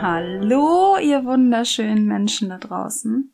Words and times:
Hallo, 0.00 0.96
ihr 0.96 1.24
wunderschönen 1.26 2.06
Menschen 2.06 2.48
da 2.48 2.56
draußen. 2.56 3.32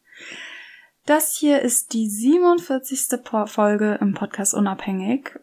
Das 1.07 1.37
hier 1.37 1.63
ist 1.63 1.93
die 1.93 2.09
47. 2.11 3.21
Folge 3.47 3.97
im 4.01 4.13
Podcast 4.13 4.55
Unabhängig. 4.55 5.39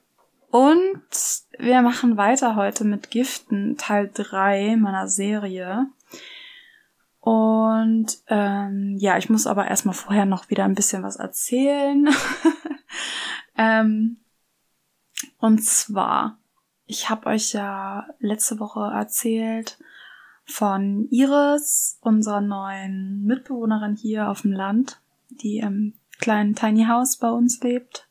Und 0.52 1.02
wir 1.57 1.81
machen 1.81 2.17
weiter 2.17 2.55
heute 2.55 2.83
mit 2.83 3.11
Giften, 3.11 3.77
Teil 3.77 4.11
3 4.13 4.75
meiner 4.75 5.07
Serie. 5.07 5.88
Und 7.22 8.17
ähm, 8.27 8.95
ja, 9.00 9.17
ich 9.17 9.29
muss 9.29 9.47
aber 9.47 9.67
erstmal 9.67 9.95
vorher 9.95 10.25
noch 10.25 10.50
wieder 10.50 10.66
ein 10.66 10.75
bisschen 10.75 11.02
was 11.02 11.16
erzählen. 11.16 12.09
ähm, 13.57 14.17
und 15.39 15.63
zwar, 15.63 16.38
ich 16.85 17.09
habe 17.09 17.27
euch 17.27 17.53
ja 17.53 18.05
letzte 18.19 18.59
Woche 18.59 18.91
erzählt 18.94 19.79
von 20.45 21.07
Iris, 21.09 21.97
unserer 22.01 22.41
neuen 22.41 23.25
Mitbewohnerin 23.25 23.95
hier 23.95 24.29
auf 24.29 24.43
dem 24.43 24.53
Land 24.53 24.99
die 25.41 25.59
im 25.59 25.93
kleinen 26.19 26.55
Tiny 26.55 26.85
House 26.85 27.17
bei 27.17 27.29
uns 27.29 27.61
lebt. 27.61 28.07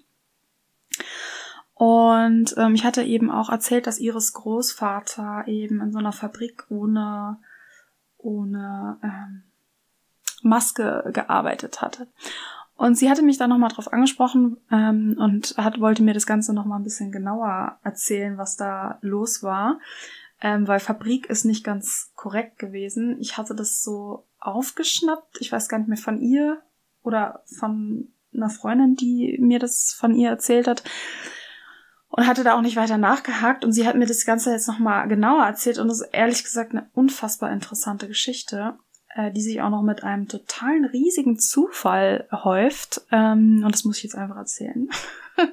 Und 1.73 2.55
ähm, 2.57 2.75
ich 2.75 2.85
hatte 2.85 3.03
eben 3.03 3.31
auch 3.31 3.49
erzählt, 3.49 3.87
dass 3.87 3.99
ihres 3.99 4.33
Großvater 4.33 5.43
eben 5.47 5.81
in 5.81 5.91
so 5.91 5.99
einer 5.99 6.11
Fabrik 6.11 6.65
ohne, 6.69 7.37
ohne 8.17 8.97
ähm, 9.03 9.43
Maske 10.41 11.09
gearbeitet 11.13 11.81
hatte. 11.81 12.07
Und 12.75 12.95
sie 12.95 13.09
hatte 13.09 13.23
mich 13.23 13.37
da 13.37 13.47
nochmal 13.47 13.71
drauf 13.71 13.91
angesprochen 13.91 14.57
ähm, 14.71 15.17
und 15.19 15.55
hat, 15.57 15.81
wollte 15.81 16.03
mir 16.03 16.13
das 16.13 16.25
Ganze 16.25 16.53
nochmal 16.53 16.79
ein 16.79 16.85
bisschen 16.85 17.11
genauer 17.11 17.77
erzählen, 17.83 18.37
was 18.37 18.55
da 18.55 18.99
los 19.01 19.43
war. 19.43 19.79
Ähm, 20.41 20.67
weil 20.67 20.79
Fabrik 20.79 21.29
ist 21.29 21.43
nicht 21.43 21.63
ganz 21.63 22.11
korrekt 22.15 22.59
gewesen. 22.59 23.17
Ich 23.19 23.37
hatte 23.37 23.55
das 23.55 23.81
so 23.81 24.25
aufgeschnappt. 24.39 25.37
Ich 25.41 25.51
weiß 25.51 25.67
gar 25.67 25.79
nicht 25.79 25.89
mehr 25.89 25.97
von 25.97 26.21
ihr 26.21 26.61
oder 27.01 27.43
von 27.59 28.13
einer 28.33 28.49
Freundin, 28.49 28.95
die 28.95 29.37
mir 29.41 29.59
das 29.59 29.95
von 29.97 30.15
ihr 30.15 30.29
erzählt 30.29 30.67
hat. 30.67 30.83
Und 32.07 32.25
hatte 32.25 32.43
da 32.43 32.55
auch 32.55 32.61
nicht 32.61 32.77
weiter 32.77 32.97
nachgehakt. 32.97 33.65
Und 33.65 33.73
sie 33.73 33.85
hat 33.85 33.95
mir 33.95 34.05
das 34.05 34.25
Ganze 34.25 34.51
jetzt 34.51 34.67
nochmal 34.67 35.07
genauer 35.07 35.45
erzählt. 35.45 35.77
Und 35.77 35.89
das 35.89 36.01
ist 36.01 36.13
ehrlich 36.13 36.43
gesagt 36.43 36.71
eine 36.71 36.89
unfassbar 36.93 37.51
interessante 37.51 38.07
Geschichte, 38.07 38.79
äh, 39.15 39.31
die 39.31 39.41
sich 39.41 39.61
auch 39.61 39.69
noch 39.69 39.83
mit 39.83 40.03
einem 40.03 40.27
totalen 40.27 40.85
riesigen 40.85 41.37
Zufall 41.37 42.27
häuft. 42.31 43.01
Ähm, 43.11 43.61
und 43.63 43.73
das 43.73 43.83
muss 43.83 43.97
ich 43.97 44.03
jetzt 44.03 44.15
einfach 44.15 44.37
erzählen. 44.37 44.89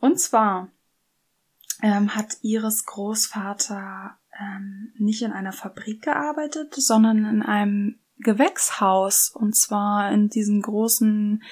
und 0.00 0.20
zwar 0.20 0.68
ähm, 1.82 2.14
hat 2.14 2.38
ihres 2.42 2.84
Großvater 2.86 4.16
ähm, 4.38 4.92
nicht 4.98 5.22
in 5.22 5.32
einer 5.32 5.52
Fabrik 5.52 6.02
gearbeitet, 6.02 6.74
sondern 6.74 7.24
in 7.24 7.42
einem 7.42 7.98
Gewächshaus 8.18 9.30
und 9.30 9.54
zwar 9.54 10.10
in 10.10 10.28
diesen 10.28 10.62
großen 10.62 11.42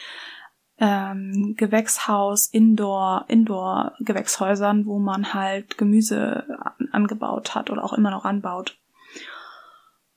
ähm, 0.78 1.54
Gewächshaus, 1.56 2.46
Indoor, 2.48 3.24
Indoor 3.28 3.92
Gewächshäusern, 4.00 4.86
wo 4.86 4.98
man 4.98 5.32
halt 5.32 5.78
Gemüse 5.78 6.44
angebaut 6.92 7.54
hat 7.54 7.70
oder 7.70 7.84
auch 7.84 7.92
immer 7.92 8.10
noch 8.10 8.24
anbaut. 8.24 8.78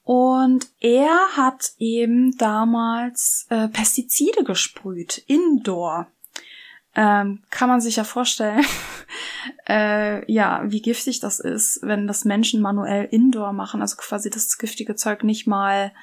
Und 0.03 0.67
er 0.79 1.19
hat 1.37 1.73
eben 1.77 2.35
damals 2.37 3.45
äh, 3.49 3.67
Pestizide 3.67 4.43
gesprüht, 4.43 5.23
Indoor 5.27 6.07
ähm, 6.99 7.43
kann 7.49 7.69
man 7.69 7.79
sich 7.79 7.95
ja 7.95 8.03
vorstellen, 8.03 8.65
äh, 9.69 10.29
ja, 10.29 10.63
wie 10.65 10.81
giftig 10.81 11.21
das 11.21 11.39
ist, 11.39 11.79
wenn 11.81 12.07
das 12.07 12.25
Menschen 12.25 12.59
manuell 12.61 13.05
indoor 13.05 13.53
machen, 13.53 13.81
also 13.81 13.95
quasi 13.95 14.29
das 14.29 14.57
giftige 14.57 14.95
Zeug 14.95 15.23
nicht 15.23 15.47
mal, 15.47 15.93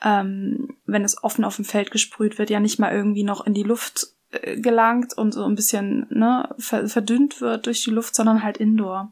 ähm, 0.00 0.76
wenn 0.86 1.02
es 1.02 1.20
offen 1.24 1.44
auf 1.44 1.56
dem 1.56 1.64
Feld 1.64 1.90
gesprüht 1.90 2.38
wird, 2.38 2.50
ja 2.50 2.60
nicht 2.60 2.78
mal 2.78 2.92
irgendwie 2.92 3.24
noch 3.24 3.44
in 3.46 3.52
die 3.52 3.64
Luft 3.64 4.14
äh, 4.30 4.60
gelangt 4.60 5.12
und 5.18 5.32
so 5.32 5.44
ein 5.44 5.56
bisschen 5.56 6.06
ne, 6.10 6.48
verdünnt 6.58 7.40
wird 7.40 7.66
durch 7.66 7.82
die 7.82 7.90
Luft, 7.90 8.14
sondern 8.14 8.44
halt 8.44 8.58
indoor. 8.58 9.10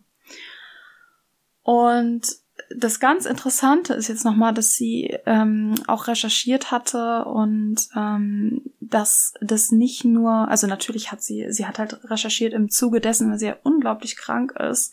Und 1.64 2.36
das 2.74 3.00
ganz 3.00 3.26
Interessante 3.26 3.94
ist 3.94 4.08
jetzt 4.08 4.24
nochmal, 4.24 4.52
dass 4.52 4.74
sie 4.74 5.16
ähm, 5.26 5.74
auch 5.86 6.08
recherchiert 6.08 6.70
hatte 6.70 7.24
und 7.24 7.88
ähm, 7.94 8.62
dass 8.80 9.34
das 9.40 9.72
nicht 9.72 10.04
nur, 10.04 10.48
also 10.48 10.66
natürlich 10.66 11.12
hat 11.12 11.22
sie, 11.22 11.52
sie 11.52 11.66
hat 11.66 11.78
halt 11.78 12.10
recherchiert 12.10 12.52
im 12.52 12.70
Zuge 12.70 13.00
dessen, 13.00 13.30
weil 13.30 13.38
sie 13.38 13.46
ja 13.46 13.56
unglaublich 13.62 14.16
krank 14.16 14.52
ist 14.52 14.92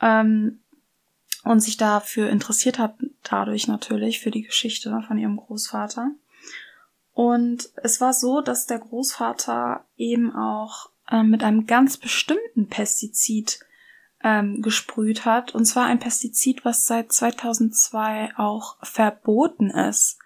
ähm, 0.00 0.60
und 1.44 1.60
sich 1.60 1.76
dafür 1.76 2.28
interessiert 2.28 2.78
hat, 2.78 2.94
dadurch 3.22 3.68
natürlich 3.68 4.20
für 4.20 4.30
die 4.30 4.42
Geschichte 4.42 5.02
von 5.06 5.18
ihrem 5.18 5.36
Großvater. 5.36 6.10
Und 7.12 7.68
es 7.76 8.00
war 8.00 8.12
so, 8.12 8.40
dass 8.40 8.66
der 8.66 8.78
Großvater 8.78 9.84
eben 9.96 10.34
auch 10.34 10.90
äh, 11.10 11.22
mit 11.22 11.42
einem 11.42 11.66
ganz 11.66 11.96
bestimmten 11.96 12.68
Pestizid 12.68 13.60
ähm, 14.22 14.62
gesprüht 14.62 15.24
hat. 15.24 15.54
Und 15.54 15.64
zwar 15.64 15.86
ein 15.86 15.98
Pestizid, 15.98 16.64
was 16.64 16.86
seit 16.86 17.12
2002 17.12 18.32
auch 18.36 18.76
verboten 18.82 19.70
ist. 19.70 20.18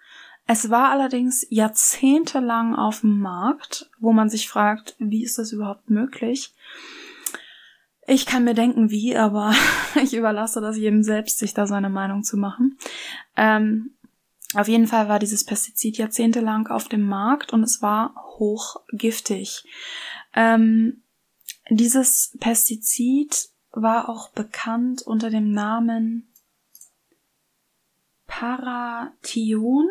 Es 0.47 0.69
war 0.69 0.89
allerdings 0.89 1.45
jahrzehntelang 1.49 2.75
auf 2.75 3.01
dem 3.01 3.19
Markt, 3.19 3.89
wo 3.99 4.13
man 4.13 4.29
sich 4.29 4.47
fragt, 4.47 4.95
wie 4.99 5.23
ist 5.23 5.39
das 5.39 5.51
überhaupt 5.51 5.89
möglich? 5.89 6.53
Ich 8.07 8.27
kann 8.27 8.43
mir 8.43 8.53
denken, 8.53 8.91
wie, 8.91 9.17
aber 9.17 9.53
ich 10.03 10.13
überlasse 10.13 10.61
das 10.61 10.77
jedem 10.77 11.01
selbst, 11.01 11.39
sich 11.39 11.53
da 11.53 11.65
seine 11.65 11.89
Meinung 11.89 12.23
zu 12.23 12.37
machen. 12.37 12.77
Ähm, 13.35 13.95
auf 14.53 14.67
jeden 14.67 14.87
Fall 14.87 15.09
war 15.09 15.19
dieses 15.19 15.43
Pestizid 15.43 15.97
jahrzehntelang 15.97 16.67
auf 16.67 16.87
dem 16.87 17.07
Markt 17.07 17.51
und 17.51 17.63
es 17.63 17.81
war 17.81 18.13
hochgiftig. 18.37 19.65
Ähm, 20.33 21.01
dieses 21.69 22.37
Pestizid 22.39 23.49
war 23.75 24.09
auch 24.09 24.29
bekannt 24.29 25.01
unter 25.01 25.29
dem 25.29 25.51
Namen 25.51 26.31
Paration. 28.25 29.89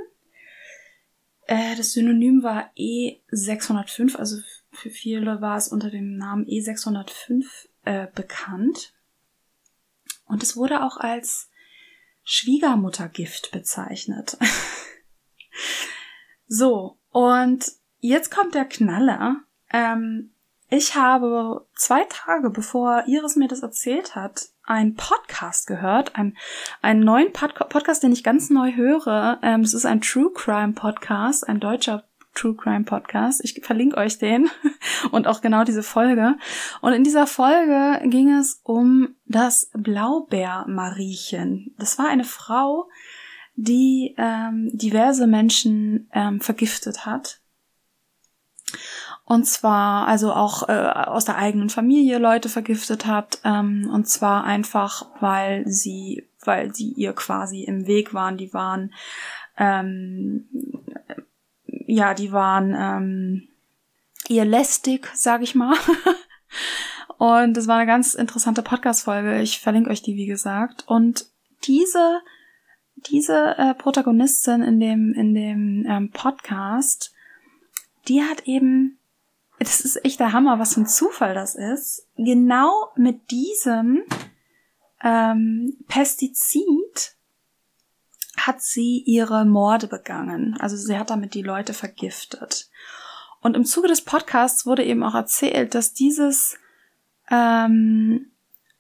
Äh, 1.47 1.77
das 1.77 1.93
Synonym 1.93 2.43
war 2.43 2.71
E605, 2.77 4.17
also 4.17 4.41
für 4.73 4.91
viele 4.91 5.41
war 5.41 5.57
es 5.57 5.69
unter 5.69 5.91
dem 5.91 6.17
Namen 6.17 6.47
E605 6.47 7.45
äh, 7.85 8.09
bekannt. 8.15 8.95
Und 10.27 10.43
es 10.43 10.57
wurde 10.57 10.83
auch 10.83 10.97
als 10.97 11.51
Schwiegermuttergift 12.25 13.53
bezeichnet. 13.53 14.39
so, 16.47 16.99
und 17.11 17.71
jetzt 18.01 18.31
kommt 18.31 18.55
der 18.55 18.65
Knaller. 18.65 19.43
Ähm, 19.71 20.34
ich 20.77 20.97
habe 20.97 21.67
zwei 21.77 22.05
Tage 22.05 22.51
bevor 22.51 23.05
Iris 23.07 23.37
mir 23.37 23.49
das 23.49 23.63
erzählt 23.63 24.17
hat, 24.17 24.49
einen 24.65 24.97
Podcast 24.97 25.67
gehört, 25.67 26.17
einen, 26.17 26.37
einen 26.83 27.01
neuen 27.01 27.33
Pod 27.33 27.55
Podcast, 27.69 28.03
den 28.03 28.13
ich 28.13 28.25
ganz 28.25 28.51
neu 28.51 28.75
höre. 28.75 29.39
Ähm, 29.43 29.61
es 29.61 29.75
ist 29.75 29.87
ein 29.87 30.01
True 30.01 30.33
Crime 30.35 30.73
Podcast, 30.73 31.49
ein 31.49 31.61
deutscher 31.61 32.05
True 32.35 32.57
Crime 32.57 32.85
Podcast. 32.85 33.41
Ich 33.45 33.61
verlinke 33.63 33.99
euch 33.99 34.19
den 34.19 34.51
und 35.13 35.29
auch 35.29 35.41
genau 35.41 35.65
diese 35.65 35.85
Folge. 35.85 36.37
Und 36.81 36.93
in 36.93 37.05
dieser 37.05 37.27
Folge 37.27 38.01
ging 38.09 38.33
es 38.33 38.61
um 38.65 39.15
das 39.27 39.71
Blaubeermariechen. 39.75 41.75
Das 41.79 41.99
war 41.99 42.09
eine 42.09 42.25
Frau, 42.25 42.89
die 43.55 44.15
ähm, 44.19 44.71
diverse 44.73 45.29
Menschen 45.29 46.11
ähm, 46.13 46.41
vergiftet 46.41 47.07
hat. 47.07 47.41
Und 49.27 49.47
zwar, 49.47 50.07
also 50.07 50.33
auch 50.33 50.69
äh, 50.69 50.73
aus 50.73 51.25
der 51.25 51.37
eigenen 51.37 51.71
Familie 51.71 52.19
Leute 52.19 52.49
vergiftet 52.49 53.07
hat. 53.07 53.39
Ähm, 53.45 53.91
und 53.93 54.07
zwar 54.07 54.45
einfach, 54.45 55.07
weil 55.21 55.67
sie, 55.67 56.29
weil 56.45 56.75
sie 56.75 56.91
ihr 56.91 57.15
quasi 57.15 57.65
im 57.65 57.87
Weg 57.87 58.13
waren. 58.13 58.37
Die 58.37 58.53
waren 58.53 58.93
ähm, 59.57 60.47
ja, 61.87 62.15
die 62.15 62.33
waren 62.33 62.75
ähm, 62.77 63.49
ihr 64.29 64.45
lästig, 64.45 65.11
sag 65.15 65.43
ich 65.43 65.55
mal. 65.55 65.77
und 67.19 67.57
es 67.57 67.67
war 67.67 67.77
eine 67.77 67.87
ganz 67.87 68.15
interessante 68.15 68.63
Podcast-Folge. 68.63 69.41
Ich 69.43 69.61
verlinke 69.61 69.91
euch 69.91 70.03
die, 70.03 70.17
wie 70.17 70.27
gesagt. 70.27 70.85
Und 70.87 71.27
diese, 71.67 72.21
diese 72.97 73.57
äh, 73.59 73.75
Protagonistin 73.75 74.63
in 74.63 74.81
dem, 74.81 75.13
in 75.15 75.35
dem 75.35 75.87
ähm, 75.89 76.11
Podcast, 76.11 77.15
die 78.09 78.23
hat 78.23 78.47
eben, 78.47 78.99
das 79.59 79.81
ist 79.81 80.05
echt 80.05 80.21
der 80.21 80.33
Hammer, 80.33 80.59
was 80.59 80.75
für 80.75 80.81
ein 80.81 80.87
Zufall 80.87 81.35
das 81.35 81.55
ist, 81.55 82.07
genau 82.17 82.91
mit 82.97 83.31
diesem 83.31 84.03
ähm, 85.03 85.77
Pestizid 85.87 87.15
hat 88.37 88.63
sie 88.63 89.03
ihre 89.07 89.45
Morde 89.45 89.87
begangen. 89.87 90.57
Also 90.61 90.77
sie 90.77 90.99
hat 90.99 91.11
damit 91.11 91.35
die 91.35 91.43
Leute 91.43 91.73
vergiftet. 91.73 92.69
Und 93.41 93.57
im 93.57 93.65
Zuge 93.65 93.89
des 93.89 94.03
Podcasts 94.03 94.67
wurde 94.67 94.85
eben 94.85 95.03
auch 95.05 95.15
erzählt, 95.15 95.75
dass 95.75 95.93
dieses, 95.93 96.59
ähm, 97.31 98.31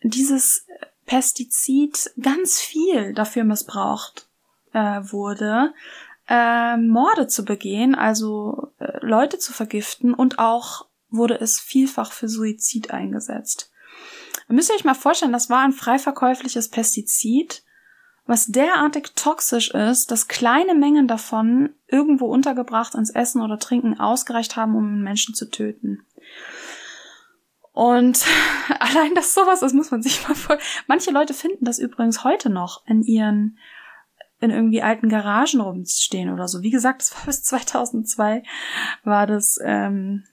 dieses 0.03 0.67
Pestizid 1.07 2.11
ganz 2.21 2.61
viel 2.61 3.13
dafür 3.13 3.45
missbraucht 3.45 4.27
äh, 4.73 5.01
wurde, 5.03 5.75
äh, 6.29 6.77
Morde 6.77 7.27
zu 7.27 7.45
begehen, 7.45 7.95
also 7.95 8.73
äh, 8.79 9.05
Leute 9.05 9.39
zu 9.39 9.53
vergiften 9.53 10.15
und 10.15 10.39
auch 10.39 10.87
wurde 11.11 11.41
es 11.41 11.61
vielfach 11.61 12.13
für 12.13 12.29
Suizid 12.29 12.91
eingesetzt. 12.91 13.71
Müsst 14.49 14.71
ihr 14.71 14.77
euch 14.77 14.85
mal 14.85 14.95
vorstellen, 14.95 15.33
das 15.33 15.49
war 15.49 15.61
ein 15.61 15.73
frei 15.73 15.99
verkäufliches 15.99 16.69
Pestizid, 16.69 17.63
was 18.27 18.47
derartig 18.47 19.13
toxisch 19.15 19.71
ist, 19.71 20.11
dass 20.11 20.29
kleine 20.29 20.75
Mengen 20.75 21.07
davon 21.07 21.75
irgendwo 21.87 22.27
untergebracht 22.27 22.95
ins 22.95 23.11
Essen 23.11 23.43
oder 23.43 23.59
Trinken 23.59 24.01
ausgereicht 24.01 24.57
haben, 24.57 24.75
um 24.75 24.85
einen 24.87 25.03
Menschen 25.03 25.35
zu 25.35 25.51
töten. 25.51 26.05
Und 27.73 28.25
allein 28.79 29.15
das 29.15 29.35
sowas, 29.35 29.61
das 29.61 29.73
muss 29.73 29.91
man 29.91 30.03
sich 30.03 30.27
mal 30.27 30.35
vor. 30.35 30.59
Manche 30.87 31.11
Leute 31.11 31.35
finden 31.35 31.65
das 31.65 31.79
übrigens 31.79 32.25
heute 32.25 32.49
noch 32.49 32.87
in 32.87 33.03
ihren 33.03 33.59
in 34.45 34.51
irgendwie 34.51 34.83
alten 34.83 35.09
Garagen 35.09 35.61
rumstehen 35.61 36.33
oder 36.33 36.47
so. 36.49 36.63
Wie 36.63 36.71
gesagt, 36.71 37.03
das 37.03 37.15
war 37.15 37.25
bis 37.27 37.43
2002 37.43 38.43
war 39.03 39.27
das 39.27 39.59
ähm, 39.65 40.25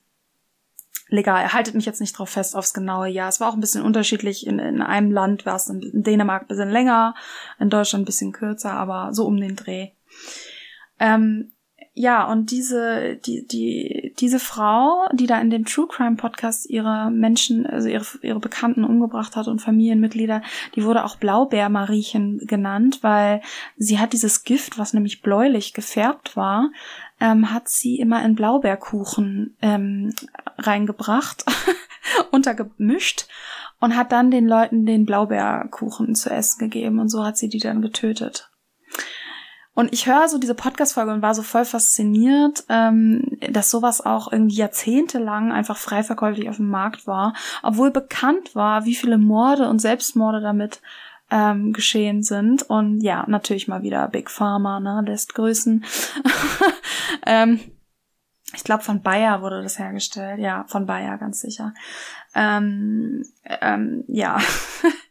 legal. 1.07 1.53
Haltet 1.53 1.75
mich 1.75 1.85
jetzt 1.85 2.01
nicht 2.01 2.17
drauf 2.17 2.29
fest 2.29 2.55
aufs 2.55 2.73
genaue 2.73 3.07
Jahr. 3.07 3.29
Es 3.29 3.39
war 3.39 3.49
auch 3.49 3.53
ein 3.53 3.61
bisschen 3.61 3.83
unterschiedlich. 3.83 4.45
In, 4.45 4.59
in 4.59 4.81
einem 4.81 5.11
Land 5.11 5.45
war 5.45 5.55
es 5.55 5.67
in 5.67 6.03
Dänemark 6.03 6.43
ein 6.43 6.47
bisschen 6.47 6.69
länger, 6.69 7.15
in 7.59 7.69
Deutschland 7.69 8.03
ein 8.03 8.05
bisschen 8.05 8.31
kürzer, 8.31 8.73
aber 8.73 9.13
so 9.13 9.25
um 9.25 9.37
den 9.37 9.55
Dreh. 9.55 9.89
Ähm, 10.99 11.53
ja, 11.93 12.23
und 12.23 12.51
diese, 12.51 13.17
die, 13.17 13.45
die, 13.45 14.13
diese 14.17 14.39
Frau, 14.39 15.09
die 15.11 15.27
da 15.27 15.41
in 15.41 15.49
dem 15.49 15.65
True 15.65 15.87
Crime 15.89 16.15
Podcast 16.15 16.69
ihre 16.69 17.11
Menschen, 17.11 17.65
also 17.65 17.89
ihre, 17.89 18.05
ihre 18.21 18.39
Bekannten 18.39 18.85
umgebracht 18.85 19.35
hat 19.35 19.49
und 19.49 19.61
Familienmitglieder, 19.61 20.41
die 20.75 20.85
wurde 20.85 21.03
auch 21.03 21.17
Blaubeermariechen 21.17 22.47
genannt, 22.47 22.99
weil 23.01 23.41
sie 23.75 23.99
hat 23.99 24.13
dieses 24.13 24.45
Gift, 24.45 24.77
was 24.77 24.93
nämlich 24.93 25.21
bläulich 25.21 25.73
gefärbt 25.73 26.37
war, 26.37 26.71
ähm, 27.19 27.51
hat 27.51 27.67
sie 27.67 27.99
immer 27.99 28.23
in 28.23 28.35
Blaubeerkuchen 28.35 29.57
ähm, 29.61 30.13
reingebracht, 30.57 31.43
untergemischt 32.31 33.27
und 33.81 33.97
hat 33.97 34.13
dann 34.13 34.31
den 34.31 34.47
Leuten 34.47 34.85
den 34.85 35.05
Blaubeerkuchen 35.05 36.15
zu 36.15 36.29
essen 36.29 36.59
gegeben 36.59 36.99
und 36.99 37.09
so 37.09 37.25
hat 37.25 37.37
sie 37.37 37.49
die 37.49 37.59
dann 37.59 37.81
getötet. 37.81 38.50
Und 39.73 39.93
ich 39.93 40.05
höre 40.05 40.27
so 40.27 40.37
diese 40.37 40.55
Podcast-Folge 40.55 41.13
und 41.13 41.21
war 41.21 41.33
so 41.33 41.43
voll 41.43 41.63
fasziniert, 41.63 42.65
ähm, 42.67 43.37
dass 43.49 43.71
sowas 43.71 44.01
auch 44.01 44.31
irgendwie 44.31 44.55
jahrzehntelang 44.55 45.51
einfach 45.51 45.77
frei 45.77 46.03
verkäuflich 46.03 46.49
auf 46.49 46.57
dem 46.57 46.69
Markt 46.69 47.07
war, 47.07 47.33
obwohl 47.63 47.89
bekannt 47.89 48.53
war, 48.53 48.85
wie 48.85 48.95
viele 48.95 49.17
Morde 49.17 49.69
und 49.69 49.79
Selbstmorde 49.79 50.41
damit 50.41 50.81
ähm, 51.29 51.71
geschehen 51.71 52.21
sind. 52.21 52.63
Und 52.63 52.99
ja, 52.99 53.23
natürlich 53.27 53.69
mal 53.69 53.81
wieder 53.81 54.07
Big 54.09 54.29
Pharma, 54.29 54.81
ne, 54.81 55.03
lässt 55.05 55.33
grüßen. 55.33 55.85
ähm, 57.25 57.61
ich 58.53 58.65
glaube, 58.65 58.83
von 58.83 59.01
Bayer 59.01 59.41
wurde 59.41 59.63
das 59.63 59.79
hergestellt. 59.79 60.39
Ja, 60.39 60.65
von 60.67 60.85
Bayer, 60.85 61.17
ganz 61.17 61.39
sicher. 61.39 61.73
Ähm, 62.35 63.25
ähm, 63.45 64.03
ja. 64.07 64.39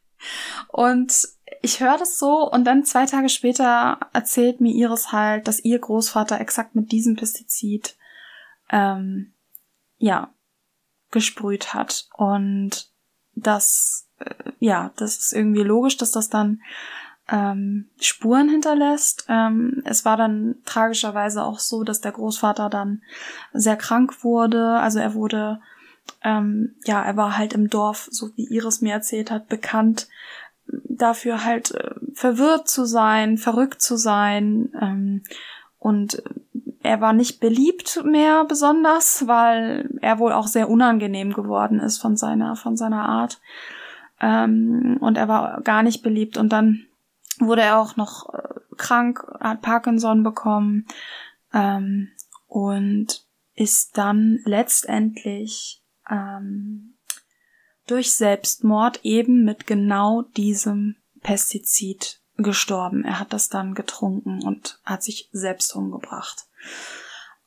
und 0.68 1.26
ich 1.62 1.80
höre 1.80 1.98
das 1.98 2.18
so 2.18 2.50
und 2.50 2.64
dann 2.64 2.84
zwei 2.84 3.06
Tage 3.06 3.28
später 3.28 3.99
erzählt 4.12 4.61
mir 4.61 4.73
Iris 4.73 5.12
halt, 5.12 5.46
dass 5.46 5.61
ihr 5.61 5.78
Großvater 5.78 6.40
exakt 6.40 6.75
mit 6.75 6.92
diesem 6.92 7.16
Pestizid 7.16 7.96
ähm, 8.70 9.32
ja 9.99 10.32
gesprüht 11.11 11.75
hat 11.75 12.08
und 12.16 12.90
das 13.35 14.08
äh, 14.18 14.52
ja 14.58 14.92
das 14.96 15.18
ist 15.18 15.32
irgendwie 15.32 15.62
logisch, 15.62 15.96
dass 15.96 16.12
das 16.12 16.28
dann 16.28 16.61
ähm, 17.28 17.90
Spuren 18.00 18.49
hinterlässt. 18.49 19.26
Ähm, 19.28 19.82
es 19.85 20.04
war 20.04 20.16
dann 20.16 20.56
tragischerweise 20.64 21.44
auch 21.44 21.58
so, 21.58 21.85
dass 21.85 22.00
der 22.00 22.12
Großvater 22.12 22.70
dann 22.70 23.02
sehr 23.52 23.76
krank 23.76 24.25
wurde. 24.25 24.78
Also 24.80 24.99
er 24.99 25.14
wurde 25.14 25.61
ähm, 26.23 26.76
ja, 26.85 27.02
er 27.02 27.16
war 27.16 27.37
halt 27.37 27.52
im 27.52 27.68
Dorf, 27.70 28.08
so 28.11 28.30
wie 28.37 28.49
Iris 28.49 28.80
mir 28.80 28.92
erzählt 28.92 29.30
hat, 29.30 29.49
bekannt 29.49 30.08
dafür 30.84 31.44
halt 31.44 31.72
äh, 31.72 31.94
verwirrt 32.14 32.68
zu 32.68 32.84
sein, 32.84 33.38
verrückt 33.38 33.82
zu 33.82 33.96
sein. 33.96 34.72
Ähm, 34.80 35.22
und 35.78 36.22
er 36.82 37.00
war 37.00 37.12
nicht 37.12 37.40
beliebt 37.40 38.02
mehr 38.04 38.44
besonders, 38.44 39.26
weil 39.26 39.90
er 40.00 40.18
wohl 40.18 40.32
auch 40.32 40.46
sehr 40.46 40.68
unangenehm 40.68 41.32
geworden 41.32 41.80
ist 41.80 41.98
von 41.98 42.16
seiner, 42.16 42.56
von 42.56 42.76
seiner 42.76 43.08
Art. 43.08 43.40
Ähm, 44.20 44.98
und 45.00 45.16
er 45.16 45.28
war 45.28 45.60
gar 45.62 45.82
nicht 45.82 46.02
beliebt. 46.02 46.36
Und 46.36 46.50
dann 46.52 46.86
wurde 47.38 47.62
er 47.62 47.78
auch 47.78 47.96
noch 47.96 48.32
äh, 48.34 48.76
krank, 48.76 49.24
hat 49.40 49.62
Parkinson 49.62 50.22
bekommen 50.22 50.86
ähm, 51.52 52.08
und 52.46 53.24
ist 53.54 53.98
dann 53.98 54.40
letztendlich 54.44 55.82
ähm, 56.10 56.89
durch 57.90 58.14
Selbstmord 58.14 59.00
eben 59.02 59.44
mit 59.44 59.66
genau 59.66 60.23
diesem 60.23 60.97
Pestizid 61.23 62.20
gestorben. 62.37 63.04
Er 63.04 63.18
hat 63.18 63.32
das 63.32 63.49
dann 63.49 63.75
getrunken 63.75 64.42
und 64.42 64.80
hat 64.85 65.02
sich 65.02 65.28
selbst 65.32 65.75
umgebracht. 65.75 66.47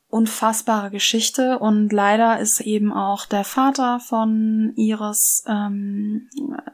Unfassbare 0.08 0.90
Geschichte 0.90 1.58
und 1.58 1.92
leider 1.92 2.38
ist 2.38 2.60
eben 2.60 2.92
auch 2.92 3.26
der 3.26 3.42
Vater 3.42 3.98
von 3.98 4.72
Iris 4.76 5.42
ähm, 5.48 6.28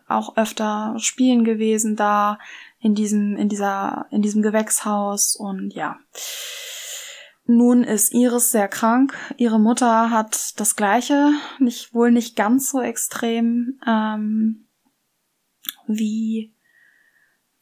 auch 0.07 0.37
öfter 0.37 0.95
spielen 0.99 1.45
gewesen 1.45 1.97
da 1.97 2.39
in 2.81 2.95
diesem 2.95 3.37
in 3.37 3.49
dieser 3.49 4.07
in 4.11 4.21
diesem 4.21 4.43
Gewächshaus 4.43 5.37
und 5.37 5.73
ja 5.73 5.97
nun 7.51 7.85
ist 7.85 8.15
Iris 8.15 8.51
sehr 8.51 8.69
krank. 8.69 9.15
Ihre 9.37 9.59
Mutter 9.59 10.11
hat 10.11 10.59
das 10.61 10.77
Gleiche, 10.77 11.33
nicht 11.59 11.95
wohl 11.95 12.13
nicht 12.13 12.37
ganz 12.37 12.71
so 12.71 12.81
extrem 12.81 13.79
ähm, 13.87 14.69
wie 15.87 16.55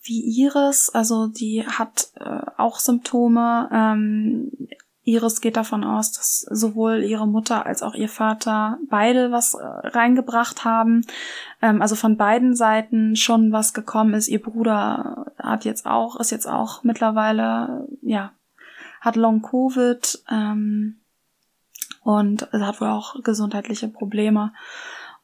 wie 0.03 0.43
Iris. 0.43 0.91
Also 0.91 1.27
die 1.27 1.67
hat 1.67 2.09
äh, 2.17 2.41
auch 2.57 2.79
Symptome. 2.79 3.69
Ähm, 3.73 4.51
Iris 5.03 5.41
geht 5.41 5.57
davon 5.57 5.85
aus, 5.85 6.13
dass 6.13 6.41
sowohl 6.51 7.03
ihre 7.03 7.27
Mutter 7.27 7.65
als 7.65 7.83
auch 7.83 7.95
ihr 7.95 8.11
Vater 8.11 8.79
beide 8.91 9.31
was 9.33 9.55
äh, 9.55 9.65
reingebracht 9.65 10.65
haben. 10.65 11.07
Ähm, 11.63 11.81
also 11.81 11.95
von 11.95 12.17
beiden 12.17 12.55
Seiten 12.55 13.17
schon 13.17 13.53
was 13.53 13.73
gekommen 13.73 14.15
ist. 14.15 14.29
Ihr 14.29 14.43
Bruder 14.43 15.33
hat 15.39 15.65
jetzt 15.65 15.87
auch, 15.87 16.21
ist 16.21 16.31
jetzt 16.31 16.47
auch 16.47 16.85
mittlerweile, 16.85 17.89
ja, 18.03 18.33
hat 19.01 19.17
Long 19.17 19.43
Covid 19.43 20.23
ähm, 20.31 21.01
und 22.03 22.51
hat 22.53 22.81
wohl 22.81 22.89
auch 22.89 23.23
gesundheitliche 23.23 23.89
Probleme. 23.89 24.53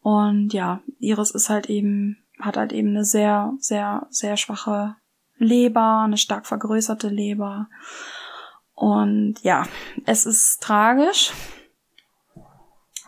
Und 0.01 0.53
ja, 0.53 0.81
Iris 0.99 1.31
ist 1.31 1.49
halt 1.49 1.71
eben, 1.71 2.19
hat 2.39 2.57
halt 2.57 2.73
eben 2.73 2.91
eine 2.91 3.05
sehr, 3.05 3.55
sehr, 3.59 4.07
sehr 4.11 4.37
schwache 4.37 4.97
Leber, 5.39 6.03
eine 6.05 6.19
stark 6.19 6.47
vergrößerte 6.47 7.09
Leber. 7.09 7.69
Und 8.75 9.41
ja, 9.43 9.67
es 10.05 10.27
ist 10.27 10.63
tragisch. 10.63 11.33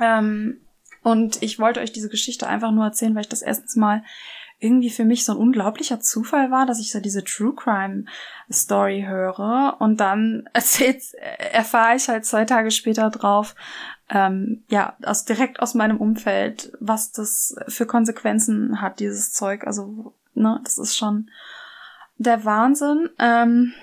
Ähm, 0.01 0.61
und 1.03 1.43
ich 1.43 1.59
wollte 1.59 1.81
euch 1.81 1.93
diese 1.93 2.09
Geschichte 2.09 2.47
einfach 2.49 2.73
nur 2.73 2.85
erzählen, 2.85 3.15
weil 3.15 3.23
ich 3.23 3.29
das 3.29 3.43
erstens 3.43 3.77
mal 3.77 4.03
irgendwie 4.59 4.91
für 4.91 5.05
mich 5.05 5.25
so 5.25 5.33
ein 5.33 5.39
unglaublicher 5.39 6.01
Zufall 6.01 6.51
war, 6.51 6.65
dass 6.65 6.81
ich 6.81 6.91
so 6.91 7.01
diese 7.01 7.23
True 7.25 7.55
Crime 7.55 8.05
Story 8.51 9.05
höre 9.07 9.77
und 9.81 10.01
dann 10.01 10.49
erzählt, 10.53 11.03
erfahre 11.15 11.97
ich 11.97 12.09
halt 12.09 12.25
zwei 12.25 12.45
Tage 12.45 12.71
später 12.71 13.11
drauf, 13.11 13.55
ähm, 14.09 14.65
ja, 14.69 14.97
aus, 15.03 15.25
direkt 15.25 15.61
aus 15.61 15.75
meinem 15.75 15.99
Umfeld, 15.99 16.73
was 16.81 17.13
das 17.13 17.57
für 17.69 17.87
Konsequenzen 17.87 18.81
hat, 18.81 19.01
dieses 19.01 19.33
Zeug. 19.33 19.67
Also, 19.67 20.15
ne, 20.35 20.61
das 20.65 20.79
ist 20.79 20.97
schon 20.97 21.29
der 22.17 22.45
Wahnsinn. 22.45 23.11
Ähm, 23.19 23.75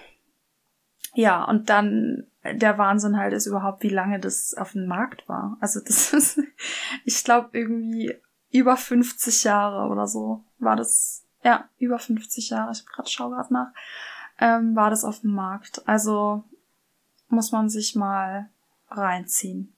ja, 1.14 1.44
und 1.44 1.70
dann 1.70 2.28
der 2.44 2.78
Wahnsinn 2.78 3.18
halt 3.18 3.34
ist 3.34 3.46
überhaupt, 3.46 3.84
wie 3.84 3.90
lange 3.90 4.20
das 4.20 4.54
auf 4.54 4.74
dem 4.74 4.88
Markt 4.88 5.28
war. 5.30 5.58
Also 5.62 5.80
das 5.86 6.14
ist, 6.14 6.40
ich 7.06 7.24
glaube, 7.24 7.50
irgendwie 7.54 8.16
über 8.52 8.78
50 8.78 9.44
Jahre 9.46 9.90
oder 9.90 10.08
so 10.08 10.44
war 10.64 10.76
das. 10.76 11.26
Ja, 11.44 11.68
über 11.78 12.00
50 12.00 12.50
Jahre. 12.50 12.72
Ich 12.72 12.86
gerade 12.86 13.10
schau 13.10 13.30
gerade 13.30 13.54
nach. 13.54 13.74
Ähm, 14.40 14.76
war 14.76 14.90
das 14.90 15.04
auf 15.04 15.22
dem 15.22 15.34
Markt. 15.34 15.88
Also 15.88 16.44
muss 17.28 17.52
man 17.52 17.70
sich 17.70 17.96
mal 17.96 18.50
reinziehen. 18.90 19.76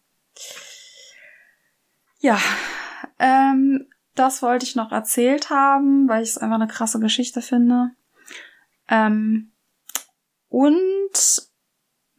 Ja, 2.20 2.40
ähm, 3.20 3.88
das 4.16 4.42
wollte 4.42 4.66
ich 4.66 4.76
noch 4.76 4.92
erzählt 4.92 5.50
haben, 5.50 6.08
weil 6.08 6.24
ich 6.24 6.30
es 6.30 6.38
einfach 6.38 6.56
eine 6.56 6.68
krasse 6.68 7.00
Geschichte 7.00 7.42
finde. 7.42 7.92
Ähm, 8.88 9.52
und 10.50 11.50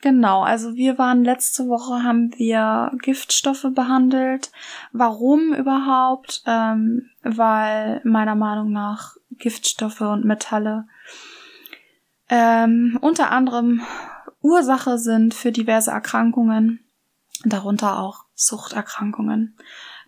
genau, 0.01 0.43
also 0.43 0.75
wir 0.75 0.99
waren 0.99 1.25
letzte 1.25 1.69
Woche, 1.69 2.03
haben 2.03 2.33
wir 2.37 2.93
Giftstoffe 3.03 3.67
behandelt. 3.75 4.51
Warum 4.93 5.55
überhaupt? 5.55 6.43
Ähm, 6.47 7.11
weil 7.23 8.01
meiner 8.05 8.35
Meinung 8.35 8.71
nach 8.73 9.17
Giftstoffe 9.33 10.01
und 10.01 10.25
Metalle 10.25 10.87
ähm, 12.29 12.99
unter 13.01 13.31
anderem 13.31 13.83
Ursache 14.41 14.99
sind 14.99 15.35
für 15.35 15.53
diverse 15.53 15.91
Erkrankungen, 15.91 16.81
darunter 17.45 17.99
auch 17.99 18.25
Suchterkrankungen. 18.35 19.57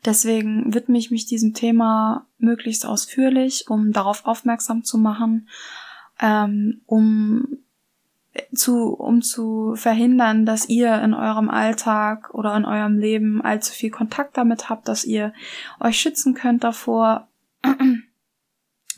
Deswegen 0.05 0.75
widme 0.75 0.99
ich 0.99 1.11
mich 1.11 1.27
diesem 1.27 1.55
Thema 1.55 2.27
möglichst 2.39 2.87
ausführlich, 2.87 3.67
um 3.69 3.93
darauf 3.93 4.27
aufmerksam 4.27 4.85
zu 4.85 4.99
machen 4.99 5.49
ähm, 6.21 6.81
um 6.87 7.59
zu, 8.53 8.95
um 8.95 9.23
zu 9.23 9.75
verhindern, 9.75 10.47
dass 10.47 10.69
ihr 10.69 11.01
in 11.03 11.15
eurem 11.15 11.49
Alltag 11.51 12.33
oder 12.35 12.57
in 12.57 12.65
eurem 12.65 12.99
Leben 12.99 13.43
allzu 13.43 13.73
viel 13.73 13.91
Kontakt 13.91 14.37
damit 14.37 14.69
habt, 14.69 14.89
dass 14.89 15.05
ihr 15.05 15.33
euch 15.81 15.99
schützen 15.99 16.35
könnt 16.35 16.65
davor. 16.65 17.29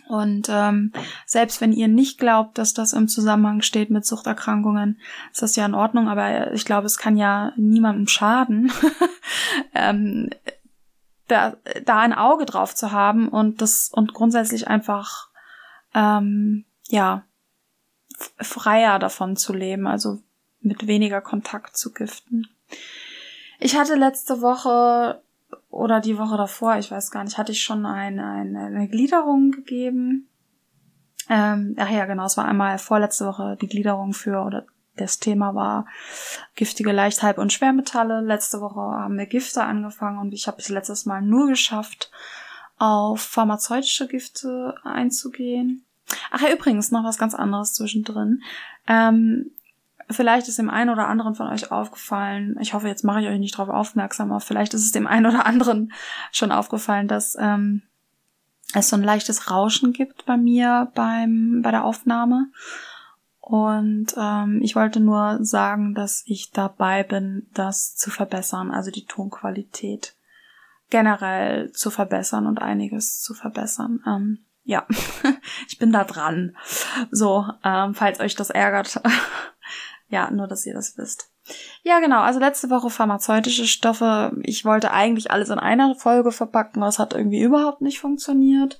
Und 0.08 0.48
ähm, 0.50 0.92
selbst 1.24 1.60
wenn 1.60 1.72
ihr 1.72 1.86
nicht 1.86 2.18
glaubt, 2.18 2.58
dass 2.58 2.74
das 2.74 2.94
im 2.94 3.06
Zusammenhang 3.06 3.62
steht 3.62 3.90
mit 3.90 4.04
Suchterkrankungen, 4.04 4.98
ist 5.30 5.42
das 5.42 5.54
ja 5.54 5.64
in 5.64 5.74
Ordnung, 5.74 6.08
aber 6.08 6.52
ich 6.52 6.64
glaube, 6.64 6.86
es 6.86 6.98
kann 6.98 7.16
ja 7.16 7.52
niemandem 7.56 8.08
schaden, 8.08 8.72
ähm, 9.74 10.30
da, 11.28 11.56
da 11.84 12.00
ein 12.00 12.12
Auge 12.12 12.44
drauf 12.44 12.74
zu 12.74 12.90
haben 12.90 13.28
und 13.28 13.62
das 13.62 13.88
und 13.92 14.12
grundsätzlich 14.12 14.66
einfach 14.66 15.28
ähm, 15.94 16.64
ja, 16.88 17.24
freier 18.38 18.98
davon 18.98 19.36
zu 19.36 19.52
leben, 19.52 19.86
also 19.86 20.18
mit 20.60 20.86
weniger 20.86 21.20
Kontakt 21.20 21.76
zu 21.76 21.92
Giften. 21.92 22.48
Ich 23.58 23.76
hatte 23.76 23.94
letzte 23.94 24.40
Woche 24.40 25.22
oder 25.68 26.00
die 26.00 26.18
Woche 26.18 26.36
davor, 26.36 26.76
ich 26.78 26.90
weiß 26.90 27.10
gar 27.10 27.24
nicht, 27.24 27.38
hatte 27.38 27.52
ich 27.52 27.62
schon 27.62 27.86
eine, 27.86 28.24
eine, 28.24 28.66
eine 28.66 28.88
Gliederung 28.88 29.50
gegeben. 29.50 30.28
Ähm, 31.28 31.76
ach 31.78 31.90
ja, 31.90 32.06
genau, 32.06 32.24
es 32.24 32.36
war 32.36 32.46
einmal 32.46 32.78
vorletzte 32.78 33.26
Woche 33.26 33.56
die 33.60 33.68
Gliederung 33.68 34.12
für, 34.12 34.42
oder 34.42 34.66
das 34.96 35.18
Thema 35.18 35.54
war 35.54 35.86
giftige 36.56 36.92
Leicht-, 36.92 37.22
Halb- 37.22 37.38
und 37.38 37.52
Schwermetalle. 37.52 38.20
Letzte 38.20 38.60
Woche 38.60 38.80
haben 38.80 39.16
wir 39.16 39.26
Gifte 39.26 39.62
angefangen 39.62 40.18
und 40.18 40.34
ich 40.34 40.46
habe 40.46 40.58
es 40.58 40.68
letztes 40.68 41.06
Mal 41.06 41.22
nur 41.22 41.48
geschafft, 41.48 42.10
auf 42.78 43.20
pharmazeutische 43.20 44.08
Gifte 44.08 44.74
einzugehen. 44.82 45.84
Ach 46.30 46.40
ja, 46.40 46.52
übrigens 46.52 46.90
noch 46.90 47.04
was 47.04 47.18
ganz 47.18 47.34
anderes 47.34 47.74
zwischendrin. 47.74 48.42
Ähm, 48.86 49.50
vielleicht 50.08 50.48
ist 50.48 50.58
dem 50.58 50.70
einen 50.70 50.90
oder 50.90 51.08
anderen 51.08 51.34
von 51.34 51.48
euch 51.48 51.70
aufgefallen, 51.70 52.56
ich 52.60 52.74
hoffe, 52.74 52.88
jetzt 52.88 53.04
mache 53.04 53.20
ich 53.20 53.28
euch 53.28 53.38
nicht 53.38 53.58
darauf 53.58 53.68
aufmerksam, 53.68 54.30
aber 54.30 54.40
vielleicht 54.40 54.74
ist 54.74 54.84
es 54.84 54.92
dem 54.92 55.06
einen 55.06 55.26
oder 55.26 55.46
anderen 55.46 55.92
schon 56.32 56.52
aufgefallen, 56.52 57.08
dass 57.08 57.36
ähm, 57.38 57.82
es 58.74 58.88
so 58.88 58.96
ein 58.96 59.02
leichtes 59.02 59.50
Rauschen 59.50 59.92
gibt 59.92 60.26
bei 60.26 60.36
mir 60.36 60.90
beim 60.94 61.60
bei 61.62 61.70
der 61.70 61.84
Aufnahme. 61.84 62.50
Und 63.40 64.14
ähm, 64.16 64.60
ich 64.62 64.76
wollte 64.76 65.00
nur 65.00 65.38
sagen, 65.44 65.94
dass 65.94 66.22
ich 66.26 66.52
dabei 66.52 67.02
bin, 67.02 67.48
das 67.52 67.96
zu 67.96 68.10
verbessern, 68.10 68.70
also 68.70 68.92
die 68.92 69.06
Tonqualität 69.06 70.14
generell 70.88 71.72
zu 71.72 71.90
verbessern 71.90 72.46
und 72.46 72.60
einiges 72.60 73.20
zu 73.20 73.34
verbessern. 73.34 74.04
Ähm, 74.06 74.38
ja, 74.70 74.86
ich 75.68 75.78
bin 75.78 75.90
da 75.90 76.04
dran. 76.04 76.56
So, 77.10 77.44
ähm, 77.64 77.94
falls 77.94 78.20
euch 78.20 78.36
das 78.36 78.50
ärgert. 78.50 79.02
ja, 80.08 80.30
nur, 80.30 80.46
dass 80.46 80.64
ihr 80.64 80.74
das 80.74 80.96
wisst. 80.96 81.28
Ja, 81.82 81.98
genau. 81.98 82.20
Also 82.20 82.38
letzte 82.38 82.70
Woche 82.70 82.88
pharmazeutische 82.88 83.66
Stoffe. 83.66 84.32
Ich 84.44 84.64
wollte 84.64 84.92
eigentlich 84.92 85.32
alles 85.32 85.48
in 85.48 85.58
einer 85.58 85.96
Folge 85.96 86.30
verpacken, 86.30 86.82
aber 86.82 86.88
es 86.88 87.00
hat 87.00 87.14
irgendwie 87.14 87.42
überhaupt 87.42 87.80
nicht 87.80 87.98
funktioniert. 87.98 88.78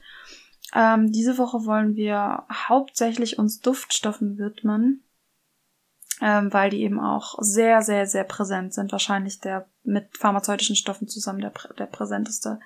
Ähm, 0.73 1.11
diese 1.11 1.39
Woche 1.39 1.67
wollen 1.67 1.97
wir 1.97 2.45
hauptsächlich 2.53 3.41
uns 3.41 3.59
Duftstoffen 3.59 4.39
widmen, 4.39 5.03
ähm, 6.23 6.53
weil 6.53 6.71
die 6.71 6.83
eben 6.83 7.01
auch 7.01 7.35
sehr, 7.41 7.83
sehr, 7.83 8.07
sehr 8.07 8.23
präsent 8.23 8.75
sind. 8.75 8.93
Wahrscheinlich 8.93 9.41
der 9.41 9.67
mit 9.83 10.17
pharmazeutischen 10.17 10.77
Stoffen 10.77 11.09
zusammen 11.09 11.41
der, 11.41 11.53
der 11.77 11.87
präsenteste 11.87 12.61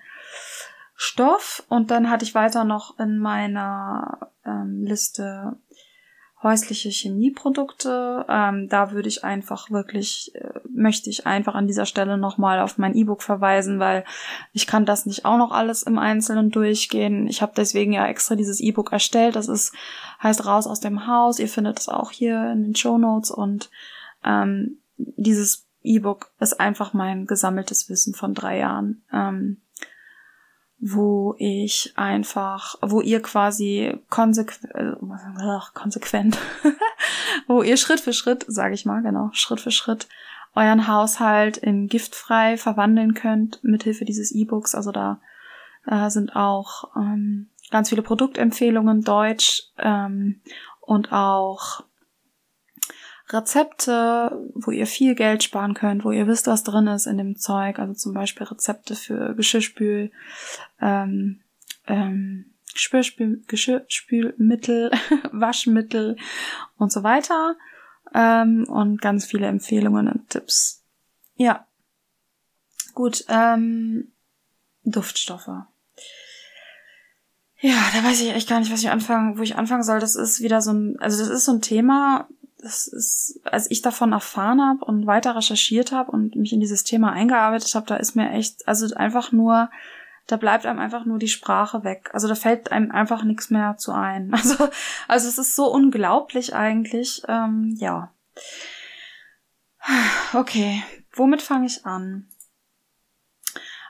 Stoff 0.95 1.65
und 1.69 1.91
dann 1.91 2.09
hatte 2.11 2.25
ich 2.25 2.35
weiter 2.35 2.65
noch 2.65 2.99
in 2.99 3.19
meiner 3.19 4.31
ähm, 4.45 4.85
Liste 4.85 5.57
häusliche 6.45 6.91
Chemieprodukte. 6.91 8.27
Ähm, 8.29 8.69
da 8.69 8.93
würde 8.93 9.09
ich 9.09 9.25
einfach 9.25 9.71
wirklich, 9.71 10.33
äh, 10.35 10.61
möchte 10.69 11.11
ich 11.11 11.27
einfach 11.27 11.55
an 11.55 11.67
dieser 11.67 11.87
Stelle 11.87 12.17
nochmal 12.19 12.61
auf 12.61 12.79
mein 12.79 12.95
E-Book 12.95 13.23
verweisen, 13.23 13.81
weil 13.81 14.05
ich 14.53 14.69
kann 14.69 14.85
das 14.87 15.07
nicht 15.07 15.25
auch 15.25 15.39
noch 15.39 15.51
alles 15.51 15.83
im 15.83 15.99
Einzelnen 15.99 16.51
durchgehen. 16.51 17.27
Ich 17.27 17.43
habe 17.43 17.55
deswegen 17.57 17.93
ja 17.93 18.07
extra 18.07 18.37
dieses 18.37 18.61
E-Book 18.61 18.93
erstellt. 18.93 19.35
Das 19.35 19.49
ist, 19.49 19.75
heißt 20.23 20.47
raus 20.47 20.67
aus 20.67 20.81
dem 20.81 21.09
Haus. 21.09 21.39
Ihr 21.39 21.49
findet 21.49 21.81
es 21.81 21.89
auch 21.89 22.13
hier 22.13 22.53
in 22.53 22.63
den 22.63 22.77
Show 22.77 22.99
Notes 22.99 23.31
und 23.31 23.71
ähm, 24.23 24.79
dieses 24.97 25.67
E-Book 25.83 26.31
ist 26.41 26.61
einfach 26.61 26.93
mein 26.93 27.27
gesammeltes 27.27 27.89
Wissen 27.89 28.15
von 28.15 28.35
drei 28.35 28.59
Jahren. 28.59 29.03
Ähm, 29.13 29.63
wo 30.87 31.35
ich 31.39 31.95
einfach, 31.97 32.75
wo 32.83 33.01
ihr 33.01 33.23
quasi 33.23 33.99
konsequ 34.11 34.53
äh, 34.75 34.93
konsequent, 35.73 36.37
wo 37.47 37.63
ihr 37.63 37.79
Schritt 37.79 38.01
für 38.01 38.13
Schritt, 38.13 38.45
sage 38.49 38.75
ich 38.75 38.85
mal, 38.85 39.01
genau, 39.01 39.31
Schritt 39.33 39.61
für 39.63 39.71
Schritt 39.71 40.09
euren 40.55 40.87
Haushalt 40.87 41.57
in 41.57 41.87
giftfrei 41.89 42.59
verwandeln 42.59 43.15
könnt 43.15 43.65
mithilfe 43.65 44.05
dieses 44.05 44.31
E-Books. 44.31 44.75
Also 44.75 44.93
da 44.93 45.21
äh, 45.87 46.11
sind 46.11 46.37
auch 46.37 46.95
ähm, 46.97 47.49
ganz 47.71 47.89
viele 47.89 48.03
Produktempfehlungen 48.03 49.01
deutsch 49.01 49.63
ähm, 49.79 50.43
und 50.83 51.13
auch 51.13 51.83
Rezepte, 53.29 54.51
wo 54.55 54.71
ihr 54.71 54.87
viel 54.87 55.15
Geld 55.15 55.43
sparen 55.43 55.75
könnt, 55.75 56.05
wo 56.05 56.13
ihr 56.13 56.27
wisst, 56.27 56.47
was 56.47 56.63
drin 56.63 56.87
ist 56.89 57.07
in 57.07 57.17
dem 57.17 57.37
Zeug. 57.37 57.79
Also 57.79 57.95
zum 57.95 58.13
Beispiel 58.13 58.47
Rezepte 58.47 58.95
für 58.95 59.35
Geschirrspül, 59.35 60.11
ähm, 60.81 61.41
ähm, 61.87 62.53
Geschirrspül, 62.73 63.43
Geschirrspülmittel, 63.47 64.91
Waschmittel 65.33 66.17
und 66.77 66.93
so 66.93 67.03
weiter. 67.03 67.57
ähm, 68.15 68.65
und 68.69 69.01
ganz 69.01 69.25
viele 69.25 69.47
Empfehlungen 69.47 70.09
und 70.09 70.31
Tipps. 70.31 70.83
Ja. 71.37 71.67
Gut, 72.95 73.25
ähm, 73.29 74.13
Duftstoffe. 74.85 75.49
Ja, 77.61 77.83
da 77.95 78.05
weiß 78.05 78.21
ich 78.21 78.31
echt 78.31 78.49
gar 78.49 78.61
nicht, 78.61 78.71
was 78.71 78.83
ich 78.83 78.91
anfangen, 78.91 79.39
wo 79.39 79.43
ich 79.43 79.57
anfangen 79.57 79.83
soll. 79.83 79.99
Das 79.99 80.15
ist 80.15 80.43
wieder 80.43 80.61
so 80.61 80.73
ein, 80.73 80.99
also 81.01 81.19
das 81.19 81.29
ist 81.31 81.47
so 81.47 81.53
ein 81.53 81.63
Thema, 81.63 82.29
das 82.65 82.87
ist, 82.87 83.41
als 83.45 83.71
ich 83.71 83.83
davon 83.83 84.13
erfahren 84.13 84.61
habe 84.61 84.85
und 84.87 85.07
weiter 85.07 85.37
recherchiert 85.37 85.93
habe 85.93 86.11
und 86.11 86.35
mich 86.35 86.53
in 86.53 86.61
dieses 86.61 86.83
Thema 86.83 87.13
eingearbeitet 87.13 87.75
habe, 87.75 87.87
da 87.87 87.97
ist 87.97 88.17
mir 88.17 88.31
echt, 88.31 88.67
also 88.67 88.93
einfach 88.97 89.33
nur, 89.33 89.71
da 90.27 90.39
bleibt 90.39 90.65
einem 90.65 90.79
einfach 90.79 91.05
nur 91.05 91.19
die 91.19 91.29
Sprache 91.29 91.85
weg. 91.85 92.11
Also 92.15 92.27
da 92.27 92.35
fällt 92.35 92.73
einem 92.73 92.91
einfach 92.91 93.23
nichts 93.23 93.51
mehr 93.51 93.77
zu 93.77 93.93
ein. 93.93 94.33
Also, 94.35 94.69
also 95.09 95.29
es 95.29 95.39
ist 95.39 95.55
so 95.55 95.71
unglaublich 95.71 96.55
eigentlich. 96.55 97.23
Ähm, 97.29 97.77
ja. 97.79 98.13
Okay, 100.33 100.83
womit 101.13 101.43
fange 101.43 101.67
ich 101.67 101.85
an? 101.85 102.29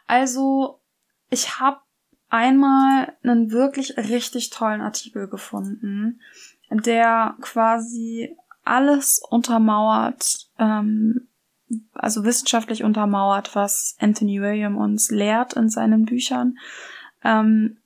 Also, 0.08 0.80
ich 1.30 1.60
habe 1.60 1.80
einmal 2.28 3.16
einen 3.22 3.52
wirklich 3.52 3.96
richtig 3.96 4.50
tollen 4.50 4.80
Artikel 4.80 5.28
gefunden, 5.28 6.20
der 6.70 7.36
quasi 7.40 8.36
alles 8.64 9.20
untermauert, 9.30 10.48
ähm, 10.58 11.28
also 11.92 12.24
wissenschaftlich 12.24 12.84
untermauert, 12.84 13.54
was 13.54 13.96
Anthony 13.98 14.40
William 14.40 14.76
uns 14.76 15.10
lehrt 15.10 15.54
in 15.54 15.68
seinen 15.68 16.04
Büchern. 16.04 16.58
Ähm, 17.22 17.78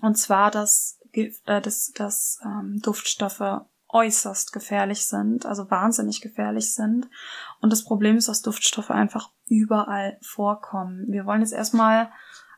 und 0.00 0.16
zwar, 0.16 0.50
dass, 0.50 1.00
äh, 1.12 1.30
dass, 1.60 1.92
dass 1.92 2.40
ähm, 2.44 2.80
Duftstoffe 2.82 3.62
äußerst 3.88 4.52
gefährlich 4.52 5.06
sind, 5.06 5.46
also 5.46 5.70
wahnsinnig 5.70 6.20
gefährlich 6.20 6.74
sind. 6.74 7.08
Und 7.60 7.72
das 7.72 7.84
Problem 7.84 8.16
ist, 8.16 8.28
dass 8.28 8.42
Duftstoffe 8.42 8.90
einfach 8.90 9.30
überall 9.46 10.18
vorkommen. 10.22 11.06
Wir 11.08 11.24
wollen 11.24 11.40
jetzt 11.40 11.52
erstmal 11.52 12.10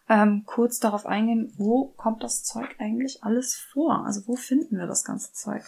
ähm, 0.09 0.45
kurz 0.47 0.79
darauf 0.79 1.07
eingehen, 1.07 1.53
wo 1.57 1.89
kommt 1.97 2.23
das 2.23 2.43
Zeug 2.43 2.75
eigentlich 2.79 3.23
alles 3.23 3.55
vor? 3.55 4.05
Also 4.07 4.27
wo 4.27 4.37
finden 4.37 4.79
wir 4.79 4.87
das 4.87 5.05
ganze 5.05 5.33
Zeug? 5.33 5.63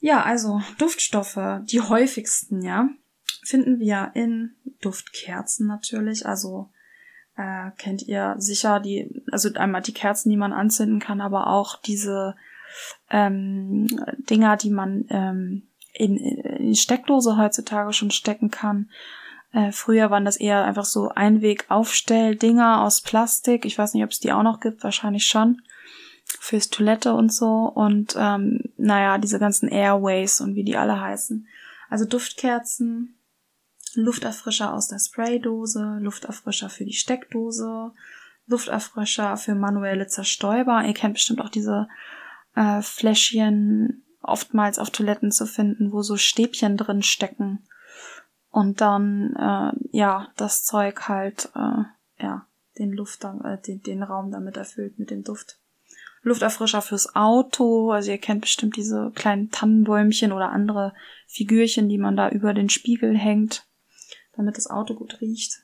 Ja, 0.00 0.22
also 0.22 0.62
Duftstoffe, 0.78 1.60
die 1.64 1.80
häufigsten, 1.80 2.62
ja, 2.62 2.88
finden 3.44 3.78
wir 3.78 4.12
in 4.14 4.54
Duftkerzen 4.80 5.66
natürlich. 5.66 6.26
Also 6.26 6.70
äh, 7.36 7.70
kennt 7.76 8.02
ihr 8.02 8.34
sicher 8.38 8.80
die, 8.80 9.22
also 9.30 9.52
einmal 9.54 9.82
die 9.82 9.94
Kerzen, 9.94 10.30
die 10.30 10.36
man 10.36 10.52
anzünden 10.52 11.00
kann, 11.00 11.20
aber 11.20 11.48
auch 11.48 11.76
diese 11.80 12.34
ähm, 13.10 13.86
Dinger, 14.30 14.56
die 14.56 14.70
man 14.70 15.04
ähm, 15.10 15.68
in, 15.92 16.16
in 16.16 16.74
Steckdose 16.74 17.36
heutzutage 17.36 17.92
schon 17.92 18.10
stecken 18.10 18.50
kann. 18.50 18.90
Äh, 19.52 19.72
früher 19.72 20.10
waren 20.10 20.24
das 20.24 20.36
eher 20.36 20.64
einfach 20.64 20.84
so 20.84 21.08
Einweg-Aufstell-Dinger 21.08 22.82
aus 22.82 23.02
Plastik. 23.02 23.64
Ich 23.64 23.76
weiß 23.76 23.94
nicht, 23.94 24.04
ob 24.04 24.10
es 24.10 24.20
die 24.20 24.32
auch 24.32 24.44
noch 24.44 24.60
gibt, 24.60 24.84
wahrscheinlich 24.84 25.26
schon 25.26 25.60
fürs 26.38 26.70
Toilette 26.70 27.14
und 27.14 27.32
so 27.32 27.70
und 27.74 28.14
ähm, 28.16 28.62
naja, 28.76 29.18
diese 29.18 29.38
ganzen 29.38 29.68
Airways 29.68 30.40
und 30.40 30.54
wie 30.54 30.64
die 30.64 30.76
alle 30.76 31.00
heißen. 31.00 31.46
Also 31.88 32.04
Duftkerzen, 32.04 33.16
Lufterfrischer 33.94 34.72
aus 34.72 34.88
der 34.88 34.98
Spraydose, 34.98 35.98
Lufterfrischer 36.00 36.70
für 36.70 36.84
die 36.84 36.92
Steckdose, 36.92 37.92
Lufterfrischer 38.46 39.36
für 39.36 39.54
manuelle 39.54 40.06
Zerstäuber. 40.06 40.84
Ihr 40.84 40.94
kennt 40.94 41.14
bestimmt 41.14 41.40
auch 41.40 41.48
diese 41.48 41.88
äh, 42.54 42.82
Fläschchen 42.82 44.04
oftmals 44.22 44.78
auf 44.78 44.90
Toiletten 44.90 45.32
zu 45.32 45.46
finden, 45.46 45.92
wo 45.92 46.02
so 46.02 46.16
Stäbchen 46.16 46.76
drin 46.76 47.02
stecken 47.02 47.64
und 48.50 48.80
dann 48.80 49.34
äh, 49.36 49.96
ja 49.96 50.28
das 50.36 50.64
Zeug 50.64 51.08
halt 51.08 51.50
äh, 51.54 51.84
ja 52.22 52.46
den 52.78 52.92
Luft 52.92 53.24
äh, 53.24 53.58
den, 53.66 53.82
den 53.82 54.02
Raum 54.02 54.30
damit 54.30 54.56
erfüllt 54.56 54.98
mit 54.98 55.10
dem 55.10 55.22
Duft. 55.22 55.59
Lufterfrischer 56.22 56.82
fürs 56.82 57.14
Auto. 57.14 57.90
Also 57.92 58.10
ihr 58.10 58.18
kennt 58.18 58.42
bestimmt 58.42 58.76
diese 58.76 59.10
kleinen 59.14 59.50
Tannenbäumchen 59.50 60.32
oder 60.32 60.50
andere 60.50 60.92
Figürchen, 61.26 61.88
die 61.88 61.98
man 61.98 62.16
da 62.16 62.28
über 62.28 62.52
den 62.54 62.68
Spiegel 62.68 63.16
hängt, 63.16 63.66
damit 64.36 64.56
das 64.56 64.68
Auto 64.68 64.94
gut 64.94 65.20
riecht. 65.20 65.62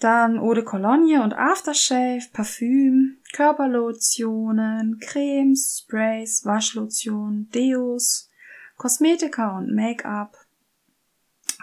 Dann 0.00 0.38
Eau 0.38 0.54
de 0.54 0.62
Cologne 0.62 1.22
und 1.22 1.34
Aftershave, 1.34 2.22
Parfüm, 2.32 3.18
Körperlotionen, 3.32 5.00
Cremes, 5.00 5.82
Sprays, 5.82 6.44
Waschlotion, 6.44 7.48
Deos, 7.52 8.30
Kosmetika 8.76 9.58
und 9.58 9.74
Make-up, 9.74 10.36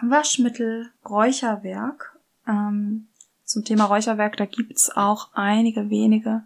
Waschmittel, 0.02 0.90
Räucherwerk. 1.08 2.18
Ähm, 2.46 3.08
zum 3.44 3.64
Thema 3.64 3.86
Räucherwerk, 3.86 4.36
da 4.36 4.44
gibt's 4.44 4.94
auch 4.94 5.30
einige 5.32 5.88
wenige 5.88 6.42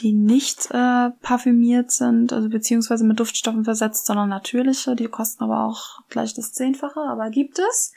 die 0.00 0.12
nicht 0.12 0.70
äh, 0.70 1.10
parfümiert 1.22 1.90
sind, 1.90 2.32
also 2.32 2.48
beziehungsweise 2.48 3.04
mit 3.04 3.20
Duftstoffen 3.20 3.64
versetzt, 3.64 4.06
sondern 4.06 4.28
natürliche. 4.28 4.96
Die 4.96 5.06
kosten 5.06 5.44
aber 5.44 5.64
auch 5.64 6.00
gleich 6.08 6.34
das 6.34 6.52
Zehnfache, 6.52 7.00
aber 7.00 7.30
gibt 7.30 7.58
es. 7.58 7.92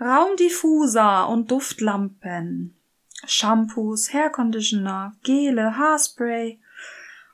Raumdiffuser 0.00 1.28
und 1.28 1.50
Duftlampen, 1.50 2.76
Shampoos, 3.24 4.12
Hairconditioner, 4.12 5.14
Gele, 5.22 5.76
Haarspray 5.76 6.58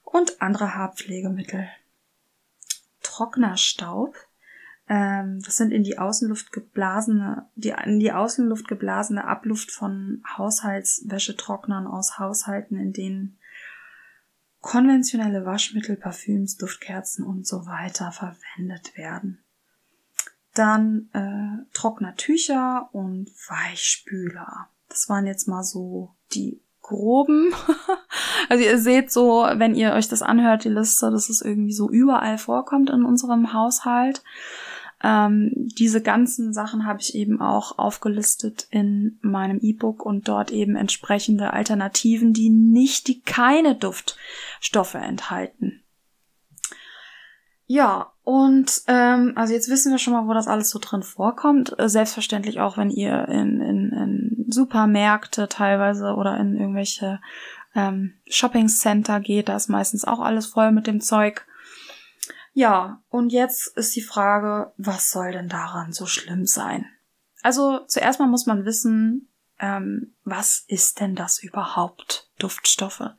und 0.05 0.43
andere 0.43 0.75
Haarpflegemittel. 0.75 1.69
Trocknerstaub, 3.03 4.17
ähm, 4.89 5.41
das 5.45 5.57
sind 5.57 5.71
in 5.71 5.83
die 5.83 5.99
Außenluft 5.99 6.53
geblasene, 6.53 7.47
die 7.55 7.75
in 7.85 8.01
die 8.01 8.13
Außenluft 8.13 8.67
geblasene 8.69 9.25
Abluft 9.25 9.71
von 9.71 10.23
Haushaltswäschetrocknern 10.37 11.87
aus 11.87 12.19
Haushalten, 12.19 12.77
in 12.77 12.93
denen 12.93 13.38
konventionelle 14.61 15.45
Waschmittel, 15.45 15.97
Parfüms, 15.97 16.57
Duftkerzen 16.57 17.25
und 17.25 17.47
so 17.47 17.67
weiter 17.67 18.13
verwendet 18.13 18.97
werden. 18.97 19.39
Dann 20.55 21.09
äh, 21.13 21.73
trockner 21.73 22.17
Tücher 22.17 22.89
und 22.93 23.31
Weichspüler. 23.49 24.69
Das 24.89 25.09
waren 25.09 25.27
jetzt 25.27 25.47
mal 25.47 25.63
so 25.63 26.15
die 26.33 26.61
groben. 26.83 27.53
also 28.49 28.65
ihr 28.65 28.79
seht 28.79 29.13
so, 29.13 29.47
wenn 29.55 29.75
ihr 29.75 29.93
euch 29.93 30.09
das 30.09 30.23
anhört, 30.23 30.65
die 30.65 30.71
Liste, 30.71 31.11
dass 31.11 31.29
es 31.29 31.43
irgendwie 31.43 31.73
so 31.73 31.89
überall 31.91 32.39
vorkommt 32.39 32.91
in 32.91 33.05
unserem 33.05 33.53
Haushalt. 33.53 34.23
Ähm, 35.01 35.53
diese 35.55 36.03
ganzen 36.03 36.53
Sachen 36.53 36.85
habe 36.85 37.01
ich 37.01 37.15
eben 37.15 37.41
auch 37.41 37.79
aufgelistet 37.79 38.67
in 38.71 39.19
meinem 39.23 39.61
E-Book 39.61 40.05
und 40.05 40.27
dort 40.27 40.51
eben 40.51 40.75
entsprechende 40.75 41.53
Alternativen, 41.53 42.33
die 42.33 42.51
nicht, 42.51 43.07
die 43.07 43.21
keine 43.21 43.77
Duftstoffe 44.59 44.95
enthalten. 44.95 45.85
Ja, 47.67 48.13
und 48.25 48.83
ähm, 48.87 49.35
also 49.37 49.53
jetzt 49.53 49.69
wissen 49.69 49.93
wir 49.93 49.99
schon 49.99 50.15
mal, 50.15 50.27
wo 50.27 50.33
das 50.33 50.49
alles 50.49 50.71
so 50.71 50.79
drin 50.79 51.03
vorkommt. 51.03 51.79
Äh, 51.79 51.89
selbstverständlich 51.89 52.61
auch, 52.61 52.79
wenn 52.79 52.91
ihr 52.91 53.29
in, 53.29 53.61
in, 53.61 53.93
in 53.93 54.47
Supermärkte 54.49 55.49
teilweise 55.49 56.15
oder 56.15 56.39
in 56.39 56.57
irgendwelche 56.57 57.21
ähm, 57.75 58.15
Shopping 58.27 58.69
Center 58.69 59.21
geht, 59.21 59.51
da 59.51 59.57
ist 59.57 59.69
meistens 59.69 60.07
auch 60.07 60.21
alles 60.21 60.47
voll 60.47 60.73
mit 60.73 60.87
dem 60.87 61.01
Zeug. 61.01 61.47
Ja, 62.55 63.03
und 63.11 63.33
jetzt 63.33 63.77
ist 63.77 63.95
die 63.95 64.03
Frage, 64.03 64.73
was 64.79 65.11
soll 65.11 65.33
denn 65.33 65.49
daran 65.49 65.93
so 65.93 66.07
schlimm 66.07 66.47
sein? 66.47 66.87
Also 67.43 67.81
zuerst 67.87 68.19
mal 68.19 68.27
muss 68.27 68.47
man 68.47 68.65
wissen, 68.65 69.29
ähm, 69.61 70.15
was 70.25 70.65
ist 70.69 71.01
denn 71.01 71.15
das 71.15 71.43
überhaupt, 71.43 72.31
Duftstoffe? 72.39 73.11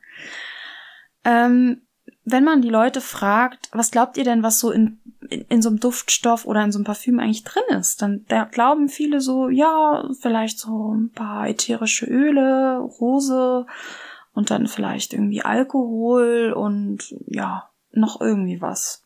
Ähm, 1.24 1.82
wenn 2.24 2.44
man 2.44 2.62
die 2.62 2.68
Leute 2.68 3.00
fragt, 3.00 3.68
was 3.72 3.90
glaubt 3.90 4.16
ihr 4.16 4.24
denn, 4.24 4.42
was 4.42 4.60
so 4.60 4.70
in, 4.70 5.00
in, 5.28 5.42
in, 5.48 5.62
so 5.62 5.68
einem 5.68 5.80
Duftstoff 5.80 6.46
oder 6.46 6.62
in 6.62 6.72
so 6.72 6.78
einem 6.78 6.84
Parfüm 6.84 7.18
eigentlich 7.18 7.44
drin 7.44 7.62
ist, 7.78 8.02
dann 8.02 8.24
da 8.28 8.44
glauben 8.44 8.88
viele 8.88 9.20
so, 9.20 9.48
ja, 9.48 10.08
vielleicht 10.20 10.58
so 10.58 10.94
ein 10.94 11.10
paar 11.10 11.48
ätherische 11.48 12.06
Öle, 12.06 12.78
Rose 12.78 13.66
und 14.32 14.50
dann 14.50 14.66
vielleicht 14.66 15.12
irgendwie 15.12 15.42
Alkohol 15.42 16.52
und 16.52 17.14
ja, 17.26 17.70
noch 17.92 18.20
irgendwie 18.20 18.60
was. 18.60 19.04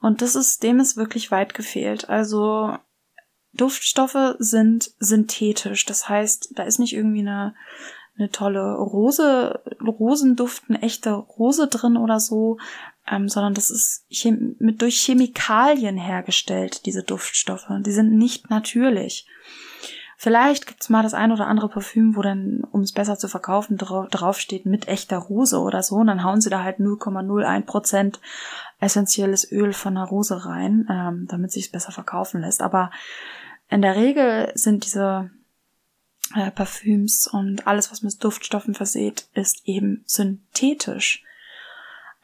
Und 0.00 0.20
das 0.20 0.34
ist, 0.34 0.62
dem 0.62 0.80
ist 0.80 0.96
wirklich 0.96 1.30
weit 1.30 1.54
gefehlt. 1.54 2.08
Also 2.08 2.76
Duftstoffe 3.52 4.34
sind 4.38 4.90
synthetisch. 4.98 5.84
Das 5.84 6.08
heißt, 6.08 6.54
da 6.56 6.64
ist 6.64 6.78
nicht 6.78 6.94
irgendwie 6.94 7.20
eine, 7.20 7.54
eine 8.18 8.30
tolle 8.30 8.74
Rose, 8.74 9.60
Rosenduft, 9.80 10.64
eine 10.68 10.82
echte 10.82 11.12
Rose 11.12 11.66
drin 11.68 11.96
oder 11.96 12.20
so, 12.20 12.58
ähm, 13.10 13.28
sondern 13.28 13.54
das 13.54 13.70
ist 13.70 14.06
mit 14.58 14.82
durch 14.82 15.00
Chemikalien 15.00 15.96
hergestellt, 15.96 16.86
diese 16.86 17.02
Duftstoffe. 17.02 17.66
Die 17.80 17.92
sind 17.92 18.16
nicht 18.16 18.50
natürlich. 18.50 19.26
Vielleicht 20.22 20.68
gibt's 20.68 20.88
mal 20.88 21.02
das 21.02 21.14
ein 21.14 21.32
oder 21.32 21.48
andere 21.48 21.68
Parfüm, 21.68 22.14
wo 22.14 22.22
dann, 22.22 22.62
um 22.70 22.82
es 22.82 22.92
besser 22.92 23.18
zu 23.18 23.26
verkaufen, 23.26 23.76
draufsteht 23.76 24.66
mit 24.66 24.86
echter 24.86 25.18
Rose 25.18 25.58
oder 25.58 25.82
so. 25.82 25.96
Und 25.96 26.06
dann 26.06 26.22
hauen 26.22 26.40
sie 26.40 26.48
da 26.48 26.62
halt 26.62 26.78
0,01 26.78 27.62
Prozent 27.62 28.20
essentielles 28.78 29.50
Öl 29.50 29.72
von 29.72 29.96
einer 29.96 30.06
Rose 30.06 30.46
rein, 30.46 30.86
ähm, 30.88 31.26
damit 31.28 31.50
sich 31.50 31.64
es 31.64 31.72
besser 31.72 31.90
verkaufen 31.90 32.40
lässt. 32.40 32.62
Aber 32.62 32.92
in 33.68 33.82
der 33.82 33.96
Regel 33.96 34.52
sind 34.54 34.84
diese 34.84 35.30
äh, 36.34 36.50
Parfüms 36.50 37.26
und 37.26 37.66
alles, 37.66 37.90
was 37.90 38.02
mit 38.02 38.22
Duftstoffen 38.22 38.74
verseht, 38.74 39.26
ist 39.34 39.62
eben 39.64 40.02
synthetisch. 40.06 41.24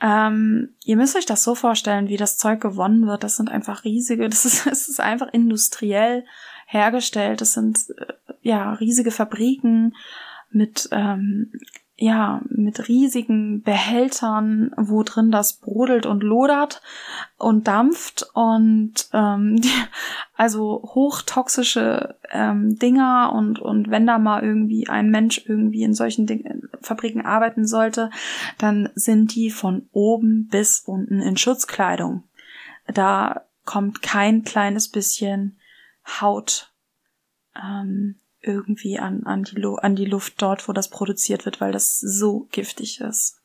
Ähm, 0.00 0.74
ihr 0.84 0.96
müsst 0.96 1.16
euch 1.16 1.26
das 1.26 1.42
so 1.42 1.54
vorstellen, 1.54 2.08
wie 2.08 2.16
das 2.16 2.36
Zeug 2.36 2.60
gewonnen 2.60 3.06
wird. 3.06 3.24
Das 3.24 3.36
sind 3.36 3.50
einfach 3.50 3.84
riesige, 3.84 4.28
das 4.28 4.44
ist, 4.44 4.66
es 4.66 4.88
ist 4.88 5.00
einfach 5.00 5.32
industriell 5.32 6.24
hergestellt. 6.66 7.40
Das 7.40 7.52
sind 7.52 7.78
äh, 7.96 8.12
ja 8.42 8.72
riesige 8.74 9.10
Fabriken 9.10 9.94
mit 10.50 10.88
ähm, 10.92 11.52
ja, 12.00 12.42
mit 12.48 12.86
riesigen 12.86 13.62
Behältern, 13.62 14.70
wo 14.76 15.02
drin 15.02 15.32
das 15.32 15.54
brodelt 15.54 16.06
und 16.06 16.22
lodert 16.22 16.80
und 17.38 17.66
dampft 17.66 18.24
und 18.34 19.08
ähm, 19.12 19.60
also 20.36 20.80
hochtoxische 20.94 22.16
ähm, 22.30 22.78
Dinger 22.78 23.32
und 23.34 23.58
und 23.58 23.90
wenn 23.90 24.06
da 24.06 24.18
mal 24.18 24.44
irgendwie 24.44 24.88
ein 24.88 25.10
Mensch 25.10 25.42
irgendwie 25.44 25.82
in 25.82 25.92
solchen 25.92 26.26
Ding 26.26 26.68
Fabriken 26.80 27.26
arbeiten 27.26 27.66
sollte, 27.66 28.10
dann 28.58 28.90
sind 28.94 29.34
die 29.34 29.50
von 29.50 29.88
oben 29.90 30.46
bis 30.46 30.84
unten 30.86 31.20
in 31.20 31.36
Schutzkleidung. 31.36 32.22
Da 32.86 33.42
kommt 33.64 34.02
kein 34.02 34.44
kleines 34.44 34.88
bisschen 34.88 35.58
Haut 36.20 36.72
ähm, 37.56 38.20
irgendwie 38.52 38.98
an, 38.98 39.24
an, 39.24 39.44
die, 39.44 39.64
an 39.64 39.96
die 39.96 40.04
Luft 40.04 40.40
dort, 40.42 40.68
wo 40.68 40.72
das 40.72 40.88
produziert 40.88 41.44
wird, 41.44 41.60
weil 41.60 41.72
das 41.72 41.98
so 41.98 42.48
giftig 42.50 43.00
ist. 43.00 43.40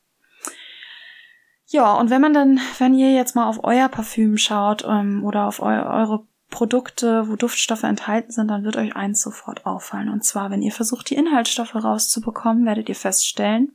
Ja, 1.66 1.94
und 1.94 2.10
wenn 2.10 2.20
man 2.20 2.34
dann, 2.34 2.60
wenn 2.78 2.94
ihr 2.94 3.14
jetzt 3.14 3.34
mal 3.34 3.48
auf 3.48 3.64
euer 3.64 3.88
Parfüm 3.88 4.36
schaut 4.36 4.84
ähm, 4.86 5.24
oder 5.24 5.46
auf 5.46 5.60
eu 5.60 5.66
eure 5.66 6.26
Produkte, 6.50 7.28
wo 7.28 7.36
Duftstoffe 7.36 7.82
enthalten 7.82 8.30
sind, 8.30 8.48
dann 8.48 8.64
wird 8.64 8.76
euch 8.76 8.94
eins 8.94 9.20
sofort 9.20 9.66
auffallen. 9.66 10.08
Und 10.08 10.22
zwar, 10.24 10.50
wenn 10.50 10.62
ihr 10.62 10.72
versucht, 10.72 11.10
die 11.10 11.16
Inhaltsstoffe 11.16 11.74
rauszubekommen, 11.74 12.64
werdet 12.64 12.88
ihr 12.88 12.94
feststellen, 12.94 13.74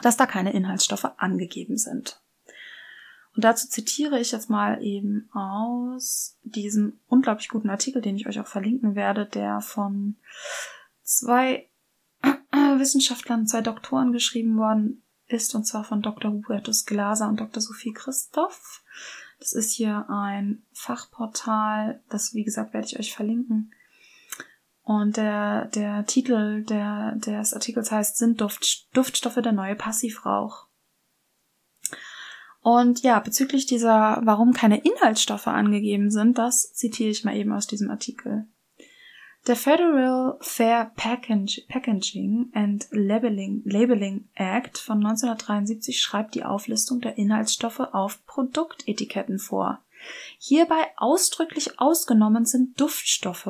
dass 0.00 0.16
da 0.16 0.26
keine 0.26 0.52
Inhaltsstoffe 0.52 1.10
angegeben 1.18 1.76
sind. 1.76 2.20
Und 3.36 3.44
dazu 3.44 3.68
zitiere 3.68 4.18
ich 4.18 4.32
jetzt 4.32 4.48
mal 4.48 4.82
eben 4.82 5.28
aus 5.32 6.38
diesem 6.42 6.98
unglaublich 7.06 7.50
guten 7.50 7.68
Artikel, 7.68 8.00
den 8.00 8.16
ich 8.16 8.26
euch 8.26 8.40
auch 8.40 8.46
verlinken 8.46 8.94
werde, 8.94 9.26
der 9.26 9.60
von 9.60 10.16
zwei 11.02 11.68
Wissenschaftlern, 12.50 13.46
zwei 13.46 13.60
Doktoren 13.60 14.12
geschrieben 14.12 14.56
worden 14.56 15.02
ist, 15.26 15.54
und 15.54 15.66
zwar 15.66 15.84
von 15.84 16.00
Dr. 16.00 16.32
Hubertus 16.32 16.86
Glaser 16.86 17.28
und 17.28 17.38
Dr. 17.38 17.60
Sophie 17.60 17.92
Christoph. 17.92 18.82
Das 19.38 19.52
ist 19.52 19.72
hier 19.72 20.06
ein 20.08 20.62
Fachportal, 20.72 22.00
das, 22.08 22.32
wie 22.32 22.44
gesagt, 22.44 22.72
werde 22.72 22.86
ich 22.86 22.98
euch 22.98 23.14
verlinken. 23.14 23.70
Und 24.82 25.18
der, 25.18 25.66
der 25.66 26.06
Titel 26.06 26.64
der, 26.64 27.16
des 27.16 27.52
Artikels 27.52 27.90
heißt, 27.92 28.16
sind 28.16 28.40
Duft, 28.40 28.86
Duftstoffe 28.96 29.42
der 29.42 29.52
neue 29.52 29.74
Passivrauch? 29.74 30.65
Und 32.66 33.02
ja, 33.04 33.20
bezüglich 33.20 33.66
dieser, 33.66 34.20
warum 34.24 34.52
keine 34.52 34.78
Inhaltsstoffe 34.78 35.46
angegeben 35.46 36.10
sind, 36.10 36.36
das 36.36 36.72
zitiere 36.72 37.10
ich 37.10 37.22
mal 37.22 37.36
eben 37.36 37.52
aus 37.52 37.68
diesem 37.68 37.92
Artikel. 37.92 38.48
Der 39.46 39.54
Federal 39.54 40.36
Fair 40.40 40.90
Packaging 40.96 42.50
and 42.54 42.88
Labeling, 42.90 43.62
Labeling 43.64 44.28
Act 44.34 44.78
von 44.78 44.96
1973 44.96 46.02
schreibt 46.02 46.34
die 46.34 46.42
Auflistung 46.42 47.00
der 47.00 47.16
Inhaltsstoffe 47.16 47.78
auf 47.78 48.26
Produktetiketten 48.26 49.38
vor. 49.38 49.78
Hierbei 50.40 50.88
ausdrücklich 50.96 51.78
ausgenommen 51.78 52.46
sind 52.46 52.80
Duftstoffe, 52.80 53.48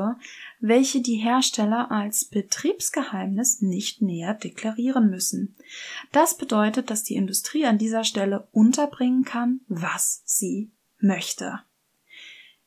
welche 0.61 1.01
die 1.01 1.17
Hersteller 1.17 1.91
als 1.91 2.25
Betriebsgeheimnis 2.25 3.61
nicht 3.61 4.03
näher 4.03 4.35
deklarieren 4.35 5.11
müssen. 5.11 5.57
Das 6.13 6.37
bedeutet, 6.37 6.91
dass 6.91 7.03
die 7.03 7.17
Industrie 7.17 7.67
an 7.67 7.79
dieser 7.79 8.05
Stelle 8.05 8.49
unterbringen 8.53 9.25
kann, 9.25 9.61
was 9.69 10.23
sie 10.25 10.71
möchte. 10.99 11.61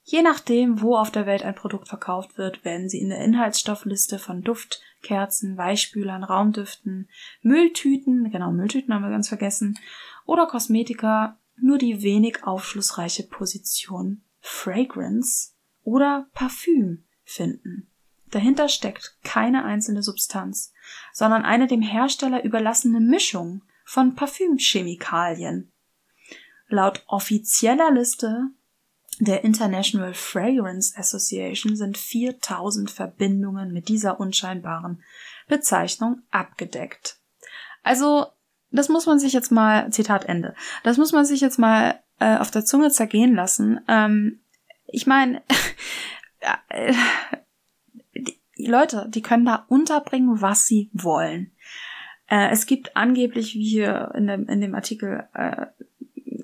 Je 0.03 0.21
nachdem, 0.23 0.81
wo 0.81 0.95
auf 0.95 1.11
der 1.11 1.27
Welt 1.27 1.43
ein 1.43 1.53
Produkt 1.55 1.87
verkauft 1.87 2.37
wird, 2.37 2.65
werden 2.65 2.89
sie 2.89 2.99
in 2.99 3.09
der 3.09 3.23
Inhaltsstoffliste 3.23 4.17
von 4.17 4.41
Duft, 4.41 4.81
Kerzen, 5.03 5.55
Weichspülern, 5.55 6.23
Raumdüften, 6.23 7.09
Mülltüten, 7.41 8.31
genau 8.31 8.51
Mülltüten 8.51 8.93
haben 8.93 9.03
wir 9.03 9.11
ganz 9.11 9.27
vergessen, 9.27 9.77
oder 10.25 10.47
Kosmetika 10.47 11.37
nur 11.57 11.77
die 11.77 12.01
wenig 12.01 12.43
aufschlussreiche 12.43 13.23
Position 13.23 14.23
Fragrance 14.39 15.51
oder 15.83 16.27
Parfüm 16.33 17.03
finden. 17.29 17.87
Dahinter 18.31 18.69
steckt 18.69 19.17
keine 19.23 19.65
einzelne 19.65 20.03
Substanz, 20.03 20.73
sondern 21.13 21.43
eine 21.43 21.67
dem 21.67 21.81
Hersteller 21.81 22.43
überlassene 22.43 22.99
Mischung 22.99 23.63
von 23.85 24.15
Parfümchemikalien. 24.15 25.71
Laut 26.67 27.03
offizieller 27.07 27.91
Liste 27.91 28.49
der 29.19 29.43
International 29.43 30.13
Fragrance 30.13 30.97
Association 30.97 31.75
sind 31.75 31.97
4000 31.97 32.89
Verbindungen 32.89 33.73
mit 33.73 33.89
dieser 33.89 34.19
unscheinbaren 34.19 35.03
Bezeichnung 35.47 36.21
abgedeckt. 36.29 37.17
Also, 37.83 38.27
das 38.71 38.87
muss 38.87 39.07
man 39.07 39.19
sich 39.19 39.33
jetzt 39.33 39.51
mal, 39.51 39.91
Zitat 39.91 40.25
Ende, 40.25 40.55
das 40.83 40.97
muss 40.97 41.11
man 41.11 41.25
sich 41.25 41.41
jetzt 41.41 41.57
mal 41.57 41.99
äh, 42.19 42.37
auf 42.37 42.51
der 42.51 42.63
Zunge 42.63 42.91
zergehen 42.91 43.35
lassen. 43.35 43.81
Ähm, 43.87 44.39
ich 44.85 45.07
meine, 45.07 45.41
die 48.57 48.65
Leute, 48.65 49.07
die 49.09 49.21
können 49.21 49.45
da 49.45 49.65
unterbringen, 49.67 50.41
was 50.41 50.65
sie 50.65 50.89
wollen. 50.93 51.51
Äh, 52.27 52.49
es 52.51 52.65
gibt 52.65 52.95
angeblich, 52.95 53.55
wie 53.55 53.67
hier 53.67 54.11
in 54.15 54.27
dem, 54.27 54.47
in 54.47 54.61
dem 54.61 54.75
Artikel 54.75 55.27
äh, 55.33 55.67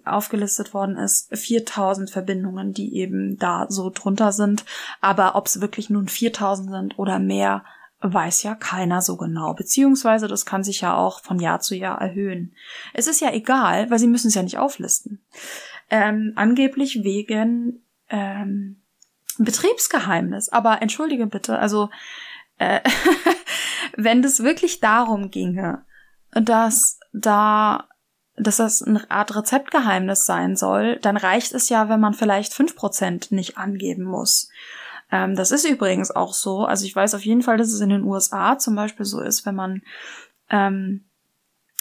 aufgelistet 0.05 0.73
worden 0.73 0.97
ist, 0.97 1.35
4000 1.35 2.09
Verbindungen, 2.09 2.73
die 2.73 2.95
eben 2.95 3.37
da 3.37 3.65
so 3.69 3.89
drunter 3.89 4.31
sind. 4.31 4.65
Aber 5.01 5.35
ob 5.35 5.47
es 5.47 5.61
wirklich 5.61 5.89
nun 5.89 6.07
4000 6.07 6.71
sind 6.71 6.99
oder 6.99 7.19
mehr, 7.19 7.63
weiß 8.01 8.43
ja 8.43 8.55
keiner 8.55 9.01
so 9.01 9.17
genau. 9.17 9.53
Beziehungsweise 9.53 10.27
das 10.27 10.45
kann 10.45 10.63
sich 10.63 10.81
ja 10.81 10.95
auch 10.95 11.23
von 11.23 11.39
Jahr 11.39 11.59
zu 11.59 11.75
Jahr 11.75 11.99
erhöhen. 11.99 12.53
Es 12.93 13.07
ist 13.07 13.21
ja 13.21 13.31
egal, 13.31 13.89
weil 13.89 13.99
sie 13.99 14.07
müssen 14.07 14.27
es 14.27 14.35
ja 14.35 14.43
nicht 14.43 14.57
auflisten. 14.57 15.25
Ähm, 15.89 16.33
angeblich 16.35 17.03
wegen 17.03 17.83
ähm, 18.09 18.81
Betriebsgeheimnis. 19.37 20.49
Aber 20.49 20.81
entschuldige 20.81 21.27
bitte, 21.27 21.59
also 21.59 21.89
äh, 22.57 22.81
wenn 23.97 24.23
es 24.23 24.43
wirklich 24.43 24.79
darum 24.79 25.31
ginge, 25.31 25.85
dass 26.31 26.99
da 27.13 27.87
dass 28.37 28.57
das 28.57 28.83
eine 28.83 29.09
Art 29.09 29.33
Rezeptgeheimnis 29.35 30.25
sein 30.25 30.57
soll, 30.57 30.97
dann 30.97 31.15
reicht 31.15 31.53
es 31.53 31.69
ja, 31.69 31.87
wenn 31.87 32.01
man 32.01 32.13
vielleicht 32.13 32.53
fünf 32.53 32.75
Prozent 32.75 33.31
nicht 33.31 33.57
angeben 33.57 34.03
muss. 34.03 34.49
Ähm, 35.11 35.35
das 35.35 35.51
ist 35.51 35.65
übrigens 35.65 36.11
auch 36.11 36.33
so. 36.33 36.65
Also 36.65 36.85
ich 36.85 36.95
weiß 36.95 37.15
auf 37.15 37.23
jeden 37.23 37.43
Fall, 37.43 37.57
dass 37.57 37.71
es 37.71 37.79
in 37.79 37.89
den 37.89 38.03
USA 38.03 38.57
zum 38.57 38.75
Beispiel 38.75 39.05
so 39.05 39.21
ist, 39.21 39.45
wenn 39.45 39.55
man 39.55 39.81
ähm, 40.49 41.05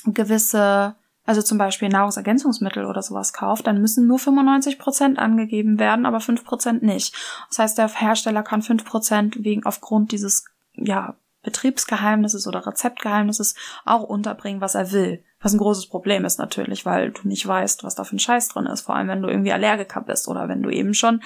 gewisse 0.04 0.94
also 1.24 1.42
zum 1.42 1.58
Beispiel 1.58 1.88
Nahrungsergänzungsmittel 1.88 2.84
oder 2.84 3.02
sowas 3.02 3.32
kauft, 3.32 3.66
dann 3.66 3.80
müssen 3.80 4.06
nur 4.06 4.18
95 4.18 4.78
Prozent 4.78 5.18
angegeben 5.18 5.78
werden, 5.78 6.06
aber 6.06 6.20
5 6.20 6.44
Prozent 6.44 6.82
nicht. 6.82 7.14
Das 7.48 7.58
heißt, 7.58 7.78
der 7.78 7.88
Hersteller 7.88 8.42
kann 8.42 8.62
5 8.62 8.84
Prozent 8.84 9.42
wegen 9.42 9.64
aufgrund 9.64 10.12
dieses, 10.12 10.44
ja, 10.74 11.16
Betriebsgeheimnisses 11.44 12.46
oder 12.48 12.66
Rezeptgeheimnisses 12.66 13.54
auch 13.84 14.02
unterbringen, 14.02 14.60
was 14.60 14.74
er 14.74 14.90
will. 14.90 15.22
Was 15.40 15.52
ein 15.52 15.58
großes 15.58 15.88
Problem 15.88 16.24
ist 16.24 16.38
natürlich, 16.38 16.86
weil 16.86 17.12
du 17.12 17.28
nicht 17.28 17.46
weißt, 17.46 17.84
was 17.84 17.94
da 17.94 18.04
für 18.04 18.16
ein 18.16 18.18
Scheiß 18.18 18.48
drin 18.48 18.66
ist. 18.66 18.80
Vor 18.80 18.96
allem, 18.96 19.08
wenn 19.08 19.20
du 19.20 19.28
irgendwie 19.28 19.52
Allergiker 19.52 20.00
bist 20.00 20.26
oder 20.26 20.48
wenn 20.48 20.62
du 20.62 20.70
eben 20.70 20.94
schon 20.94 21.22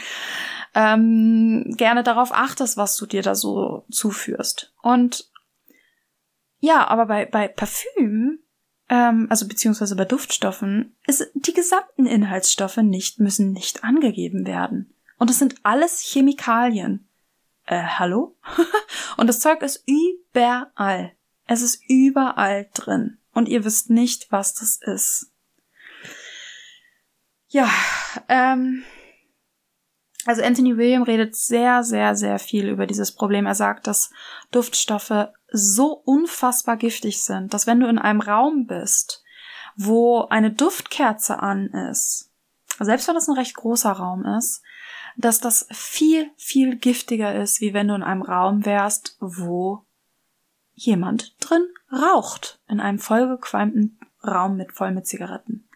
ähm, 0.74 1.72
gerne 1.76 2.02
darauf 2.02 2.32
achtest, 2.32 2.76
was 2.76 2.96
du 2.96 3.06
dir 3.06 3.22
da 3.22 3.36
so 3.36 3.84
zuführst. 3.90 4.74
Und 4.82 5.30
ja, 6.58 6.86
aber 6.88 7.06
bei, 7.06 7.24
bei 7.24 7.46
Parfüm 7.46 8.40
ähm, 8.88 9.26
also 9.30 9.46
beziehungsweise 9.46 9.96
bei 9.96 10.04
Duftstoffen, 10.04 10.96
ist 11.06 11.30
die 11.34 11.52
gesamten 11.52 12.06
Inhaltsstoffe 12.06 12.78
nicht, 12.78 13.20
müssen 13.20 13.52
nicht 13.52 13.84
angegeben 13.84 14.46
werden. 14.46 14.94
Und 15.18 15.30
es 15.30 15.38
sind 15.38 15.56
alles 15.62 16.00
Chemikalien. 16.00 17.08
Äh, 17.66 17.82
hallo? 17.82 18.36
und 19.16 19.26
das 19.26 19.40
Zeug 19.40 19.62
ist 19.62 19.84
überall. 19.86 21.12
Es 21.46 21.62
ist 21.62 21.82
überall 21.88 22.68
drin. 22.74 23.18
Und 23.32 23.48
ihr 23.48 23.64
wisst 23.64 23.90
nicht, 23.90 24.30
was 24.30 24.54
das 24.54 24.76
ist. 24.76 25.30
Ja, 27.48 27.70
ähm, 28.28 28.84
also 30.28 30.42
Anthony 30.42 30.76
William 30.76 31.04
redet 31.04 31.34
sehr, 31.34 31.82
sehr, 31.82 32.14
sehr 32.14 32.38
viel 32.38 32.68
über 32.68 32.86
dieses 32.86 33.12
Problem. 33.12 33.46
Er 33.46 33.54
sagt, 33.54 33.86
dass 33.86 34.10
Duftstoffe 34.50 35.28
so 35.50 36.02
unfassbar 36.04 36.76
giftig 36.76 37.22
sind, 37.22 37.54
dass 37.54 37.66
wenn 37.66 37.80
du 37.80 37.88
in 37.88 37.98
einem 37.98 38.20
Raum 38.20 38.66
bist, 38.66 39.24
wo 39.74 40.26
eine 40.26 40.50
Duftkerze 40.50 41.42
an 41.42 41.68
ist, 41.68 42.30
selbst 42.78 43.08
wenn 43.08 43.14
das 43.14 43.26
ein 43.26 43.36
recht 43.36 43.54
großer 43.54 43.90
Raum 43.90 44.26
ist, 44.26 44.60
dass 45.16 45.40
das 45.40 45.66
viel, 45.70 46.30
viel 46.36 46.76
giftiger 46.76 47.34
ist, 47.34 47.62
wie 47.62 47.72
wenn 47.72 47.88
du 47.88 47.94
in 47.94 48.02
einem 48.02 48.20
Raum 48.20 48.66
wärst, 48.66 49.16
wo 49.20 49.86
jemand 50.74 51.36
drin 51.40 51.66
raucht. 51.90 52.60
In 52.68 52.80
einem 52.80 52.98
vollgequalmten 52.98 53.98
Raum 54.22 54.58
mit 54.58 54.72
voll 54.72 54.90
mit 54.90 55.06
Zigaretten. 55.06 55.66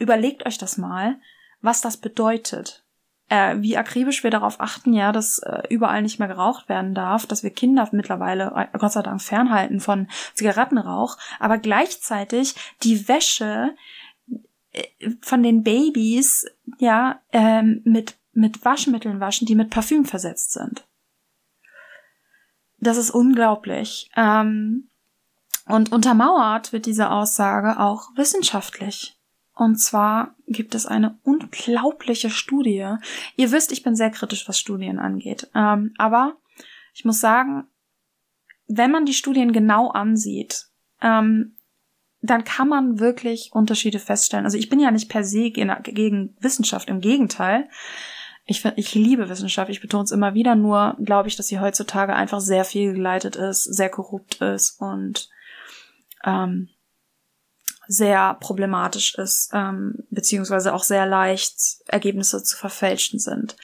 Überlegt 0.00 0.44
euch 0.44 0.58
das 0.58 0.76
mal, 0.76 1.20
was 1.60 1.82
das 1.82 1.96
bedeutet. 1.96 2.82
Äh, 3.28 3.56
wie 3.58 3.76
akribisch 3.76 4.22
wir 4.22 4.30
darauf 4.30 4.60
achten, 4.60 4.92
ja, 4.92 5.10
dass 5.10 5.38
äh, 5.40 5.62
überall 5.68 6.02
nicht 6.02 6.20
mehr 6.20 6.28
geraucht 6.28 6.68
werden 6.68 6.94
darf, 6.94 7.26
dass 7.26 7.42
wir 7.42 7.50
Kinder 7.50 7.88
mittlerweile 7.90 8.52
äh, 8.54 8.78
Gott 8.78 8.92
sei 8.92 9.02
Dank 9.02 9.20
fernhalten 9.20 9.80
von 9.80 10.06
Zigarettenrauch, 10.34 11.18
aber 11.40 11.58
gleichzeitig 11.58 12.54
die 12.84 13.08
Wäsche 13.08 13.74
äh, 14.70 14.84
von 15.22 15.42
den 15.42 15.64
Babys 15.64 16.46
ja 16.78 17.20
ähm, 17.32 17.80
mit 17.84 18.14
mit 18.36 18.64
Waschmitteln 18.64 19.18
waschen, 19.18 19.46
die 19.46 19.54
mit 19.54 19.70
Parfüm 19.70 20.04
versetzt 20.04 20.52
sind. 20.52 20.86
Das 22.78 22.98
ist 22.98 23.10
unglaublich. 23.10 24.10
Ähm, 24.14 24.90
und 25.66 25.90
untermauert 25.90 26.72
wird 26.72 26.86
diese 26.86 27.10
Aussage 27.10 27.80
auch 27.80 28.10
wissenschaftlich. 28.14 29.15
Und 29.56 29.76
zwar 29.76 30.36
gibt 30.46 30.74
es 30.74 30.84
eine 30.84 31.18
unglaubliche 31.22 32.28
Studie. 32.28 32.96
Ihr 33.36 33.52
wisst, 33.52 33.72
ich 33.72 33.82
bin 33.82 33.96
sehr 33.96 34.10
kritisch, 34.10 34.46
was 34.46 34.58
Studien 34.58 34.98
angeht. 34.98 35.50
Ähm, 35.54 35.94
aber 35.96 36.36
ich 36.92 37.06
muss 37.06 37.20
sagen, 37.20 37.64
wenn 38.68 38.90
man 38.90 39.06
die 39.06 39.14
Studien 39.14 39.52
genau 39.52 39.88
ansieht, 39.88 40.66
ähm, 41.00 41.56
dann 42.20 42.44
kann 42.44 42.68
man 42.68 42.98
wirklich 42.98 43.50
Unterschiede 43.52 43.98
feststellen. 43.98 44.44
Also 44.44 44.58
ich 44.58 44.68
bin 44.68 44.78
ja 44.78 44.90
nicht 44.90 45.08
per 45.08 45.24
se 45.24 45.50
gegen 45.50 46.36
Wissenschaft, 46.38 46.90
im 46.90 47.00
Gegenteil. 47.00 47.70
Ich, 48.44 48.62
ich 48.76 48.94
liebe 48.94 49.30
Wissenschaft, 49.30 49.70
ich 49.70 49.80
betone 49.80 50.04
es 50.04 50.10
immer 50.10 50.34
wieder, 50.34 50.54
nur 50.54 50.96
glaube 51.02 51.28
ich, 51.28 51.36
dass 51.36 51.46
sie 51.46 51.60
heutzutage 51.60 52.14
einfach 52.14 52.40
sehr 52.40 52.64
viel 52.66 52.92
geleitet 52.92 53.36
ist, 53.36 53.64
sehr 53.64 53.88
korrupt 53.88 54.42
ist 54.42 54.80
und 54.80 55.30
ähm, 56.24 56.68
sehr 57.88 58.34
problematisch 58.34 59.14
ist, 59.16 59.50
ähm, 59.52 60.04
beziehungsweise 60.10 60.74
auch 60.74 60.82
sehr 60.82 61.06
leicht 61.06 61.56
Ergebnisse 61.86 62.42
zu 62.42 62.56
verfälschen 62.56 63.18
sind. 63.18 63.56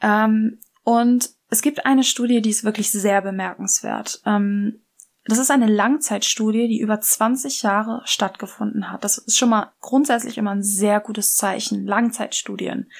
Ähm, 0.00 0.58
und 0.82 1.30
es 1.50 1.62
gibt 1.62 1.86
eine 1.86 2.04
Studie, 2.04 2.42
die 2.42 2.50
ist 2.50 2.64
wirklich 2.64 2.90
sehr 2.90 3.22
bemerkenswert. 3.22 4.20
Ähm, 4.26 4.80
das 5.26 5.38
ist 5.38 5.50
eine 5.50 5.66
Langzeitstudie, 5.66 6.68
die 6.68 6.80
über 6.80 7.00
20 7.00 7.62
Jahre 7.62 8.02
stattgefunden 8.04 8.90
hat. 8.90 9.04
Das 9.04 9.16
ist 9.16 9.38
schon 9.38 9.48
mal 9.48 9.72
grundsätzlich 9.80 10.36
immer 10.36 10.50
ein 10.50 10.62
sehr 10.62 11.00
gutes 11.00 11.34
Zeichen. 11.34 11.86
Langzeitstudien. 11.86 12.90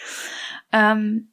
Ähm, 0.73 1.33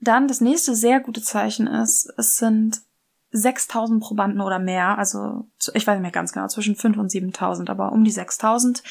dann 0.00 0.26
das 0.26 0.40
nächste 0.40 0.74
sehr 0.74 0.98
gute 0.98 1.22
Zeichen 1.22 1.68
ist, 1.68 2.12
es 2.16 2.36
sind 2.36 2.82
6000 3.32 4.02
Probanden 4.02 4.40
oder 4.40 4.58
mehr, 4.58 4.98
also 4.98 5.48
ich 5.74 5.86
weiß 5.86 5.94
nicht 5.94 6.02
mehr 6.02 6.10
ganz 6.10 6.32
genau, 6.32 6.48
zwischen 6.48 6.76
5 6.76 6.98
und 6.98 7.10
7000, 7.10 7.70
aber 7.70 7.92
um 7.92 8.04
die 8.04 8.10
6000 8.10 8.82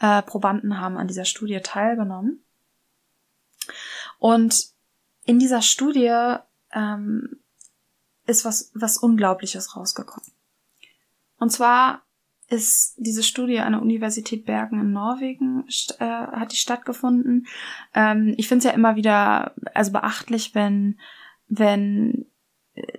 äh, 0.00 0.22
Probanden 0.22 0.80
haben 0.80 0.96
an 0.96 1.08
dieser 1.08 1.26
Studie 1.26 1.60
teilgenommen. 1.60 2.42
Und 4.18 4.68
in 5.24 5.38
dieser 5.38 5.62
Studie 5.62 6.36
ähm, 6.72 7.40
ist 8.26 8.44
was, 8.44 8.70
was 8.74 8.96
Unglaubliches 8.96 9.76
rausgekommen. 9.76 10.30
Und 11.38 11.50
zwar 11.50 12.02
ist 12.48 12.94
diese 12.98 13.22
Studie 13.22 13.60
an 13.60 13.72
der 13.72 13.82
Universität 13.82 14.44
Bergen 14.44 14.80
in 14.80 14.92
Norwegen 14.92 15.64
äh, 15.98 16.04
hat 16.04 16.52
die 16.52 16.56
stattgefunden. 16.56 17.46
Ähm, 17.94 18.34
ich 18.36 18.48
finde 18.48 18.58
es 18.58 18.64
ja 18.64 18.76
immer 18.76 18.96
wieder 18.96 19.54
also 19.74 19.92
beachtlich, 19.92 20.54
wenn 20.54 20.98
wenn 21.48 22.26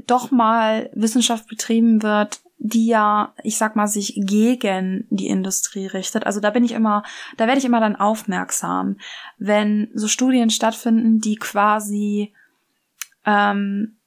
doch 0.06 0.32
mal 0.32 0.90
Wissenschaft 0.94 1.48
betrieben 1.48 2.04
wird, 2.04 2.42
die 2.58 2.88
ja, 2.88 3.34
ich 3.44 3.58
sag 3.58 3.76
mal, 3.76 3.88
sich 3.88 4.14
gegen 4.16 5.08
die 5.10 5.28
Industrie 5.28 5.88
richtet. 5.88 6.26
Also 6.26 6.40
da 6.40 6.50
bin 6.50 6.64
ich 6.64 6.72
immer, 6.72 7.04
da 7.38 7.48
werde 7.48 7.60
ich 7.60 7.66
immer 7.66 7.80
dann 7.80 7.96
aufmerksam, 7.96 8.98
wenn 9.38 9.90
so 9.94 10.08
Studien 10.08 10.50
stattfinden, 10.50 11.20
die 11.20 11.36
quasi, 11.36 12.34
ähm, 13.26 13.98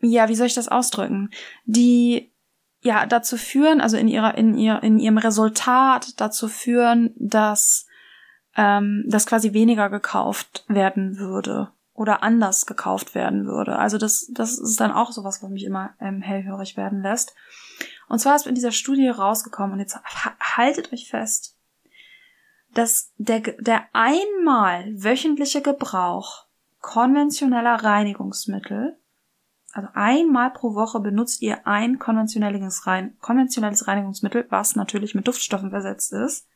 ja, 0.00 0.28
wie 0.28 0.34
soll 0.34 0.46
ich 0.46 0.54
das 0.54 0.68
ausdrücken, 0.68 1.30
die 1.64 2.30
ja 2.82 3.06
dazu 3.06 3.36
führen, 3.36 3.80
also 3.80 3.96
in 3.96 4.08
ihrer, 4.08 4.38
in 4.38 4.56
ihr, 4.56 4.82
in 4.82 4.98
ihrem 4.98 5.18
Resultat 5.18 6.20
dazu 6.20 6.48
führen, 6.48 7.12
dass 7.16 7.86
ähm, 8.56 9.04
dass 9.06 9.26
quasi 9.26 9.52
weniger 9.52 9.90
gekauft 9.90 10.64
werden 10.66 11.18
würde 11.18 11.70
oder 12.00 12.22
anders 12.22 12.64
gekauft 12.64 13.14
werden 13.14 13.44
würde. 13.44 13.76
Also 13.76 13.98
das, 13.98 14.30
das 14.32 14.58
ist 14.58 14.80
dann 14.80 14.90
auch 14.90 15.12
sowas, 15.12 15.42
was 15.42 15.50
mich 15.50 15.64
immer 15.64 15.92
ähm, 16.00 16.22
hellhörig 16.22 16.78
werden 16.78 17.02
lässt. 17.02 17.34
Und 18.08 18.20
zwar 18.20 18.36
ist 18.36 18.46
in 18.46 18.54
dieser 18.54 18.72
Studie 18.72 19.08
rausgekommen, 19.08 19.74
und 19.74 19.80
jetzt 19.80 20.00
haltet 20.40 20.94
euch 20.94 21.10
fest, 21.10 21.58
dass 22.72 23.12
der, 23.18 23.40
der 23.40 23.82
einmal 23.92 24.86
wöchentliche 24.94 25.60
Gebrauch 25.60 26.46
konventioneller 26.80 27.84
Reinigungsmittel, 27.84 28.98
also 29.74 29.90
einmal 29.92 30.52
pro 30.52 30.74
Woche 30.74 31.00
benutzt 31.00 31.42
ihr 31.42 31.66
ein 31.66 31.98
konventionelles, 31.98 32.86
Rein, 32.86 33.14
konventionelles 33.20 33.86
Reinigungsmittel, 33.86 34.46
was 34.48 34.74
natürlich 34.74 35.14
mit 35.14 35.28
Duftstoffen 35.28 35.68
versetzt 35.68 36.14
ist, 36.14 36.48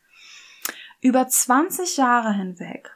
über 1.02 1.28
20 1.28 1.98
Jahre 1.98 2.32
hinweg 2.32 2.93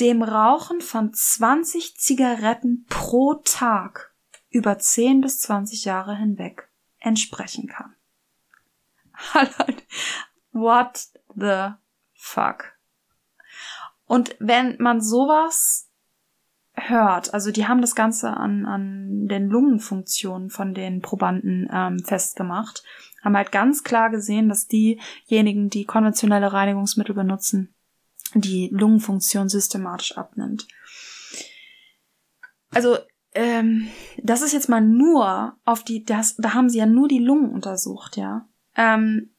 dem 0.00 0.22
Rauchen 0.22 0.80
von 0.80 1.12
20 1.12 1.96
Zigaretten 1.96 2.86
pro 2.88 3.34
Tag 3.44 4.14
über 4.50 4.78
10 4.78 5.20
bis 5.20 5.40
20 5.40 5.84
Jahre 5.84 6.16
hinweg 6.16 6.68
entsprechen 6.98 7.68
kann. 7.68 7.94
What 10.52 11.08
the 11.34 11.70
fuck? 12.14 12.76
Und 14.06 14.36
wenn 14.38 14.76
man 14.78 15.00
sowas 15.00 15.90
hört, 16.74 17.34
also 17.34 17.50
die 17.50 17.66
haben 17.66 17.80
das 17.80 17.94
Ganze 17.94 18.36
an, 18.36 18.66
an 18.66 19.26
den 19.28 19.48
Lungenfunktionen 19.48 20.50
von 20.50 20.74
den 20.74 21.00
Probanden 21.00 21.68
ähm, 21.72 21.98
festgemacht, 22.00 22.84
haben 23.24 23.36
halt 23.36 23.50
ganz 23.50 23.82
klar 23.82 24.10
gesehen, 24.10 24.48
dass 24.48 24.68
diejenigen, 24.68 25.68
die 25.68 25.84
konventionelle 25.84 26.52
Reinigungsmittel 26.52 27.14
benutzen, 27.14 27.74
die 28.40 28.68
Lungenfunktion 28.72 29.48
systematisch 29.48 30.16
abnimmt. 30.16 30.66
Also, 32.70 32.98
ähm, 33.34 33.88
das 34.22 34.42
ist 34.42 34.52
jetzt 34.52 34.68
mal 34.68 34.80
nur 34.80 35.56
auf 35.64 35.84
die, 35.84 36.04
das, 36.04 36.36
da 36.36 36.54
haben 36.54 36.68
sie 36.68 36.78
ja 36.78 36.86
nur 36.86 37.08
die 37.08 37.18
Lungen 37.18 37.50
untersucht, 37.50 38.16
ja. 38.16 38.48
Ähm, 38.76 39.30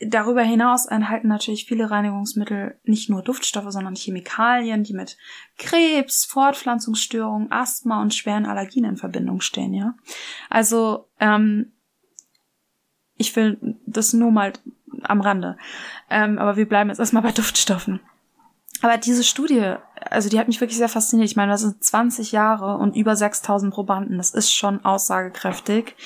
darüber 0.00 0.42
hinaus 0.42 0.86
enthalten 0.86 1.28
natürlich 1.28 1.66
viele 1.66 1.90
Reinigungsmittel 1.90 2.78
nicht 2.84 3.10
nur 3.10 3.22
Duftstoffe, 3.22 3.70
sondern 3.70 3.96
Chemikalien, 3.96 4.84
die 4.84 4.94
mit 4.94 5.16
Krebs, 5.56 6.24
Fortpflanzungsstörungen, 6.24 7.50
Asthma 7.50 8.00
und 8.00 8.14
schweren 8.14 8.46
Allergien 8.46 8.84
in 8.84 8.96
Verbindung 8.96 9.40
stehen, 9.40 9.74
ja. 9.74 9.94
Also, 10.48 11.08
ähm, 11.20 11.72
ich 13.16 13.34
will 13.34 13.76
das 13.86 14.12
nur 14.12 14.30
mal 14.30 14.52
am 15.02 15.20
Rande. 15.20 15.56
Ähm, 16.08 16.38
aber 16.38 16.56
wir 16.56 16.68
bleiben 16.68 16.90
jetzt 16.90 17.00
erstmal 17.00 17.22
bei 17.22 17.32
Duftstoffen. 17.32 18.00
Aber 18.82 18.96
diese 18.96 19.24
Studie, 19.24 19.74
also 20.10 20.28
die 20.28 20.38
hat 20.38 20.48
mich 20.48 20.60
wirklich 20.60 20.78
sehr 20.78 20.88
fasziniert. 20.88 21.28
Ich 21.28 21.36
meine, 21.36 21.52
das 21.52 21.62
sind 21.62 21.82
20 21.82 22.32
Jahre 22.32 22.76
und 22.78 22.96
über 22.96 23.16
6000 23.16 23.72
Probanden. 23.72 24.18
Das 24.18 24.30
ist 24.30 24.52
schon 24.52 24.84
aussagekräftig. 24.84 25.96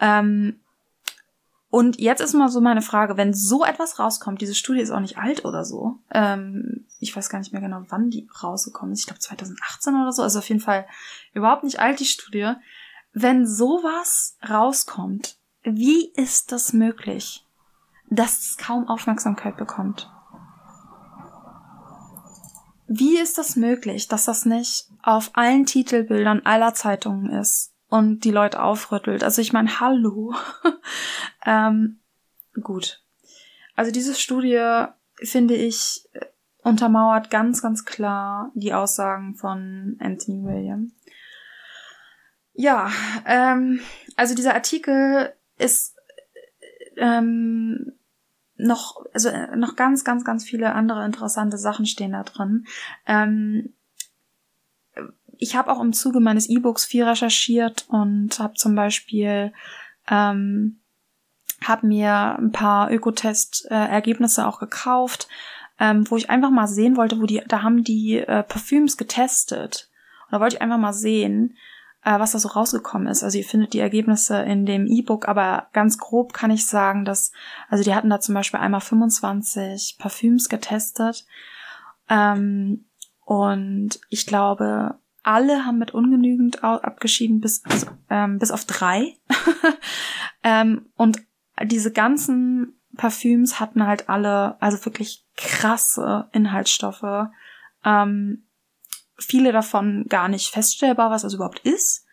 Ähm, 0.00 0.60
und 1.70 1.98
jetzt 1.98 2.20
ist 2.20 2.34
mal 2.34 2.50
so 2.50 2.60
meine 2.60 2.82
Frage, 2.82 3.16
wenn 3.16 3.32
so 3.32 3.64
etwas 3.64 3.98
rauskommt, 3.98 4.42
diese 4.42 4.54
Studie 4.54 4.80
ist 4.80 4.90
auch 4.90 5.00
nicht 5.00 5.16
alt 5.16 5.46
oder 5.46 5.64
so. 5.64 6.00
Ähm, 6.10 6.86
ich 7.00 7.16
weiß 7.16 7.30
gar 7.30 7.38
nicht 7.38 7.52
mehr 7.52 7.62
genau, 7.62 7.82
wann 7.88 8.10
die 8.10 8.28
rausgekommen 8.42 8.92
ist. 8.92 9.00
Ich 9.00 9.06
glaube 9.06 9.20
2018 9.20 9.94
oder 9.94 10.12
so. 10.12 10.22
Also 10.22 10.40
auf 10.40 10.48
jeden 10.48 10.60
Fall 10.60 10.86
überhaupt 11.32 11.64
nicht 11.64 11.80
alt, 11.80 11.98
die 12.00 12.04
Studie. 12.04 12.52
Wenn 13.14 13.46
sowas 13.46 14.36
rauskommt, 14.46 15.36
wie 15.62 16.12
ist 16.14 16.52
das 16.52 16.72
möglich? 16.72 17.46
dass 18.12 18.40
es 18.40 18.56
kaum 18.58 18.88
Aufmerksamkeit 18.88 19.56
bekommt. 19.56 20.11
Wie 22.94 23.18
ist 23.18 23.38
das 23.38 23.56
möglich, 23.56 24.06
dass 24.08 24.26
das 24.26 24.44
nicht 24.44 24.86
auf 25.02 25.30
allen 25.32 25.64
Titelbildern 25.64 26.42
aller 26.44 26.74
Zeitungen 26.74 27.30
ist 27.30 27.72
und 27.88 28.20
die 28.24 28.30
Leute 28.30 28.62
aufrüttelt? 28.62 29.24
Also 29.24 29.40
ich 29.40 29.54
meine, 29.54 29.80
hallo. 29.80 30.34
ähm, 31.46 32.00
gut. 32.62 33.02
Also 33.76 33.92
diese 33.92 34.14
Studie 34.14 34.84
finde 35.22 35.54
ich 35.54 36.06
untermauert 36.58 37.30
ganz, 37.30 37.62
ganz 37.62 37.86
klar 37.86 38.52
die 38.54 38.74
Aussagen 38.74 39.36
von 39.36 39.96
Anthony 39.98 40.44
William. 40.44 40.92
Ja, 42.52 42.90
ähm, 43.24 43.80
also 44.16 44.34
dieser 44.34 44.52
Artikel 44.52 45.32
ist 45.56 45.96
ähm, 46.98 47.94
noch, 48.62 49.04
also 49.12 49.28
äh, 49.28 49.56
noch 49.56 49.76
ganz, 49.76 50.04
ganz, 50.04 50.24
ganz 50.24 50.44
viele 50.44 50.74
andere 50.74 51.04
interessante 51.04 51.58
Sachen 51.58 51.86
stehen 51.86 52.12
da 52.12 52.22
drin. 52.22 52.66
Ähm, 53.06 53.74
ich 55.38 55.56
habe 55.56 55.72
auch 55.72 55.80
im 55.80 55.92
Zuge 55.92 56.20
meines 56.20 56.48
E-Books 56.48 56.84
viel 56.84 57.04
recherchiert 57.04 57.86
und 57.88 58.38
habe 58.38 58.54
zum 58.54 58.74
Beispiel 58.74 59.52
ähm, 60.08 60.80
habe 61.62 61.86
mir 61.86 62.36
ein 62.38 62.52
paar 62.52 62.90
Ökotest-Ergebnisse 62.90 64.46
auch 64.46 64.58
gekauft, 64.58 65.28
ähm, 65.78 66.08
wo 66.10 66.16
ich 66.16 66.30
einfach 66.30 66.50
mal 66.50 66.66
sehen 66.66 66.96
wollte, 66.96 67.20
wo 67.20 67.26
die, 67.26 67.42
da 67.46 67.62
haben 67.62 67.84
die 67.84 68.18
äh, 68.18 68.42
Parfüms 68.42 68.96
getestet. 68.96 69.90
Und 70.26 70.32
da 70.32 70.40
wollte 70.40 70.56
ich 70.56 70.62
einfach 70.62 70.78
mal 70.78 70.92
sehen, 70.92 71.56
was 72.04 72.32
da 72.32 72.38
so 72.38 72.48
rausgekommen 72.48 73.06
ist. 73.06 73.22
Also 73.22 73.38
ihr 73.38 73.44
findet 73.44 73.72
die 73.74 73.78
Ergebnisse 73.78 74.42
in 74.42 74.66
dem 74.66 74.86
E-Book, 74.86 75.28
aber 75.28 75.68
ganz 75.72 75.98
grob 75.98 76.32
kann 76.32 76.50
ich 76.50 76.66
sagen, 76.66 77.04
dass, 77.04 77.32
also 77.68 77.84
die 77.84 77.94
hatten 77.94 78.10
da 78.10 78.20
zum 78.20 78.34
Beispiel 78.34 78.60
einmal 78.60 78.80
25 78.80 79.96
Parfüms 79.98 80.48
getestet. 80.48 81.24
Ähm, 82.08 82.86
und 83.24 84.00
ich 84.08 84.26
glaube, 84.26 84.98
alle 85.22 85.64
haben 85.64 85.78
mit 85.78 85.94
ungenügend 85.94 86.64
abgeschieden, 86.64 87.40
bis, 87.40 87.62
also, 87.64 87.86
ähm, 88.10 88.38
bis 88.38 88.50
auf 88.50 88.64
drei. 88.64 89.16
ähm, 90.42 90.86
und 90.96 91.18
diese 91.62 91.92
ganzen 91.92 92.80
Parfüms 92.96 93.60
hatten 93.60 93.86
halt 93.86 94.08
alle, 94.08 94.60
also 94.60 94.84
wirklich 94.84 95.24
krasse 95.36 96.28
Inhaltsstoffe. 96.32 97.28
Ähm, 97.84 98.44
viele 99.22 99.52
davon 99.52 100.06
gar 100.08 100.28
nicht 100.28 100.50
feststellbar, 100.50 101.10
was 101.10 101.22
das 101.22 101.34
überhaupt 101.34 101.60
ist. 101.60 102.04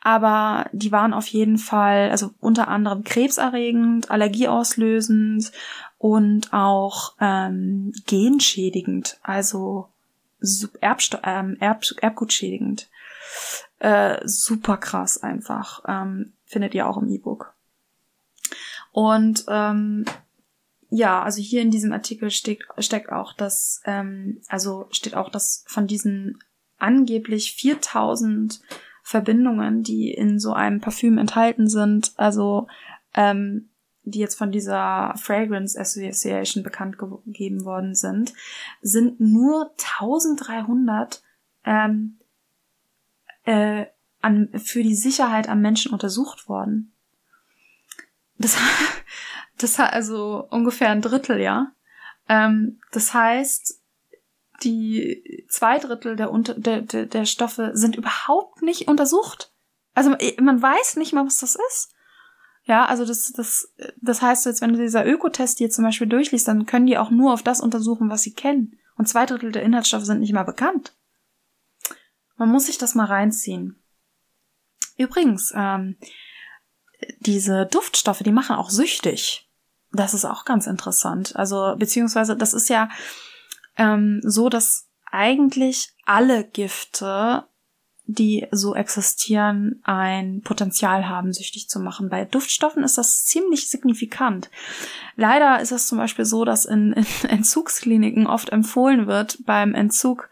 Aber 0.00 0.68
die 0.72 0.92
waren 0.92 1.14
auf 1.14 1.26
jeden 1.28 1.56
Fall, 1.56 2.10
also 2.10 2.30
unter 2.38 2.68
anderem 2.68 3.04
krebserregend, 3.04 4.10
allergieauslösend 4.10 5.50
und 5.96 6.52
auch 6.52 7.14
ähm, 7.20 7.92
genschädigend, 8.06 9.18
also 9.22 9.88
Erbsto 10.80 11.18
ähm, 11.22 11.56
Erb 11.58 11.84
erbgutschädigend. 12.02 12.90
Äh, 13.78 14.20
super 14.24 14.76
krass 14.76 15.22
einfach. 15.22 15.82
Ähm, 15.88 16.34
findet 16.44 16.74
ihr 16.74 16.86
auch 16.86 16.98
im 16.98 17.08
E-Book. 17.08 17.54
Und 18.92 19.44
ähm, 19.48 20.04
ja, 20.94 21.22
also 21.22 21.42
hier 21.42 21.60
in 21.60 21.72
diesem 21.72 21.92
Artikel 21.92 22.30
steckt, 22.30 22.66
steckt 22.78 23.10
auch 23.10 23.32
das, 23.32 23.82
ähm, 23.84 24.40
also 24.46 24.86
steht 24.92 25.16
auch, 25.16 25.28
dass 25.28 25.64
von 25.66 25.88
diesen 25.88 26.38
angeblich 26.78 27.54
4000 27.54 28.60
Verbindungen, 29.02 29.82
die 29.82 30.12
in 30.12 30.38
so 30.38 30.52
einem 30.52 30.80
Parfüm 30.80 31.18
enthalten 31.18 31.68
sind, 31.68 32.12
also 32.16 32.68
ähm, 33.14 33.70
die 34.04 34.20
jetzt 34.20 34.36
von 34.36 34.52
dieser 34.52 35.14
Fragrance 35.16 35.78
Association 35.78 36.62
bekannt 36.62 36.96
gegeben 36.98 37.64
worden 37.64 37.96
sind, 37.96 38.32
sind 38.80 39.18
nur 39.18 39.72
1300 39.98 41.22
ähm, 41.64 42.18
äh, 43.44 43.86
an, 44.20 44.48
für 44.62 44.84
die 44.84 44.94
Sicherheit 44.94 45.48
am 45.48 45.60
Menschen 45.60 45.92
untersucht 45.92 46.48
worden. 46.48 46.92
Das, 48.38 48.56
das 49.64 49.78
hat 49.78 49.92
also 49.92 50.46
ungefähr 50.50 50.90
ein 50.90 51.02
Drittel, 51.02 51.40
ja. 51.40 51.72
Ähm, 52.28 52.80
das 52.92 53.14
heißt, 53.14 53.80
die 54.62 55.46
zwei 55.48 55.78
Drittel 55.78 56.16
der, 56.16 56.30
Unter 56.30 56.54
der, 56.54 56.82
der, 56.82 57.06
der 57.06 57.24
Stoffe 57.24 57.72
sind 57.74 57.96
überhaupt 57.96 58.62
nicht 58.62 58.88
untersucht. 58.88 59.52
Also 59.94 60.10
man 60.10 60.62
weiß 60.62 60.96
nicht 60.96 61.12
mal, 61.12 61.26
was 61.26 61.38
das 61.38 61.56
ist. 61.70 61.94
Ja, 62.64 62.86
also 62.86 63.04
das, 63.04 63.32
das, 63.32 63.72
das 64.00 64.22
heißt 64.22 64.46
jetzt, 64.46 64.62
wenn 64.62 64.72
du 64.72 64.78
dieser 64.78 65.06
Ökotest 65.06 65.58
hier 65.58 65.70
zum 65.70 65.84
Beispiel 65.84 66.06
durchliest, 66.06 66.48
dann 66.48 66.66
können 66.66 66.86
die 66.86 66.98
auch 66.98 67.10
nur 67.10 67.32
auf 67.32 67.42
das 67.42 67.60
untersuchen, 67.60 68.10
was 68.10 68.22
sie 68.22 68.32
kennen. 68.32 68.78
Und 68.96 69.08
zwei 69.08 69.26
Drittel 69.26 69.52
der 69.52 69.62
Inhaltsstoffe 69.62 70.04
sind 70.04 70.20
nicht 70.20 70.32
mal 70.32 70.44
bekannt. 70.44 70.94
Man 72.36 72.48
muss 72.48 72.66
sich 72.66 72.78
das 72.78 72.94
mal 72.94 73.06
reinziehen. 73.06 73.82
Übrigens, 74.96 75.52
ähm, 75.54 75.96
diese 77.20 77.66
Duftstoffe, 77.66 78.22
die 78.22 78.32
machen 78.32 78.56
auch 78.56 78.70
süchtig. 78.70 79.43
Das 79.94 80.12
ist 80.12 80.24
auch 80.24 80.44
ganz 80.44 80.66
interessant. 80.66 81.34
Also, 81.36 81.74
beziehungsweise, 81.78 82.36
das 82.36 82.52
ist 82.52 82.68
ja 82.68 82.88
ähm, 83.76 84.20
so, 84.22 84.48
dass 84.48 84.88
eigentlich 85.10 85.94
alle 86.04 86.44
Gifte, 86.44 87.44
die 88.06 88.46
so 88.50 88.74
existieren, 88.74 89.80
ein 89.84 90.42
Potenzial 90.42 91.08
haben, 91.08 91.32
süchtig 91.32 91.68
zu 91.68 91.80
machen. 91.80 92.10
Bei 92.10 92.24
Duftstoffen 92.24 92.82
ist 92.82 92.98
das 92.98 93.24
ziemlich 93.24 93.70
signifikant. 93.70 94.50
Leider 95.16 95.60
ist 95.60 95.72
es 95.72 95.86
zum 95.86 95.98
Beispiel 95.98 96.24
so, 96.24 96.44
dass 96.44 96.64
in, 96.64 96.92
in 96.92 97.06
Entzugskliniken 97.28 98.26
oft 98.26 98.50
empfohlen 98.50 99.06
wird, 99.06 99.38
beim 99.46 99.74
Entzug 99.74 100.28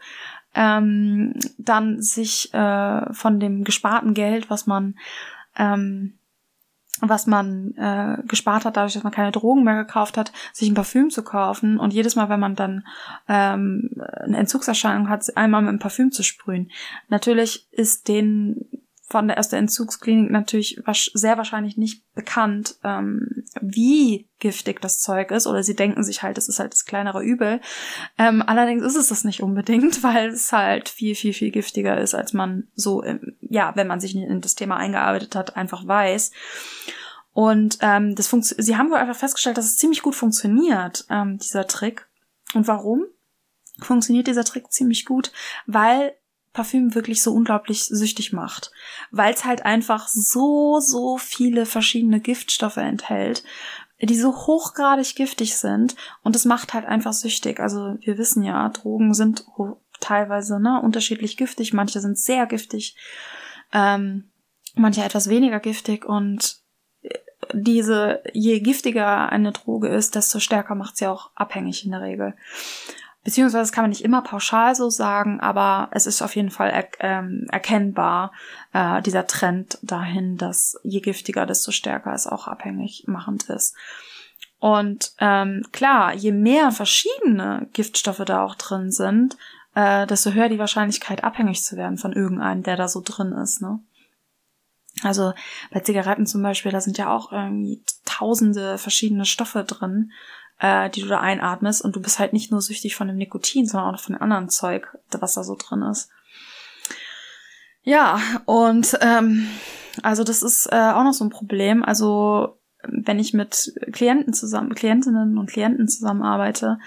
ähm, 0.53 1.33
dann 1.57 2.01
sich 2.01 2.53
äh, 2.53 3.13
von 3.13 3.39
dem 3.39 3.63
gesparten 3.63 4.13
Geld, 4.13 4.49
was 4.49 4.67
man 4.67 4.95
ähm, 5.57 6.19
was 7.01 7.27
man 7.27 7.73
äh, 7.75 8.17
gespart 8.27 8.65
hat, 8.65 8.77
dadurch, 8.77 8.93
dass 8.93 9.03
man 9.03 9.11
keine 9.11 9.31
Drogen 9.31 9.63
mehr 9.63 9.75
gekauft 9.75 10.17
hat, 10.17 10.31
sich 10.53 10.69
ein 10.69 10.75
Parfüm 10.75 11.09
zu 11.09 11.23
kaufen 11.23 11.79
und 11.79 11.93
jedes 11.93 12.15
Mal, 12.15 12.29
wenn 12.29 12.39
man 12.39 12.55
dann 12.55 12.85
ähm, 13.27 13.89
eine 14.23 14.37
Entzugserscheinung 14.37 15.09
hat, 15.09 15.35
einmal 15.35 15.61
mit 15.61 15.69
einem 15.69 15.79
Parfüm 15.79 16.11
zu 16.11 16.23
sprühen. 16.23 16.71
Natürlich 17.09 17.67
ist 17.71 18.07
den 18.07 18.65
von 19.05 19.27
der, 19.27 19.37
aus 19.37 19.51
Entzugsklinik 19.51 20.31
natürlich 20.31 20.81
sehr 21.13 21.37
wahrscheinlich 21.37 21.77
nicht 21.77 22.03
bekannt, 22.13 22.77
ähm, 22.83 23.43
wie 23.61 24.29
giftig 24.39 24.81
das 24.81 24.99
Zeug 24.99 25.31
ist, 25.31 25.45
oder 25.45 25.61
sie 25.61 25.75
denken 25.75 26.03
sich 26.03 26.23
halt, 26.23 26.37
es 26.37 26.47
ist 26.47 26.59
halt 26.59 26.73
das 26.73 26.85
kleinere 26.85 27.21
Übel. 27.21 27.59
Ähm, 28.17 28.41
allerdings 28.45 28.83
ist 28.83 28.95
es 28.95 29.09
das 29.09 29.25
nicht 29.25 29.43
unbedingt, 29.43 30.03
weil 30.03 30.29
es 30.29 30.51
halt 30.51 30.89
viel, 30.89 31.15
viel, 31.15 31.33
viel 31.33 31.51
giftiger 31.51 31.99
ist, 31.99 32.15
als 32.15 32.33
man 32.33 32.67
so, 32.75 33.03
ähm, 33.03 33.35
ja, 33.41 33.75
wenn 33.75 33.87
man 33.87 33.99
sich 33.99 34.15
in 34.15 34.41
das 34.41 34.55
Thema 34.55 34.77
eingearbeitet 34.77 35.35
hat, 35.35 35.57
einfach 35.57 35.85
weiß. 35.85 36.31
Und 37.33 37.79
ähm, 37.81 38.15
das 38.15 38.29
sie 38.29 38.77
haben 38.77 38.89
wohl 38.89 38.97
einfach 38.97 39.15
festgestellt, 39.15 39.57
dass 39.57 39.65
es 39.65 39.77
ziemlich 39.77 40.01
gut 40.01 40.15
funktioniert, 40.15 41.05
ähm, 41.09 41.39
dieser 41.39 41.67
Trick. 41.67 42.07
Und 42.53 42.67
warum? 42.67 43.05
Funktioniert 43.81 44.27
dieser 44.27 44.43
Trick 44.43 44.71
ziemlich 44.71 45.05
gut, 45.05 45.31
weil 45.65 46.13
Parfüm 46.53 46.93
wirklich 46.93 47.21
so 47.21 47.33
unglaublich 47.33 47.85
süchtig 47.85 48.31
macht, 48.31 48.71
weil 49.11 49.33
es 49.33 49.43
halt 49.43 49.65
einfach 49.65 50.07
so, 50.07 50.79
so 50.79 51.17
viele 51.17 51.65
verschiedene 51.65 52.19
Giftstoffe 52.19 52.77
enthält, 52.77 53.43
die 53.99 54.15
so 54.15 54.35
hochgradig 54.35 55.15
giftig 55.15 55.57
sind 55.57 55.95
und 56.21 56.35
es 56.35 56.45
macht 56.45 56.73
halt 56.73 56.85
einfach 56.85 57.13
süchtig. 57.13 57.59
Also 57.59 57.97
wir 58.01 58.17
wissen 58.17 58.43
ja, 58.43 58.69
Drogen 58.69 59.13
sind 59.13 59.45
teilweise 59.99 60.59
ne, 60.59 60.79
unterschiedlich 60.81 61.37
giftig, 61.37 61.73
manche 61.73 61.99
sind 62.01 62.19
sehr 62.19 62.45
giftig, 62.45 62.95
ähm, 63.71 64.29
manche 64.75 65.03
etwas 65.03 65.29
weniger 65.29 65.59
giftig 65.59 66.05
und 66.05 66.57
diese, 67.51 68.21
je 68.33 68.59
giftiger 68.59 69.29
eine 69.29 69.51
Droge 69.51 69.87
ist, 69.89 70.15
desto 70.15 70.39
stärker 70.39 70.75
macht 70.75 70.97
sie 70.97 71.07
auch 71.07 71.31
abhängig 71.35 71.85
in 71.85 71.91
der 71.91 72.01
Regel. 72.01 72.35
Beziehungsweise 73.23 73.61
das 73.61 73.71
kann 73.71 73.85
man 73.85 73.91
nicht 73.91 74.03
immer 74.03 74.21
pauschal 74.21 74.75
so 74.75 74.89
sagen, 74.89 75.39
aber 75.39 75.87
es 75.91 76.07
ist 76.07 76.21
auf 76.21 76.35
jeden 76.35 76.51
Fall 76.51 76.69
er, 76.69 76.87
ähm, 76.99 77.47
erkennbar, 77.51 78.33
äh, 78.73 79.01
dieser 79.01 79.27
Trend 79.27 79.79
dahin, 79.81 80.37
dass 80.37 80.77
je 80.83 80.99
giftiger, 80.99 81.45
desto 81.45 81.71
stärker 81.71 82.13
es 82.13 82.27
auch 82.27 82.47
abhängig 82.47 83.05
machend 83.07 83.43
ist. 83.49 83.75
Und 84.59 85.13
ähm, 85.19 85.65
klar, 85.71 86.13
je 86.13 86.31
mehr 86.31 86.71
verschiedene 86.71 87.67
Giftstoffe 87.73 88.23
da 88.25 88.43
auch 88.43 88.55
drin 88.55 88.91
sind, 88.91 89.37
äh, 89.75 90.05
desto 90.05 90.31
höher 90.31 90.49
die 90.49 90.59
Wahrscheinlichkeit, 90.59 91.23
abhängig 91.23 91.63
zu 91.63 91.77
werden 91.77 91.97
von 91.97 92.13
irgendeinem, 92.13 92.63
der 92.63 92.75
da 92.75 92.87
so 92.87 93.01
drin 93.03 93.31
ist. 93.31 93.61
Ne? 93.61 93.79
Also 95.01 95.33
bei 95.71 95.79
Zigaretten 95.79 96.25
zum 96.25 96.43
Beispiel, 96.43 96.71
da 96.71 96.81
sind 96.81 96.97
ja 96.97 97.13
auch 97.13 97.31
irgendwie 97.31 97.83
tausende 98.05 98.77
verschiedene 98.77 99.25
Stoffe 99.25 99.63
drin 99.63 100.11
äh, 100.59 100.89
die 100.89 101.01
du 101.01 101.07
da 101.07 101.19
einatmest 101.19 101.83
und 101.83 101.95
du 101.95 102.01
bist 102.01 102.19
halt 102.19 102.33
nicht 102.33 102.51
nur 102.51 102.61
süchtig 102.61 102.95
von 102.95 103.07
dem 103.07 103.17
Nikotin, 103.17 103.67
sondern 103.67 103.95
auch 103.95 103.99
von 103.99 104.13
dem 104.13 104.21
anderen 104.21 104.49
Zeug, 104.49 104.97
was 105.11 105.33
da 105.35 105.43
so 105.43 105.55
drin 105.55 105.83
ist. 105.83 106.09
Ja, 107.83 108.19
und 108.45 108.97
ähm, 109.01 109.47
also 110.01 110.23
das 110.23 110.41
ist 110.41 110.67
äh, 110.71 110.75
auch 110.75 111.03
noch 111.03 111.13
so 111.13 111.25
ein 111.25 111.29
Problem. 111.29 111.83
Also 111.83 112.57
wenn 112.83 113.19
ich 113.19 113.33
mit 113.33 113.73
Klienten 113.91 114.33
zusammen, 114.33 114.73
Klientinnen 114.73 115.37
und 115.37 115.49
Klienten 115.49 115.87
zusammenarbeite, 115.87 116.79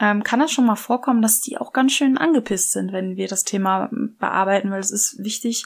ähm, 0.00 0.24
kann 0.24 0.40
das 0.40 0.50
schon 0.50 0.66
mal 0.66 0.76
vorkommen, 0.76 1.22
dass 1.22 1.40
die 1.40 1.56
auch 1.58 1.72
ganz 1.72 1.92
schön 1.92 2.18
angepisst 2.18 2.72
sind, 2.72 2.92
wenn 2.92 3.16
wir 3.16 3.28
das 3.28 3.44
Thema 3.44 3.90
bearbeiten, 4.18 4.70
weil 4.70 4.80
es 4.80 4.90
ist 4.90 5.22
wichtig, 5.22 5.64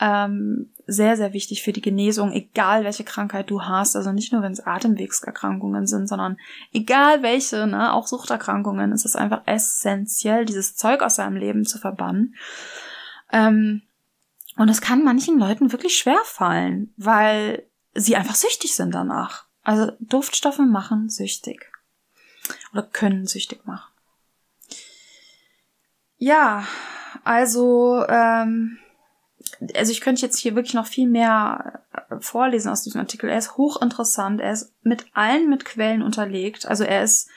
ähm, 0.00 0.70
sehr, 0.86 1.16
sehr 1.16 1.32
wichtig 1.32 1.62
für 1.62 1.72
die 1.72 1.82
Genesung, 1.82 2.32
egal 2.32 2.84
welche 2.84 3.02
Krankheit 3.02 3.50
du 3.50 3.62
hast. 3.62 3.96
Also 3.96 4.12
nicht 4.12 4.32
nur, 4.32 4.42
wenn 4.42 4.52
es 4.52 4.64
Atemwegserkrankungen 4.64 5.86
sind, 5.86 6.06
sondern 6.06 6.38
egal 6.72 7.22
welche, 7.22 7.66
ne, 7.66 7.92
auch 7.92 8.06
Suchterkrankungen, 8.06 8.92
ist 8.92 9.04
es 9.04 9.16
einfach 9.16 9.42
essentiell, 9.46 10.44
dieses 10.44 10.76
Zeug 10.76 11.02
aus 11.02 11.16
seinem 11.16 11.36
Leben 11.36 11.64
zu 11.64 11.78
verbannen. 11.78 12.36
Ähm, 13.32 13.82
und 14.56 14.68
es 14.68 14.80
kann 14.80 15.02
manchen 15.02 15.38
Leuten 15.38 15.72
wirklich 15.72 15.96
schwer 15.96 16.20
fallen, 16.24 16.94
weil 16.96 17.66
sie 17.94 18.14
einfach 18.16 18.36
süchtig 18.36 18.74
sind 18.74 18.94
danach. 18.94 19.46
Also 19.62 19.92
Duftstoffe 19.98 20.58
machen 20.58 21.08
süchtig. 21.08 21.72
oder 22.72 22.84
können 22.84 23.26
süchtig 23.26 23.66
machen. 23.66 23.90
Ja, 26.18 26.64
also, 27.24 28.04
ähm, 28.08 28.78
also 29.74 29.92
ich 29.92 30.00
könnte 30.00 30.22
jetzt 30.22 30.38
hier 30.38 30.54
wirklich 30.54 30.74
noch 30.74 30.86
viel 30.86 31.08
mehr 31.08 31.80
äh, 31.92 32.16
vorlesen 32.20 32.70
aus 32.70 32.82
diesem 32.82 33.00
Artikel. 33.00 33.28
Er 33.30 33.38
ist 33.38 33.56
hochinteressant, 33.56 34.40
er 34.40 34.52
ist 34.52 34.72
mit 34.82 35.06
allen 35.14 35.48
mit 35.48 35.64
Quellen 35.64 36.02
unterlegt. 36.02 36.66
Also 36.66 36.84
er 36.84 37.02
ist, 37.02 37.28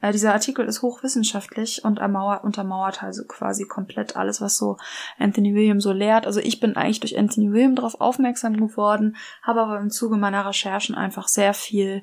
äh, 0.00 0.12
dieser 0.12 0.32
Artikel 0.32 0.66
ist 0.66 0.82
hochwissenschaftlich 0.82 1.84
und 1.84 1.98
ermauert, 1.98 2.44
untermauert 2.44 3.02
also 3.02 3.24
quasi 3.24 3.66
komplett 3.66 4.16
alles, 4.16 4.40
was 4.40 4.56
so 4.56 4.76
Anthony 5.18 5.54
William 5.54 5.80
so 5.80 5.92
lehrt. 5.92 6.26
Also 6.26 6.40
ich 6.40 6.60
bin 6.60 6.76
eigentlich 6.76 7.00
durch 7.00 7.18
Anthony 7.18 7.52
William 7.52 7.74
darauf 7.74 8.00
aufmerksam 8.00 8.56
geworden, 8.56 9.16
habe 9.42 9.60
aber 9.60 9.78
im 9.78 9.90
Zuge 9.90 10.16
meiner 10.16 10.46
Recherchen 10.46 10.94
einfach 10.94 11.28
sehr 11.28 11.54
viel 11.54 12.02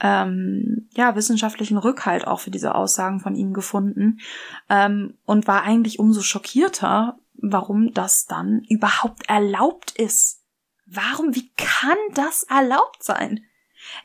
ähm, 0.00 0.88
ja, 0.94 1.16
wissenschaftlichen 1.16 1.76
Rückhalt 1.76 2.26
auch 2.26 2.40
für 2.40 2.50
diese 2.50 2.74
Aussagen 2.74 3.20
von 3.20 3.34
ihm 3.34 3.52
gefunden 3.52 4.20
ähm, 4.68 5.14
und 5.24 5.48
war 5.48 5.62
eigentlich 5.62 5.98
umso 5.98 6.20
schockierter, 6.20 7.18
warum 7.40 7.92
das 7.92 8.26
dann 8.26 8.62
überhaupt 8.68 9.28
erlaubt 9.28 9.92
ist. 9.92 10.42
Warum, 10.86 11.34
wie 11.34 11.50
kann 11.56 11.98
das 12.14 12.44
erlaubt 12.44 13.02
sein? 13.02 13.44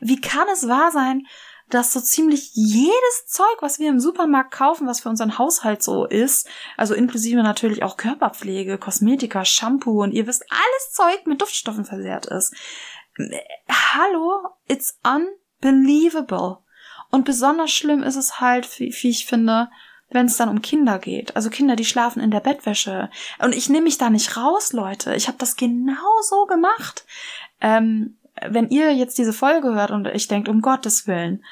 Wie 0.00 0.20
kann 0.20 0.48
es 0.52 0.68
wahr 0.68 0.90
sein, 0.92 1.26
dass 1.70 1.92
so 1.92 2.00
ziemlich 2.00 2.50
jedes 2.54 3.26
Zeug, 3.26 3.56
was 3.60 3.78
wir 3.78 3.88
im 3.88 3.98
Supermarkt 3.98 4.52
kaufen, 4.52 4.86
was 4.86 5.00
für 5.00 5.08
unseren 5.08 5.38
Haushalt 5.38 5.82
so 5.82 6.04
ist, 6.04 6.48
also 6.76 6.94
inklusive 6.94 7.42
natürlich 7.42 7.82
auch 7.82 7.96
Körperpflege, 7.96 8.78
Kosmetika, 8.78 9.44
Shampoo 9.44 10.02
und 10.02 10.12
ihr 10.12 10.26
wisst, 10.26 10.44
alles 10.50 10.92
Zeug 10.92 11.26
mit 11.26 11.40
Duftstoffen 11.40 11.84
versehrt 11.84 12.26
ist. 12.26 12.54
Hallo, 13.68 14.48
it's 14.68 14.98
un 15.06 15.26
believable. 15.60 16.58
Und 17.10 17.24
besonders 17.24 17.70
schlimm 17.70 18.02
ist 18.02 18.16
es 18.16 18.40
halt, 18.40 18.68
wie, 18.78 18.94
wie 19.00 19.10
ich 19.10 19.26
finde, 19.26 19.70
wenn 20.14 20.26
es 20.26 20.36
dann 20.36 20.48
um 20.48 20.62
Kinder 20.62 20.98
geht. 20.98 21.36
Also 21.36 21.50
Kinder, 21.50 21.76
die 21.76 21.84
schlafen 21.84 22.22
in 22.22 22.30
der 22.30 22.40
Bettwäsche. 22.40 23.10
Und 23.40 23.54
ich 23.54 23.68
nehme 23.68 23.84
mich 23.84 23.98
da 23.98 24.08
nicht 24.08 24.36
raus, 24.36 24.72
Leute. 24.72 25.14
Ich 25.14 25.26
habe 25.26 25.38
das 25.38 25.56
genau 25.56 26.20
so 26.22 26.46
gemacht. 26.46 27.04
Ähm, 27.60 28.16
wenn 28.48 28.68
ihr 28.68 28.94
jetzt 28.94 29.18
diese 29.18 29.32
Folge 29.32 29.74
hört 29.74 29.90
und 29.90 30.06
ich 30.06 30.28
denkt, 30.28 30.48
um 30.48 30.60
Gottes 30.60 31.06
Willen, 31.06 31.44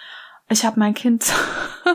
ich 0.49 0.65
habe 0.65 0.79
mein 0.79 0.95
Kind, 0.95 1.33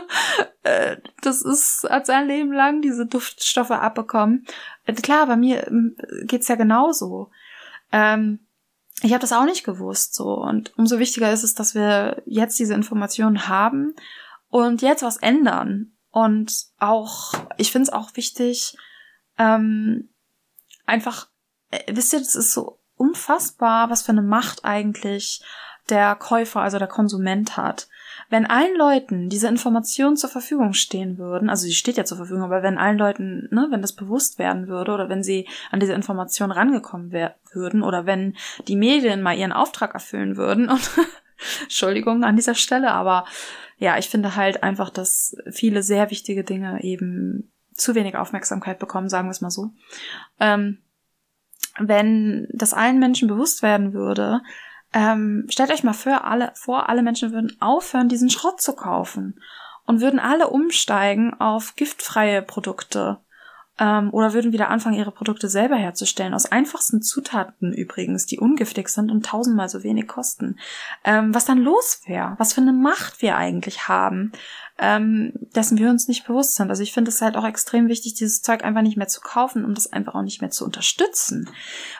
äh, 0.62 0.96
das 1.22 1.42
ist, 1.42 1.86
hat 1.88 2.06
sein 2.06 2.26
Leben 2.26 2.52
lang 2.52 2.82
diese 2.82 3.06
Duftstoffe 3.06 3.70
abbekommen. 3.70 4.46
Äh, 4.84 4.94
klar, 4.94 5.26
bei 5.26 5.36
mir 5.36 5.66
ähm, 5.66 5.96
geht's 6.24 6.48
ja 6.48 6.56
genauso. 6.56 7.30
Ähm, 7.92 8.40
ich 9.02 9.12
habe 9.12 9.20
das 9.20 9.32
auch 9.32 9.44
nicht 9.44 9.64
gewusst 9.64 10.14
so 10.14 10.34
und 10.34 10.76
umso 10.76 10.98
wichtiger 10.98 11.32
ist 11.32 11.44
es, 11.44 11.54
dass 11.54 11.74
wir 11.74 12.20
jetzt 12.26 12.58
diese 12.58 12.74
Informationen 12.74 13.48
haben 13.48 13.94
und 14.50 14.82
jetzt 14.82 15.02
was 15.02 15.18
ändern 15.18 15.92
und 16.10 16.66
auch 16.78 17.32
ich 17.56 17.72
finde 17.72 17.88
es 17.88 17.92
auch 17.92 18.16
wichtig 18.16 18.76
ähm, 19.38 20.08
einfach 20.86 21.28
äh, 21.70 21.80
wisst 21.88 22.12
ihr, 22.12 22.18
das 22.18 22.34
ist 22.34 22.52
so 22.52 22.78
unfassbar, 22.96 23.90
was 23.90 24.02
für 24.02 24.12
eine 24.12 24.22
Macht 24.22 24.64
eigentlich 24.64 25.42
der 25.88 26.14
Käufer, 26.16 26.60
also 26.60 26.78
der 26.78 26.88
Konsument 26.88 27.56
hat. 27.56 27.88
Wenn 28.28 28.44
allen 28.44 28.76
Leuten 28.76 29.30
diese 29.30 29.48
Informationen 29.48 30.18
zur 30.18 30.28
Verfügung 30.28 30.74
stehen 30.74 31.16
würden, 31.16 31.48
also 31.48 31.62
sie 31.62 31.72
steht 31.72 31.96
ja 31.96 32.04
zur 32.04 32.18
Verfügung, 32.18 32.42
aber 32.42 32.62
wenn 32.62 32.76
allen 32.76 32.98
Leuten, 32.98 33.48
ne, 33.50 33.68
wenn 33.70 33.80
das 33.80 33.94
bewusst 33.94 34.38
werden 34.38 34.68
würde 34.68 34.92
oder 34.92 35.08
wenn 35.08 35.22
sie 35.22 35.48
an 35.70 35.80
diese 35.80 35.94
Informationen 35.94 36.52
rangekommen 36.52 37.12
würden 37.52 37.82
oder 37.82 38.04
wenn 38.04 38.36
die 38.66 38.76
Medien 38.76 39.22
mal 39.22 39.36
ihren 39.36 39.52
Auftrag 39.52 39.94
erfüllen 39.94 40.36
würden 40.36 40.68
und 40.68 40.90
Entschuldigung 41.62 42.24
an 42.24 42.36
dieser 42.36 42.54
Stelle, 42.54 42.90
aber 42.92 43.24
ja, 43.78 43.96
ich 43.98 44.08
finde 44.08 44.36
halt 44.36 44.62
einfach, 44.62 44.90
dass 44.90 45.36
viele 45.50 45.82
sehr 45.82 46.10
wichtige 46.10 46.44
Dinge 46.44 46.82
eben 46.82 47.52
zu 47.74 47.94
wenig 47.94 48.16
Aufmerksamkeit 48.16 48.78
bekommen, 48.78 49.08
sagen 49.08 49.28
wir 49.28 49.32
es 49.32 49.40
mal 49.40 49.50
so. 49.50 49.70
Ähm, 50.40 50.78
wenn 51.78 52.48
das 52.52 52.74
allen 52.74 52.98
Menschen 52.98 53.28
bewusst 53.28 53.62
werden 53.62 53.92
würde, 53.92 54.42
ähm, 54.92 55.46
stellt 55.48 55.70
euch 55.70 55.84
mal 55.84 55.92
vor 55.92 56.24
alle, 56.24 56.52
vor, 56.54 56.88
alle 56.88 57.02
Menschen 57.02 57.32
würden 57.32 57.56
aufhören, 57.60 58.08
diesen 58.08 58.30
Schrott 58.30 58.60
zu 58.60 58.74
kaufen 58.74 59.40
und 59.86 60.00
würden 60.00 60.18
alle 60.18 60.48
umsteigen 60.48 61.34
auf 61.34 61.76
giftfreie 61.76 62.42
Produkte 62.42 63.20
ähm, 63.78 64.10
oder 64.12 64.34
würden 64.34 64.52
wieder 64.52 64.68
anfangen, 64.68 64.96
ihre 64.96 65.12
Produkte 65.12 65.48
selber 65.48 65.76
herzustellen. 65.76 66.34
Aus 66.34 66.46
einfachsten 66.46 67.02
Zutaten 67.02 67.72
übrigens, 67.72 68.26
die 68.26 68.38
ungiftig 68.38 68.88
sind 68.88 69.10
und 69.10 69.24
tausendmal 69.24 69.68
so 69.68 69.82
wenig 69.82 70.08
kosten. 70.08 70.58
Ähm, 71.04 71.34
was 71.34 71.44
dann 71.44 71.58
los 71.58 72.02
wäre, 72.06 72.34
was 72.38 72.52
für 72.52 72.60
eine 72.60 72.72
Macht 72.72 73.22
wir 73.22 73.36
eigentlich 73.36 73.88
haben, 73.88 74.32
ähm, 74.78 75.32
dessen 75.54 75.78
wir 75.78 75.90
uns 75.90 76.08
nicht 76.08 76.26
bewusst 76.26 76.56
sind. 76.56 76.70
Also 76.70 76.82
ich 76.82 76.92
finde 76.92 77.10
es 77.10 77.20
halt 77.20 77.36
auch 77.36 77.44
extrem 77.44 77.88
wichtig, 77.88 78.14
dieses 78.14 78.42
Zeug 78.42 78.64
einfach 78.64 78.82
nicht 78.82 78.96
mehr 78.96 79.08
zu 79.08 79.20
kaufen, 79.20 79.64
um 79.64 79.74
das 79.74 79.92
einfach 79.92 80.14
auch 80.14 80.22
nicht 80.22 80.40
mehr 80.40 80.50
zu 80.50 80.64
unterstützen. 80.64 81.50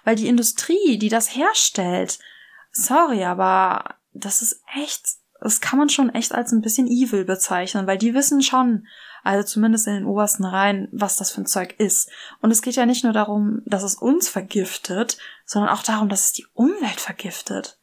Weil 0.05 0.17
die 0.17 0.29
Industrie, 0.29 0.99
die 0.99 1.09
das 1.09 1.35
herstellt, 1.35 2.19
sorry, 2.73 3.25
aber 3.25 3.97
das 4.13 4.43
ist 4.43 4.63
echt, 4.75 5.03
das 5.41 5.61
kann 5.61 5.79
man 5.79 5.89
schon 5.89 6.11
echt 6.11 6.35
als 6.35 6.53
ein 6.53 6.61
bisschen 6.61 6.87
evil 6.87 7.25
bezeichnen, 7.25 7.87
weil 7.87 7.99
die 7.99 8.15
wissen 8.15 8.43
schon, 8.43 8.87
also 9.25 9.47
zumindest 9.47 9.87
in 9.87 9.95
den 9.95 10.05
obersten 10.05 10.45
Reihen, 10.45 10.89
was 10.93 11.17
das 11.17 11.31
für 11.31 11.43
ein 11.43 11.47
Zeug 11.47 11.75
ist. 11.79 12.11
Und 12.41 12.51
es 12.51 12.63
geht 12.63 12.77
ja 12.77 12.87
nicht 12.87 13.05
nur 13.05 13.13
darum, 13.13 13.63
dass 13.65 13.83
es 13.83 13.95
uns 13.95 14.29
vergiftet, 14.29 15.19
sondern 15.45 15.71
auch 15.71 15.83
darum, 15.83 16.09
dass 16.09 16.27
es 16.27 16.33
die 16.33 16.47
Umwelt 16.55 17.01
vergiftet. 17.01 17.79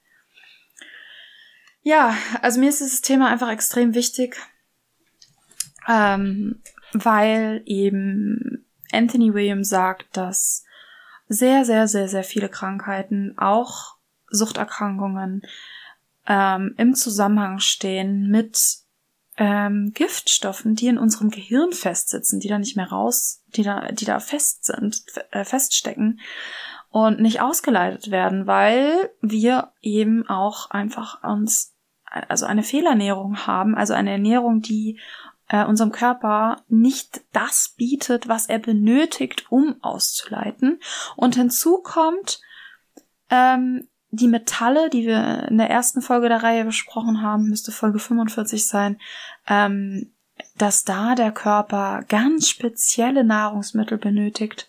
Ja, 1.81 2.17
also 2.41 2.59
mir 2.59 2.69
ist 2.69 2.79
dieses 2.79 3.01
Thema 3.01 3.29
einfach 3.29 3.49
extrem 3.49 3.93
wichtig, 3.93 4.37
ähm, 5.87 6.61
weil 6.93 7.61
eben 7.65 8.65
Anthony 8.91 9.33
Williams 9.33 9.69
sagt, 9.69 10.17
dass 10.17 10.63
sehr, 11.27 11.65
sehr, 11.65 11.87
sehr, 11.87 12.07
sehr 12.07 12.23
viele 12.23 12.49
Krankheiten 12.49 13.37
auch 13.37 13.95
Suchterkrankungen 14.29 15.41
ähm, 16.27 16.73
im 16.77 16.95
Zusammenhang 16.95 17.59
stehen 17.59 18.29
mit 18.29 18.84
ähm, 19.37 19.91
Giftstoffen, 19.93 20.75
die 20.75 20.87
in 20.87 20.97
unserem 20.97 21.29
Gehirn 21.29 21.73
festsitzen, 21.73 22.39
die 22.39 22.47
da 22.47 22.57
nicht 22.57 22.77
mehr 22.77 22.89
raus, 22.89 23.43
die 23.55 23.63
da, 23.63 23.91
die 23.91 24.05
da 24.05 24.19
fest 24.19 24.65
sind, 24.65 25.03
äh, 25.31 25.43
feststecken 25.43 26.19
und 26.89 27.19
nicht 27.19 27.41
ausgeleitet 27.41 28.11
werden, 28.11 28.47
weil 28.47 29.11
wir 29.21 29.73
eben 29.81 30.27
auch 30.29 30.69
einfach 30.69 31.21
uns, 31.23 31.75
also 32.05 32.45
eine 32.45 32.63
Fehlernährung 32.63 33.45
haben, 33.45 33.75
also 33.75 33.93
eine 33.93 34.11
Ernährung, 34.11 34.61
die 34.61 34.99
äh, 35.49 35.65
unserem 35.65 35.91
Körper 35.91 36.63
nicht 36.69 37.21
das 37.33 37.73
bietet, 37.77 38.29
was 38.29 38.47
er 38.47 38.59
benötigt, 38.59 39.45
um 39.49 39.75
auszuleiten. 39.81 40.79
Und 41.17 41.35
hinzu 41.35 41.79
kommt, 41.83 42.39
ähm, 43.29 43.89
die 44.15 44.27
Metalle, 44.27 44.89
die 44.89 45.05
wir 45.05 45.47
in 45.49 45.57
der 45.57 45.69
ersten 45.69 46.01
Folge 46.01 46.29
der 46.29 46.43
Reihe 46.43 46.65
besprochen 46.65 47.21
haben, 47.21 47.49
müsste 47.49 47.71
Folge 47.71 47.99
45 47.99 48.67
sein, 48.67 48.99
ähm, 49.47 50.11
dass 50.57 50.83
da 50.83 51.15
der 51.15 51.31
Körper 51.31 52.03
ganz 52.07 52.49
spezielle 52.49 53.23
Nahrungsmittel 53.23 53.97
benötigt, 53.97 54.67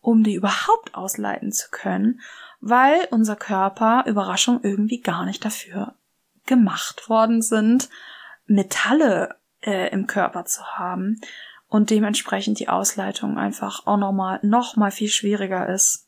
um 0.00 0.22
die 0.22 0.34
überhaupt 0.34 0.94
ausleiten 0.94 1.52
zu 1.52 1.68
können, 1.70 2.20
weil 2.60 3.08
unser 3.10 3.36
Körper, 3.36 4.04
Überraschung, 4.06 4.60
irgendwie 4.62 5.00
gar 5.00 5.24
nicht 5.24 5.44
dafür 5.44 5.94
gemacht 6.46 7.08
worden 7.08 7.42
sind, 7.42 7.88
Metalle 8.46 9.36
äh, 9.62 9.90
im 9.90 10.06
Körper 10.06 10.44
zu 10.44 10.64
haben 10.64 11.20
und 11.68 11.90
dementsprechend 11.90 12.60
die 12.60 12.68
Ausleitung 12.68 13.38
einfach 13.38 13.86
auch 13.86 13.96
nochmal 13.96 14.38
noch 14.42 14.76
mal 14.76 14.92
viel 14.92 15.08
schwieriger 15.08 15.68
ist 15.68 16.05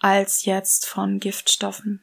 als 0.00 0.44
jetzt 0.44 0.86
von 0.86 1.18
Giftstoffen. 1.20 2.02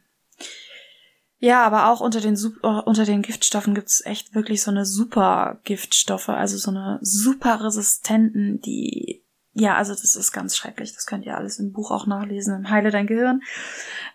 Ja, 1.44 1.64
aber 1.64 1.90
auch 1.90 2.02
unter 2.02 2.22
den, 2.22 2.36
äh, 2.36 2.68
unter 2.68 3.04
den 3.04 3.24
Giftstoffen 3.24 3.74
gibt's 3.74 4.06
echt 4.06 4.36
wirklich 4.36 4.62
so 4.62 4.70
eine 4.70 4.86
super 4.86 5.60
Giftstoffe, 5.64 6.30
also 6.30 6.58
so 6.58 6.70
eine 6.70 7.00
super 7.02 7.64
Resistenten, 7.64 8.62
die, 8.62 9.26
ja, 9.54 9.76
also 9.76 9.94
das 9.94 10.16
ist 10.16 10.32
ganz 10.34 10.56
schrecklich. 10.56 10.94
Das 10.94 11.08
könnt 11.08 11.26
ihr 11.26 11.36
alles 11.36 11.58
im 11.58 11.72
Buch 11.72 11.90
auch 11.90 12.06
nachlesen, 12.06 12.56
im 12.56 12.70
Heile 12.70 12.92
dein 12.92 13.08
Gehirn. 13.08 13.42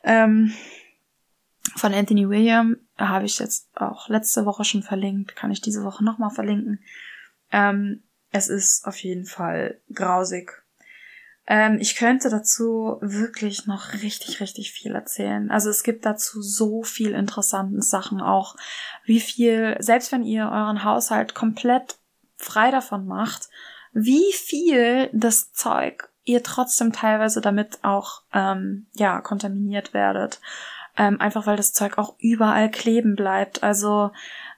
Ähm, 0.05 0.53
von 1.75 1.93
Anthony 1.93 2.29
William 2.29 2.77
habe 2.97 3.27
ich 3.27 3.41
jetzt 3.41 3.69
auch 3.75 4.09
letzte 4.09 4.47
Woche 4.47 4.65
schon 4.65 4.85
verlinkt, 4.85 5.35
kann 5.35 5.51
ich 5.51 5.61
diese 5.61 5.83
Woche 5.83 6.05
nochmal 6.05 6.31
verlinken. 6.31 6.81
Ähm, 7.51 8.05
es 8.31 8.49
ist 8.49 8.87
auf 8.87 8.99
jeden 8.99 9.25
Fall 9.25 9.81
grausig 9.93 10.63
ähm, 11.47 11.79
ich 11.81 11.97
könnte 11.97 12.29
dazu 12.29 12.99
wirklich 13.01 13.67
noch 13.67 13.93
richtig, 13.93 14.41
richtig 14.41 14.73
viel 14.73 14.95
erzählen. 14.95 15.51
Also 15.51 15.71
es 15.71 15.83
gibt 15.83 16.05
dazu 16.05 16.43
so 16.43 16.83
viel 16.83 17.13
interessanten 17.13 17.83
Sachen 17.83 18.21
auch. 18.21 18.57
Wie 19.05 19.21
viel, 19.21 19.77
selbst 19.79 20.11
wenn 20.11 20.25
ihr 20.25 20.45
euren 20.45 20.83
Haushalt 20.83 21.35
komplett 21.35 21.99
frei 22.37 22.71
davon 22.71 23.07
macht, 23.07 23.49
wie 23.93 24.33
viel 24.33 25.09
das 25.13 25.53
Zeug 25.53 26.11
ihr 26.25 26.43
trotzdem 26.43 26.93
teilweise 26.93 27.41
damit 27.41 27.79
auch 27.83 28.23
ähm, 28.33 28.87
ja 28.95 29.21
kontaminiert 29.21 29.95
werdet. 29.95 30.41
Ähm, 30.99 31.21
einfach 31.21 31.47
weil 31.47 31.57
das 31.57 31.73
Zeug 31.73 31.99
auch 31.99 32.17
überall 32.19 32.71
kleben 32.71 33.15
bleibt. 33.15 33.63
Also 33.63 34.11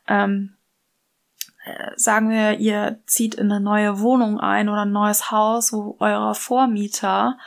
ähm, 0.07 0.55
äh, 0.55 0.58
sagen 1.97 2.31
wir, 2.31 2.59
ihr 2.59 3.01
zieht 3.07 3.35
in 3.35 3.51
eine 3.51 3.61
neue 3.61 4.01
Wohnung 4.01 4.41
ein 4.41 4.69
oder 4.69 4.83
ein 4.83 4.93
neues 4.93 5.31
Haus, 5.31 5.73
wo 5.73 5.97
eure 6.01 6.35
Vormieter 6.35 7.39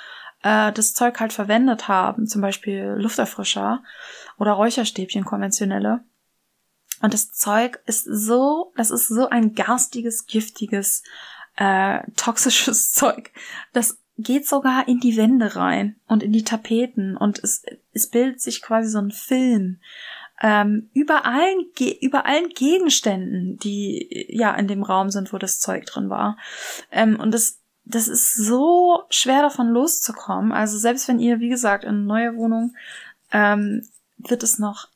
äh, 0.43 0.71
das 0.71 0.93
Zeug 0.93 1.19
halt 1.19 1.33
verwendet 1.33 1.87
haben, 1.87 2.27
zum 2.27 2.41
Beispiel 2.41 2.95
Lufterfrischer 2.97 3.83
oder 4.37 4.53
Räucherstäbchen 4.53 5.25
konventionelle. 5.25 6.03
Und 7.01 7.13
das 7.13 7.31
Zeug 7.31 7.79
ist 7.85 8.03
so, 8.03 8.73
das 8.75 8.91
ist 8.91 9.07
so 9.07 9.27
ein 9.29 9.55
garstiges, 9.55 10.27
giftiges, 10.27 11.03
äh, 11.57 11.99
toxisches 12.15 12.91
Zeug. 12.93 13.31
Das 13.73 13.99
geht 14.17 14.47
sogar 14.47 14.87
in 14.87 14.99
die 14.99 15.17
Wände 15.17 15.55
rein 15.55 15.95
und 16.07 16.21
in 16.21 16.31
die 16.31 16.43
Tapeten 16.43 17.17
und 17.17 17.43
es, 17.43 17.63
es 17.91 18.09
bildet 18.09 18.41
sich 18.41 18.61
quasi 18.61 18.89
so 18.89 18.99
ein 18.99 19.11
Film 19.11 19.79
ähm, 20.41 20.89
über 20.93 21.25
allen 21.25 21.67
über 22.01 22.25
allen 22.25 22.49
Gegenständen, 22.49 23.57
die 23.57 24.25
ja 24.29 24.53
in 24.55 24.67
dem 24.67 24.83
Raum 24.83 25.11
sind, 25.11 25.31
wo 25.31 25.37
das 25.37 25.59
Zeug 25.59 25.85
drin 25.85 26.09
war. 26.09 26.37
Ähm, 26.91 27.19
und 27.19 27.31
das 27.31 27.59
das 27.83 28.07
ist 28.07 28.35
so 28.35 29.03
schwer 29.09 29.41
davon 29.41 29.69
loszukommen. 29.69 30.51
Also 30.51 30.77
selbst 30.77 31.07
wenn 31.07 31.19
ihr, 31.19 31.39
wie 31.39 31.49
gesagt, 31.49 31.83
in 31.83 31.89
eine 31.89 31.99
neue 31.99 32.35
Wohnung, 32.35 32.75
ähm, 33.31 33.87
wird 34.17 34.43
es 34.43 34.59
noch 34.59 34.87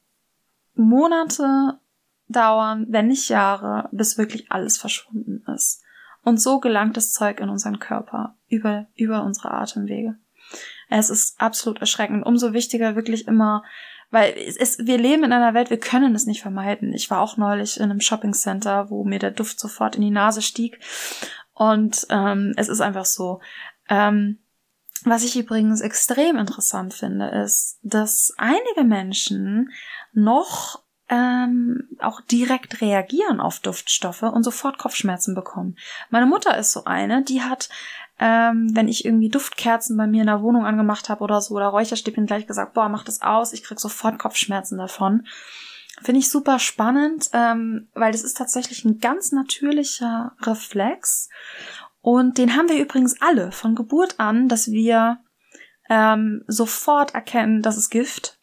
Monate 0.76 1.80
dauern, 2.28 2.86
wenn 2.90 3.08
nicht 3.08 3.30
Jahre, 3.30 3.90
bis 3.92 4.18
wirklich 4.18 4.52
alles 4.52 4.78
verschwunden 4.78 5.44
ist. 5.54 5.82
Und 6.24 6.42
so 6.42 6.60
gelangt 6.60 6.98
das 6.98 7.12
Zeug 7.12 7.40
in 7.40 7.50
unseren 7.50 7.80
Körper 7.80 8.36
über, 8.48 8.88
über 8.96 9.24
unsere 9.24 9.52
Atemwege. 9.52 10.16
Es 10.90 11.10
ist 11.10 11.40
absolut 11.40 11.80
erschreckend. 11.80 12.26
Umso 12.26 12.54
wichtiger 12.54 12.96
wirklich 12.96 13.28
immer, 13.28 13.64
weil 14.12 14.34
es, 14.38 14.58
es, 14.58 14.80
wir 14.80 14.98
leben 14.98 15.24
in 15.24 15.34
einer 15.34 15.54
Welt, 15.54 15.70
wir 15.70 15.80
können 15.80 16.16
es 16.16 16.26
nicht 16.26 16.42
vermeiden. 16.42 16.94
Ich 16.94 17.10
war 17.10 17.22
auch 17.22 17.38
neulich 17.38 17.78
in 17.78 17.84
einem 17.84 18.02
Shoppingcenter, 18.02 18.90
wo 18.90 19.04
mir 19.04 19.20
der 19.20 19.32
Duft 19.32 19.60
sofort 19.60 19.96
in 19.96 20.02
die 20.02 20.12
Nase 20.12 20.42
stieg. 20.42 20.80
Und 21.54 22.06
ähm, 22.10 22.54
es 22.58 22.70
ist 22.70 22.82
einfach 22.82 23.06
so. 23.06 23.40
Ähm, 23.90 24.40
was 25.04 25.24
ich 25.24 25.38
übrigens 25.38 25.82
extrem 25.82 26.38
interessant 26.38 26.94
finde, 26.94 27.28
ist, 27.28 27.80
dass 27.84 28.34
einige 28.38 28.84
Menschen 28.84 29.72
noch 30.14 30.82
ähm, 31.10 31.88
auch 32.00 32.22
direkt 32.22 32.82
reagieren 32.82 33.40
auf 33.40 33.60
Duftstoffe 33.60 34.24
und 34.24 34.44
sofort 34.44 34.78
Kopfschmerzen 34.78 35.36
bekommen. 35.36 35.78
Meine 36.10 36.26
Mutter 36.26 36.58
ist 36.58 36.72
so 36.72 36.86
eine, 36.86 37.24
die 37.24 37.44
hat, 37.44 37.70
ähm, 38.20 38.70
wenn 38.74 38.88
ich 38.88 39.06
irgendwie 39.06 39.30
Duftkerzen 39.30 39.98
bei 39.98 40.08
mir 40.08 40.22
in 40.22 40.28
der 40.28 40.42
Wohnung 40.42 40.66
angemacht 40.66 41.10
habe 41.10 41.24
oder 41.24 41.42
so 41.42 41.56
oder 41.56 41.68
Räucherstäbchen 41.68 42.26
gleich 42.26 42.48
gesagt, 42.48 42.74
boah, 42.74 42.90
mach 42.90 43.04
das 43.04 43.22
aus, 43.22 43.54
ich 43.54 43.64
krieg 43.64 43.80
sofort 43.80 44.20
Kopfschmerzen 44.20 44.78
davon. 44.78 45.26
Finde 46.02 46.20
ich 46.20 46.30
super 46.30 46.60
spannend, 46.60 47.30
ähm, 47.34 47.88
weil 47.94 48.12
das 48.12 48.24
ist 48.24 48.38
tatsächlich 48.38 48.84
ein 48.84 49.00
ganz 49.00 49.32
natürlicher 49.32 50.34
Reflex. 50.42 51.30
Und 52.02 52.38
den 52.38 52.56
haben 52.56 52.70
wir 52.70 52.80
übrigens 52.80 53.22
alle 53.22 53.52
von 53.52 53.76
Geburt 53.76 54.20
an, 54.20 54.48
dass 54.48 54.72
wir 54.72 55.20
ähm, 55.90 56.44
sofort 56.48 57.14
erkennen, 57.14 57.62
das 57.62 57.78
ist 57.78 57.90
Gift 57.90 58.40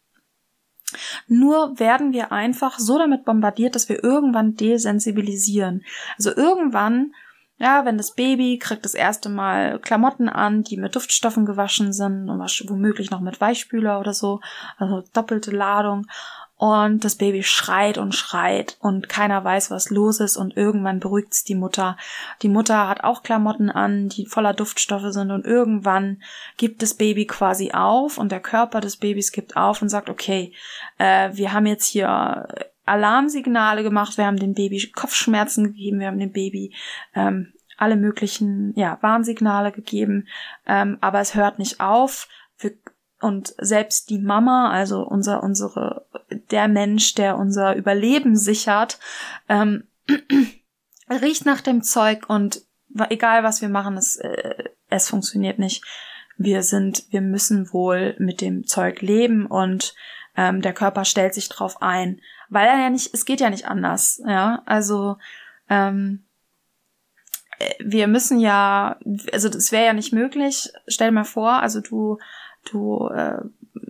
nur 1.27 1.79
werden 1.79 2.13
wir 2.13 2.31
einfach 2.31 2.79
so 2.79 2.97
damit 2.97 3.25
bombardiert, 3.25 3.75
dass 3.75 3.89
wir 3.89 4.03
irgendwann 4.03 4.55
desensibilisieren. 4.55 5.83
Also 6.17 6.35
irgendwann, 6.35 7.13
ja, 7.57 7.85
wenn 7.85 7.97
das 7.97 8.13
Baby 8.13 8.57
kriegt 8.57 8.83
das 8.83 8.93
erste 8.93 9.29
Mal 9.29 9.79
Klamotten 9.79 10.27
an, 10.27 10.63
die 10.63 10.77
mit 10.77 10.95
Duftstoffen 10.95 11.45
gewaschen 11.45 11.93
sind 11.93 12.29
und 12.29 12.39
womöglich 12.69 13.11
noch 13.11 13.21
mit 13.21 13.39
Weichspüler 13.39 13.99
oder 13.99 14.13
so, 14.13 14.41
also 14.77 15.03
doppelte 15.13 15.51
Ladung. 15.51 16.07
Und 16.55 17.03
das 17.03 17.15
Baby 17.15 17.43
schreit 17.43 17.97
und 17.97 18.15
schreit 18.15 18.77
und 18.79 19.09
keiner 19.09 19.43
weiß, 19.43 19.69
was 19.69 19.89
los 19.89 20.21
ist. 20.21 20.37
Und 20.37 20.55
irgendwann 20.55 21.01
beruhigt's 21.01 21.43
die 21.43 21.55
Mutter. 21.55 21.97
Die 22.41 22.47
Mutter 22.47 22.87
hat 22.87 23.03
auch 23.03 23.21
Klamotten 23.21 23.69
an, 23.69 24.07
die 24.07 24.27
voller 24.27 24.53
Duftstoffe 24.53 25.11
sind. 25.11 25.31
Und 25.31 25.45
irgendwann 25.45 26.21
gibt 26.55 26.81
das 26.81 26.93
Baby 26.93 27.25
quasi 27.25 27.71
auf 27.73 28.17
und 28.17 28.31
der 28.31 28.39
Körper 28.39 28.79
des 28.79 28.95
Babys 28.95 29.33
gibt 29.33 29.57
auf 29.57 29.81
und 29.81 29.89
sagt, 29.89 30.09
okay, 30.09 30.53
äh, 30.99 31.31
wir 31.33 31.51
haben 31.51 31.65
jetzt 31.65 31.87
hier 31.87 32.47
Alarmsignale 32.85 33.83
gemacht, 33.83 34.17
wir 34.17 34.25
haben 34.25 34.37
dem 34.37 34.53
Baby 34.53 34.91
Kopfschmerzen 34.93 35.65
gegeben, 35.65 35.99
wir 35.99 36.07
haben 36.07 36.19
dem 36.19 36.31
Baby 36.31 36.73
ähm, 37.15 37.53
alle 37.77 37.95
möglichen 37.95 38.73
ja, 38.75 38.97
Warnsignale 39.01 39.71
gegeben, 39.71 40.27
ähm, 40.67 40.97
aber 41.01 41.19
es 41.19 41.35
hört 41.35 41.59
nicht 41.59 41.79
auf. 41.79 42.27
Wir 42.59 42.73
und 43.23 43.55
selbst 43.57 44.09
die 44.09 44.19
Mama, 44.19 44.69
also 44.69 45.01
unser, 45.01 45.43
unsere, 45.43 46.05
der 46.51 46.67
Mensch, 46.67 47.13
der 47.15 47.37
unser 47.37 47.73
Überleben 47.73 48.35
sichert, 48.35 48.99
ähm, 49.47 49.87
riecht 51.09 51.45
nach 51.45 51.61
dem 51.61 51.83
Zeug 51.83 52.29
und 52.29 52.63
egal 53.09 53.43
was 53.45 53.61
wir 53.61 53.69
machen, 53.69 53.95
es, 53.95 54.17
äh, 54.17 54.65
es 54.89 55.07
funktioniert 55.07 55.57
nicht. 55.57 55.85
Wir 56.35 56.63
sind, 56.63 57.05
wir 57.11 57.21
müssen 57.21 57.71
wohl 57.71 58.15
mit 58.19 58.41
dem 58.41 58.67
Zeug 58.67 59.01
leben 59.01 59.45
und 59.45 59.95
ähm, 60.35 60.61
der 60.61 60.73
Körper 60.73 61.05
stellt 61.05 61.33
sich 61.33 61.47
drauf 61.47 61.81
ein, 61.81 62.19
weil 62.49 62.67
er 62.67 62.79
ja 62.79 62.89
nicht, 62.89 63.13
es 63.13 63.25
geht 63.25 63.39
ja 63.39 63.49
nicht 63.49 63.67
anders, 63.67 64.21
ja, 64.25 64.61
also 64.65 65.17
ähm, 65.69 66.23
äh, 67.59 67.73
wir 67.79 68.07
müssen 68.07 68.39
ja, 68.39 68.97
also 69.31 69.49
das 69.49 69.71
wäre 69.71 69.85
ja 69.85 69.93
nicht 69.93 70.13
möglich. 70.13 70.71
Stell 70.87 71.09
dir 71.09 71.13
mal 71.13 71.23
vor, 71.23 71.53
also 71.53 71.81
du 71.81 72.19
du 72.71 73.07
äh, 73.09 73.41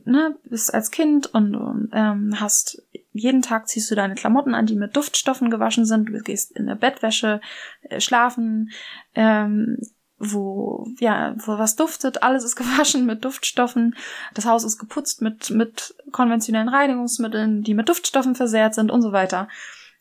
ne, 0.05 0.35
bist 0.45 0.73
als 0.73 0.91
Kind 0.91 1.27
und, 1.33 1.55
und 1.55 1.89
ähm, 1.93 2.39
hast 2.39 2.81
jeden 3.11 3.41
Tag 3.41 3.67
ziehst 3.67 3.91
du 3.91 3.95
deine 3.95 4.15
Klamotten 4.15 4.55
an, 4.55 4.65
die 4.65 4.75
mit 4.75 4.95
Duftstoffen 4.95 5.51
gewaschen 5.51 5.85
sind. 5.85 6.09
Du 6.09 6.17
gehst 6.19 6.51
in 6.51 6.65
der 6.65 6.75
Bettwäsche 6.75 7.41
äh, 7.83 8.01
schlafen, 8.01 8.71
ähm, 9.13 9.77
wo 10.19 10.87
ja 10.99 11.35
wo 11.37 11.57
was 11.57 11.75
duftet. 11.75 12.23
Alles 12.23 12.43
ist 12.43 12.55
gewaschen 12.57 13.05
mit 13.05 13.25
Duftstoffen. 13.25 13.95
Das 14.33 14.45
Haus 14.45 14.63
ist 14.63 14.77
geputzt 14.77 15.21
mit 15.21 15.49
mit 15.49 15.95
konventionellen 16.11 16.69
Reinigungsmitteln, 16.69 17.63
die 17.63 17.73
mit 17.73 17.89
Duftstoffen 17.89 18.35
versehrt 18.35 18.75
sind 18.75 18.91
und 18.91 19.01
so 19.01 19.11
weiter. 19.11 19.47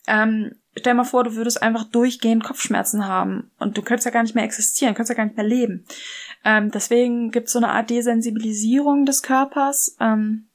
Ähm, 0.07 0.55
stell 0.77 0.95
mal 0.95 1.03
vor, 1.03 1.23
du 1.23 1.35
würdest 1.35 1.61
einfach 1.61 1.85
durchgehend 1.85 2.43
Kopfschmerzen 2.43 3.07
haben 3.07 3.51
und 3.59 3.77
du 3.77 3.81
könntest 3.81 4.05
ja 4.05 4.11
gar 4.11 4.23
nicht 4.23 4.35
mehr 4.35 4.43
existieren, 4.43 4.95
könntest 4.95 5.11
ja 5.11 5.15
gar 5.15 5.25
nicht 5.25 5.37
mehr 5.37 5.45
leben. 5.45 5.85
Ähm, 6.43 6.71
deswegen 6.71 7.31
gibt 7.31 7.47
es 7.47 7.53
so 7.53 7.59
eine 7.59 7.69
Art 7.69 7.89
Desensibilisierung 7.89 9.05
des 9.05 9.23
Körpers 9.23 9.95
ähm, 9.99 10.47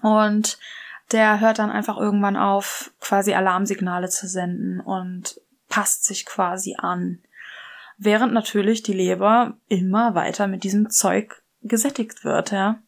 und 0.00 0.58
der 1.10 1.40
hört 1.40 1.58
dann 1.58 1.70
einfach 1.70 1.98
irgendwann 1.98 2.36
auf, 2.36 2.92
quasi 3.00 3.34
Alarmsignale 3.34 4.08
zu 4.08 4.26
senden 4.26 4.80
und 4.80 5.40
passt 5.68 6.04
sich 6.04 6.24
quasi 6.24 6.76
an. 6.78 7.22
Während 8.04 8.32
natürlich 8.32 8.82
die 8.82 8.92
Leber 8.92 9.58
immer 9.68 10.14
weiter 10.14 10.46
mit 10.48 10.64
diesem 10.64 10.90
Zeug 10.90 11.42
gesättigt 11.62 12.24
wird, 12.24 12.50
ja. 12.50 12.82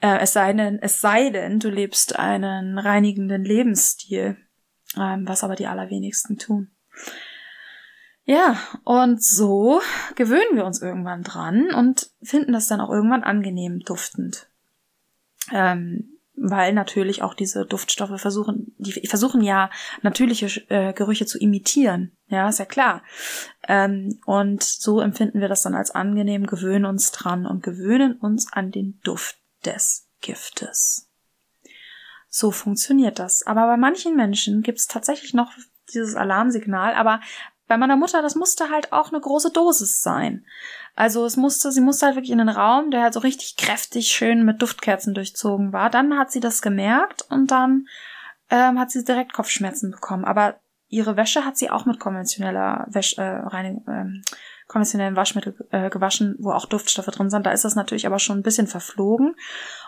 Äh, 0.00 0.18
es 0.18 0.32
sei 0.34 0.52
denn, 0.52 0.78
es 0.80 1.00
sei 1.00 1.30
denn, 1.30 1.58
du 1.58 1.70
lebst 1.70 2.18
einen 2.18 2.78
reinigenden 2.78 3.44
Lebensstil 3.44 4.36
ähm, 4.96 5.26
was 5.26 5.44
aber 5.44 5.56
die 5.56 5.66
allerwenigsten 5.66 6.38
tun. 6.38 6.70
Ja, 8.24 8.58
und 8.82 9.22
so 9.22 9.80
gewöhnen 10.16 10.56
wir 10.56 10.64
uns 10.64 10.82
irgendwann 10.82 11.22
dran 11.22 11.72
und 11.72 12.10
finden 12.22 12.52
das 12.52 12.66
dann 12.66 12.80
auch 12.80 12.90
irgendwann 12.90 13.22
angenehm 13.22 13.80
duftend. 13.80 14.48
Ähm, 15.52 16.15
weil 16.36 16.72
natürlich 16.72 17.22
auch 17.22 17.34
diese 17.34 17.64
Duftstoffe 17.64 18.20
versuchen, 18.20 18.74
die 18.78 19.06
versuchen 19.06 19.40
ja 19.40 19.70
natürliche 20.02 20.46
äh, 20.68 20.92
Gerüche 20.92 21.26
zu 21.26 21.38
imitieren. 21.38 22.16
Ja, 22.28 22.48
ist 22.48 22.58
ja 22.58 22.64
klar. 22.64 23.02
Ähm, 23.66 24.20
und 24.26 24.62
so 24.62 25.00
empfinden 25.00 25.40
wir 25.40 25.48
das 25.48 25.62
dann 25.62 25.74
als 25.74 25.90
angenehm, 25.90 26.46
gewöhnen 26.46 26.84
uns 26.84 27.10
dran 27.12 27.46
und 27.46 27.62
gewöhnen 27.62 28.16
uns 28.18 28.52
an 28.52 28.70
den 28.70 29.00
Duft 29.02 29.38
des 29.64 30.08
Giftes. 30.20 31.10
So 32.28 32.50
funktioniert 32.50 33.18
das. 33.18 33.46
Aber 33.46 33.66
bei 33.66 33.76
manchen 33.76 34.14
Menschen 34.14 34.62
gibt 34.62 34.78
es 34.78 34.86
tatsächlich 34.86 35.32
noch 35.32 35.52
dieses 35.94 36.16
Alarmsignal, 36.16 36.94
aber 36.94 37.20
bei 37.68 37.76
meiner 37.76 37.96
Mutter, 37.96 38.22
das 38.22 38.34
musste 38.34 38.70
halt 38.70 38.92
auch 38.92 39.08
eine 39.08 39.20
große 39.20 39.50
Dosis 39.50 40.00
sein. 40.00 40.44
Also 40.94 41.24
es 41.24 41.36
musste, 41.36 41.72
sie 41.72 41.80
musste 41.80 42.06
halt 42.06 42.16
wirklich 42.16 42.32
in 42.32 42.40
einen 42.40 42.48
Raum, 42.48 42.90
der 42.90 43.02
halt 43.02 43.14
so 43.14 43.20
richtig 43.20 43.56
kräftig 43.56 44.08
schön 44.08 44.44
mit 44.44 44.62
Duftkerzen 44.62 45.14
durchzogen 45.14 45.72
war. 45.72 45.90
Dann 45.90 46.18
hat 46.18 46.30
sie 46.30 46.40
das 46.40 46.62
gemerkt 46.62 47.24
und 47.28 47.50
dann 47.50 47.86
ähm, 48.50 48.78
hat 48.78 48.90
sie 48.90 49.04
direkt 49.04 49.32
Kopfschmerzen 49.32 49.90
bekommen. 49.90 50.24
Aber 50.24 50.56
ihre 50.88 51.16
Wäsche 51.16 51.44
hat 51.44 51.56
sie 51.56 51.70
auch 51.70 51.84
mit 51.84 52.00
konventioneller 52.00 52.86
Wäsche, 52.88 53.20
äh, 53.20 53.46
Reinigung, 53.46 53.84
ähm, 53.88 54.22
konventionellen 54.68 55.16
Waschmittel 55.16 55.54
äh, 55.70 55.90
gewaschen, 55.90 56.34
wo 56.38 56.50
auch 56.50 56.66
Duftstoffe 56.66 57.06
drin 57.06 57.30
sind. 57.30 57.46
Da 57.46 57.52
ist 57.52 57.64
das 57.64 57.76
natürlich 57.76 58.06
aber 58.06 58.18
schon 58.18 58.38
ein 58.38 58.42
bisschen 58.42 58.66
verflogen 58.66 59.36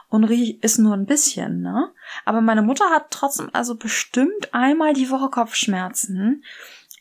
und 0.08 0.24
riech 0.24 0.62
ist 0.62 0.78
nur 0.78 0.94
ein 0.94 1.06
bisschen, 1.06 1.60
ne? 1.60 1.90
Aber 2.24 2.40
meine 2.40 2.62
Mutter 2.62 2.84
hat 2.90 3.10
trotzdem 3.10 3.50
also 3.52 3.76
bestimmt 3.76 4.52
einmal 4.52 4.92
die 4.92 5.10
Woche 5.10 5.30
Kopfschmerzen. 5.30 6.44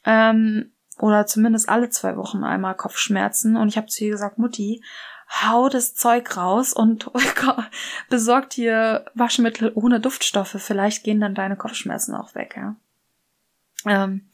Ähm, 0.08 0.72
oder 1.00 1.28
zumindest 1.28 1.70
alle 1.70 1.90
zwei 1.90 2.18
Wochen 2.18 2.44
einmal 2.44 2.76
Kopfschmerzen. 2.76 3.58
Und 3.58 3.68
ich 3.68 3.78
habe 3.78 3.88
zu 3.88 4.06
ihr 4.06 4.12
gesagt, 4.12 4.40
Mutti, 4.40 4.82
hau 5.44 5.68
das 5.70 5.94
Zeug 5.94 6.38
raus 6.38 6.74
und 6.74 7.12
besorgt 8.10 8.56
dir 8.56 9.06
Waschmittel 9.14 9.72
ohne 9.76 10.00
Duftstoffe. 10.00 10.56
Vielleicht 10.58 11.04
gehen 11.04 11.20
dann 11.20 11.36
deine 11.36 11.58
Kopfschmerzen 11.58 12.16
auch 12.16 12.34
weg, 12.34 12.56
ja. 12.58 12.76
Ähm, 13.86 14.30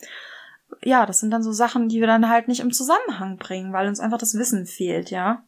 ja, 0.84 1.06
das 1.06 1.20
sind 1.20 1.32
dann 1.32 1.44
so 1.44 1.52
Sachen, 1.52 1.90
die 1.90 2.00
wir 2.00 2.08
dann 2.08 2.30
halt 2.30 2.48
nicht 2.48 2.62
im 2.62 2.72
Zusammenhang 2.72 3.38
bringen, 3.38 3.74
weil 3.74 3.88
uns 3.88 4.00
einfach 4.00 4.18
das 4.18 4.38
Wissen 4.38 4.66
fehlt, 4.66 5.10
ja. 5.10 5.44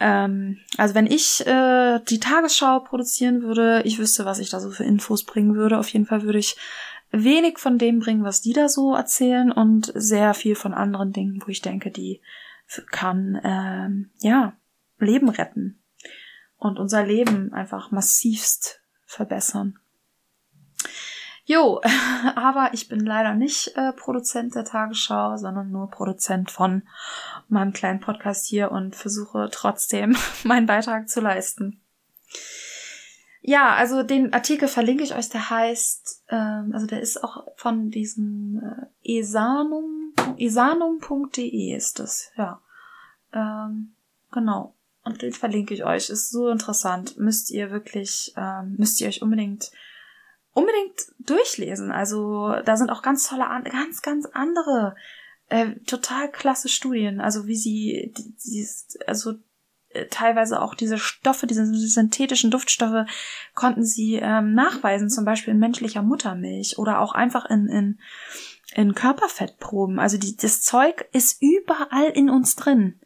Ähm, 0.00 0.58
also 0.76 0.94
wenn 0.94 1.06
ich 1.06 1.46
äh, 1.46 2.00
die 2.08 2.20
Tagesschau 2.20 2.80
produzieren 2.80 3.42
würde, 3.42 3.82
ich 3.84 3.98
wüsste, 3.98 4.24
was 4.24 4.38
ich 4.38 4.50
da 4.50 4.60
so 4.60 4.70
für 4.70 4.84
Infos 4.84 5.24
bringen 5.24 5.54
würde. 5.54 5.78
Auf 5.78 5.88
jeden 5.88 6.06
Fall 6.06 6.22
würde 6.22 6.38
ich 6.38 6.56
wenig 7.24 7.58
von 7.58 7.78
dem 7.78 7.98
bringen, 7.98 8.24
was 8.24 8.40
die 8.40 8.52
da 8.52 8.68
so 8.68 8.94
erzählen 8.94 9.52
und 9.52 9.92
sehr 9.94 10.34
viel 10.34 10.54
von 10.54 10.74
anderen 10.74 11.12
Dingen, 11.12 11.42
wo 11.44 11.48
ich 11.48 11.62
denke, 11.62 11.90
die 11.90 12.20
kann 12.90 13.40
ähm, 13.44 14.10
ja 14.18 14.54
Leben 14.98 15.28
retten 15.28 15.80
und 16.58 16.78
unser 16.78 17.04
Leben 17.04 17.52
einfach 17.52 17.90
massivst 17.90 18.80
verbessern. 19.04 19.78
Jo, 21.44 21.80
aber 22.34 22.70
ich 22.72 22.88
bin 22.88 23.00
leider 23.00 23.34
nicht 23.34 23.76
äh, 23.76 23.92
Produzent 23.92 24.56
der 24.56 24.64
Tagesschau, 24.64 25.36
sondern 25.36 25.70
nur 25.70 25.88
Produzent 25.90 26.50
von 26.50 26.82
meinem 27.48 27.72
kleinen 27.72 28.00
Podcast 28.00 28.46
hier 28.46 28.72
und 28.72 28.96
versuche 28.96 29.48
trotzdem 29.52 30.16
meinen 30.44 30.66
Beitrag 30.66 31.08
zu 31.08 31.20
leisten. 31.20 31.80
Ja, 33.48 33.76
also 33.76 34.02
den 34.02 34.32
Artikel 34.32 34.66
verlinke 34.66 35.04
ich 35.04 35.14
euch, 35.14 35.28
der 35.28 35.50
heißt, 35.50 36.24
ähm, 36.30 36.72
also 36.74 36.84
der 36.86 37.00
ist 37.00 37.22
auch 37.22 37.46
von 37.54 37.90
diesem 37.90 38.60
äh, 38.60 39.18
esanum, 39.20 40.12
esanum.de 40.36 41.76
ist 41.76 42.00
es, 42.00 42.32
ja. 42.36 42.60
Ähm, 43.32 43.94
genau. 44.32 44.74
Und 45.04 45.22
den 45.22 45.32
verlinke 45.32 45.74
ich 45.74 45.84
euch. 45.84 46.10
Ist 46.10 46.30
so 46.30 46.48
interessant. 46.48 47.18
Müsst 47.18 47.52
ihr 47.52 47.70
wirklich, 47.70 48.34
ähm, 48.36 48.74
müsst 48.78 49.00
ihr 49.00 49.06
euch 49.06 49.22
unbedingt 49.22 49.70
unbedingt 50.52 51.12
durchlesen. 51.20 51.92
Also 51.92 52.52
da 52.64 52.76
sind 52.76 52.90
auch 52.90 53.02
ganz 53.02 53.28
tolle, 53.28 53.44
ganz, 53.62 54.02
ganz 54.02 54.26
andere, 54.26 54.96
äh, 55.50 55.76
total 55.86 56.32
klasse 56.32 56.68
Studien. 56.68 57.20
Also 57.20 57.46
wie 57.46 57.54
sie, 57.54 58.12
die, 58.16 58.66
also 59.06 59.32
äh, 59.32 59.36
teilweise 60.04 60.60
auch 60.62 60.74
diese 60.74 60.98
Stoffe, 60.98 61.46
diese 61.46 61.66
synthetischen 61.66 62.50
Duftstoffe 62.50 63.06
konnten 63.54 63.84
sie 63.84 64.16
ähm, 64.16 64.54
nachweisen, 64.54 65.10
zum 65.10 65.24
Beispiel 65.24 65.54
in 65.54 65.60
menschlicher 65.60 66.02
Muttermilch 66.02 66.78
oder 66.78 67.00
auch 67.00 67.12
einfach 67.12 67.46
in, 67.46 67.68
in, 67.68 68.00
in 68.74 68.94
Körperfettproben. 68.94 69.98
Also 69.98 70.18
die, 70.18 70.36
das 70.36 70.62
Zeug 70.62 71.08
ist 71.12 71.42
überall 71.42 72.10
in 72.10 72.30
uns 72.30 72.56
drin. 72.56 73.00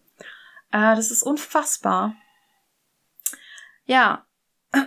Äh, 0.72 0.97
das 0.97 1.11
ist 1.11 1.22
unfassbar. 1.22 2.14
Ja. 3.84 4.26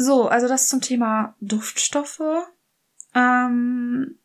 So, 0.00 0.28
also 0.28 0.46
das 0.46 0.68
zum 0.68 0.80
Thema 0.80 1.34
Duftstoffe. 1.40 2.22
Ähm, 3.16 4.16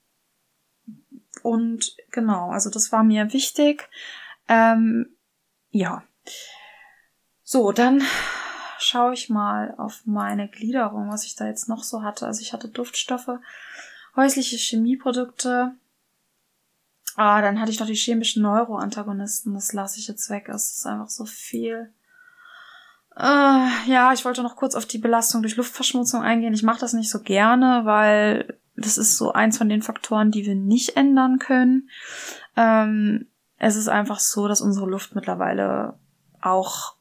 und 1.42 1.96
genau, 2.12 2.52
also 2.52 2.70
das 2.70 2.92
war 2.92 3.04
mir 3.04 3.34
wichtig. 3.34 3.90
Ähm, 4.48 5.16
ja. 5.74 6.04
So, 7.44 7.72
dann 7.72 8.02
schaue 8.80 9.14
ich 9.14 9.30
mal 9.30 9.74
auf 9.78 10.04
meine 10.06 10.48
Gliederung, 10.48 11.10
was 11.10 11.26
ich 11.26 11.36
da 11.36 11.46
jetzt 11.48 11.68
noch 11.68 11.84
so 11.84 12.04
hatte. 12.04 12.26
Also 12.26 12.42
ich 12.42 12.54
hatte 12.54 12.70
Duftstoffe, 12.70 13.40
häusliche 14.16 14.56
Chemieprodukte. 14.56 15.74
Ah, 17.16 17.42
dann 17.42 17.60
hatte 17.60 17.72
ich 17.72 17.80
noch 17.80 17.88
die 17.88 17.96
chemischen 17.96 18.44
Neuroantagonisten. 18.44 19.54
Das 19.54 19.74
lasse 19.74 20.00
ich 20.00 20.08
jetzt 20.08 20.30
weg. 20.30 20.48
Es 20.50 20.78
ist 20.78 20.86
einfach 20.86 21.10
so 21.10 21.26
viel. 21.26 21.92
Äh, 23.16 23.68
ja, 23.88 24.14
ich 24.14 24.26
wollte 24.26 24.42
noch 24.42 24.56
kurz 24.56 24.76
auf 24.76 24.86
die 24.86 24.98
Belastung 24.98 25.42
durch 25.42 25.56
Luftverschmutzung 25.56 26.22
eingehen. 26.22 26.54
Ich 26.54 26.64
mache 26.64 26.80
das 26.80 26.94
nicht 26.94 27.10
so 27.10 27.20
gerne, 27.20 27.82
weil 27.86 28.58
das 28.76 28.98
ist 28.98 29.18
so 29.18 29.34
eins 29.34 29.58
von 29.58 29.70
den 29.70 29.84
Faktoren, 29.84 30.32
die 30.32 30.46
wir 30.46 30.56
nicht 30.56 30.98
ändern 30.98 31.38
können. 31.38 31.90
Ähm, 32.56 33.28
es 33.64 33.76
ist 33.76 33.88
einfach 33.88 34.20
so, 34.20 34.48
dass 34.48 34.62
unsere 34.62 34.88
Luft 34.88 35.16
mittlerweile 35.16 35.94
auch 36.42 36.96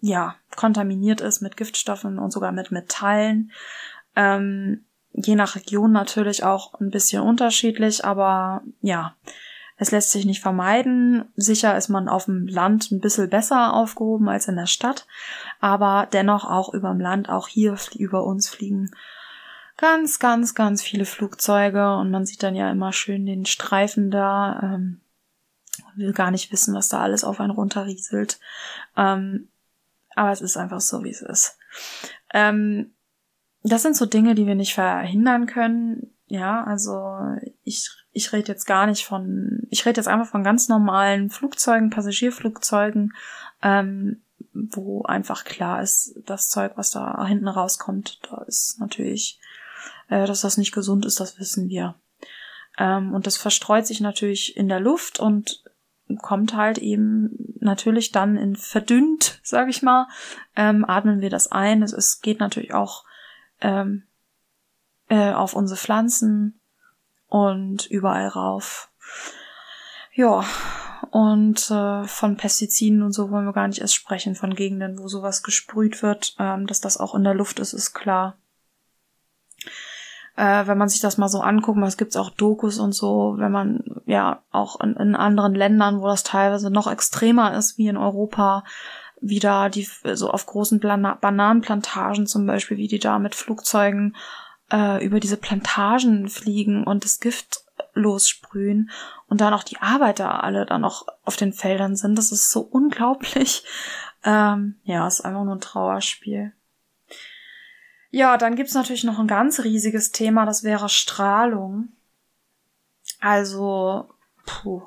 ja 0.00 0.36
kontaminiert 0.56 1.20
ist 1.20 1.42
mit 1.42 1.56
Giftstoffen 1.56 2.18
und 2.18 2.30
sogar 2.30 2.52
mit 2.52 2.70
Metallen. 2.70 3.50
Ähm, 4.14 4.84
je 5.12 5.34
nach 5.34 5.56
Region 5.56 5.92
natürlich 5.92 6.44
auch 6.44 6.74
ein 6.80 6.90
bisschen 6.90 7.22
unterschiedlich, 7.22 8.04
aber 8.04 8.62
ja, 8.80 9.16
es 9.76 9.90
lässt 9.90 10.12
sich 10.12 10.26
nicht 10.26 10.40
vermeiden. 10.40 11.24
Sicher 11.34 11.76
ist 11.76 11.88
man 11.88 12.08
auf 12.08 12.26
dem 12.26 12.46
Land 12.46 12.92
ein 12.92 13.00
bisschen 13.00 13.28
besser 13.28 13.72
aufgehoben 13.72 14.28
als 14.28 14.46
in 14.46 14.56
der 14.56 14.66
Stadt, 14.66 15.06
aber 15.58 16.06
dennoch 16.12 16.44
auch 16.44 16.72
über 16.72 16.90
dem 16.90 17.00
Land, 17.00 17.28
auch 17.28 17.48
hier 17.48 17.76
über 17.96 18.24
uns 18.24 18.48
fliegen 18.48 18.90
ganz, 19.76 20.18
ganz, 20.18 20.54
ganz 20.54 20.82
viele 20.82 21.06
Flugzeuge 21.06 21.96
und 21.96 22.10
man 22.10 22.26
sieht 22.26 22.42
dann 22.42 22.54
ja 22.54 22.70
immer 22.70 22.92
schön 22.92 23.24
den 23.24 23.46
Streifen 23.46 24.10
da. 24.10 24.60
Ähm, 24.62 25.00
will 26.00 26.12
gar 26.12 26.30
nicht 26.30 26.50
wissen, 26.52 26.74
was 26.74 26.88
da 26.88 27.00
alles 27.00 27.24
auf 27.24 27.40
einen 27.40 27.52
runterrieselt. 27.52 28.40
Ähm, 28.96 29.48
aber 30.14 30.32
es 30.32 30.40
ist 30.40 30.56
einfach 30.56 30.80
so, 30.80 31.04
wie 31.04 31.10
es 31.10 31.22
ist. 31.22 31.56
Ähm, 32.32 32.92
das 33.62 33.82
sind 33.82 33.96
so 33.96 34.06
Dinge, 34.06 34.34
die 34.34 34.46
wir 34.46 34.54
nicht 34.54 34.74
verhindern 34.74 35.46
können. 35.46 36.14
Ja, 36.26 36.64
also 36.64 37.18
ich, 37.64 37.90
ich 38.12 38.32
rede 38.32 38.48
jetzt 38.48 38.64
gar 38.64 38.86
nicht 38.86 39.04
von, 39.04 39.66
ich 39.70 39.84
rede 39.84 39.98
jetzt 39.98 40.08
einfach 40.08 40.28
von 40.28 40.44
ganz 40.44 40.68
normalen 40.68 41.28
Flugzeugen, 41.30 41.90
Passagierflugzeugen, 41.90 43.14
ähm, 43.62 44.22
wo 44.52 45.02
einfach 45.02 45.44
klar 45.44 45.82
ist, 45.82 46.14
das 46.26 46.48
Zeug, 46.48 46.72
was 46.76 46.90
da 46.90 47.26
hinten 47.26 47.48
rauskommt, 47.48 48.20
da 48.30 48.42
ist 48.42 48.78
natürlich, 48.78 49.40
äh, 50.08 50.26
dass 50.26 50.40
das 50.40 50.56
nicht 50.56 50.72
gesund 50.72 51.04
ist, 51.04 51.20
das 51.20 51.38
wissen 51.38 51.68
wir. 51.68 51.96
Ähm, 52.78 53.12
und 53.12 53.26
das 53.26 53.36
verstreut 53.36 53.86
sich 53.86 54.00
natürlich 54.00 54.56
in 54.56 54.68
der 54.68 54.80
Luft 54.80 55.20
und 55.20 55.64
kommt 56.18 56.54
halt 56.54 56.78
eben 56.78 57.54
natürlich 57.60 58.12
dann 58.12 58.36
in 58.36 58.56
verdünnt, 58.56 59.40
sage 59.42 59.70
ich 59.70 59.82
mal, 59.82 60.08
ähm, 60.56 60.84
atmen 60.86 61.20
wir 61.20 61.30
das 61.30 61.50
ein. 61.50 61.82
Es, 61.82 61.92
es 61.92 62.20
geht 62.20 62.40
natürlich 62.40 62.74
auch 62.74 63.04
ähm, 63.60 64.04
äh, 65.08 65.32
auf 65.32 65.54
unsere 65.54 65.78
Pflanzen 65.78 66.60
und 67.28 67.86
überall 67.86 68.28
rauf. 68.28 68.90
Ja, 70.12 70.44
und 71.10 71.70
äh, 71.70 72.04
von 72.04 72.36
Pestiziden 72.36 73.02
und 73.02 73.12
so 73.12 73.30
wollen 73.30 73.46
wir 73.46 73.52
gar 73.52 73.68
nicht 73.68 73.80
erst 73.80 73.94
sprechen, 73.94 74.34
von 74.34 74.54
Gegenden, 74.54 74.98
wo 74.98 75.08
sowas 75.08 75.42
gesprüht 75.42 76.02
wird, 76.02 76.36
ähm, 76.38 76.66
dass 76.66 76.80
das 76.80 76.98
auch 76.98 77.14
in 77.14 77.24
der 77.24 77.34
Luft 77.34 77.58
ist, 77.58 77.72
ist 77.72 77.94
klar. 77.94 78.36
Äh, 80.40 80.66
wenn 80.66 80.78
man 80.78 80.88
sich 80.88 81.00
das 81.00 81.18
mal 81.18 81.28
so 81.28 81.42
anguckt, 81.42 81.78
es 81.82 81.98
gibt 81.98 82.16
auch 82.16 82.30
Dokus 82.30 82.78
und 82.78 82.92
so, 82.92 83.34
wenn 83.36 83.52
man 83.52 83.84
ja 84.06 84.42
auch 84.50 84.80
in, 84.80 84.94
in 84.94 85.14
anderen 85.14 85.54
Ländern, 85.54 86.00
wo 86.00 86.06
das 86.06 86.22
teilweise 86.22 86.70
noch 86.70 86.90
extremer 86.90 87.54
ist 87.54 87.76
wie 87.76 87.88
in 87.88 87.98
Europa, 87.98 88.64
wie 89.20 89.38
da 89.38 89.68
die 89.68 89.86
so 90.14 90.30
auf 90.30 90.46
großen 90.46 90.80
Plan 90.80 91.18
Bananenplantagen 91.20 92.26
zum 92.26 92.46
Beispiel, 92.46 92.78
wie 92.78 92.88
die 92.88 92.98
da 92.98 93.18
mit 93.18 93.34
Flugzeugen 93.34 94.16
äh, 94.72 95.04
über 95.04 95.20
diese 95.20 95.36
Plantagen 95.36 96.30
fliegen 96.30 96.84
und 96.84 97.04
das 97.04 97.20
Gift 97.20 97.62
lossprühen 97.92 98.88
und 99.28 99.42
dann 99.42 99.52
auch 99.52 99.62
die 99.62 99.82
Arbeiter 99.82 100.42
alle 100.42 100.64
dann 100.64 100.80
noch 100.80 101.04
auf 101.22 101.36
den 101.36 101.52
Feldern 101.52 101.96
sind. 101.96 102.16
Das 102.16 102.32
ist 102.32 102.50
so 102.50 102.60
unglaublich. 102.62 103.62
Ähm, 104.24 104.76
ja, 104.84 105.06
ist 105.06 105.22
einfach 105.22 105.44
nur 105.44 105.54
ein 105.54 105.60
Trauerspiel. 105.60 106.52
Ja, 108.10 108.36
dann 108.36 108.56
gibt's 108.56 108.74
natürlich 108.74 109.04
noch 109.04 109.18
ein 109.18 109.28
ganz 109.28 109.60
riesiges 109.60 110.10
Thema, 110.10 110.44
das 110.44 110.64
wäre 110.64 110.88
Strahlung. 110.88 111.88
Also, 113.20 114.08
puh. 114.46 114.82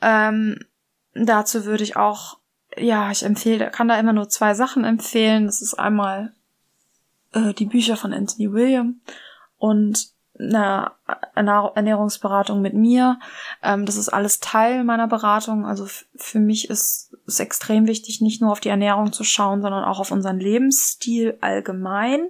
Ähm, 0.00 0.58
dazu 1.14 1.64
würde 1.64 1.84
ich 1.84 1.96
auch, 1.96 2.38
ja, 2.76 3.10
ich 3.10 3.22
empfehle, 3.22 3.70
kann 3.70 3.88
da 3.88 3.98
immer 3.98 4.12
nur 4.12 4.28
zwei 4.28 4.54
Sachen 4.54 4.84
empfehlen. 4.84 5.46
Das 5.46 5.62
ist 5.62 5.74
einmal 5.74 6.32
äh, 7.32 7.54
die 7.54 7.66
Bücher 7.66 7.96
von 7.96 8.12
Anthony 8.12 8.52
William 8.52 9.00
und 9.58 10.10
eine 10.38 10.92
Ernährungsberatung 11.34 12.62
mit 12.62 12.74
mir. 12.74 13.18
Ähm, 13.62 13.84
das 13.84 13.96
ist 13.96 14.08
alles 14.08 14.40
Teil 14.40 14.84
meiner 14.84 15.06
Beratung. 15.06 15.66
Also 15.66 15.86
für 16.16 16.38
mich 16.38 16.70
ist 16.70 17.09
es 17.30 17.40
extrem 17.40 17.86
wichtig, 17.86 18.20
nicht 18.20 18.40
nur 18.40 18.52
auf 18.52 18.60
die 18.60 18.68
Ernährung 18.68 19.12
zu 19.12 19.24
schauen, 19.24 19.62
sondern 19.62 19.84
auch 19.84 20.00
auf 20.00 20.10
unseren 20.10 20.38
Lebensstil 20.38 21.38
allgemein. 21.40 22.28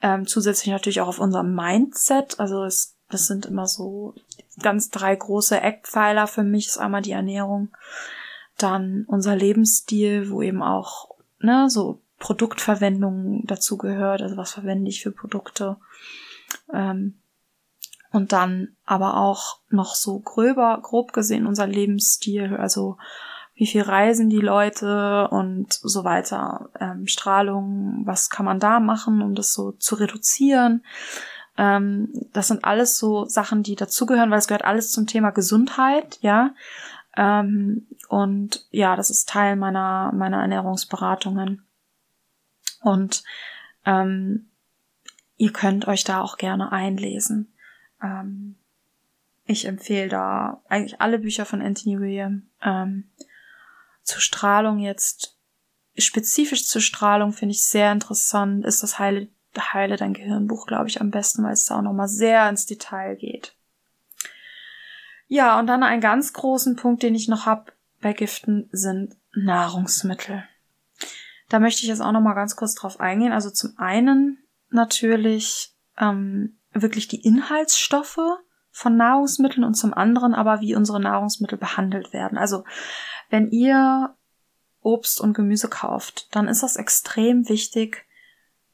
Ähm, 0.00 0.26
zusätzlich 0.26 0.70
natürlich 0.70 1.00
auch 1.00 1.08
auf 1.08 1.18
unser 1.18 1.42
Mindset. 1.42 2.38
Also 2.38 2.64
es, 2.64 2.96
das 3.10 3.26
sind 3.26 3.46
immer 3.46 3.66
so 3.66 4.14
ganz 4.60 4.90
drei 4.90 5.14
große 5.14 5.60
Eckpfeiler 5.60 6.26
für 6.26 6.44
mich. 6.44 6.66
Ist 6.66 6.78
einmal 6.78 7.02
die 7.02 7.12
Ernährung, 7.12 7.70
dann 8.56 9.04
unser 9.08 9.36
Lebensstil, 9.36 10.30
wo 10.30 10.42
eben 10.42 10.62
auch 10.62 11.10
ne, 11.40 11.68
so 11.70 12.00
Produktverwendung 12.18 13.42
dazu 13.46 13.78
gehört, 13.78 14.22
also 14.22 14.36
was 14.36 14.52
verwende 14.52 14.88
ich 14.90 15.02
für 15.02 15.12
Produkte. 15.12 15.76
Ähm, 16.72 17.20
und 18.10 18.32
dann 18.32 18.76
aber 18.84 19.18
auch 19.18 19.60
noch 19.68 19.94
so 19.94 20.18
gröber, 20.18 20.80
grob 20.82 21.12
gesehen 21.12 21.46
unser 21.46 21.66
Lebensstil, 21.66 22.56
also 22.56 22.96
wie 23.58 23.66
viel 23.66 23.82
reisen 23.82 24.30
die 24.30 24.40
Leute 24.40 25.26
und 25.28 25.72
so 25.72 26.04
weiter, 26.04 26.70
ähm, 26.78 27.08
Strahlung, 27.08 28.02
was 28.04 28.30
kann 28.30 28.46
man 28.46 28.60
da 28.60 28.78
machen, 28.78 29.20
um 29.20 29.34
das 29.34 29.52
so 29.52 29.72
zu 29.72 29.96
reduzieren. 29.96 30.84
Ähm, 31.56 32.08
das 32.32 32.46
sind 32.46 32.64
alles 32.64 32.98
so 32.98 33.24
Sachen, 33.24 33.64
die 33.64 33.74
dazugehören, 33.74 34.30
weil 34.30 34.38
es 34.38 34.46
gehört 34.46 34.64
alles 34.64 34.92
zum 34.92 35.08
Thema 35.08 35.30
Gesundheit, 35.30 36.18
ja. 36.20 36.54
Ähm, 37.16 37.88
und 38.08 38.64
ja, 38.70 38.94
das 38.94 39.10
ist 39.10 39.28
Teil 39.28 39.56
meiner, 39.56 40.12
meiner 40.14 40.40
Ernährungsberatungen. 40.40 41.66
Und 42.82 43.24
ähm, 43.84 44.46
ihr 45.36 45.52
könnt 45.52 45.88
euch 45.88 46.04
da 46.04 46.20
auch 46.20 46.36
gerne 46.36 46.70
einlesen. 46.70 47.52
Ähm, 48.00 48.54
ich 49.46 49.64
empfehle 49.64 50.08
da 50.08 50.62
eigentlich 50.68 51.00
alle 51.00 51.18
Bücher 51.18 51.44
von 51.44 51.60
Anthony 51.60 51.98
William. 51.98 52.42
Ähm, 52.62 53.08
zur 54.08 54.20
Strahlung 54.20 54.78
jetzt, 54.78 55.36
spezifisch 55.96 56.66
zur 56.66 56.80
Strahlung 56.80 57.32
finde 57.32 57.54
ich 57.54 57.64
sehr 57.64 57.92
interessant, 57.92 58.64
ist 58.64 58.82
das 58.82 58.98
Heile, 58.98 59.28
Heile 59.56 59.96
dein 59.96 60.14
Gehirnbuch, 60.14 60.66
glaube 60.66 60.88
ich, 60.88 61.00
am 61.00 61.10
besten, 61.10 61.44
weil 61.44 61.52
es 61.52 61.66
da 61.66 61.78
auch 61.78 61.82
nochmal 61.82 62.08
sehr 62.08 62.48
ins 62.48 62.66
Detail 62.66 63.16
geht. 63.16 63.54
Ja, 65.26 65.58
und 65.58 65.66
dann 65.66 65.82
einen 65.82 66.00
ganz 66.00 66.32
großen 66.32 66.76
Punkt, 66.76 67.02
den 67.02 67.14
ich 67.14 67.28
noch 67.28 67.44
habe 67.44 67.72
bei 68.00 68.12
Giften, 68.12 68.68
sind 68.72 69.16
Nahrungsmittel. 69.34 70.44
Da 71.48 71.58
möchte 71.58 71.82
ich 71.82 71.88
jetzt 71.88 72.00
auch 72.00 72.12
nochmal 72.12 72.34
ganz 72.34 72.56
kurz 72.56 72.74
drauf 72.74 73.00
eingehen. 73.00 73.32
Also 73.32 73.50
zum 73.50 73.76
einen 73.78 74.38
natürlich 74.70 75.74
ähm, 75.98 76.58
wirklich 76.72 77.08
die 77.08 77.22
Inhaltsstoffe 77.24 78.20
von 78.78 78.96
Nahrungsmitteln 78.96 79.64
und 79.64 79.74
zum 79.74 79.92
anderen 79.92 80.34
aber, 80.34 80.60
wie 80.60 80.76
unsere 80.76 81.00
Nahrungsmittel 81.00 81.58
behandelt 81.58 82.12
werden. 82.12 82.38
Also 82.38 82.62
wenn 83.28 83.48
ihr 83.48 84.14
Obst 84.82 85.20
und 85.20 85.34
Gemüse 85.34 85.68
kauft, 85.68 86.28
dann 86.34 86.46
ist 86.46 86.62
das 86.62 86.76
extrem 86.76 87.48
wichtig, 87.48 88.06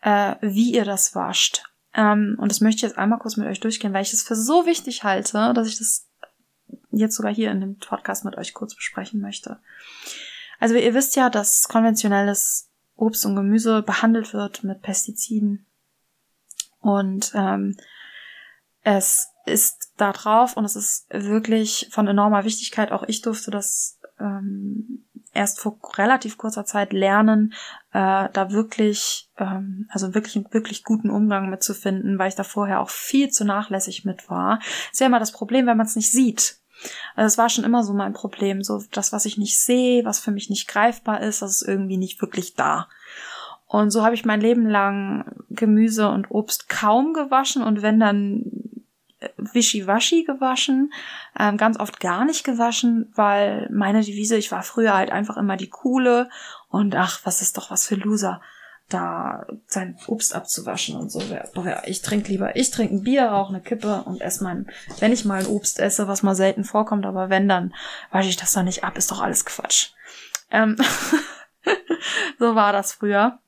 äh, 0.03 0.37
wie 0.43 0.75
ihr 0.75 0.85
das 0.85 1.15
wascht. 1.15 1.65
Ähm, 1.95 2.37
und 2.39 2.51
das 2.51 2.61
möchte 2.61 2.77
ich 2.77 2.83
jetzt 2.83 2.99
einmal 2.99 3.19
kurz 3.19 3.39
mit 3.39 3.49
euch 3.49 3.61
durchgehen, 3.61 3.95
weil 3.95 4.03
ich 4.03 4.13
es 4.13 4.23
für 4.23 4.37
so 4.37 4.67
wichtig 4.67 5.05
halte, 5.05 5.53
dass 5.55 5.67
ich 5.67 5.79
das 5.79 6.07
jetzt 6.91 7.17
sogar 7.17 7.33
hier 7.33 7.51
in 7.51 7.61
dem 7.61 7.79
Podcast 7.79 8.27
mit 8.27 8.37
euch 8.37 8.53
kurz 8.53 8.75
besprechen 8.75 9.23
möchte. 9.23 9.59
Also 10.61 10.75
ihr 10.75 10.93
wisst 10.93 11.17
ja, 11.17 11.31
dass 11.31 11.67
konventionelles 11.67 12.69
Obst 12.95 13.25
und 13.25 13.37
Gemüse 13.37 13.83
behandelt 13.83 14.35
wird 14.35 14.65
mit 14.65 14.83
Pestiziden. 14.83 15.65
Und 16.81 17.33
ähm, 17.35 17.75
es 18.83 19.34
ist 19.47 19.93
da 19.97 20.13
drauf 20.13 20.57
und 20.57 20.65
es 20.65 20.77
ist 20.77 21.07
wirklich 21.11 21.89
von 21.91 22.07
enormer 22.07 22.45
Wichtigkeit. 22.45 22.93
Auch 22.93 23.03
ich 23.05 23.23
durfte 23.23 23.51
das 23.51 23.99
ähm, 24.19 25.05
erst 25.35 25.61
vor 25.61 25.79
relativ 25.97 26.39
kurzer 26.39 26.65
Zeit 26.65 26.93
lernen, 26.93 27.53
äh, 27.93 28.29
da 28.33 28.51
wirklich, 28.51 29.29
ähm, 29.39 29.89
also 29.91 30.15
wirklich 30.15 30.37
einen 30.37 30.53
wirklich 30.53 30.85
guten 30.85 31.11
Umgang 31.11 31.51
mitzufinden, 31.51 32.19
weil 32.19 32.29
ich 32.29 32.37
da 32.37 32.45
vorher 32.45 32.81
auch 32.81 32.91
viel 32.91 33.31
zu 33.31 33.45
nachlässig 33.45 34.05
mit 34.05 34.31
war. 34.31 34.61
Ist 34.93 35.01
ja 35.01 35.07
immer 35.07 35.19
das 35.19 35.33
Problem, 35.33 35.67
wenn 35.67 35.77
man 35.77 35.87
es 35.87 35.97
nicht 35.97 36.11
sieht. 36.11 36.59
Also 37.15 37.27
es 37.27 37.39
war 37.39 37.49
schon 37.49 37.65
immer 37.65 37.83
so 37.83 37.95
mein 37.95 38.13
Problem, 38.13 38.63
so 38.63 38.83
das, 38.93 39.13
was 39.13 39.25
ich 39.25 39.39
nicht 39.39 39.59
sehe, 39.59 40.05
was 40.05 40.21
für 40.21 40.31
mich 40.31 40.51
nicht 40.51 40.69
greifbar 40.69 41.21
ist, 41.21 41.43
das 41.43 41.63
ist 41.63 41.69
irgendwie 41.69 41.97
nicht 41.97 42.21
wirklich 42.21 42.55
da. 42.55 42.89
Und 43.67 43.91
so 43.91 44.05
habe 44.05 44.15
ich 44.15 44.25
mein 44.25 44.41
Leben 44.41 44.69
lang 44.69 45.25
Gemüse 45.51 46.09
und 46.09 46.31
Obst 46.31 46.69
kaum 46.69 47.13
gewaschen 47.13 47.63
und 47.63 47.83
wenn 47.83 47.99
dann 47.99 48.45
wischiwaschi 49.37 50.25
gewaschen, 50.25 50.93
ähm, 51.39 51.57
ganz 51.57 51.79
oft 51.79 52.01
gar 52.01 52.25
nicht 52.25 52.45
gewaschen, 52.45 53.13
weil 53.15 53.69
meine 53.73 54.03
Devise, 54.03 54.37
ich 54.37 54.53
war 54.53 54.63
früher 54.63 54.95
halt 54.95 55.11
einfach 55.11 55.37
immer 55.37 55.57
die 55.57 55.71
coole 55.71 56.29
und 56.69 56.95
ach, 56.95 57.21
was 57.25 57.43
ist 57.43 57.57
doch 57.57 57.71
was 57.71 57.87
für 57.87 57.95
Loser, 57.97 58.41
da 58.89 59.47
sein 59.67 59.99
Obst 60.07 60.35
abzuwaschen 60.35 60.97
und 60.97 61.11
so. 61.11 61.23
Ich 61.87 62.03
trinke 62.03 62.31
lieber, 62.31 62.57
ich 62.57 62.71
trinke 62.71 62.95
ein 62.95 63.03
Bier, 63.03 63.27
rauche 63.27 63.55
eine 63.55 63.63
Kippe 63.63 64.03
und 64.05 64.21
esse 64.21 64.45
mein, 64.45 64.71
wenn 65.01 65.13
ich 65.13 65.25
mal 65.25 65.41
ein 65.41 65.47
Obst 65.47 65.79
esse, 65.79 66.07
was 66.09 66.23
mal 66.23 66.35
selten 66.35 66.65
vorkommt, 66.65 67.07
aber 67.07 67.31
wenn, 67.31 67.49
dann 67.49 67.75
wasche 68.11 68.29
ich 68.29 68.37
das 68.37 68.53
doch 68.53 68.63
nicht 68.63 68.85
ab, 68.85 68.99
ist 68.99 69.11
doch 69.11 69.23
alles 69.23 69.45
Quatsch. 69.45 69.91
Ähm 70.51 70.77
so 72.39 72.55
war 72.55 72.73
das 72.73 72.93
früher. 72.93 73.39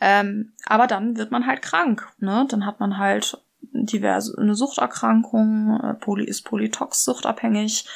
Ähm, 0.00 0.52
aber 0.66 0.86
dann 0.86 1.16
wird 1.16 1.30
man 1.30 1.46
halt 1.46 1.62
krank, 1.62 2.06
ne? 2.18 2.46
Dann 2.48 2.66
hat 2.66 2.80
man 2.80 2.98
halt 2.98 3.38
diverse 3.72 4.36
eine 4.38 4.54
Suchterkrankung, 4.54 5.80
äh, 5.80 5.94
Poly 5.94 6.24
ist 6.24 6.42
Polytox 6.42 7.04
suchtabhängig, 7.04 7.86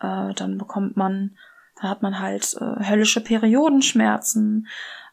äh, 0.00 0.34
dann 0.34 0.58
bekommt 0.58 0.96
man, 0.96 1.36
da 1.80 1.88
hat 1.88 2.02
man 2.02 2.18
halt 2.18 2.56
äh, 2.60 2.88
höllische 2.88 3.20
Periodenschmerzen, 3.20 4.66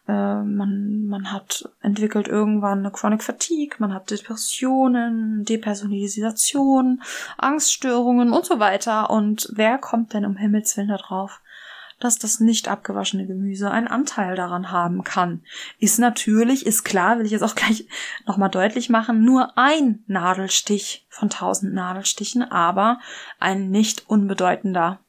äh, 0.08 0.12
man, 0.12 1.08
man 1.08 1.32
hat 1.32 1.70
entwickelt 1.82 2.28
irgendwann 2.28 2.80
eine 2.80 2.92
Chronic 2.92 3.24
Fatigue, 3.24 3.78
man 3.80 3.94
hat 3.94 4.12
Depressionen, 4.12 5.46
Depersonalisation, 5.46 7.02
Angststörungen 7.38 8.32
und 8.32 8.46
so 8.46 8.60
weiter. 8.60 9.10
Und 9.10 9.50
wer 9.54 9.78
kommt 9.78 10.14
denn 10.14 10.26
um 10.26 10.38
Himmels 10.38 10.78
Willen 10.78 10.90
da 10.90 10.98
drauf? 10.98 11.42
Dass 12.00 12.18
das 12.18 12.40
nicht 12.40 12.68
abgewaschene 12.68 13.26
Gemüse 13.26 13.72
einen 13.72 13.88
Anteil 13.88 14.36
daran 14.36 14.72
haben 14.72 15.04
kann. 15.04 15.44
Ist 15.80 16.00
natürlich, 16.00 16.66
ist 16.66 16.84
klar, 16.84 17.18
will 17.18 17.26
ich 17.26 17.32
jetzt 17.32 17.44
auch 17.44 17.56
gleich 17.56 17.88
nochmal 18.26 18.50
deutlich 18.50 18.90
machen, 18.90 19.24
nur 19.24 19.58
ein 19.58 20.04
Nadelstich 20.08 21.06
von 21.10 21.30
tausend 21.30 21.74
Nadelstichen, 21.74 22.44
aber 22.44 23.00
ein 23.40 23.70
nicht 23.70 24.10
unbedeutender. 24.10 25.00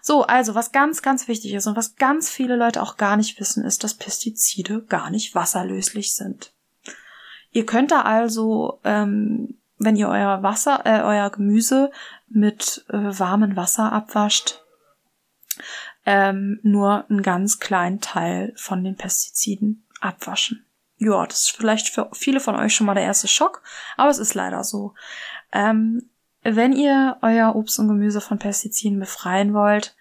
So, 0.00 0.24
also 0.24 0.54
was 0.54 0.72
ganz, 0.72 1.02
ganz 1.02 1.28
wichtig 1.28 1.54
ist 1.54 1.66
und 1.66 1.76
was 1.76 1.96
ganz 1.96 2.28
viele 2.28 2.56
Leute 2.56 2.82
auch 2.82 2.96
gar 2.96 3.16
nicht 3.16 3.40
wissen, 3.40 3.64
ist, 3.64 3.84
dass 3.84 3.94
Pestizide 3.94 4.82
gar 4.82 5.10
nicht 5.10 5.34
wasserlöslich 5.34 6.14
sind. 6.14 6.52
Ihr 7.52 7.64
könnt 7.64 7.90
da 7.90 8.02
also, 8.02 8.80
ähm, 8.84 9.58
wenn 9.78 9.96
ihr 9.96 10.08
euer 10.08 10.42
Wasser, 10.42 10.82
äh, 10.84 11.02
euer 11.02 11.30
Gemüse 11.30 11.90
mit 12.28 12.84
äh, 12.88 13.18
warmem 13.18 13.56
Wasser 13.56 13.92
abwascht, 13.92 14.60
ähm, 16.06 16.60
nur 16.62 17.08
einen 17.08 17.22
ganz 17.22 17.58
kleinen 17.58 18.00
Teil 18.00 18.52
von 18.56 18.84
den 18.84 18.96
Pestiziden 18.96 19.86
abwaschen. 20.00 20.66
Ja, 20.98 21.26
das 21.26 21.44
ist 21.44 21.56
vielleicht 21.56 21.88
für 21.88 22.08
viele 22.12 22.40
von 22.40 22.56
euch 22.56 22.74
schon 22.74 22.86
mal 22.86 22.94
der 22.94 23.04
erste 23.04 23.28
Schock, 23.28 23.62
aber 23.96 24.10
es 24.10 24.18
ist 24.18 24.34
leider 24.34 24.64
so. 24.64 24.94
Ähm, 25.52 26.08
wenn 26.42 26.72
ihr 26.72 27.16
euer 27.22 27.56
Obst 27.56 27.78
und 27.78 27.88
Gemüse 27.88 28.20
von 28.20 28.38
Pestiziden 28.38 29.00
befreien 29.00 29.54
wollt, 29.54 29.96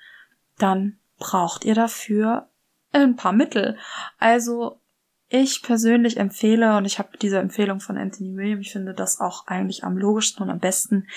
dann 0.57 0.99
braucht 1.17 1.63
ihr 1.65 1.73
dafür 1.73 2.49
ein 2.91 3.15
paar 3.15 3.31
Mittel. 3.31 3.77
Also 4.19 4.81
ich 5.29 5.63
persönlich 5.63 6.17
empfehle, 6.17 6.77
und 6.77 6.85
ich 6.85 6.99
habe 6.99 7.17
diese 7.17 7.39
Empfehlung 7.39 7.79
von 7.79 7.97
Anthony 7.97 8.35
William, 8.35 8.59
ich 8.59 8.71
finde 8.71 8.93
das 8.93 9.19
auch 9.19 9.47
eigentlich 9.47 9.83
am 9.83 9.97
logischsten 9.97 10.43
und 10.43 10.51
am 10.51 10.59
besten, 10.59 11.07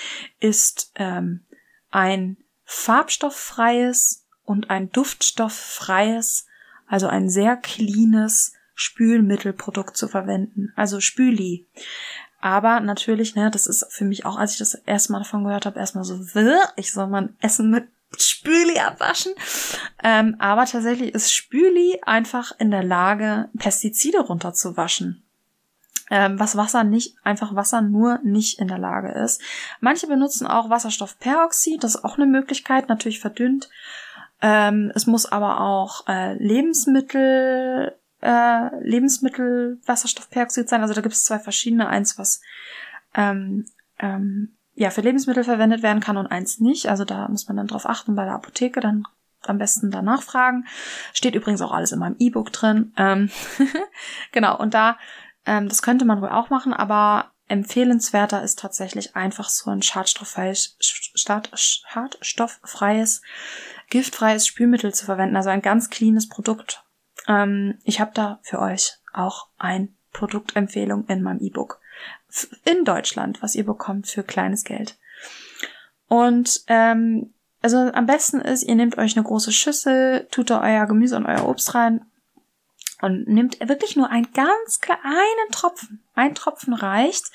ist 0.41 0.93
ähm, 0.95 1.45
ein 1.91 2.39
farbstofffreies 2.64 4.26
und 4.47 4.70
ein 4.70 4.90
duftstofffreies, 4.90 6.47
also 6.86 7.09
ein 7.09 7.28
sehr 7.28 7.57
cleanes 7.57 8.55
Spülmittelprodukt 8.74 9.97
zu 9.97 10.09
verwenden, 10.09 10.72
also 10.76 11.01
Spüli. 11.01 11.66
Aber 12.40 12.80
natürlich, 12.80 13.34
ne, 13.34 13.51
das 13.51 13.66
ist 13.66 13.86
für 13.90 14.05
mich 14.05 14.24
auch, 14.24 14.38
als 14.38 14.53
ich 14.53 14.59
das 14.59 14.74
erste 14.74 15.12
Mal 15.12 15.18
davon 15.18 15.44
gehört 15.44 15.66
habe, 15.66 15.78
erstmal 15.78 16.05
so, 16.05 16.20
ich 16.76 16.92
soll 16.92 17.09
mein 17.09 17.34
Essen 17.40 17.70
mit 17.70 17.88
Spüli 18.18 18.78
abwaschen. 18.78 19.32
Ähm, 20.03 20.36
aber 20.38 20.64
tatsächlich 20.64 21.12
ist 21.12 21.34
Spüli 21.34 22.01
einfach 22.03 22.53
in 22.59 22.70
der 22.70 22.84
Lage, 22.84 23.49
Pestizide 23.59 24.20
runterzuwaschen 24.20 25.26
ähm, 26.11 26.38
was 26.38 26.57
Wasser 26.57 26.84
nicht, 26.84 27.16
einfach 27.24 27.55
Wasser 27.55 27.82
nur 27.82 28.20
nicht 28.22 28.59
in 28.59 28.68
der 28.68 28.78
Lage 28.78 29.11
ist. 29.12 29.40
Manche 29.80 30.07
benutzen 30.07 30.47
auch 30.47 30.70
Wasserstoffperoxid, 30.70 31.82
das 31.82 31.97
ist 31.97 32.05
auch 32.05 32.16
eine 32.16 32.26
Möglichkeit, 32.26 32.88
natürlich 32.88 33.20
verdünnt. 33.20 33.68
Ähm, 34.43 34.93
es 34.95 35.07
muss 35.07 35.26
aber 35.26 35.61
auch 35.61 36.07
äh, 36.09 36.34
Lebensmittel, 36.34 37.97
äh, 38.20 38.68
Lebensmittel 38.82 39.80
Wasserstoffperoxid 39.87 40.68
sein. 40.68 40.82
Also 40.82 40.95
da 40.95 41.01
gibt 41.01 41.14
es 41.14 41.24
zwei 41.24 41.39
verschiedene, 41.39 41.89
eins 41.89 42.18
was 42.18 42.41
ähm, 43.14 43.66
ähm, 43.99 44.57
ja 44.74 44.91
für 44.91 45.01
Lebensmittel 45.01 45.45
verwendet 45.45 45.82
werden 45.82 46.01
kann 46.01 46.16
und 46.16 46.26
eins 46.26 46.61
nicht. 46.61 46.89
Also 46.89 47.05
da 47.05 47.28
muss 47.28 47.49
man 47.49 47.57
dann 47.57 47.66
drauf 47.66 47.89
achten 47.89 48.14
bei 48.14 48.24
der 48.24 48.34
Apotheke, 48.34 48.80
dann 48.80 49.05
am 49.43 49.59
besten 49.59 49.91
danach 49.91 50.22
fragen. 50.22 50.66
Steht 51.12 51.34
übrigens 51.34 51.62
auch 51.62 51.72
alles 51.72 51.93
in 51.93 51.99
meinem 51.99 52.16
E-Book 52.18 52.53
drin. 52.53 52.93
Ähm 52.97 53.30
genau, 54.32 54.59
und 54.59 54.74
da 54.74 54.99
ähm, 55.47 55.68
das 55.68 55.80
könnte 55.80 56.05
man 56.05 56.20
wohl 56.20 56.28
auch 56.28 56.51
machen, 56.51 56.74
aber 56.74 57.30
empfehlenswerter 57.49 58.43
ist 58.43 58.59
tatsächlich 58.59 59.14
einfach 59.14 59.49
so 59.49 59.70
ein 59.70 59.82
schadstofffreies, 59.82 60.76
schadstofffreies, 60.80 63.22
giftfreies 63.89 64.47
Spülmittel 64.47 64.95
zu 64.95 65.05
verwenden, 65.05 65.37
also 65.37 65.51
ein 65.51 65.62
ganz 65.62 65.91
cleanes 65.91 66.28
Produkt. 66.28 66.84
Ähm, 67.28 67.78
ich 67.84 68.01
habe 68.01 68.12
da 68.14 68.41
für 68.43 68.61
euch 68.61 68.95
auch 69.12 69.49
ein 69.59 69.95
Produktempfehlung 70.12 71.07
in 71.07 71.22
meinem 71.22 71.41
E-Book 71.41 71.80
in 72.64 72.84
Deutschland, 72.84 73.43
was 73.43 73.55
ihr 73.55 73.64
bekommt 73.64 74.07
für 74.07 74.22
kleines 74.22 74.64
Geld. 74.64 74.97
Und 76.09 76.62
ähm, 76.68 77.32
also 77.62 77.78
am 77.78 78.07
besten 78.07 78.41
ist, 78.41 78.62
ihr 78.62 78.74
nehmt 78.74 78.99
euch 78.99 79.16
eine 79.16 79.24
große 79.24 79.53
Schüssel, 79.53 80.26
tut 80.30 80.51
da 80.51 80.62
euer 80.62 80.87
Gemüse 80.87 81.16
und 81.16 81.26
euer 81.26 81.49
Obst 81.49 81.74
rein, 81.74 82.05
Und 83.01 83.28
nimmt 83.28 83.61
wirklich 83.61 83.97
nur 83.97 84.11
einen 84.11 84.32
ganz 84.32 84.80
kleinen 84.80 85.51
Tropfen. 85.51 86.03
Ein 86.14 86.34
Tropfen 86.34 86.74
reicht. 86.74 87.30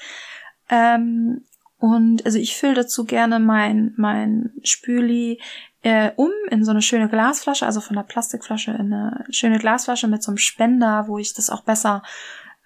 Ähm, 0.69 1.45
und 1.77 2.25
also 2.25 2.37
ich 2.37 2.55
fülle 2.55 2.75
dazu 2.75 3.05
gerne 3.05 3.39
mein, 3.39 3.93
mein 3.97 4.53
Spüli 4.63 5.41
äh, 5.83 6.11
um 6.15 6.31
in 6.49 6.63
so 6.63 6.71
eine 6.71 6.81
schöne 6.81 7.09
Glasflasche, 7.09 7.65
also 7.65 7.81
von 7.81 7.95
der 7.95 8.03
Plastikflasche 8.03 8.71
in 8.71 8.93
eine 8.93 9.25
schöne 9.31 9.59
Glasflasche 9.59 10.07
mit 10.07 10.21
so 10.23 10.31
einem 10.31 10.37
Spender, 10.37 11.07
wo 11.07 11.17
ich 11.17 11.33
das 11.33 11.49
auch 11.49 11.61
besser 11.61 12.03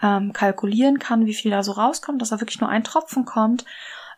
ähm, 0.02 0.34
kalkulieren 0.34 1.00
kann, 1.00 1.26
wie 1.26 1.34
viel 1.34 1.52
da 1.52 1.64
so 1.64 1.74
rauskommt, 1.74 2.22
dass 2.22 2.30
da 2.30 2.42
wirklich 2.42 2.60
nur 2.60 2.70
ein 2.70 2.84
Tropfen 2.84 3.26
kommt. 3.26 3.66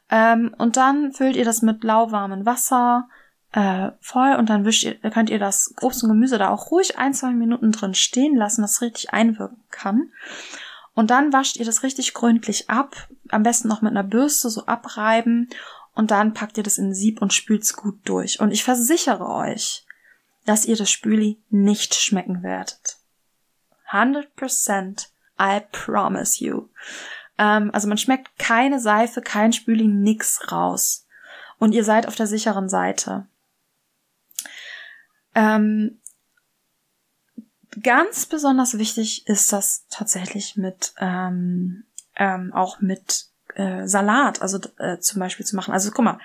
Ähm, 0.09 0.55
und 0.57 0.77
dann 0.77 1.11
füllt 1.11 1.35
ihr 1.35 1.45
das 1.45 1.61
mit 1.61 1.83
lauwarmem 1.83 2.45
Wasser 2.45 3.07
äh, 3.51 3.91
voll 4.01 4.35
und 4.35 4.49
dann 4.49 4.65
wischt 4.65 4.83
ihr, 4.83 4.95
könnt 5.11 5.29
ihr 5.29 5.39
das 5.39 5.73
Obst 5.81 6.03
und 6.03 6.09
Gemüse 6.09 6.37
da 6.37 6.49
auch 6.49 6.71
ruhig 6.71 6.97
ein, 6.97 7.13
zwei 7.13 7.31
Minuten 7.31 7.71
drin 7.71 7.93
stehen 7.93 8.35
lassen, 8.35 8.61
dass 8.61 8.73
es 8.73 8.81
richtig 8.81 9.13
einwirken 9.13 9.63
kann. 9.69 10.11
Und 10.93 11.11
dann 11.11 11.31
wascht 11.31 11.57
ihr 11.57 11.65
das 11.65 11.83
richtig 11.83 12.15
gründlich 12.15 12.69
ab, 12.69 12.95
am 13.29 13.43
besten 13.43 13.67
noch 13.67 13.83
mit 13.83 13.91
einer 13.91 14.03
Bürste 14.03 14.49
so 14.49 14.65
abreiben 14.65 15.49
und 15.97 16.11
dann 16.11 16.35
packt 16.35 16.57
ihr 16.57 16.63
das 16.63 16.77
in 16.77 16.93
Sieb 16.93 17.23
und 17.23 17.33
spült's 17.33 17.75
gut 17.75 17.99
durch. 18.03 18.39
Und 18.39 18.51
ich 18.51 18.63
versichere 18.63 19.27
euch, 19.27 19.83
dass 20.45 20.65
ihr 20.65 20.75
das 20.75 20.91
Spüli 20.91 21.41
nicht 21.49 21.95
schmecken 21.95 22.43
werdet. 22.43 22.97
100% 23.89 25.07
I 25.41 25.61
promise 25.71 26.43
you. 26.43 26.67
Ähm, 27.39 27.71
also 27.73 27.87
man 27.87 27.97
schmeckt 27.97 28.37
keine 28.37 28.79
Seife, 28.79 29.21
kein 29.21 29.53
Spüli, 29.53 29.87
nix 29.87 30.51
raus. 30.51 31.07
Und 31.57 31.73
ihr 31.73 31.83
seid 31.83 32.07
auf 32.07 32.13
der 32.13 32.27
sicheren 32.27 32.69
Seite. 32.69 33.25
Ähm, 35.33 35.99
ganz 37.81 38.27
besonders 38.27 38.77
wichtig 38.77 39.25
ist 39.25 39.51
das 39.51 39.87
tatsächlich 39.89 40.57
mit 40.57 40.93
ähm, 40.99 41.85
ähm, 42.15 42.53
auch 42.53 42.81
mit 42.81 43.29
äh, 43.57 43.87
Salat, 43.87 44.41
also 44.41 44.59
äh, 44.77 44.99
zum 44.99 45.19
Beispiel 45.19 45.45
zu 45.45 45.55
machen. 45.55 45.73
Also 45.73 45.89
guck 45.91 46.05
mal, 46.05 46.19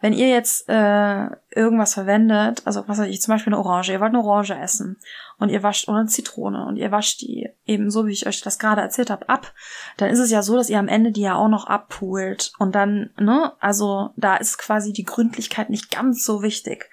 wenn 0.00 0.12
ihr 0.12 0.28
jetzt 0.28 0.68
äh, 0.68 1.26
irgendwas 1.50 1.94
verwendet, 1.94 2.62
also 2.64 2.86
was 2.86 2.98
weiß 2.98 3.08
ich, 3.08 3.20
zum 3.20 3.34
Beispiel 3.34 3.52
eine 3.52 3.62
Orange, 3.62 3.92
ihr 3.92 4.00
wollt 4.00 4.14
eine 4.14 4.22
Orange 4.22 4.54
essen 4.54 4.96
und 5.38 5.48
ihr 5.48 5.62
wascht 5.62 5.88
oder 5.88 5.98
eine 5.98 6.08
Zitrone 6.08 6.64
und 6.64 6.76
ihr 6.76 6.92
wascht 6.92 7.22
die 7.22 7.50
eben 7.66 7.90
so, 7.90 8.06
wie 8.06 8.12
ich 8.12 8.26
euch 8.26 8.40
das 8.40 8.58
gerade 8.58 8.82
erzählt 8.82 9.10
habe, 9.10 9.28
ab, 9.28 9.52
dann 9.96 10.10
ist 10.10 10.20
es 10.20 10.30
ja 10.30 10.42
so, 10.42 10.56
dass 10.56 10.70
ihr 10.70 10.78
am 10.78 10.88
Ende 10.88 11.10
die 11.10 11.22
ja 11.22 11.34
auch 11.34 11.48
noch 11.48 11.66
abpoolt 11.66 12.52
und 12.58 12.74
dann, 12.74 13.10
ne, 13.18 13.52
also 13.58 14.10
da 14.16 14.36
ist 14.36 14.58
quasi 14.58 14.92
die 14.92 15.04
Gründlichkeit 15.04 15.70
nicht 15.70 15.90
ganz 15.90 16.24
so 16.24 16.42
wichtig. 16.42 16.88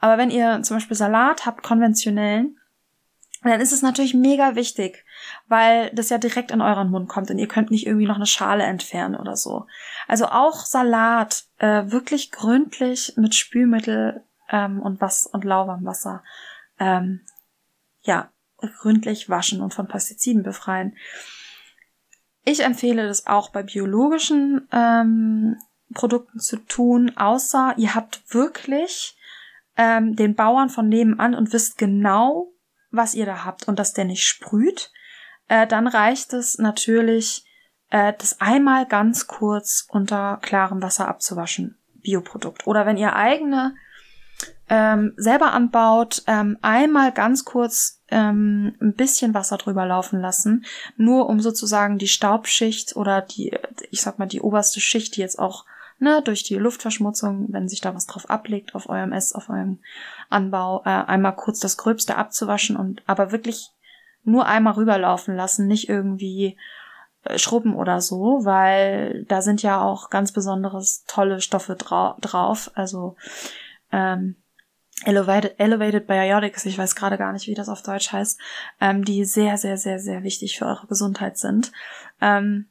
Aber 0.00 0.18
wenn 0.18 0.30
ihr 0.30 0.62
zum 0.62 0.76
Beispiel 0.76 0.96
Salat 0.96 1.46
habt, 1.46 1.62
konventionellen, 1.62 2.58
dann 3.50 3.60
ist 3.60 3.72
es 3.72 3.82
natürlich 3.82 4.14
mega 4.14 4.54
wichtig, 4.54 5.04
weil 5.48 5.90
das 5.94 6.10
ja 6.10 6.18
direkt 6.18 6.50
in 6.50 6.60
euren 6.60 6.90
Mund 6.90 7.08
kommt 7.08 7.30
und 7.30 7.38
ihr 7.38 7.48
könnt 7.48 7.70
nicht 7.70 7.86
irgendwie 7.86 8.06
noch 8.06 8.16
eine 8.16 8.26
Schale 8.26 8.64
entfernen 8.64 9.16
oder 9.16 9.36
so. 9.36 9.66
Also 10.06 10.26
auch 10.26 10.64
Salat 10.64 11.44
äh, 11.58 11.90
wirklich 11.90 12.30
gründlich 12.30 13.14
mit 13.16 13.34
Spülmittel 13.34 14.24
ähm, 14.48 14.80
und 14.80 15.00
was 15.00 15.26
und 15.26 15.44
lauwarmem 15.44 15.86
Wasser 15.86 16.22
ähm, 16.78 17.22
ja 18.02 18.30
gründlich 18.80 19.28
waschen 19.28 19.60
und 19.60 19.74
von 19.74 19.88
Pestiziden 19.88 20.42
befreien. 20.42 20.96
Ich 22.44 22.64
empfehle 22.64 23.06
das 23.06 23.26
auch 23.26 23.50
bei 23.50 23.62
biologischen 23.62 24.68
ähm, 24.72 25.56
Produkten 25.94 26.38
zu 26.38 26.56
tun, 26.56 27.12
außer 27.16 27.74
ihr 27.76 27.94
habt 27.94 28.22
wirklich 28.32 29.16
ähm, 29.76 30.16
den 30.16 30.34
Bauern 30.34 30.68
von 30.68 30.88
nebenan 30.88 31.34
und 31.34 31.52
wisst 31.52 31.78
genau, 31.78 32.51
was 32.92 33.14
ihr 33.14 33.26
da 33.26 33.44
habt 33.44 33.66
und 33.66 33.78
dass 33.78 33.92
der 33.92 34.04
nicht 34.04 34.24
sprüht, 34.24 34.92
äh, 35.48 35.66
dann 35.66 35.86
reicht 35.86 36.32
es 36.32 36.58
natürlich, 36.58 37.44
äh, 37.90 38.12
das 38.18 38.40
einmal 38.40 38.86
ganz 38.86 39.26
kurz 39.26 39.86
unter 39.88 40.38
klarem 40.42 40.82
Wasser 40.82 41.08
abzuwaschen. 41.08 41.78
Bioprodukt. 41.94 42.66
Oder 42.66 42.86
wenn 42.86 42.96
ihr 42.96 43.14
eigene 43.14 43.74
ähm, 44.68 45.12
selber 45.16 45.52
anbaut, 45.52 46.22
ähm, 46.26 46.58
einmal 46.62 47.12
ganz 47.12 47.44
kurz 47.44 48.02
ähm, 48.08 48.74
ein 48.80 48.94
bisschen 48.94 49.34
Wasser 49.34 49.56
drüber 49.56 49.86
laufen 49.86 50.20
lassen, 50.20 50.64
nur 50.96 51.28
um 51.28 51.40
sozusagen 51.40 51.98
die 51.98 52.08
Staubschicht 52.08 52.96
oder 52.96 53.22
die, 53.22 53.56
ich 53.90 54.00
sag 54.00 54.18
mal, 54.18 54.26
die 54.26 54.40
oberste 54.40 54.80
Schicht, 54.80 55.16
die 55.16 55.20
jetzt 55.20 55.38
auch 55.38 55.64
ne, 56.02 56.20
durch 56.20 56.42
die 56.42 56.56
Luftverschmutzung, 56.56 57.46
wenn 57.50 57.68
sich 57.68 57.80
da 57.80 57.94
was 57.94 58.06
drauf 58.06 58.28
ablegt 58.28 58.74
auf 58.74 58.88
eurem 58.88 59.12
Ess, 59.12 59.32
auf 59.32 59.48
eurem 59.48 59.78
Anbau, 60.28 60.82
äh, 60.84 60.88
einmal 60.88 61.36
kurz 61.36 61.60
das 61.60 61.76
Gröbste 61.76 62.16
abzuwaschen 62.16 62.76
und 62.76 63.02
aber 63.06 63.30
wirklich 63.30 63.70
nur 64.24 64.46
einmal 64.46 64.74
rüberlaufen 64.74 65.36
lassen, 65.36 65.68
nicht 65.68 65.88
irgendwie 65.88 66.58
äh, 67.22 67.38
schrubben 67.38 67.76
oder 67.76 68.00
so, 68.00 68.40
weil 68.44 69.24
da 69.28 69.42
sind 69.42 69.62
ja 69.62 69.80
auch 69.80 70.10
ganz 70.10 70.32
besonderes 70.32 71.04
tolle 71.06 71.40
Stoffe 71.40 71.76
drau 71.76 72.16
drauf. 72.20 72.72
Also 72.74 73.16
ähm, 73.92 74.34
Elevated, 75.04 75.54
Elevated 75.58 76.08
Biotics, 76.08 76.66
ich 76.66 76.78
weiß 76.78 76.96
gerade 76.96 77.16
gar 77.16 77.32
nicht, 77.32 77.46
wie 77.46 77.54
das 77.54 77.68
auf 77.68 77.82
Deutsch 77.82 78.10
heißt, 78.10 78.40
ähm, 78.80 79.04
die 79.04 79.24
sehr, 79.24 79.56
sehr, 79.56 79.76
sehr, 79.76 80.00
sehr 80.00 80.24
wichtig 80.24 80.58
für 80.58 80.66
eure 80.66 80.88
Gesundheit 80.88 81.38
sind. 81.38 81.70
Ähm, 82.20 82.66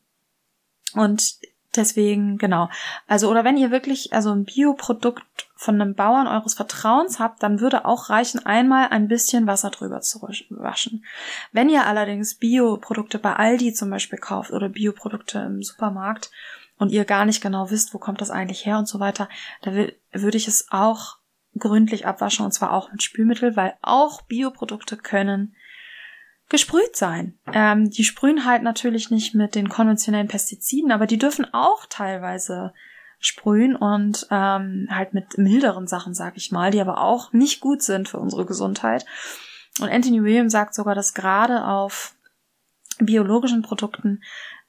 und 0.94 1.40
Deswegen, 1.76 2.38
genau. 2.38 2.70
Also, 3.08 3.30
oder 3.30 3.46
wenn 3.46 3.56
ihr 3.56 3.72
wirklich 3.72 4.12
also 4.12 4.32
ein 4.32 4.44
Bioprodukt 4.44 5.24
von 5.56 5.80
einem 5.80 5.96
Bauern 5.96 6.28
eures 6.28 6.54
Vertrauens 6.54 7.20
habt, 7.20 7.42
dann 7.44 7.62
würde 7.62 7.86
auch 7.86 8.10
reichen, 8.10 8.46
einmal 8.46 8.90
ein 8.90 9.08
bisschen 9.08 9.48
Wasser 9.48 9.70
drüber 9.70 10.02
zu 10.02 10.22
waschen. 10.50 11.06
Wenn 11.54 11.70
ihr 11.70 11.86
allerdings 11.86 12.36
Bioprodukte 12.36 13.20
bei 13.20 13.36
Aldi 13.36 13.74
zum 13.74 13.90
Beispiel 13.90 14.20
kauft 14.20 14.52
oder 14.52 14.68
Bioprodukte 14.68 15.40
im 15.40 15.64
Supermarkt 15.64 16.30
und 16.78 16.92
ihr 16.92 17.06
gar 17.06 17.24
nicht 17.24 17.42
genau 17.42 17.70
wisst, 17.70 17.94
wo 17.94 18.00
kommt 18.00 18.20
das 18.20 18.32
eigentlich 18.32 18.66
her 18.66 18.78
und 18.78 18.88
so 18.88 19.00
weiter, 19.00 19.30
da 19.62 19.72
würde 19.74 20.38
ich 20.38 20.48
es 20.50 20.68
auch 20.72 21.20
gründlich 21.58 22.06
abwaschen 22.06 22.46
und 22.46 22.52
zwar 22.52 22.74
auch 22.74 22.92
mit 22.92 23.04
Spülmittel, 23.04 23.56
weil 23.56 23.76
auch 23.82 24.24
Bioprodukte 24.24 24.98
können 24.98 25.56
gesprüht 26.52 26.98
sein. 26.98 27.40
Ähm, 27.54 27.90
die 27.90 28.04
sprühen 28.04 28.46
halt 28.46 28.62
natürlich 28.62 29.10
nicht 29.10 29.34
mit 29.34 29.56
den 29.56 29.70
konventionellen 29.70 30.28
Pestiziden, 30.28 30.92
aber 30.92 31.08
die 31.08 31.18
dürfen 31.18 31.48
auch 31.54 31.86
teilweise 31.88 32.74
sprühen 33.20 33.76
und 33.78 34.28
ähm, 34.32 34.88
halt 34.92 35.14
mit 35.14 35.38
milderen 35.38 35.88
Sachen, 35.88 36.14
sag 36.14 36.36
ich 36.36 36.52
mal, 36.52 36.70
die 36.70 36.82
aber 36.82 37.00
auch 37.00 37.32
nicht 37.32 37.62
gut 37.62 37.82
sind 37.82 38.10
für 38.10 38.18
unsere 38.18 38.46
Gesundheit. 38.46 39.06
Und 39.80 39.90
Anthony 39.90 40.22
Williams 40.24 40.52
sagt 40.52 40.74
sogar, 40.74 40.94
dass 40.94 41.14
gerade 41.14 41.66
auf 41.66 42.16
biologischen 43.00 43.62
Produkten 43.62 44.22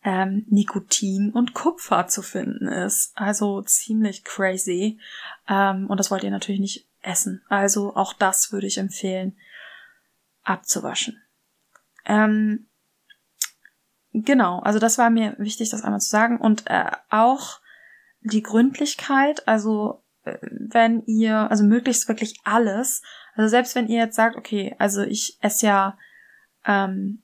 ähm, 0.05 0.47
Nikotin 0.49 1.33
und 1.33 1.53
Kupfer 1.53 2.07
zu 2.07 2.23
finden 2.23 2.69
ist. 2.69 3.11
Also 3.17 3.61
ziemlich 3.63 4.23
crazy. 4.23 5.01
Ähm, 5.49 5.89
und 5.89 5.99
das 5.99 6.13
wollt 6.13 6.23
ihr 6.23 6.31
natürlich 6.31 6.61
nicht 6.61 6.87
essen. 7.01 7.43
Also 7.49 7.97
auch 7.97 8.13
das 8.13 8.53
würde 8.53 8.69
ich 8.69 8.79
empfehlen, 8.79 9.37
abzuwaschen. 10.45 11.21
Ähm, 12.05 12.69
genau, 14.13 14.61
also 14.61 14.79
das 14.79 14.99
war 14.99 15.11
mir 15.11 15.35
wichtig, 15.39 15.71
das 15.71 15.83
einmal 15.83 16.01
zu 16.01 16.11
sagen. 16.11 16.39
Und 16.39 16.65
äh, 16.67 16.91
auch 17.11 17.61
die 18.21 18.43
Gründlichkeit, 18.43 19.47
also 19.49 20.03
äh, 20.25 20.39
wenn 20.43 21.03
ihr, 21.07 21.51
also 21.51 21.65
möglichst 21.65 22.09
wirklich 22.09 22.39
alles, 22.45 23.03
also 23.35 23.49
selbst 23.49 23.75
wenn 23.75 23.89
ihr 23.89 23.99
jetzt 23.99 24.17
sagt, 24.17 24.37
okay, 24.37 24.75
also 24.79 25.03
ich 25.03 25.39
esse 25.41 25.67
ja 25.67 25.99
ähm, 26.67 27.23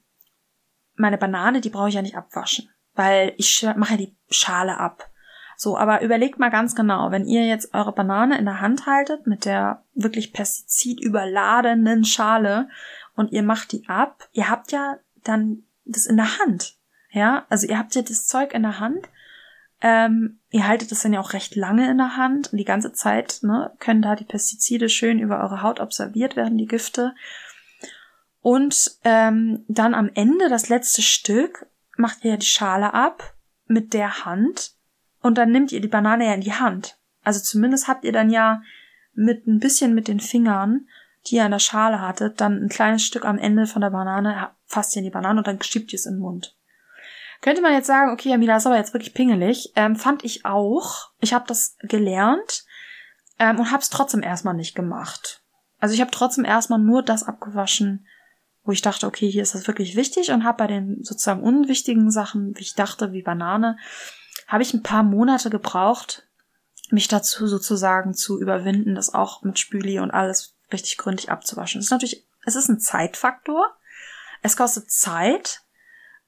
meine 0.94 1.18
Banane, 1.18 1.60
die 1.60 1.70
brauche 1.70 1.88
ich 1.88 1.94
ja 1.94 2.02
nicht 2.02 2.16
abwaschen, 2.16 2.68
weil 2.94 3.34
ich 3.36 3.66
mache 3.76 3.92
ja 3.92 3.98
die 3.98 4.16
Schale 4.30 4.78
ab. 4.78 5.10
So, 5.60 5.76
aber 5.76 6.02
überlegt 6.02 6.38
mal 6.38 6.50
ganz 6.50 6.76
genau, 6.76 7.10
wenn 7.10 7.24
ihr 7.24 7.44
jetzt 7.46 7.74
eure 7.74 7.92
Banane 7.92 8.38
in 8.38 8.44
der 8.44 8.60
Hand 8.60 8.86
haltet 8.86 9.26
mit 9.26 9.44
der 9.44 9.82
wirklich 9.92 10.32
pestizidüberladenen 10.32 12.04
Schale 12.04 12.68
und 13.18 13.32
ihr 13.32 13.42
macht 13.42 13.72
die 13.72 13.88
ab, 13.88 14.28
ihr 14.32 14.48
habt 14.48 14.70
ja 14.70 14.98
dann 15.24 15.64
das 15.84 16.06
in 16.06 16.16
der 16.16 16.38
Hand. 16.38 16.76
Ja, 17.10 17.46
also 17.48 17.66
ihr 17.66 17.76
habt 17.76 17.96
ja 17.96 18.02
das 18.02 18.28
Zeug 18.28 18.54
in 18.54 18.62
der 18.62 18.78
Hand. 18.78 19.08
Ähm, 19.80 20.38
ihr 20.50 20.68
haltet 20.68 20.92
es 20.92 21.02
dann 21.02 21.12
ja 21.12 21.18
auch 21.18 21.32
recht 21.32 21.56
lange 21.56 21.90
in 21.90 21.98
der 21.98 22.16
Hand 22.16 22.52
und 22.52 22.58
die 22.58 22.64
ganze 22.64 22.92
Zeit 22.92 23.40
ne, 23.42 23.72
können 23.80 24.02
da 24.02 24.14
die 24.14 24.24
Pestizide 24.24 24.88
schön 24.88 25.18
über 25.18 25.40
eure 25.40 25.62
Haut 25.62 25.80
observiert 25.80 26.36
werden, 26.36 26.58
die 26.58 26.66
Gifte. 26.66 27.14
Und 28.40 28.98
ähm, 29.02 29.64
dann 29.66 29.94
am 29.94 30.10
Ende, 30.14 30.48
das 30.48 30.68
letzte 30.68 31.02
Stück, 31.02 31.66
macht 31.96 32.24
ihr 32.24 32.32
ja 32.32 32.36
die 32.36 32.46
Schale 32.46 32.94
ab 32.94 33.34
mit 33.66 33.94
der 33.94 34.24
Hand 34.24 34.74
und 35.22 35.38
dann 35.38 35.50
nimmt 35.50 35.72
ihr 35.72 35.80
die 35.80 35.88
Banane 35.88 36.26
ja 36.26 36.34
in 36.34 36.40
die 36.40 36.52
Hand. 36.52 36.98
Also 37.24 37.40
zumindest 37.40 37.88
habt 37.88 38.04
ihr 38.04 38.12
dann 38.12 38.30
ja 38.30 38.62
mit 39.12 39.48
ein 39.48 39.58
bisschen 39.58 39.92
mit 39.92 40.06
den 40.06 40.20
Fingern 40.20 40.86
die 41.26 41.36
ihr 41.36 41.44
in 41.44 41.50
der 41.50 41.58
Schale 41.58 42.00
hattet, 42.00 42.40
dann 42.40 42.64
ein 42.64 42.68
kleines 42.68 43.02
Stück 43.02 43.24
am 43.24 43.38
Ende 43.38 43.66
von 43.66 43.82
der 43.82 43.90
Banane, 43.90 44.50
fasst 44.66 44.94
ihr 44.94 45.00
in 45.00 45.04
die 45.04 45.10
Banane 45.10 45.38
und 45.40 45.46
dann 45.46 45.60
schiebt 45.62 45.92
ihr 45.92 45.98
es 45.98 46.06
in 46.06 46.14
den 46.14 46.20
Mund. 46.20 46.56
Könnte 47.40 47.62
man 47.62 47.72
jetzt 47.72 47.86
sagen, 47.86 48.12
okay, 48.12 48.32
Amila 48.32 48.56
ist 48.56 48.66
aber 48.66 48.76
jetzt 48.76 48.94
wirklich 48.94 49.14
pingelig. 49.14 49.72
Ähm, 49.76 49.94
fand 49.94 50.24
ich 50.24 50.44
auch. 50.44 51.10
Ich 51.20 51.32
habe 51.32 51.44
das 51.46 51.76
gelernt 51.82 52.64
ähm, 53.38 53.60
und 53.60 53.70
habe 53.70 53.82
es 53.82 53.90
trotzdem 53.90 54.22
erstmal 54.22 54.54
nicht 54.54 54.74
gemacht. 54.74 55.42
Also 55.78 55.94
ich 55.94 56.00
habe 56.00 56.10
trotzdem 56.10 56.44
erstmal 56.44 56.80
nur 56.80 57.02
das 57.02 57.22
abgewaschen, 57.22 58.06
wo 58.64 58.72
ich 58.72 58.82
dachte, 58.82 59.06
okay, 59.06 59.30
hier 59.30 59.42
ist 59.42 59.54
das 59.54 59.68
wirklich 59.68 59.94
wichtig 59.94 60.32
und 60.32 60.44
habe 60.44 60.58
bei 60.58 60.66
den 60.66 61.02
sozusagen 61.04 61.42
unwichtigen 61.42 62.10
Sachen, 62.10 62.56
wie 62.56 62.62
ich 62.62 62.74
dachte, 62.74 63.12
wie 63.12 63.22
Banane, 63.22 63.78
habe 64.48 64.62
ich 64.62 64.74
ein 64.74 64.82
paar 64.82 65.04
Monate 65.04 65.48
gebraucht, 65.48 66.26
mich 66.90 67.06
dazu 67.06 67.46
sozusagen 67.46 68.14
zu 68.14 68.40
überwinden, 68.40 68.94
das 68.94 69.14
auch 69.14 69.42
mit 69.42 69.58
Spüli 69.58 70.00
und 70.00 70.10
alles 70.10 70.57
richtig 70.72 70.98
gründlich 70.98 71.30
abzuwaschen. 71.30 71.78
Das 71.78 71.86
ist 71.86 71.90
natürlich, 71.90 72.24
es 72.44 72.56
ist 72.56 72.68
ein 72.68 72.80
Zeitfaktor. 72.80 73.66
Es 74.42 74.56
kostet 74.56 74.90
Zeit 74.90 75.62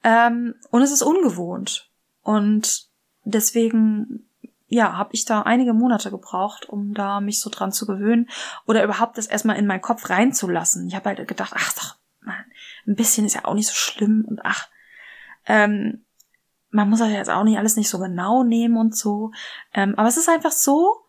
ähm, 0.03 0.55
und 0.71 0.83
es 0.83 0.91
ist 0.91 1.03
ungewohnt. 1.03 1.91
Und 2.23 2.89
deswegen, 3.25 4.29
ja, 4.69 4.97
habe 4.97 5.11
ich 5.13 5.25
da 5.25 5.43
einige 5.43 5.73
Monate 5.73 6.11
gebraucht, 6.11 6.69
um 6.69 6.95
da 6.95 7.21
mich 7.21 7.41
so 7.41 7.51
dran 7.51 7.73
zu 7.73 7.87
gewöhnen 7.87 8.29
oder 8.67 8.85
überhaupt 8.85 9.19
das 9.19 9.27
erstmal 9.27 9.57
in 9.57 9.67
meinen 9.67 9.83
Kopf 9.83 10.11
reinzulassen. 10.11 10.87
Ich 10.89 10.95
habe 10.95 11.11
halt 11.11 11.29
gedacht, 11.29 11.53
ach 11.55 11.73
doch, 11.75 11.97
man, 12.21 12.45
ein 12.87 12.97
bisschen 12.97 13.27
ist 13.27 13.35
ja 13.35 13.45
auch 13.45 13.55
nicht 13.55 13.69
so 13.69 13.75
schlimm 13.75 14.25
und 14.27 14.41
ach, 14.45 14.69
ähm, 15.47 16.05
man 16.71 16.89
muss 16.89 17.01
das 17.01 17.11
jetzt 17.11 17.31
auch 17.31 17.45
nicht 17.45 17.59
alles 17.59 17.77
nicht 17.77 17.89
so 17.89 17.99
genau 17.99 18.45
nehmen 18.45 18.77
und 18.77 18.97
so. 18.97 19.33
Ähm, 19.75 19.95
aber 19.97 20.09
es 20.09 20.17
ist 20.17 20.29
einfach 20.29 20.53
so, 20.53 21.05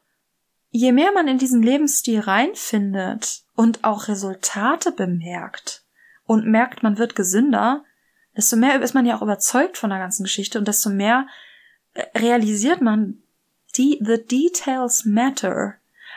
je 0.72 0.92
mehr 0.92 1.12
man 1.12 1.28
in 1.28 1.38
diesen 1.38 1.62
Lebensstil 1.62 2.22
reinfindet 2.22 3.44
und 3.56 3.84
auch 3.84 4.08
Resultate 4.08 4.92
bemerkt 4.92 5.86
und 6.26 6.48
merkt, 6.48 6.82
man 6.82 6.98
wird 6.98 7.16
gesünder, 7.16 7.84
desto 8.36 8.56
mehr 8.56 8.82
ist 8.82 8.94
man 8.94 9.06
ja 9.06 9.18
auch 9.18 9.22
überzeugt 9.22 9.78
von 9.78 9.90
der 9.90 10.00
ganzen 10.00 10.24
Geschichte 10.24 10.58
und 10.58 10.68
desto 10.68 10.90
mehr 10.90 11.28
äh, 11.94 12.04
realisiert 12.18 12.82
man, 12.82 13.22
die, 13.76 14.00
the 14.02 14.24
details 14.24 15.06
matter, 15.06 15.76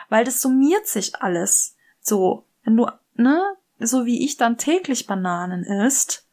weil 0.09 0.23
das 0.23 0.41
summiert 0.41 0.87
sich 0.87 1.15
alles. 1.21 1.75
So, 1.99 2.45
wenn 2.63 2.77
du, 2.77 2.87
ne, 3.15 3.41
so 3.79 4.05
wie 4.05 4.25
ich 4.25 4.37
dann 4.37 4.57
täglich 4.57 5.07
Bananen 5.07 5.63
isst, 5.63 6.27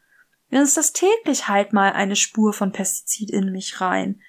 dann 0.49 0.63
ist 0.63 0.77
das 0.77 0.93
täglich 0.93 1.47
halt 1.47 1.73
mal 1.73 1.91
eine 1.91 2.15
Spur 2.15 2.53
von 2.53 2.71
Pestizid 2.71 3.31
in 3.31 3.51
mich 3.51 3.81
rein. 3.81 4.21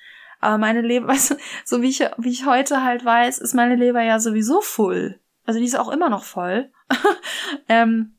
Aber 0.45 0.59
meine 0.59 0.81
Leber, 0.81 1.09
weißt 1.09 1.33
du, 1.33 1.35
so 1.65 1.83
wie 1.83 1.89
ich, 1.89 2.01
wie 2.19 2.31
ich 2.31 2.47
heute 2.47 2.83
halt 2.83 3.05
weiß, 3.05 3.39
ist 3.39 3.55
meine 3.55 3.77
Leber 3.77 4.03
ja 4.03 4.21
sowieso 4.21 4.61
voll. 4.61 5.19
Also 5.47 5.61
die 5.61 5.67
ist 5.67 5.79
auch 5.79 5.91
immer 5.91 6.09
noch 6.09 6.25
voll. 6.25 6.71
ähm, 7.69 8.15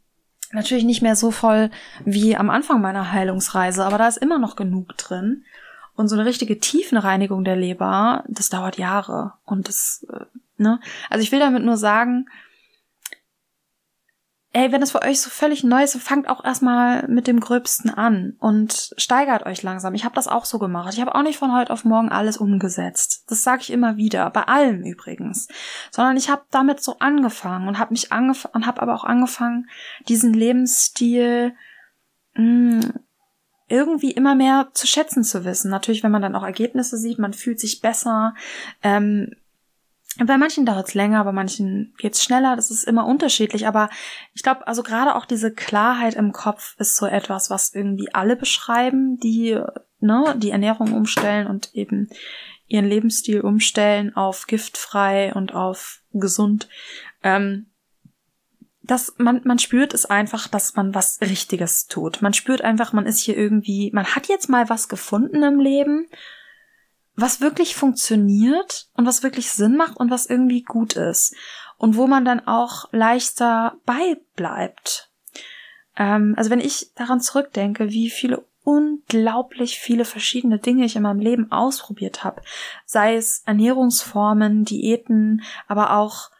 natürlich 0.51 0.83
nicht 0.83 1.01
mehr 1.01 1.15
so 1.15 1.31
voll 1.31 1.69
wie 2.03 2.35
am 2.35 2.49
Anfang 2.49 2.81
meiner 2.81 3.11
Heilungsreise, 3.11 3.85
aber 3.85 3.97
da 3.97 4.07
ist 4.07 4.17
immer 4.17 4.37
noch 4.37 4.55
genug 4.55 4.97
drin. 4.97 5.43
Und 5.95 6.09
so 6.09 6.15
eine 6.15 6.25
richtige 6.25 6.59
Tiefenreinigung 6.59 7.45
der 7.45 7.55
Leber, 7.55 8.25
das 8.27 8.49
dauert 8.49 8.77
Jahre. 8.77 9.33
Und 9.45 9.69
das, 9.69 10.05
äh, 10.11 10.25
ne? 10.57 10.79
Also 11.09 11.23
ich 11.23 11.31
will 11.31 11.39
damit 11.39 11.63
nur 11.63 11.77
sagen, 11.77 12.27
ey, 14.55 14.71
wenn 14.71 14.81
es 14.81 14.91
für 14.91 15.01
euch 15.01 15.19
so 15.19 15.29
völlig 15.29 15.65
neu 15.65 15.83
ist, 15.83 15.97
fangt 15.97 16.29
auch 16.29 16.45
erstmal 16.45 17.05
mit 17.09 17.27
dem 17.27 17.41
Gröbsten 17.41 17.89
an 17.89 18.37
und 18.39 18.93
steigert 18.95 19.45
euch 19.45 19.61
langsam. 19.63 19.93
Ich 19.95 20.05
habe 20.05 20.15
das 20.15 20.29
auch 20.29 20.45
so 20.45 20.59
gemacht. 20.59 20.93
Ich 20.93 21.01
habe 21.01 21.13
auch 21.13 21.23
nicht 21.23 21.37
von 21.37 21.53
heute 21.53 21.73
auf 21.73 21.83
morgen 21.83 22.07
alles 22.07 22.37
umgesetzt. 22.37 23.25
Das 23.27 23.43
sage 23.43 23.63
ich 23.63 23.69
immer 23.73 23.97
wieder, 23.97 24.29
bei 24.29 24.43
allem 24.43 24.81
übrigens. 24.83 25.49
Sondern 25.91 26.15
ich 26.15 26.29
habe 26.29 26.43
damit 26.51 26.81
so 26.81 26.99
angefangen 26.99 27.67
und 27.67 27.79
habe 27.79 27.91
mich 27.91 28.13
angefangen 28.13 28.53
und 28.55 28.65
habe 28.65 28.81
aber 28.81 28.95
auch 28.95 29.03
angefangen, 29.03 29.69
diesen 30.07 30.33
Lebensstil 30.33 31.53
hm, 32.35 32.93
irgendwie 33.67 34.11
immer 34.11 34.35
mehr 34.35 34.69
zu 34.71 34.87
schätzen 34.87 35.25
zu 35.25 35.43
wissen. 35.43 35.69
Natürlich, 35.69 36.01
wenn 36.01 36.11
man 36.11 36.21
dann 36.21 36.35
auch 36.35 36.43
Ergebnisse 36.43 36.97
sieht, 36.97 37.19
man 37.19 37.33
fühlt 37.33 37.59
sich 37.59 37.81
besser. 37.81 38.33
Ähm, 38.81 39.31
bei 40.23 40.37
manchen 40.37 40.65
dauert 40.65 40.87
es 40.87 40.93
länger, 40.93 41.23
bei 41.25 41.31
manchen 41.31 41.93
geht's 41.97 42.23
schneller. 42.23 42.55
Das 42.55 42.71
ist 42.71 42.85
immer 42.85 43.05
unterschiedlich. 43.05 43.67
Aber 43.67 43.89
ich 44.33 44.43
glaube, 44.43 44.65
also 44.67 44.81
gerade 44.81 45.15
auch 45.15 45.25
diese 45.25 45.53
Klarheit 45.53 46.13
im 46.13 46.31
Kopf 46.31 46.75
ist 46.79 46.95
so 46.95 47.05
etwas, 47.05 47.49
was 47.49 47.73
irgendwie 47.73 48.13
alle 48.13 48.35
beschreiben, 48.35 49.17
die 49.19 49.59
ne, 49.99 50.35
die 50.37 50.51
Ernährung 50.51 50.93
umstellen 50.93 51.47
und 51.47 51.73
eben 51.73 52.09
ihren 52.67 52.85
Lebensstil 52.85 53.41
umstellen 53.41 54.15
auf 54.15 54.47
giftfrei 54.47 55.33
und 55.33 55.53
auf 55.53 56.01
gesund. 56.13 56.69
Ähm, 57.23 57.67
dass 58.81 59.15
man, 59.17 59.41
man 59.43 59.59
spürt 59.59 59.93
es 59.93 60.05
einfach, 60.05 60.47
dass 60.47 60.75
man 60.75 60.93
was 60.93 61.19
Richtiges 61.21 61.87
tut. 61.87 62.21
Man 62.21 62.33
spürt 62.33 62.61
einfach, 62.61 62.93
man 62.93 63.07
ist 63.07 63.19
hier 63.19 63.35
irgendwie, 63.35 63.91
man 63.93 64.05
hat 64.05 64.27
jetzt 64.27 64.47
mal 64.47 64.69
was 64.69 64.87
gefunden 64.87 65.41
im 65.43 65.59
Leben 65.59 66.07
was 67.15 67.41
wirklich 67.41 67.75
funktioniert 67.75 68.87
und 68.95 69.05
was 69.05 69.23
wirklich 69.23 69.51
Sinn 69.51 69.77
macht 69.77 69.97
und 69.97 70.11
was 70.11 70.25
irgendwie 70.25 70.63
gut 70.63 70.95
ist 70.95 71.35
und 71.77 71.95
wo 71.95 72.07
man 72.07 72.25
dann 72.25 72.45
auch 72.45 72.91
leichter 72.91 73.77
beibleibt. 73.85 75.09
Ähm, 75.97 76.33
also 76.37 76.49
wenn 76.49 76.59
ich 76.59 76.91
daran 76.95 77.21
zurückdenke, 77.21 77.89
wie 77.89 78.09
viele 78.09 78.45
unglaublich 78.63 79.77
viele 79.79 80.05
verschiedene 80.05 80.59
Dinge 80.59 80.85
ich 80.85 80.95
in 80.95 81.03
meinem 81.03 81.19
Leben 81.19 81.51
ausprobiert 81.51 82.23
habe, 82.23 82.41
sei 82.85 83.15
es 83.15 83.43
Ernährungsformen, 83.45 84.65
Diäten, 84.65 85.43
aber 85.67 85.95
auch 85.97 86.31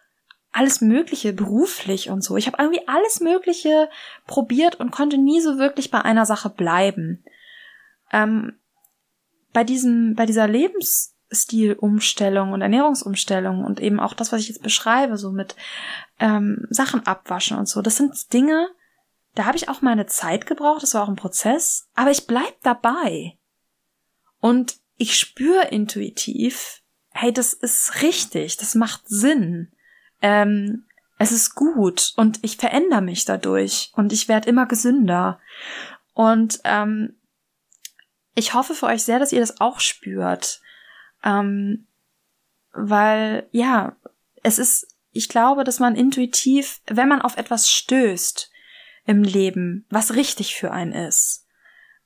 alles 0.51 0.81
Mögliche 0.81 1.33
beruflich 1.33 2.09
und 2.09 2.23
so. 2.23 2.37
Ich 2.37 2.47
habe 2.47 2.57
irgendwie 2.61 2.87
alles 2.87 3.19
Mögliche 3.19 3.89
probiert 4.25 4.79
und 4.79 4.91
konnte 4.91 5.17
nie 5.17 5.41
so 5.41 5.57
wirklich 5.57 5.91
bei 5.91 6.01
einer 6.01 6.25
Sache 6.25 6.49
bleiben. 6.49 7.23
Ähm, 8.11 8.57
bei 9.55 9.63
diesem, 9.63 10.13
bei 10.15 10.25
dieser 10.25 10.49
Lebensstilumstellung 10.49 12.51
und 12.51 12.61
Ernährungsumstellung 12.61 13.63
und 13.63 13.79
eben 13.79 14.01
auch 14.01 14.13
das, 14.13 14.33
was 14.33 14.41
ich 14.41 14.49
jetzt 14.49 14.61
beschreibe, 14.61 15.17
so 15.17 15.31
mit 15.31 15.55
ähm, 16.19 16.67
Sachen 16.69 17.07
abwaschen 17.07 17.57
und 17.57 17.69
so, 17.69 17.81
das 17.81 17.95
sind 17.95 18.33
Dinge, 18.33 18.67
da 19.33 19.45
habe 19.45 19.55
ich 19.55 19.69
auch 19.69 19.81
meine 19.81 20.07
Zeit 20.07 20.45
gebraucht, 20.45 20.83
das 20.83 20.93
war 20.93 21.03
auch 21.03 21.07
ein 21.07 21.15
Prozess, 21.15 21.87
aber 21.95 22.11
ich 22.11 22.27
bleib 22.27 22.61
dabei. 22.63 23.37
Und 24.41 24.75
ich 24.97 25.17
spüre 25.17 25.69
intuitiv, 25.69 26.81
hey, 27.11 27.31
das 27.31 27.53
ist 27.53 28.01
richtig, 28.01 28.57
das 28.57 28.75
macht 28.75 29.07
Sinn. 29.07 29.71
Ähm, 30.21 30.83
es 31.17 31.31
ist 31.31 31.55
gut 31.55 32.11
und 32.17 32.39
ich 32.41 32.57
verändere 32.57 33.01
mich 33.01 33.23
dadurch 33.23 33.93
und 33.95 34.11
ich 34.11 34.27
werde 34.27 34.49
immer 34.49 34.65
gesünder. 34.65 35.39
Und 36.13 36.59
ähm, 36.65 37.15
ich 38.35 38.53
hoffe 38.53 38.75
für 38.75 38.85
euch 38.85 39.03
sehr, 39.03 39.19
dass 39.19 39.31
ihr 39.31 39.39
das 39.39 39.59
auch 39.59 39.79
spürt. 39.79 40.61
Ähm, 41.23 41.87
weil, 42.73 43.47
ja, 43.51 43.95
es 44.43 44.59
ist, 44.59 44.95
ich 45.11 45.29
glaube, 45.29 45.63
dass 45.63 45.79
man 45.79 45.95
intuitiv, 45.95 46.81
wenn 46.87 47.07
man 47.07 47.21
auf 47.21 47.37
etwas 47.37 47.71
stößt 47.71 48.51
im 49.05 49.23
Leben, 49.23 49.85
was 49.89 50.15
richtig 50.15 50.55
für 50.55 50.71
einen 50.71 50.91
ist, 50.91 51.47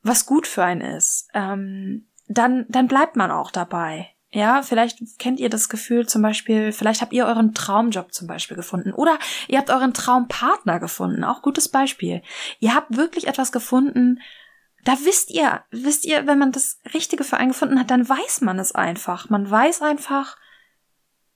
was 0.03 0.25
gut 0.25 0.47
für 0.47 0.63
einen 0.63 0.81
ist, 0.81 1.27
ähm, 1.33 2.07
dann, 2.27 2.65
dann 2.69 2.87
bleibt 2.87 3.15
man 3.15 3.31
auch 3.31 3.51
dabei. 3.51 4.09
Ja, 4.31 4.61
vielleicht 4.61 4.99
kennt 5.17 5.39
ihr 5.39 5.49
das 5.49 5.69
Gefühl 5.69 6.05
zum 6.07 6.21
Beispiel, 6.21 6.71
vielleicht 6.71 7.01
habt 7.01 7.13
ihr 7.13 7.25
euren 7.25 7.55
Traumjob 7.55 8.13
zum 8.13 8.27
Beispiel 8.27 8.55
gefunden 8.55 8.93
oder 8.93 9.17
ihr 9.47 9.57
habt 9.57 9.71
euren 9.71 9.95
Traumpartner 9.95 10.79
gefunden, 10.79 11.23
auch 11.23 11.41
gutes 11.41 11.67
Beispiel. 11.67 12.21
Ihr 12.59 12.75
habt 12.75 12.95
wirklich 12.95 13.25
etwas 13.25 13.51
gefunden, 13.51 14.19
da 14.85 14.97
wisst 15.03 15.29
ihr, 15.29 15.63
wisst 15.71 16.05
ihr, 16.05 16.25
wenn 16.27 16.39
man 16.39 16.51
das 16.51 16.79
Richtige 16.93 17.23
für 17.23 17.37
einen 17.37 17.51
gefunden 17.51 17.79
hat, 17.79 17.91
dann 17.91 18.07
weiß 18.07 18.41
man 18.41 18.59
es 18.59 18.73
einfach. 18.73 19.29
Man 19.29 19.49
weiß 19.49 19.81
einfach, 19.81 20.37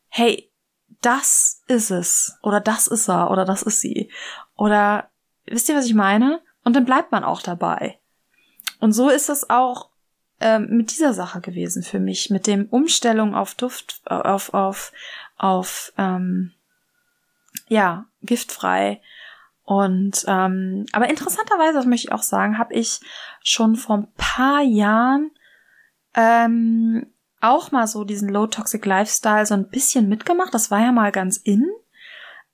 hey, 0.07 0.51
das 1.01 1.61
ist 1.67 1.91
es. 1.91 2.37
Oder 2.41 2.61
das 2.61 2.87
ist 2.87 3.09
er. 3.09 3.31
Oder 3.31 3.45
das 3.45 3.63
ist 3.63 3.81
sie. 3.81 4.11
Oder 4.55 5.09
wisst 5.45 5.69
ihr, 5.69 5.75
was 5.75 5.85
ich 5.85 5.93
meine? 5.93 6.41
Und 6.63 6.75
dann 6.75 6.85
bleibt 6.85 7.11
man 7.11 7.23
auch 7.23 7.41
dabei. 7.41 7.99
Und 8.79 8.93
so 8.93 9.09
ist 9.09 9.29
es 9.29 9.49
auch 9.49 9.89
ähm, 10.39 10.67
mit 10.69 10.91
dieser 10.91 11.13
Sache 11.13 11.41
gewesen 11.41 11.83
für 11.83 11.99
mich, 11.99 12.29
mit 12.29 12.47
dem 12.47 12.67
Umstellung 12.69 13.35
auf 13.35 13.55
Duft, 13.55 14.01
auf, 14.05 14.53
auf, 14.53 14.91
auf, 15.37 15.93
ähm, 15.97 16.53
ja, 17.67 18.05
giftfrei 18.21 19.01
und 19.65 20.25
ähm, 20.27 20.85
aber 20.91 21.09
interessanterweise, 21.09 21.73
das 21.73 21.85
möchte 21.85 22.07
ich 22.07 22.11
auch 22.11 22.23
sagen, 22.23 22.57
habe 22.57 22.73
ich 22.73 22.99
schon 23.41 23.75
vor 23.75 23.97
ein 23.97 24.07
paar 24.17 24.61
Jahren 24.61 25.31
ähm, 26.15 27.07
auch 27.39 27.71
mal 27.71 27.87
so 27.87 28.03
diesen 28.03 28.29
Low 28.29 28.47
Toxic 28.47 28.85
Lifestyle 28.85 29.45
so 29.45 29.53
ein 29.53 29.69
bisschen 29.69 30.09
mitgemacht. 30.09 30.53
Das 30.53 30.69
war 30.69 30.79
ja 30.79 30.91
mal 30.91 31.11
ganz 31.11 31.37
in. 31.37 31.65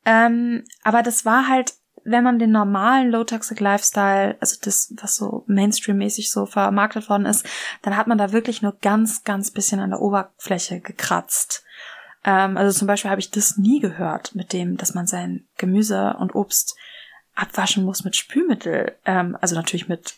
Ähm, 0.05 0.63
aber 0.83 1.03
das 1.03 1.25
war 1.25 1.47
halt, 1.47 1.73
wenn 2.03 2.23
man 2.23 2.39
den 2.39 2.51
normalen 2.51 3.11
Low 3.11 3.23
Toxic 3.23 3.59
Lifestyle, 3.59 4.37
also 4.39 4.57
das, 4.61 4.93
was 5.01 5.15
so 5.15 5.43
Mainstream-mäßig 5.47 6.31
so 6.31 6.45
vermarktet 6.45 7.09
worden 7.09 7.25
ist, 7.25 7.45
dann 7.81 7.97
hat 7.97 8.07
man 8.07 8.17
da 8.17 8.31
wirklich 8.31 8.61
nur 8.61 8.77
ganz, 8.81 9.23
ganz 9.23 9.51
bisschen 9.51 9.79
an 9.79 9.91
der 9.91 10.01
Oberfläche 10.01 10.79
gekratzt. 10.79 11.63
Ähm, 12.23 12.57
also 12.57 12.77
zum 12.77 12.87
Beispiel 12.87 13.11
habe 13.11 13.21
ich 13.21 13.31
das 13.31 13.57
nie 13.57 13.79
gehört 13.79 14.35
mit 14.35 14.53
dem, 14.53 14.77
dass 14.77 14.93
man 14.93 15.07
sein 15.07 15.47
Gemüse 15.57 16.15
und 16.19 16.35
Obst 16.35 16.75
abwaschen 17.39 17.85
muss 17.85 18.03
mit 18.03 18.15
Spülmittel, 18.15 18.95
ähm, 19.05 19.37
also 19.39 19.55
natürlich 19.55 19.87
mit 19.87 20.15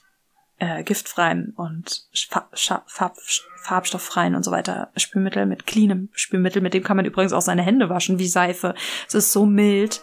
äh, 0.58 0.84
giftfreien 0.84 1.54
und 1.56 2.08
Farb, 2.30 2.50
Farb, 2.88 3.18
farbstofffreien 3.64 4.36
und 4.36 4.44
so 4.44 4.52
weiter 4.52 4.92
Spülmittel, 4.96 5.46
mit 5.46 5.66
cleanem 5.66 6.10
Spülmittel, 6.14 6.62
mit 6.62 6.74
dem 6.74 6.84
kann 6.84 6.98
man 6.98 7.06
übrigens 7.06 7.34
auch 7.34 7.42
seine 7.42 7.64
Hände 7.64 7.90
waschen 7.90 8.20
wie 8.20 8.28
Seife. 8.28 8.76
Es 9.08 9.14
ist 9.14 9.32
so 9.32 9.46
mild. 9.46 10.02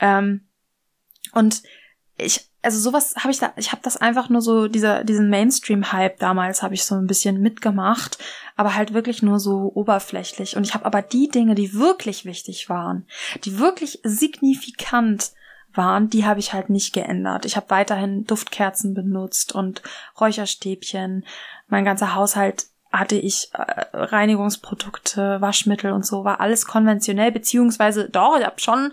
Ähm, 0.00 0.42
und 1.32 1.62
ich, 2.16 2.48
also 2.62 2.78
sowas 2.78 3.14
habe 3.16 3.30
ich 3.30 3.38
da, 3.38 3.52
ich 3.56 3.72
habe 3.72 3.82
das 3.82 3.96
einfach 3.96 4.28
nur 4.28 4.40
so, 4.40 4.68
dieser, 4.68 5.04
diesen 5.04 5.30
Mainstream-Hype 5.30 6.18
damals 6.18 6.62
habe 6.62 6.74
ich 6.74 6.84
so 6.84 6.94
ein 6.94 7.06
bisschen 7.06 7.40
mitgemacht, 7.40 8.18
aber 8.56 8.74
halt 8.74 8.92
wirklich 8.92 9.22
nur 9.22 9.38
so 9.38 9.70
oberflächlich. 9.74 10.56
Und 10.56 10.64
ich 10.64 10.74
habe 10.74 10.84
aber 10.84 11.02
die 11.02 11.28
Dinge, 11.28 11.54
die 11.54 11.74
wirklich 11.74 12.24
wichtig 12.24 12.68
waren, 12.68 13.06
die 13.44 13.58
wirklich 13.58 14.00
signifikant 14.02 15.32
waren, 15.76 16.10
die 16.10 16.24
habe 16.24 16.40
ich 16.40 16.52
halt 16.52 16.70
nicht 16.70 16.92
geändert. 16.92 17.44
Ich 17.44 17.56
habe 17.56 17.70
weiterhin 17.70 18.24
Duftkerzen 18.24 18.94
benutzt 18.94 19.54
und 19.54 19.82
Räucherstäbchen. 20.20 21.24
Mein 21.68 21.84
ganzer 21.84 22.14
Haushalt 22.14 22.66
hatte 22.92 23.16
ich 23.16 23.50
äh, 23.52 23.84
Reinigungsprodukte, 23.92 25.40
Waschmittel 25.40 25.92
und 25.92 26.06
so, 26.06 26.24
war 26.24 26.40
alles 26.40 26.66
konventionell, 26.66 27.32
beziehungsweise 27.32 28.08
doch, 28.08 28.38
ich 28.38 28.46
habe 28.46 28.60
schon 28.60 28.92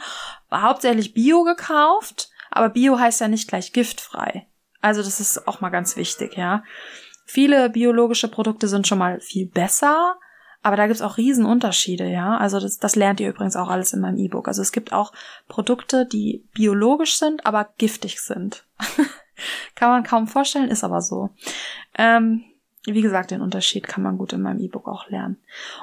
hauptsächlich 0.51 1.13
Bio 1.13 1.43
gekauft, 1.43 2.29
aber 2.51 2.69
Bio 2.69 2.99
heißt 2.99 3.21
ja 3.21 3.27
nicht 3.27 3.47
gleich 3.47 3.71
giftfrei. 3.73 4.47
Also 4.81 5.01
das 5.01 5.19
ist 5.19 5.47
auch 5.47 5.61
mal 5.61 5.69
ganz 5.69 5.95
wichtig, 5.95 6.35
ja. 6.35 6.63
Viele 7.25 7.69
biologische 7.69 8.27
Produkte 8.27 8.67
sind 8.67 8.87
schon 8.87 8.97
mal 8.97 9.21
viel 9.21 9.47
besser, 9.47 10.17
aber 10.63 10.77
da 10.77 10.87
gibt's 10.87 11.01
auch 11.01 11.17
Riesenunterschiede, 11.17 12.09
ja. 12.09 12.37
Also 12.37 12.59
das, 12.59 12.79
das 12.79 12.95
lernt 12.95 13.19
ihr 13.19 13.29
übrigens 13.29 13.57
auch 13.57 13.69
alles 13.69 13.93
in 13.93 13.99
meinem 13.99 14.17
E-Book. 14.17 14.47
Also 14.47 14.61
es 14.61 14.71
gibt 14.71 14.93
auch 14.93 15.11
Produkte, 15.47 16.05
die 16.05 16.47
biologisch 16.53 17.17
sind, 17.17 17.45
aber 17.45 17.69
giftig 17.77 18.21
sind. 18.21 18.65
kann 19.75 19.89
man 19.89 20.03
kaum 20.03 20.27
vorstellen, 20.27 20.69
ist 20.69 20.85
aber 20.85 21.01
so. 21.01 21.29
Ähm, 21.97 22.45
wie 22.85 23.01
gesagt, 23.01 23.31
den 23.31 23.41
Unterschied 23.41 23.87
kann 23.87 24.03
man 24.03 24.17
gut 24.17 24.33
in 24.33 24.41
meinem 24.41 24.59
E-Book 24.59 24.87
auch 24.87 25.09
lernen. 25.09 25.37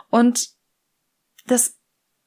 Und 0.08 0.48
das 1.46 1.79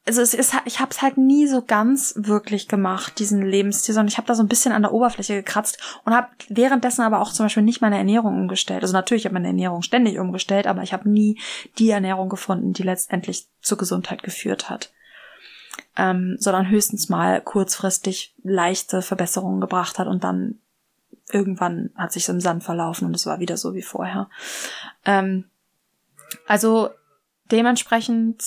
also 0.05 0.21
es 0.21 0.33
ist 0.33 0.53
ich 0.65 0.79
habe 0.79 0.91
es 0.91 1.01
halt 1.01 1.17
nie 1.17 1.47
so 1.47 1.61
ganz 1.61 2.13
wirklich 2.17 2.67
gemacht 2.67 3.19
diesen 3.19 3.41
Lebensstil 3.41 3.95
sondern 3.95 4.09
ich 4.09 4.17
habe 4.17 4.27
da 4.27 4.35
so 4.35 4.43
ein 4.43 4.49
bisschen 4.49 4.73
an 4.73 4.81
der 4.81 4.93
Oberfläche 4.93 5.35
gekratzt 5.35 5.77
und 6.03 6.13
habe 6.13 6.27
währenddessen 6.49 7.03
aber 7.03 7.21
auch 7.21 7.31
zum 7.31 7.45
Beispiel 7.45 7.63
nicht 7.63 7.81
meine 7.81 7.97
Ernährung 7.97 8.37
umgestellt. 8.37 8.81
Also 8.81 8.93
natürlich 8.93 9.25
habe 9.25 9.33
meine 9.33 9.47
Ernährung 9.47 9.81
ständig 9.81 10.19
umgestellt 10.19 10.67
aber 10.67 10.83
ich 10.83 10.93
habe 10.93 11.09
nie 11.09 11.39
die 11.77 11.89
Ernährung 11.89 12.29
gefunden 12.29 12.73
die 12.73 12.83
letztendlich 12.83 13.47
zur 13.61 13.77
Gesundheit 13.77 14.23
geführt 14.23 14.69
hat. 14.69 14.91
Ähm, 15.95 16.37
sondern 16.39 16.69
höchstens 16.69 17.09
mal 17.09 17.39
kurzfristig 17.39 18.35
leichte 18.43 19.03
Verbesserungen 19.03 19.61
gebracht 19.61 19.99
hat 19.99 20.07
und 20.07 20.23
dann 20.23 20.59
irgendwann 21.31 21.91
hat 21.95 22.11
sich 22.11 22.27
im 22.29 22.41
Sand 22.41 22.63
verlaufen 22.63 23.07
und 23.07 23.15
es 23.15 23.25
war 23.25 23.39
wieder 23.39 23.57
so 23.57 23.73
wie 23.73 23.81
vorher. 23.81 24.29
Ähm, 25.05 25.45
also 26.47 26.89
dementsprechend 27.51 28.43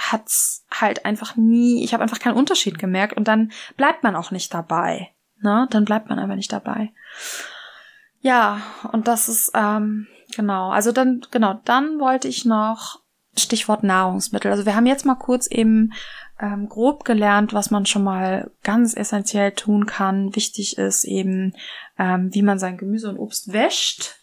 hat's 0.00 0.64
halt 0.70 1.04
einfach 1.04 1.36
nie, 1.36 1.84
ich 1.84 1.92
habe 1.92 2.02
einfach 2.02 2.18
keinen 2.18 2.36
Unterschied 2.36 2.78
gemerkt 2.78 3.16
und 3.16 3.28
dann 3.28 3.52
bleibt 3.76 4.02
man 4.02 4.16
auch 4.16 4.30
nicht 4.30 4.52
dabei. 4.52 5.10
Ne? 5.40 5.68
Dann 5.70 5.84
bleibt 5.84 6.08
man 6.08 6.18
einfach 6.18 6.36
nicht 6.36 6.52
dabei. 6.52 6.92
Ja, 8.20 8.60
und 8.92 9.08
das 9.08 9.28
ist, 9.28 9.52
ähm, 9.54 10.06
genau, 10.34 10.70
also 10.70 10.92
dann, 10.92 11.22
genau, 11.30 11.60
dann 11.64 11.98
wollte 12.00 12.28
ich 12.28 12.44
noch 12.44 13.00
Stichwort 13.36 13.82
Nahrungsmittel. 13.82 14.50
Also 14.50 14.66
wir 14.66 14.74
haben 14.74 14.86
jetzt 14.86 15.06
mal 15.06 15.14
kurz 15.14 15.46
eben 15.46 15.92
ähm, 16.40 16.68
grob 16.68 17.04
gelernt, 17.04 17.52
was 17.52 17.70
man 17.70 17.86
schon 17.86 18.02
mal 18.02 18.50
ganz 18.62 18.94
essentiell 18.94 19.52
tun 19.52 19.86
kann. 19.86 20.34
Wichtig 20.34 20.78
ist 20.78 21.04
eben, 21.04 21.54
ähm, 21.98 22.34
wie 22.34 22.42
man 22.42 22.58
sein 22.58 22.76
Gemüse 22.76 23.08
und 23.08 23.18
Obst 23.18 23.52
wäscht 23.52 24.16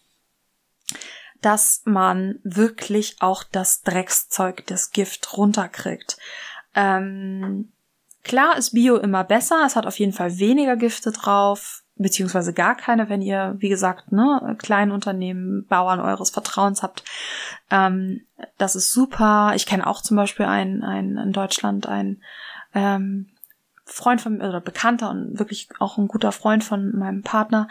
dass 1.48 1.82
man 1.86 2.40
wirklich 2.44 3.16
auch 3.22 3.42
das 3.42 3.82
Dreckszeug, 3.84 4.66
das 4.68 4.92
Gift 4.92 5.38
runterkriegt. 5.38 6.18
Ähm, 6.76 7.72
klar 8.24 8.58
ist 8.58 8.72
Bio 8.72 8.98
immer 8.98 9.24
besser, 9.24 9.64
es 9.66 9.78
hat 9.78 9.86
auf 9.86 9.98
jeden 9.98 10.12
Fall 10.12 10.40
weniger 10.40 10.76
Gifte 10.76 11.14
drauf, 11.14 11.84
beziehungsweise 11.96 12.52
gar 12.52 12.76
keine, 12.76 13.08
wenn 13.08 13.22
ihr, 13.22 13.56
wie 13.60 13.70
gesagt, 13.70 14.12
ne, 14.12 14.58
Kleinunternehmen, 14.58 15.66
Bauern 15.68 16.02
eures 16.02 16.32
Vertrauens 16.32 16.84
habt. 16.84 17.06
Ähm, 17.72 18.26
das 18.58 18.76
ist 18.76 18.92
super. 18.92 19.54
Ich 19.56 19.66
kenne 19.66 19.88
auch 19.88 20.02
zum 20.02 20.18
Beispiel 20.18 20.48
einen, 20.48 20.84
einen 20.84 21.18
in 21.18 21.32
Deutschland, 21.32 21.88
einen 21.88 22.22
ähm, 22.76 23.30
Freund 23.86 24.20
von 24.20 24.42
oder 24.42 24.60
Bekannter 24.60 25.12
und 25.12 25.40
wirklich 25.40 25.70
auch 25.80 25.98
ein 25.98 26.10
guter 26.10 26.34
Freund 26.34 26.66
von 26.66 26.92
meinem 26.92 27.22
Partner, 27.22 27.70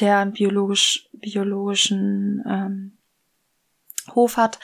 der 0.00 0.16
einen 0.16 0.32
biologisch, 0.32 1.10
biologischen 1.12 2.42
ähm, 2.48 2.97
Hof 4.14 4.36
hat, 4.36 4.58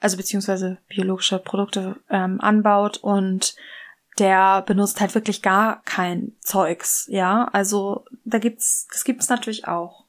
also 0.00 0.16
beziehungsweise 0.16 0.78
biologische 0.88 1.38
Produkte 1.38 1.96
ähm, 2.10 2.40
anbaut 2.40 2.98
und 2.98 3.56
der 4.18 4.62
benutzt 4.62 5.00
halt 5.00 5.14
wirklich 5.14 5.42
gar 5.42 5.82
kein 5.82 6.32
Zeugs, 6.40 7.06
ja. 7.08 7.48
Also 7.52 8.04
da 8.24 8.38
gibt's, 8.38 8.88
das 8.90 9.04
gibt's 9.04 9.28
natürlich 9.28 9.68
auch. 9.68 10.04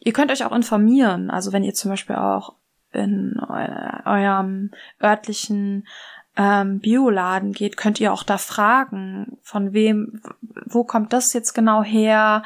Ihr 0.00 0.12
könnt 0.12 0.30
euch 0.30 0.44
auch 0.44 0.52
informieren, 0.52 1.30
also 1.30 1.52
wenn 1.52 1.64
ihr 1.64 1.74
zum 1.74 1.90
Beispiel 1.90 2.16
auch 2.16 2.54
in 2.92 3.40
eurem 3.40 4.70
örtlichen 5.02 5.86
ähm, 6.34 6.80
Bioladen 6.80 7.52
geht, 7.52 7.76
könnt 7.76 8.00
ihr 8.00 8.12
auch 8.12 8.22
da 8.22 8.38
fragen, 8.38 9.36
von 9.42 9.74
wem, 9.74 10.22
wo 10.64 10.82
kommt 10.82 11.12
das 11.12 11.34
jetzt 11.34 11.52
genau 11.52 11.82
her, 11.82 12.42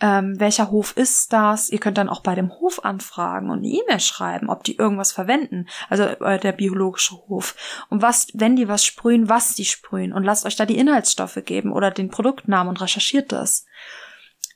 ähm, 0.00 0.38
welcher 0.38 0.70
Hof 0.70 0.94
ist 0.96 1.32
das? 1.32 1.70
Ihr 1.70 1.78
könnt 1.78 1.96
dann 1.96 2.10
auch 2.10 2.20
bei 2.20 2.34
dem 2.34 2.50
Hof 2.50 2.84
anfragen 2.84 3.48
und 3.48 3.58
eine 3.58 3.68
E-Mail 3.68 4.00
schreiben, 4.00 4.50
ob 4.50 4.62
die 4.64 4.76
irgendwas 4.76 5.12
verwenden, 5.12 5.68
also 5.88 6.04
äh, 6.04 6.38
der 6.38 6.52
biologische 6.52 7.16
Hof. 7.28 7.84
Und 7.88 8.02
was, 8.02 8.28
wenn 8.34 8.56
die 8.56 8.68
was 8.68 8.84
sprühen, 8.84 9.30
was 9.30 9.54
die 9.54 9.64
sprühen 9.64 10.12
und 10.12 10.24
lasst 10.24 10.44
euch 10.44 10.56
da 10.56 10.66
die 10.66 10.78
Inhaltsstoffe 10.78 11.40
geben 11.44 11.72
oder 11.72 11.90
den 11.90 12.10
Produktnamen 12.10 12.68
und 12.68 12.80
recherchiert 12.82 13.32
das. 13.32 13.64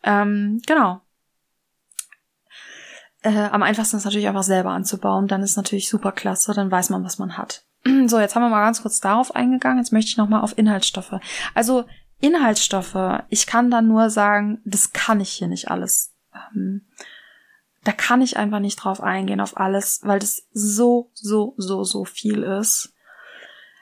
Ähm, 0.02 0.60
genau. 0.66 1.00
Äh, 3.22 3.48
am 3.50 3.62
einfachsten 3.62 3.96
ist 3.96 4.04
natürlich 4.04 4.28
einfach 4.28 4.42
selber 4.42 4.72
anzubauen, 4.72 5.26
dann 5.26 5.42
ist 5.42 5.56
natürlich 5.56 5.88
super 5.88 6.12
klasse, 6.12 6.52
dann 6.52 6.70
weiß 6.70 6.90
man, 6.90 7.02
was 7.02 7.18
man 7.18 7.38
hat. 7.38 7.64
So, 8.06 8.18
jetzt 8.18 8.34
haben 8.34 8.42
wir 8.42 8.48
mal 8.48 8.64
ganz 8.64 8.82
kurz 8.82 9.00
darauf 9.00 9.34
eingegangen. 9.34 9.78
Jetzt 9.78 9.92
möchte 9.92 10.08
ich 10.08 10.16
noch 10.16 10.28
mal 10.28 10.40
auf 10.40 10.56
Inhaltsstoffe. 10.56 11.20
Also 11.54 11.84
Inhaltsstoffe. 12.20 13.22
Ich 13.28 13.46
kann 13.46 13.70
dann 13.70 13.88
nur 13.88 14.10
sagen, 14.10 14.60
das 14.64 14.92
kann 14.92 15.20
ich 15.20 15.30
hier 15.30 15.48
nicht 15.48 15.70
alles. 15.70 16.14
Ähm, 16.34 16.86
da 17.84 17.92
kann 17.92 18.22
ich 18.22 18.36
einfach 18.36 18.60
nicht 18.60 18.76
drauf 18.76 19.02
eingehen 19.02 19.40
auf 19.40 19.58
alles, 19.58 20.00
weil 20.02 20.18
das 20.18 20.46
so, 20.52 21.10
so, 21.12 21.54
so, 21.58 21.84
so 21.84 22.04
viel 22.04 22.42
ist. 22.42 22.94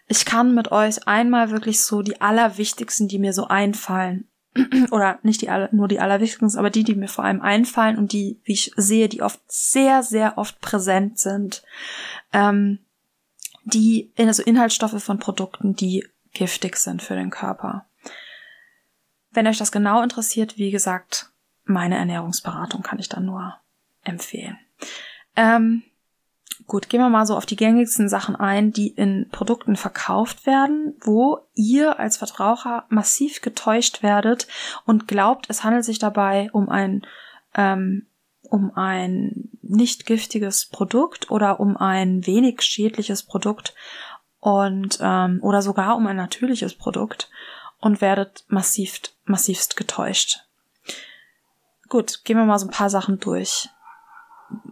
Ich 0.08 0.24
kann 0.24 0.54
mit 0.54 0.72
euch 0.72 1.06
einmal 1.06 1.50
wirklich 1.50 1.80
so 1.80 2.02
die 2.02 2.20
allerwichtigsten, 2.20 3.06
die 3.08 3.20
mir 3.20 3.32
so 3.32 3.46
einfallen, 3.46 4.28
oder 4.90 5.18
nicht 5.22 5.40
die 5.40 5.48
aller, 5.48 5.68
nur 5.72 5.88
die 5.88 6.00
allerwichtigsten, 6.00 6.58
aber 6.58 6.70
die, 6.70 6.84
die 6.84 6.96
mir 6.96 7.08
vor 7.08 7.24
allem 7.24 7.40
einfallen 7.40 7.96
und 7.96 8.12
die, 8.12 8.40
wie 8.44 8.52
ich 8.52 8.72
sehe, 8.76 9.08
die 9.08 9.22
oft 9.22 9.40
sehr, 9.46 10.02
sehr 10.02 10.36
oft 10.36 10.60
präsent 10.60 11.18
sind. 11.18 11.62
Ähm, 12.32 12.80
die, 13.64 14.12
also 14.16 14.42
Inhaltsstoffe 14.42 15.02
von 15.02 15.18
Produkten, 15.18 15.74
die 15.74 16.06
giftig 16.32 16.76
sind 16.76 17.02
für 17.02 17.14
den 17.14 17.30
Körper. 17.30 17.86
Wenn 19.30 19.46
euch 19.46 19.58
das 19.58 19.72
genau 19.72 20.02
interessiert, 20.02 20.58
wie 20.58 20.70
gesagt, 20.70 21.30
meine 21.64 21.96
Ernährungsberatung 21.96 22.82
kann 22.82 22.98
ich 22.98 23.08
dann 23.08 23.24
nur 23.24 23.54
empfehlen. 24.02 24.58
Ähm, 25.36 25.82
gut, 26.66 26.88
gehen 26.88 27.00
wir 27.00 27.08
mal 27.08 27.26
so 27.26 27.36
auf 27.36 27.46
die 27.46 27.56
gängigsten 27.56 28.08
Sachen 28.08 28.36
ein, 28.36 28.72
die 28.72 28.88
in 28.88 29.28
Produkten 29.30 29.76
verkauft 29.76 30.46
werden, 30.46 30.94
wo 31.00 31.38
ihr 31.54 31.98
als 31.98 32.16
Verbraucher 32.16 32.84
massiv 32.88 33.40
getäuscht 33.40 34.02
werdet 34.02 34.48
und 34.84 35.08
glaubt, 35.08 35.46
es 35.48 35.64
handelt 35.64 35.84
sich 35.84 35.98
dabei 35.98 36.50
um 36.52 36.68
ein 36.68 37.06
ähm, 37.54 38.06
um 38.52 38.70
ein 38.74 39.48
nicht 39.62 40.04
giftiges 40.04 40.66
Produkt 40.66 41.30
oder 41.30 41.58
um 41.58 41.78
ein 41.78 42.26
wenig 42.26 42.60
schädliches 42.60 43.22
Produkt 43.22 43.74
und 44.40 44.98
ähm, 45.00 45.38
oder 45.42 45.62
sogar 45.62 45.96
um 45.96 46.06
ein 46.06 46.16
natürliches 46.16 46.74
Produkt 46.76 47.30
und 47.80 48.02
werdet 48.02 48.44
massiv, 48.48 49.00
massivst 49.24 49.76
getäuscht. 49.76 50.40
Gut, 51.88 52.24
gehen 52.24 52.36
wir 52.36 52.44
mal 52.44 52.58
so 52.58 52.66
ein 52.66 52.72
paar 52.72 52.90
Sachen 52.90 53.20
durch. 53.20 53.70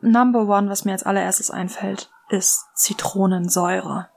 Number 0.03 0.47
one, 0.47 0.69
was 0.69 0.85
mir 0.85 0.93
als 0.93 1.05
allererstes 1.05 1.51
einfällt, 1.51 2.11
ist 2.29 2.67
Zitronensäure. 2.75 4.11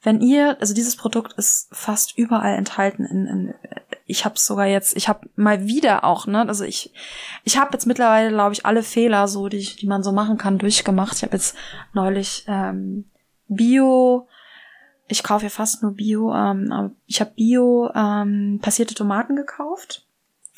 Wenn 0.00 0.20
ihr, 0.20 0.56
also 0.60 0.74
dieses 0.74 0.96
Produkt 0.96 1.32
ist 1.32 1.68
fast 1.72 2.16
überall 2.16 2.54
enthalten 2.54 3.04
in, 3.04 3.26
in 3.26 3.54
ich 4.10 4.24
habe 4.24 4.38
sogar 4.38 4.66
jetzt, 4.66 4.96
ich 4.96 5.08
habe 5.08 5.28
mal 5.36 5.66
wieder 5.66 6.04
auch, 6.04 6.26
ne, 6.26 6.46
also 6.46 6.64
ich, 6.64 6.92
ich 7.44 7.58
habe 7.58 7.72
jetzt 7.72 7.86
mittlerweile, 7.86 8.30
glaube 8.30 8.52
ich, 8.52 8.66
alle 8.66 8.82
Fehler 8.82 9.28
so, 9.28 9.48
die, 9.48 9.64
die 9.76 9.86
man 9.86 10.02
so 10.02 10.12
machen 10.12 10.36
kann, 10.36 10.58
durchgemacht. 10.58 11.16
Ich 11.16 11.22
habe 11.22 11.36
jetzt 11.36 11.56
neulich 11.92 12.44
ähm, 12.48 13.08
Bio, 13.48 14.28
ich 15.08 15.22
kaufe 15.22 15.44
ja 15.44 15.50
fast 15.50 15.82
nur 15.82 15.92
Bio, 15.92 16.34
ähm, 16.34 16.96
ich 17.06 17.20
habe 17.20 17.32
Bio 17.32 17.90
ähm, 17.94 18.58
passierte 18.60 18.94
Tomaten 18.94 19.36
gekauft 19.36 20.06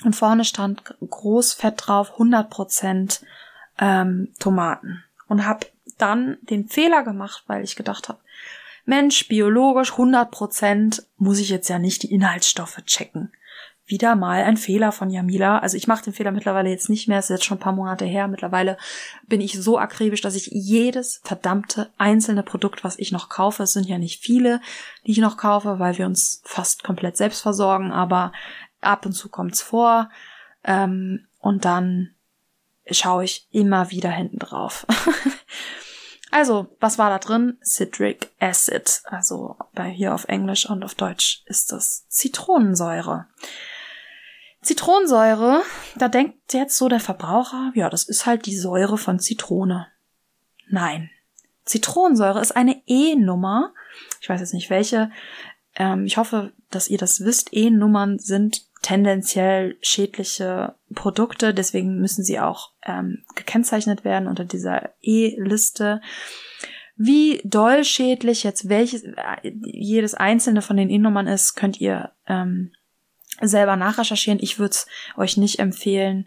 und 0.05 0.17
vorne 0.17 0.45
stand 0.45 0.83
groß 1.01 1.53
fett 1.53 1.75
drauf 1.77 2.19
100% 2.19 3.21
ähm, 3.79 4.33
Tomaten 4.39 5.05
und 5.29 5.47
habe 5.47 5.67
dann 5.99 6.39
den 6.43 6.69
Fehler 6.69 7.03
gemacht, 7.03 7.45
weil 7.47 7.65
ich 7.65 7.77
gedacht 7.77 8.09
habe, 8.09 8.19
Mensch, 8.85 9.29
biologisch 9.29 9.93
100% 9.93 11.05
muss 11.17 11.39
ich 11.39 11.51
jetzt 11.51 11.69
ja 11.69 11.79
nicht 11.79 12.03
die 12.03 12.13
Inhaltsstoffe 12.13 12.83
checken. 12.85 13.33
Wieder 13.85 14.15
mal 14.15 14.45
ein 14.45 14.57
Fehler 14.57 14.93
von 14.93 15.11
Jamila. 15.11 15.59
Also 15.59 15.77
ich 15.77 15.87
mache 15.87 16.05
den 16.05 16.13
Fehler 16.13 16.31
mittlerweile 16.31 16.71
jetzt 16.71 16.89
nicht 16.89 17.09
mehr, 17.09 17.19
es 17.19 17.27
ist 17.27 17.31
jetzt 17.31 17.45
schon 17.45 17.59
ein 17.59 17.63
paar 17.63 17.73
Monate 17.73 18.05
her. 18.05 18.29
Mittlerweile 18.29 18.77
bin 19.27 19.41
ich 19.41 19.61
so 19.61 19.79
akribisch, 19.79 20.21
dass 20.21 20.35
ich 20.35 20.49
jedes 20.53 21.21
verdammte 21.25 21.91
einzelne 21.99 22.43
Produkt, 22.43 22.85
was 22.85 22.99
ich 22.99 23.13
noch 23.13 23.29
kaufe, 23.29 23.65
es 23.65 23.73
sind 23.73 23.89
ja 23.89 23.99
nicht 23.99 24.23
viele, 24.23 24.61
die 25.07 25.13
ich 25.13 25.19
noch 25.19 25.37
kaufe, 25.37 25.79
weil 25.79 25.99
wir 25.99 26.07
uns 26.07 26.43
fast 26.45 26.85
komplett 26.85 27.17
selbst 27.17 27.43
versorgen, 27.43 27.93
aber 27.93 28.33
ab 28.81 29.05
und 29.05 29.13
zu 29.13 29.29
kommt's 29.29 29.63
vor. 29.63 30.11
Ähm, 30.65 31.27
und 31.41 31.65
dann 31.65 32.15
schaue 32.91 33.25
ich 33.25 33.49
immer 33.51 33.91
wieder 33.91 34.11
hinten 34.11 34.39
drauf. 34.39 34.87
also, 36.33 36.75
was 36.81 36.97
war 36.99 37.11
da 37.11 37.19
drin? 37.19 37.59
Citric 37.63 38.31
Acid. 38.41 39.03
Also 39.05 39.57
bei 39.75 39.91
hier 39.91 40.15
auf 40.15 40.25
Englisch 40.25 40.69
und 40.69 40.83
auf 40.83 40.95
Deutsch 40.95 41.43
ist 41.45 41.73
das 41.73 42.09
Zitronensäure. 42.09 43.27
Zitronensäure, 44.63 45.63
da 45.97 46.09
denkt 46.09 46.55
jetzt 46.55 46.79
so 46.79 46.89
der 46.89 47.01
Verbraucher, 47.01 47.73
ja, 47.75 47.91
das 47.91 48.05
ist 48.05 48.25
halt 48.25 48.47
die 48.47 48.57
Säure 48.57 48.97
von 48.97 49.19
Zitrone. 49.19 49.89
Nein. 50.69 51.11
Zitronensäure 51.67 52.41
ist 52.41 52.57
eine 52.57 52.81
E-Nummer. 52.87 53.75
Ich 54.21 54.29
weiß 54.29 54.41
jetzt 54.41 54.55
nicht 54.55 54.71
welche. 54.71 55.11
Ähm, 55.77 56.07
ich 56.07 56.17
hoffe, 56.17 56.53
dass 56.71 56.89
ihr 56.89 56.99
das 56.99 57.21
wisst. 57.21 57.53
E-Nummern 57.53 58.19
sind 58.19 58.67
tendenziell 58.83 59.77
schädliche 59.81 60.75
Produkte, 60.95 61.55
deswegen 61.55 62.01
müssen 62.01 62.25
sie 62.25 62.41
auch 62.41 62.73
ähm, 62.85 63.25
gekennzeichnet 63.35 64.05
werden 64.05 64.29
unter 64.29 64.45
dieser 64.45 64.91
E-Liste. 65.01 66.01
Wie 66.97 67.41
doll 67.45 67.85
schädlich 67.85 68.43
jetzt 68.43 68.69
welches 68.69 69.05
äh, 69.05 69.53
jedes 69.63 70.15
einzelne 70.15 70.63
von 70.63 70.77
den 70.77 70.91
E-Nummern 70.91 71.29
ist, 71.29 71.55
könnt 71.55 71.81
ihr 71.81 72.13
ähm, 72.27 72.73
selber 73.41 73.77
nachrecherchieren. 73.77 74.41
Ich 74.43 74.59
würde 74.59 74.73
es 74.73 74.87
euch 75.17 75.37
nicht 75.37 75.59
empfehlen, 75.59 76.27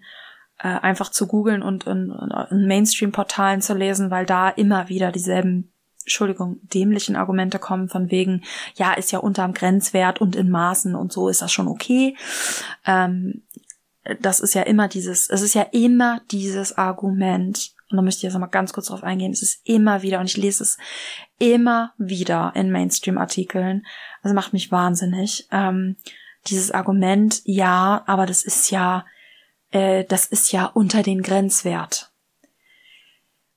äh, 0.60 0.68
einfach 0.70 1.12
zu 1.12 1.28
googeln 1.28 1.62
und 1.62 1.86
in, 1.86 2.14
in 2.50 2.68
Mainstream-Portalen 2.68 3.62
zu 3.62 3.74
lesen, 3.74 4.12
weil 4.12 4.26
da 4.26 4.50
immer 4.50 4.90
wieder 4.90 5.12
dieselben 5.12 5.72
Entschuldigung, 6.06 6.60
dämlichen 6.62 7.16
Argumente 7.16 7.58
kommen 7.58 7.90
von 7.90 8.12
wegen, 8.12 8.44
ja, 8.76 8.94
ist 8.94 9.12
ja 9.12 9.20
unterm 9.20 9.54
Grenzwert 9.54 10.22
und 10.22 10.36
in 10.36 10.52
Maßen 10.52 10.94
und 10.96 11.12
so 11.12 11.30
ist 11.30 11.42
das 11.42 11.52
schon 11.52 11.68
okay. 11.68 12.16
Ähm, 12.86 13.42
das 14.22 14.40
ist 14.40 14.54
ja 14.54 14.62
immer 14.62 14.88
dieses, 14.88 15.30
es 15.30 15.42
ist 15.42 15.56
ja 15.56 15.64
immer 15.72 16.22
dieses 16.30 16.78
Argument. 16.78 17.74
Und 17.90 17.98
da 17.98 18.04
möchte 18.04 18.20
ich 18.20 18.24
jetzt 18.24 18.34
nochmal 18.34 18.50
ganz 18.50 18.72
kurz 18.72 18.88
drauf 18.88 19.04
eingehen. 19.04 19.32
Es 19.32 19.42
ist 19.42 19.62
immer 19.64 20.04
wieder, 20.04 20.20
und 20.20 20.28
ich 20.28 20.38
lese 20.38 20.64
es 20.64 20.78
immer 21.40 21.94
wieder 21.98 22.54
in 22.56 22.72
Mainstream-Artikeln. 22.72 23.86
Also 24.22 24.36
macht 24.36 24.54
mich 24.54 24.72
wahnsinnig. 24.72 25.48
Ähm, 25.52 25.96
dieses 26.48 26.72
Argument, 26.72 27.42
ja, 27.46 28.04
aber 28.06 28.28
das 28.28 28.44
ist 28.44 28.70
ja, 28.70 29.06
äh, 29.72 30.04
das 30.04 30.28
ist 30.28 30.52
ja 30.52 30.66
unter 30.68 31.02
den 31.02 31.24
Grenzwert. 31.24 32.12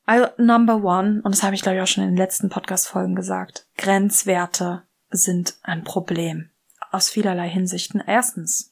Also 0.09 0.29
Number 0.39 0.83
One, 0.83 1.21
und 1.23 1.35
das 1.35 1.43
habe 1.43 1.55
ich 1.55 1.61
glaube 1.61 1.77
ich 1.77 1.83
auch 1.83 1.87
schon 1.87 2.03
in 2.03 2.13
den 2.13 2.17
letzten 2.17 2.49
Podcast-Folgen 2.49 3.15
gesagt, 3.15 3.67
Grenzwerte 3.77 4.85
sind 5.11 5.59
ein 5.61 5.85
Problem. 5.85 6.49
Aus 6.91 7.11
vielerlei 7.11 7.47
Hinsichten. 7.51 8.03
Erstens, 8.07 8.71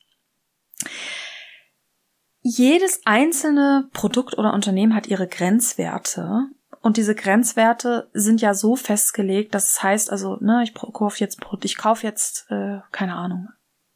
jedes 2.41 3.03
einzelne 3.05 3.87
Produkt 3.93 4.39
oder 4.39 4.55
Unternehmen 4.55 4.95
hat 4.95 5.09
ihre 5.09 5.29
Grenzwerte. 5.29 6.47
Und 6.81 6.97
diese 6.97 7.15
Grenzwerte 7.15 8.09
sind 8.15 8.41
ja 8.41 8.55
so 8.55 8.75
festgelegt, 8.75 9.55
dass 9.55 9.73
es 9.73 9.83
heißt, 9.83 10.11
also, 10.11 10.39
ne, 10.41 10.63
ich 10.63 10.73
kaufe 10.73 11.21
jetzt, 11.21 11.39
ich 11.65 11.77
kaufe 11.77 12.07
jetzt, 12.07 12.51
äh, 12.51 12.79
keine 12.93 13.15
Ahnung, 13.15 13.49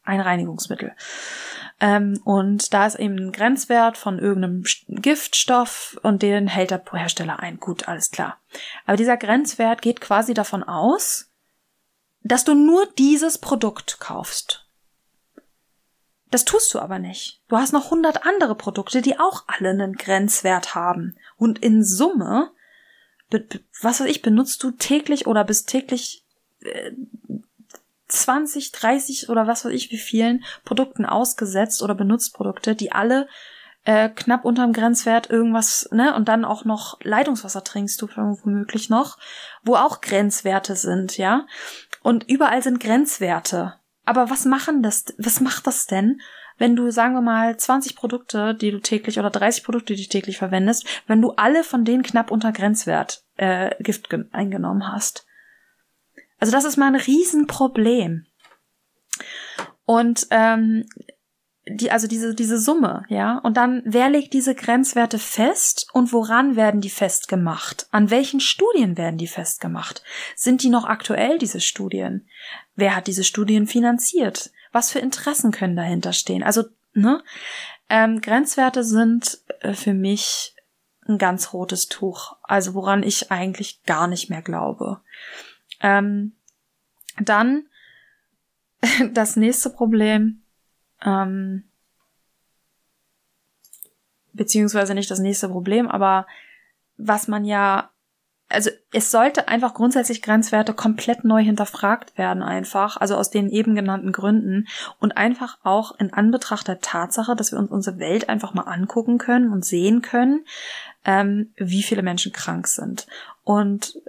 ein 0.03 0.21
Reinigungsmittel. 0.21 0.93
Ähm, 1.81 2.21
und 2.23 2.73
da 2.75 2.85
ist 2.85 2.95
eben 2.99 3.17
ein 3.17 3.31
Grenzwert 3.31 3.97
von 3.97 4.19
irgendeinem 4.19 4.63
Giftstoff 4.87 5.99
und 6.03 6.21
den 6.21 6.47
hält 6.47 6.69
der 6.69 6.83
Hersteller 6.93 7.39
ein. 7.39 7.59
Gut, 7.59 7.87
alles 7.87 8.11
klar. 8.11 8.39
Aber 8.85 8.97
dieser 8.97 9.17
Grenzwert 9.17 9.81
geht 9.81 9.99
quasi 9.99 10.35
davon 10.35 10.63
aus, 10.63 11.31
dass 12.21 12.43
du 12.43 12.53
nur 12.53 12.85
dieses 12.99 13.39
Produkt 13.39 13.99
kaufst. 13.99 14.67
Das 16.29 16.45
tust 16.45 16.71
du 16.73 16.79
aber 16.79 16.99
nicht. 16.99 17.41
Du 17.47 17.57
hast 17.57 17.73
noch 17.73 17.89
hundert 17.89 18.27
andere 18.27 18.53
Produkte, 18.53 19.01
die 19.01 19.19
auch 19.19 19.45
alle 19.47 19.71
einen 19.71 19.93
Grenzwert 19.93 20.75
haben. 20.75 21.17
Und 21.35 21.59
in 21.59 21.83
Summe, 21.83 22.51
was 23.81 23.99
weiß 23.99 24.07
ich, 24.07 24.21
benutzt 24.21 24.61
du 24.61 24.69
täglich 24.69 25.25
oder 25.25 25.43
bist 25.43 25.67
täglich 25.67 26.25
äh, 26.59 26.91
20, 28.11 28.71
30 28.71 29.29
oder 29.29 29.47
was 29.47 29.65
weiß 29.65 29.71
ich 29.73 29.91
wie 29.91 29.97
vielen 29.97 30.43
Produkten 30.63 31.05
ausgesetzt 31.05 31.81
oder 31.81 31.95
benutzt 31.95 32.33
Produkte, 32.33 32.75
die 32.75 32.91
alle 32.91 33.27
äh, 33.83 34.09
knapp 34.09 34.45
unterm 34.45 34.73
Grenzwert 34.73 35.29
irgendwas, 35.29 35.89
ne, 35.91 36.15
und 36.15 36.27
dann 36.27 36.45
auch 36.45 36.65
noch 36.65 36.99
Leitungswasser 37.01 37.63
trinkst 37.63 38.01
du 38.01 38.07
womöglich 38.15 38.89
noch, 38.89 39.17
wo 39.63 39.75
auch 39.75 40.01
Grenzwerte 40.01 40.75
sind, 40.75 41.17
ja. 41.17 41.47
Und 42.03 42.29
überall 42.29 42.61
sind 42.61 42.79
Grenzwerte. 42.79 43.75
Aber 44.05 44.29
was 44.29 44.45
machen 44.45 44.83
das, 44.83 45.05
was 45.17 45.41
macht 45.41 45.67
das 45.67 45.87
denn, 45.87 46.21
wenn 46.57 46.75
du, 46.75 46.91
sagen 46.91 47.13
wir 47.13 47.21
mal, 47.21 47.57
20 47.57 47.95
Produkte, 47.95 48.53
die 48.53 48.71
du 48.71 48.79
täglich 48.79 49.17
oder 49.17 49.31
30 49.31 49.63
Produkte, 49.63 49.95
die 49.95 50.03
du 50.03 50.09
täglich 50.09 50.37
verwendest, 50.37 50.85
wenn 51.07 51.21
du 51.21 51.31
alle 51.31 51.63
von 51.63 51.85
denen 51.85 52.03
knapp 52.03 52.29
unter 52.29 52.51
Grenzwert 52.51 53.23
äh, 53.37 53.71
Gift 53.81 54.09
eingenommen 54.31 54.91
hast? 54.91 55.25
Also 56.41 56.51
das 56.51 56.65
ist 56.65 56.75
mal 56.75 56.87
ein 56.87 56.99
Riesenproblem. 56.99 58.25
Und 59.85 60.27
ähm, 60.31 60.85
die, 61.67 61.91
also 61.91 62.07
diese, 62.07 62.33
diese 62.33 62.57
Summe, 62.57 63.05
ja. 63.09 63.37
Und 63.37 63.57
dann, 63.57 63.83
wer 63.85 64.09
legt 64.09 64.33
diese 64.33 64.55
Grenzwerte 64.55 65.19
fest 65.19 65.87
und 65.93 66.11
woran 66.11 66.55
werden 66.55 66.81
die 66.81 66.89
festgemacht? 66.89 67.87
An 67.91 68.09
welchen 68.09 68.39
Studien 68.39 68.97
werden 68.97 69.19
die 69.19 69.27
festgemacht? 69.27 70.01
Sind 70.35 70.63
die 70.63 70.69
noch 70.69 70.85
aktuell, 70.85 71.37
diese 71.37 71.61
Studien? 71.61 72.27
Wer 72.75 72.95
hat 72.95 73.05
diese 73.05 73.23
Studien 73.23 73.67
finanziert? 73.67 74.49
Was 74.71 74.91
für 74.91 74.99
Interessen 74.99 75.51
können 75.51 75.75
dahinter 75.75 76.11
stehen? 76.11 76.41
Also, 76.41 76.63
ne? 76.93 77.23
Ähm, 77.87 78.21
Grenzwerte 78.21 78.83
sind 78.83 79.37
äh, 79.59 79.73
für 79.73 79.93
mich 79.93 80.55
ein 81.07 81.19
ganz 81.19 81.53
rotes 81.53 81.87
Tuch. 81.87 82.37
Also 82.41 82.73
woran 82.73 83.03
ich 83.03 83.31
eigentlich 83.31 83.83
gar 83.83 84.07
nicht 84.07 84.31
mehr 84.31 84.41
glaube. 84.41 85.01
Ähm, 85.81 86.33
dann 87.19 87.65
das 89.13 89.35
nächste 89.35 89.69
Problem, 89.69 90.41
ähm, 91.03 91.63
beziehungsweise 94.33 94.93
nicht 94.93 95.11
das 95.11 95.19
nächste 95.19 95.49
Problem, 95.49 95.89
aber 95.89 96.25
was 96.97 97.27
man 97.27 97.45
ja, 97.45 97.89
also 98.47 98.69
es 98.91 99.11
sollte 99.11 99.47
einfach 99.47 99.73
grundsätzlich 99.73 100.21
Grenzwerte 100.21 100.73
komplett 100.73 101.23
neu 101.23 101.41
hinterfragt 101.41 102.17
werden 102.17 102.43
einfach, 102.43 102.97
also 102.97 103.15
aus 103.15 103.29
den 103.29 103.49
eben 103.49 103.75
genannten 103.75 104.11
Gründen 104.11 104.67
und 104.99 105.17
einfach 105.17 105.57
auch 105.63 105.97
in 105.99 106.13
Anbetracht 106.13 106.67
der 106.67 106.79
Tatsache, 106.79 107.35
dass 107.35 107.51
wir 107.51 107.59
uns 107.59 107.71
unsere 107.71 107.99
Welt 107.99 108.29
einfach 108.29 108.53
mal 108.53 108.63
angucken 108.63 109.17
können 109.17 109.51
und 109.51 109.65
sehen 109.65 110.01
können, 110.01 110.45
ähm, 111.05 111.53
wie 111.55 111.83
viele 111.83 112.03
Menschen 112.03 112.33
krank 112.33 112.67
sind. 112.67 113.07
Und 113.43 114.01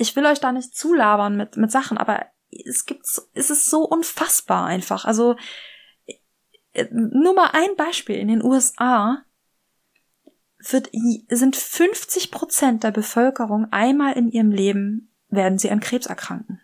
ich 0.00 0.16
will 0.16 0.24
euch 0.24 0.40
da 0.40 0.50
nicht 0.50 0.74
zulabern 0.74 1.36
mit, 1.36 1.58
mit 1.58 1.70
Sachen, 1.70 1.98
aber 1.98 2.24
es 2.50 2.86
gibt, 2.86 3.04
es 3.34 3.50
ist 3.50 3.68
so 3.68 3.82
unfassbar 3.82 4.64
einfach. 4.64 5.04
Also, 5.04 5.36
äh, 6.72 6.86
nur 6.90 7.34
mal 7.34 7.50
ein 7.52 7.76
Beispiel. 7.76 8.16
In 8.16 8.28
den 8.28 8.42
USA 8.42 9.22
wird, 10.58 10.90
sind 11.28 11.54
50 11.54 12.30
Prozent 12.30 12.82
der 12.82 12.92
Bevölkerung 12.92 13.66
einmal 13.72 14.14
in 14.14 14.30
ihrem 14.30 14.50
Leben 14.50 15.12
werden 15.28 15.58
sie 15.58 15.70
an 15.70 15.80
Krebs 15.80 16.06
erkranken. 16.06 16.60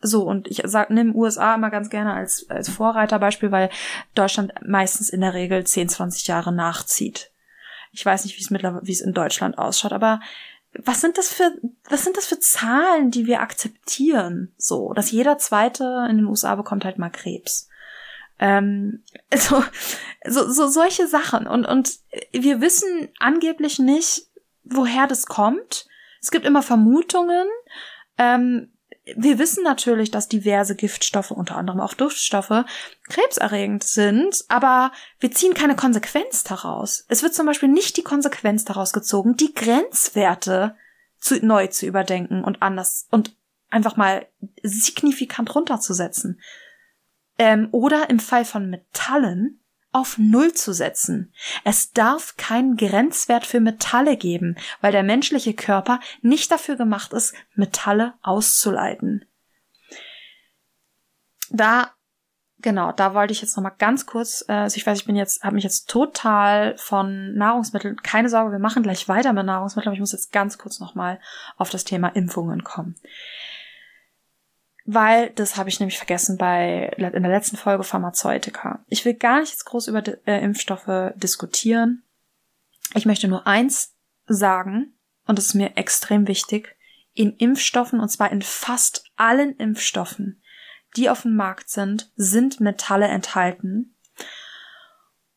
So, 0.00 0.24
und 0.24 0.46
ich 0.48 0.62
sag, 0.64 0.90
nimm 0.90 1.16
USA 1.16 1.54
immer 1.54 1.70
ganz 1.70 1.88
gerne 1.88 2.12
als, 2.12 2.48
als 2.50 2.68
Vorreiterbeispiel, 2.68 3.50
weil 3.50 3.70
Deutschland 4.14 4.52
meistens 4.60 5.08
in 5.08 5.22
der 5.22 5.32
Regel 5.32 5.64
10, 5.64 5.88
20 5.88 6.26
Jahre 6.26 6.52
nachzieht. 6.52 7.30
Ich 7.92 8.04
weiß 8.04 8.24
nicht, 8.24 8.36
wie 8.36 8.42
es 8.42 8.50
mittlerweile, 8.50 8.86
wie 8.86 8.92
es 8.92 9.00
in 9.00 9.14
Deutschland 9.14 9.58
ausschaut, 9.58 9.92
aber 9.92 10.20
was 10.78 11.00
sind 11.00 11.18
das 11.18 11.32
für, 11.32 11.52
was 11.88 12.04
sind 12.04 12.16
das 12.16 12.26
für 12.26 12.38
Zahlen, 12.38 13.10
die 13.10 13.26
wir 13.26 13.40
akzeptieren? 13.40 14.54
So, 14.56 14.92
dass 14.92 15.10
jeder 15.10 15.38
Zweite 15.38 16.06
in 16.10 16.16
den 16.16 16.26
USA 16.26 16.54
bekommt 16.54 16.84
halt 16.84 16.98
mal 16.98 17.10
Krebs. 17.10 17.68
Ähm, 18.38 19.04
so, 19.34 19.62
so, 20.26 20.50
so 20.50 20.68
solche 20.68 21.06
Sachen. 21.06 21.46
Und, 21.46 21.66
und 21.66 21.98
wir 22.32 22.60
wissen 22.60 23.08
angeblich 23.18 23.78
nicht, 23.78 24.26
woher 24.64 25.06
das 25.06 25.26
kommt. 25.26 25.86
Es 26.20 26.30
gibt 26.30 26.46
immer 26.46 26.62
Vermutungen. 26.62 27.48
Ähm, 28.18 28.72
wir 29.04 29.38
wissen 29.38 29.64
natürlich, 29.64 30.10
dass 30.10 30.28
diverse 30.28 30.76
Giftstoffe, 30.76 31.32
unter 31.32 31.56
anderem 31.56 31.80
auch 31.80 31.94
Duftstoffe, 31.94 32.64
krebserregend 33.08 33.82
sind, 33.82 34.44
aber 34.48 34.92
wir 35.18 35.32
ziehen 35.32 35.54
keine 35.54 35.74
Konsequenz 35.74 36.44
daraus. 36.44 37.04
Es 37.08 37.22
wird 37.22 37.34
zum 37.34 37.46
Beispiel 37.46 37.68
nicht 37.68 37.96
die 37.96 38.04
Konsequenz 38.04 38.64
daraus 38.64 38.92
gezogen, 38.92 39.36
die 39.36 39.54
Grenzwerte 39.54 40.76
zu, 41.18 41.44
neu 41.44 41.66
zu 41.66 41.86
überdenken 41.86 42.44
und 42.44 42.62
anders 42.62 43.08
und 43.10 43.36
einfach 43.70 43.96
mal 43.96 44.26
signifikant 44.62 45.54
runterzusetzen. 45.54 46.40
ähm, 47.38 47.68
oder 47.72 48.10
im 48.10 48.20
Fall 48.20 48.44
von 48.44 48.70
Metallen 48.70 49.61
auf 49.92 50.18
Null 50.18 50.52
zu 50.54 50.72
setzen. 50.72 51.32
Es 51.64 51.92
darf 51.92 52.36
keinen 52.36 52.76
Grenzwert 52.76 53.46
für 53.46 53.60
Metalle 53.60 54.16
geben, 54.16 54.56
weil 54.80 54.92
der 54.92 55.02
menschliche 55.02 55.54
Körper 55.54 56.00
nicht 56.22 56.50
dafür 56.50 56.76
gemacht 56.76 57.12
ist, 57.12 57.34
Metalle 57.54 58.14
auszuleiten. 58.22 59.24
Da 61.50 61.92
Genau, 62.62 62.92
da 62.92 63.12
wollte 63.12 63.32
ich 63.32 63.42
jetzt 63.42 63.56
noch 63.56 63.64
mal 63.64 63.70
ganz 63.70 64.06
kurz, 64.06 64.44
äh, 64.48 64.52
also 64.52 64.76
ich 64.76 64.86
weiß, 64.86 65.00
ich 65.00 65.04
bin 65.04 65.16
jetzt, 65.16 65.42
habe 65.42 65.56
mich 65.56 65.64
jetzt 65.64 65.90
total 65.90 66.76
von 66.78 67.34
Nahrungsmitteln, 67.34 67.96
keine 67.96 68.28
Sorge, 68.28 68.52
wir 68.52 68.60
machen 68.60 68.84
gleich 68.84 69.08
weiter 69.08 69.32
mit 69.32 69.44
Nahrungsmitteln, 69.44 69.88
aber 69.88 69.94
ich 69.94 70.00
muss 70.00 70.12
jetzt 70.12 70.30
ganz 70.30 70.58
kurz 70.58 70.78
noch 70.78 70.94
mal 70.94 71.18
auf 71.56 71.70
das 71.70 71.82
Thema 71.82 72.08
Impfungen 72.08 72.62
kommen. 72.62 72.94
Weil, 74.84 75.30
das 75.30 75.56
habe 75.56 75.68
ich 75.68 75.78
nämlich 75.78 75.96
vergessen 75.96 76.36
bei, 76.36 76.92
in 76.96 77.22
der 77.22 77.30
letzten 77.30 77.56
Folge 77.56 77.84
Pharmazeutika. 77.84 78.84
Ich 78.88 79.04
will 79.04 79.14
gar 79.14 79.40
nicht 79.40 79.52
jetzt 79.52 79.64
groß 79.64 79.86
über 79.86 80.02
äh, 80.26 80.42
Impfstoffe 80.42 81.12
diskutieren. 81.14 82.02
Ich 82.94 83.06
möchte 83.06 83.28
nur 83.28 83.46
eins 83.46 83.94
sagen, 84.26 84.94
und 85.26 85.38
das 85.38 85.46
ist 85.46 85.54
mir 85.54 85.76
extrem 85.76 86.26
wichtig, 86.26 86.76
in 87.14 87.36
Impfstoffen, 87.36 88.00
und 88.00 88.08
zwar 88.08 88.32
in 88.32 88.42
fast 88.42 89.04
allen 89.16 89.56
Impfstoffen, 89.56 90.42
die 90.96 91.10
auf 91.10 91.22
dem 91.22 91.36
Markt 91.36 91.70
sind, 91.70 92.10
sind 92.16 92.60
Metalle 92.60 93.06
enthalten. 93.06 93.94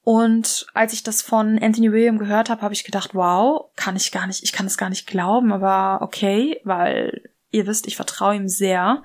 Und 0.01 0.67
als 0.73 0.93
ich 0.93 1.03
das 1.03 1.22
von 1.22 1.59
Anthony 1.61 1.91
William 1.91 2.17
gehört 2.17 2.49
habe, 2.49 2.61
habe 2.61 2.73
ich 2.73 2.84
gedacht, 2.84 3.13
wow, 3.13 3.72
kann 3.76 3.95
ich 3.95 4.11
gar 4.11 4.27
nicht, 4.27 4.43
ich 4.43 4.53
kann 4.53 4.65
es 4.65 4.77
gar 4.77 4.89
nicht 4.89 5.07
glauben, 5.07 5.51
aber 5.51 6.01
okay, 6.01 6.61
weil 6.63 7.30
ihr 7.56 7.68
wisst, 7.68 7.88
ich 7.88 7.95
vertraue 7.95 8.36
ihm 8.36 8.48
sehr. 8.48 9.02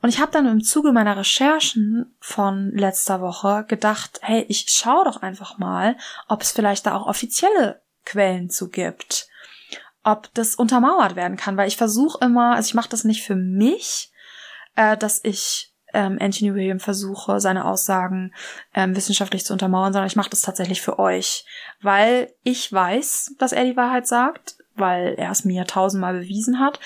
Und 0.00 0.08
ich 0.08 0.20
habe 0.20 0.32
dann 0.32 0.46
im 0.46 0.62
Zuge 0.62 0.92
meiner 0.92 1.16
Recherchen 1.16 2.16
von 2.20 2.72
letzter 2.72 3.20
Woche 3.20 3.64
gedacht, 3.68 4.18
hey, 4.22 4.44
ich 4.48 4.66
schaue 4.68 5.04
doch 5.04 5.22
einfach 5.22 5.58
mal, 5.58 5.96
ob 6.28 6.42
es 6.42 6.52
vielleicht 6.52 6.86
da 6.86 6.96
auch 6.96 7.06
offizielle 7.06 7.82
Quellen 8.04 8.50
zu 8.50 8.68
gibt, 8.68 9.28
ob 10.02 10.32
das 10.34 10.56
untermauert 10.56 11.14
werden 11.14 11.36
kann, 11.36 11.56
weil 11.56 11.68
ich 11.68 11.76
versuche 11.76 12.24
immer, 12.24 12.56
also 12.56 12.68
ich 12.68 12.74
mache 12.74 12.88
das 12.88 13.04
nicht 13.04 13.22
für 13.22 13.36
mich, 13.36 14.12
äh, 14.74 14.96
dass 14.96 15.20
ich 15.22 15.72
ähm, 15.94 16.18
Anthony 16.20 16.54
William 16.54 16.80
versuche, 16.80 17.40
seine 17.40 17.66
Aussagen 17.66 18.32
ähm, 18.74 18.96
wissenschaftlich 18.96 19.44
zu 19.44 19.52
untermauern, 19.52 19.92
sondern 19.92 20.08
ich 20.08 20.16
mache 20.16 20.30
das 20.30 20.40
tatsächlich 20.40 20.80
für 20.80 20.98
euch, 20.98 21.44
weil 21.80 22.32
ich 22.42 22.72
weiß, 22.72 23.34
dass 23.38 23.52
er 23.52 23.64
die 23.64 23.76
Wahrheit 23.76 24.06
sagt, 24.06 24.56
weil 24.82 25.14
er 25.14 25.30
es 25.30 25.46
mir 25.46 25.64
tausendmal 25.64 26.18
bewiesen 26.18 26.60
hat, 26.60 26.78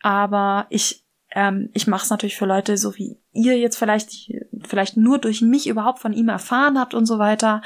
aber 0.00 0.66
ich 0.70 1.04
ähm, 1.34 1.70
ich 1.72 1.86
mache 1.86 2.04
es 2.04 2.10
natürlich 2.10 2.36
für 2.36 2.46
Leute, 2.46 2.76
so 2.76 2.96
wie 2.96 3.16
ihr 3.32 3.56
jetzt 3.58 3.76
vielleicht 3.76 4.10
vielleicht 4.64 4.96
nur 4.96 5.18
durch 5.18 5.40
mich 5.40 5.66
überhaupt 5.66 5.98
von 5.98 6.12
ihm 6.12 6.28
erfahren 6.28 6.78
habt 6.78 6.94
und 6.94 7.06
so 7.06 7.18
weiter. 7.18 7.62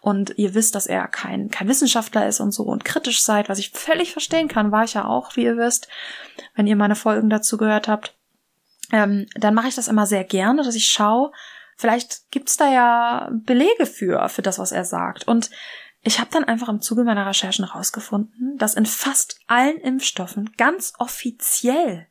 Und 0.00 0.38
ihr 0.38 0.54
wisst, 0.54 0.74
dass 0.74 0.86
er 0.86 1.06
kein 1.08 1.50
kein 1.50 1.68
Wissenschaftler 1.68 2.26
ist 2.26 2.40
und 2.40 2.52
so 2.52 2.64
und 2.64 2.84
kritisch 2.84 3.22
seid, 3.22 3.48
was 3.48 3.58
ich 3.58 3.70
völlig 3.70 4.12
verstehen 4.12 4.48
kann, 4.48 4.72
war 4.72 4.84
ich 4.84 4.94
ja 4.94 5.04
auch, 5.06 5.36
wie 5.36 5.44
ihr 5.44 5.56
wisst, 5.56 5.88
wenn 6.54 6.66
ihr 6.66 6.76
meine 6.76 6.96
Folgen 6.96 7.30
dazu 7.30 7.56
gehört 7.56 7.88
habt. 7.88 8.14
Ähm, 8.92 9.26
dann 9.34 9.54
mache 9.54 9.68
ich 9.68 9.74
das 9.74 9.88
immer 9.88 10.06
sehr 10.06 10.24
gerne, 10.24 10.62
dass 10.62 10.74
ich 10.74 10.86
schaue, 10.86 11.30
vielleicht 11.76 12.30
gibt's 12.30 12.56
da 12.56 12.72
ja 12.72 13.30
Belege 13.32 13.86
für, 13.86 14.28
für 14.28 14.42
das, 14.42 14.58
was 14.58 14.72
er 14.72 14.84
sagt. 14.84 15.28
Und 15.28 15.50
ich 16.02 16.18
habe 16.18 16.30
dann 16.30 16.44
einfach 16.44 16.68
im 16.68 16.80
Zuge 16.80 17.04
meiner 17.04 17.26
Recherchen 17.26 17.66
herausgefunden, 17.66 18.56
dass 18.56 18.74
in 18.74 18.86
fast 18.86 19.38
allen 19.46 19.78
Impfstoffen 19.78 20.52
ganz 20.56 20.94
offiziell 20.98 22.06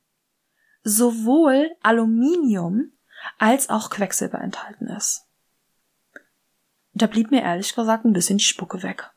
sowohl 0.84 1.72
Aluminium 1.82 2.92
als 3.38 3.70
auch 3.70 3.90
Quecksilber 3.90 4.40
enthalten 4.40 4.88
ist. 4.88 5.26
Da 6.94 7.08
blieb 7.08 7.32
mir 7.32 7.42
ehrlich 7.42 7.76
gesagt 7.76 8.06
ein 8.06 8.14
bisschen 8.14 8.38
die 8.38 8.44
Spucke 8.44 8.84
weg. 8.84 9.10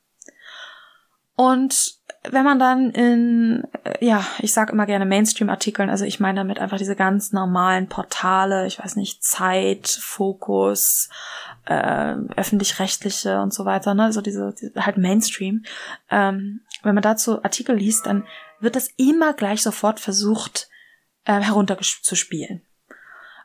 Und 1.35 2.02
wenn 2.31 2.45
man 2.45 2.59
dann 2.59 2.91
in, 2.91 3.65
äh, 3.85 4.05
ja, 4.05 4.25
ich 4.39 4.53
sage 4.53 4.73
immer 4.73 4.87
gerne 4.87 5.07
Mainstream-Artikeln, 5.07 5.91
also 5.91 6.05
ich 6.05 6.21
meine 6.21 6.41
damit 6.41 6.59
einfach 6.59 6.79
diese 6.79 6.95
ganz 6.95 7.33
normalen 7.33 7.89
Portale, 7.89 8.67
ich 8.67 8.79
weiß 8.79 8.97
nicht, 8.97 9.25
Zeit, 9.25 9.89
Fokus, 9.89 11.09
äh, 11.67 12.15
öffentlich-rechtliche 12.37 13.41
und 13.41 13.53
so 13.53 13.65
weiter, 13.65 13.95
ne, 13.95 14.05
also 14.05 14.21
diese, 14.21 14.55
diese 14.59 14.87
halt 14.87 14.99
Mainstream. 14.99 15.65
Ähm, 16.11 16.61
wenn 16.83 16.95
man 16.95 17.03
dazu 17.03 17.43
Artikel 17.43 17.77
liest, 17.77 18.07
dann 18.07 18.25
wird 18.61 18.77
das 18.77 18.89
immer 18.97 19.33
gleich 19.33 19.63
sofort 19.63 19.99
versucht, 19.99 20.69
äh, 21.25 21.41
herunterzuspielen. 21.41 22.63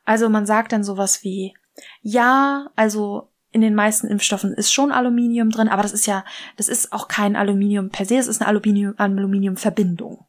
Also 0.05 0.29
man 0.29 0.45
sagt 0.45 0.71
dann 0.71 0.83
sowas 0.83 1.23
wie, 1.23 1.55
ja, 2.01 2.69
also 2.75 3.29
in 3.51 3.61
den 3.61 3.75
meisten 3.75 4.07
Impfstoffen 4.07 4.53
ist 4.53 4.73
schon 4.73 4.91
Aluminium 4.91 5.49
drin, 5.49 5.69
aber 5.69 5.81
das 5.81 5.93
ist 5.93 6.05
ja, 6.05 6.25
das 6.57 6.67
ist 6.67 6.91
auch 6.91 7.07
kein 7.07 7.35
Aluminium 7.35 7.89
per 7.89 8.05
se, 8.05 8.17
es 8.17 8.27
ist 8.27 8.41
eine 8.41 8.49
Aluminium, 8.49 8.93
Aluminiumverbindung. 8.97 10.25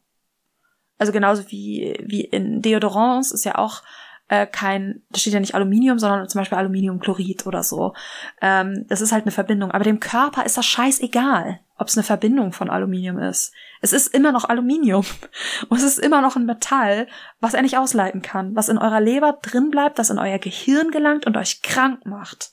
Also 0.97 1.11
genauso 1.11 1.49
wie, 1.49 1.97
wie 2.03 2.21
in 2.21 2.61
Deodorants 2.61 3.31
ist 3.31 3.45
ja 3.45 3.57
auch 3.57 3.83
äh, 4.29 4.45
kein, 4.45 5.01
da 5.09 5.19
steht 5.19 5.33
ja 5.33 5.39
nicht 5.39 5.55
Aluminium, 5.55 5.97
sondern 5.97 6.29
zum 6.29 6.39
Beispiel 6.39 6.57
Aluminiumchlorid 6.57 7.47
oder 7.47 7.63
so. 7.63 7.93
Ähm, 8.41 8.85
das 8.87 9.01
ist 9.01 9.11
halt 9.11 9.23
eine 9.23 9.31
Verbindung. 9.31 9.71
Aber 9.71 9.83
dem 9.83 9.99
Körper 9.99 10.45
ist 10.45 10.57
das 10.57 10.65
scheißegal, 10.65 11.59
ob 11.77 11.87
es 11.87 11.97
eine 11.97 12.03
Verbindung 12.03 12.53
von 12.53 12.69
Aluminium 12.69 13.17
ist. 13.17 13.53
Es 13.81 13.91
ist 13.91 14.13
immer 14.13 14.31
noch 14.31 14.47
Aluminium. 14.47 15.05
Und 15.69 15.77
es 15.77 15.83
ist 15.83 15.99
immer 15.99 16.21
noch 16.21 16.35
ein 16.35 16.45
Metall, 16.45 17.07
was 17.39 17.55
er 17.55 17.63
nicht 17.63 17.77
ausleiten 17.77 18.21
kann, 18.21 18.55
was 18.55 18.69
in 18.69 18.77
eurer 18.77 19.01
Leber 19.01 19.39
drin 19.41 19.71
bleibt, 19.71 19.97
das 19.97 20.11
in 20.11 20.19
euer 20.19 20.37
Gehirn 20.37 20.91
gelangt 20.91 21.25
und 21.25 21.35
euch 21.35 21.61
krank 21.61 22.05
macht. 22.05 22.51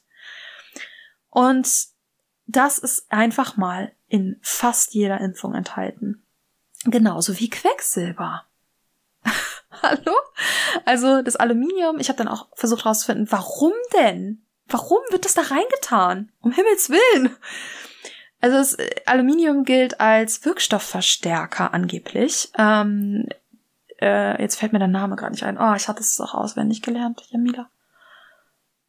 Und 1.36 1.88
das 2.46 2.78
ist 2.78 3.12
einfach 3.12 3.58
mal 3.58 3.92
in 4.08 4.38
fast 4.40 4.94
jeder 4.94 5.20
Impfung 5.20 5.54
enthalten. 5.54 6.22
Genauso 6.84 7.38
wie 7.38 7.50
Quecksilber. 7.50 8.44
Hallo? 9.82 10.16
Also 10.86 11.20
das 11.20 11.36
Aluminium, 11.36 12.00
ich 12.00 12.08
habe 12.08 12.16
dann 12.16 12.28
auch 12.28 12.48
versucht 12.54 12.84
herauszufinden, 12.84 13.30
warum 13.30 13.74
denn? 13.92 14.46
Warum 14.66 15.00
wird 15.10 15.26
das 15.26 15.34
da 15.34 15.42
reingetan? 15.42 16.32
Um 16.40 16.52
Himmels 16.52 16.88
Willen. 16.88 17.36
Also 18.40 18.56
das 18.56 18.72
äh, 18.78 18.94
Aluminium 19.04 19.64
gilt 19.64 20.00
als 20.00 20.42
Wirkstoffverstärker 20.42 21.74
angeblich. 21.74 22.50
Ähm, 22.56 23.28
äh, 24.00 24.40
jetzt 24.40 24.58
fällt 24.58 24.72
mir 24.72 24.78
der 24.78 24.88
Name 24.88 25.16
gerade 25.16 25.32
nicht 25.32 25.44
ein. 25.44 25.58
Oh, 25.58 25.74
ich 25.74 25.86
hatte 25.86 26.00
es 26.00 26.18
auch 26.18 26.32
auswendig 26.32 26.80
gelernt, 26.80 27.22
Jamila. 27.28 27.68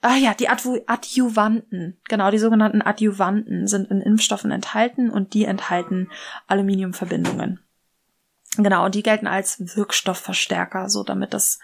Ah 0.07 0.15
ja, 0.15 0.33
die 0.33 0.47
Adju 0.47 0.79
Adjuvanten, 0.85 1.99
genau, 2.07 2.31
die 2.31 2.37
sogenannten 2.37 2.81
Adjuvanten 2.81 3.67
sind 3.67 3.91
in 3.91 3.99
Impfstoffen 3.99 4.51
enthalten 4.51 5.09
und 5.09 5.33
die 5.33 5.43
enthalten 5.43 6.09
Aluminiumverbindungen. 6.47 7.59
Genau, 8.55 8.85
und 8.85 8.95
die 8.95 9.03
gelten 9.03 9.27
als 9.27 9.75
Wirkstoffverstärker, 9.75 10.89
so 10.89 11.03
damit 11.03 11.33
das 11.33 11.59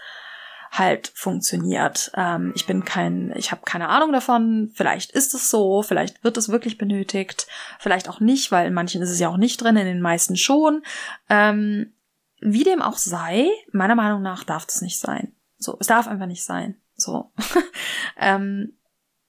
halt 0.72 1.14
funktioniert. 1.16 2.12
Ähm, 2.16 2.52
ich 2.54 2.66
bin 2.66 2.84
kein, 2.84 3.34
ich 3.38 3.52
habe 3.52 3.62
keine 3.64 3.88
Ahnung 3.88 4.12
davon. 4.12 4.72
Vielleicht 4.74 5.14
ist 5.14 5.34
es 5.34 5.50
so, 5.50 5.82
vielleicht 5.82 6.22
wird 6.26 6.36
es 6.36 6.50
wirklich 6.50 6.78
benötigt, 6.78 7.48
vielleicht 7.80 8.10
auch 8.10 8.20
nicht, 8.20 8.52
weil 8.52 8.68
in 8.68 8.74
manchen 8.74 9.02
ist 9.02 9.10
es 9.10 9.22
ja 9.22 9.30
auch 9.30 9.38
nicht 9.38 9.62
drin, 9.62 9.78
in 9.78 9.86
den 9.86 10.02
meisten 10.02 10.36
schon. 10.36 10.84
Ähm, 11.30 11.94
wie 12.42 12.66
dem 12.66 12.82
auch 12.82 12.98
sei, 12.98 13.48
meiner 13.72 13.96
Meinung 13.96 14.22
nach 14.22 14.44
darf 14.44 14.66
das 14.66 14.82
nicht 14.82 15.00
sein. 15.00 15.32
So, 15.58 15.78
es 15.80 15.88
darf 15.88 16.10
einfach 16.10 16.26
nicht 16.26 16.44
sein. 16.44 16.76
So. 17.04 17.32
ähm, 18.20 18.74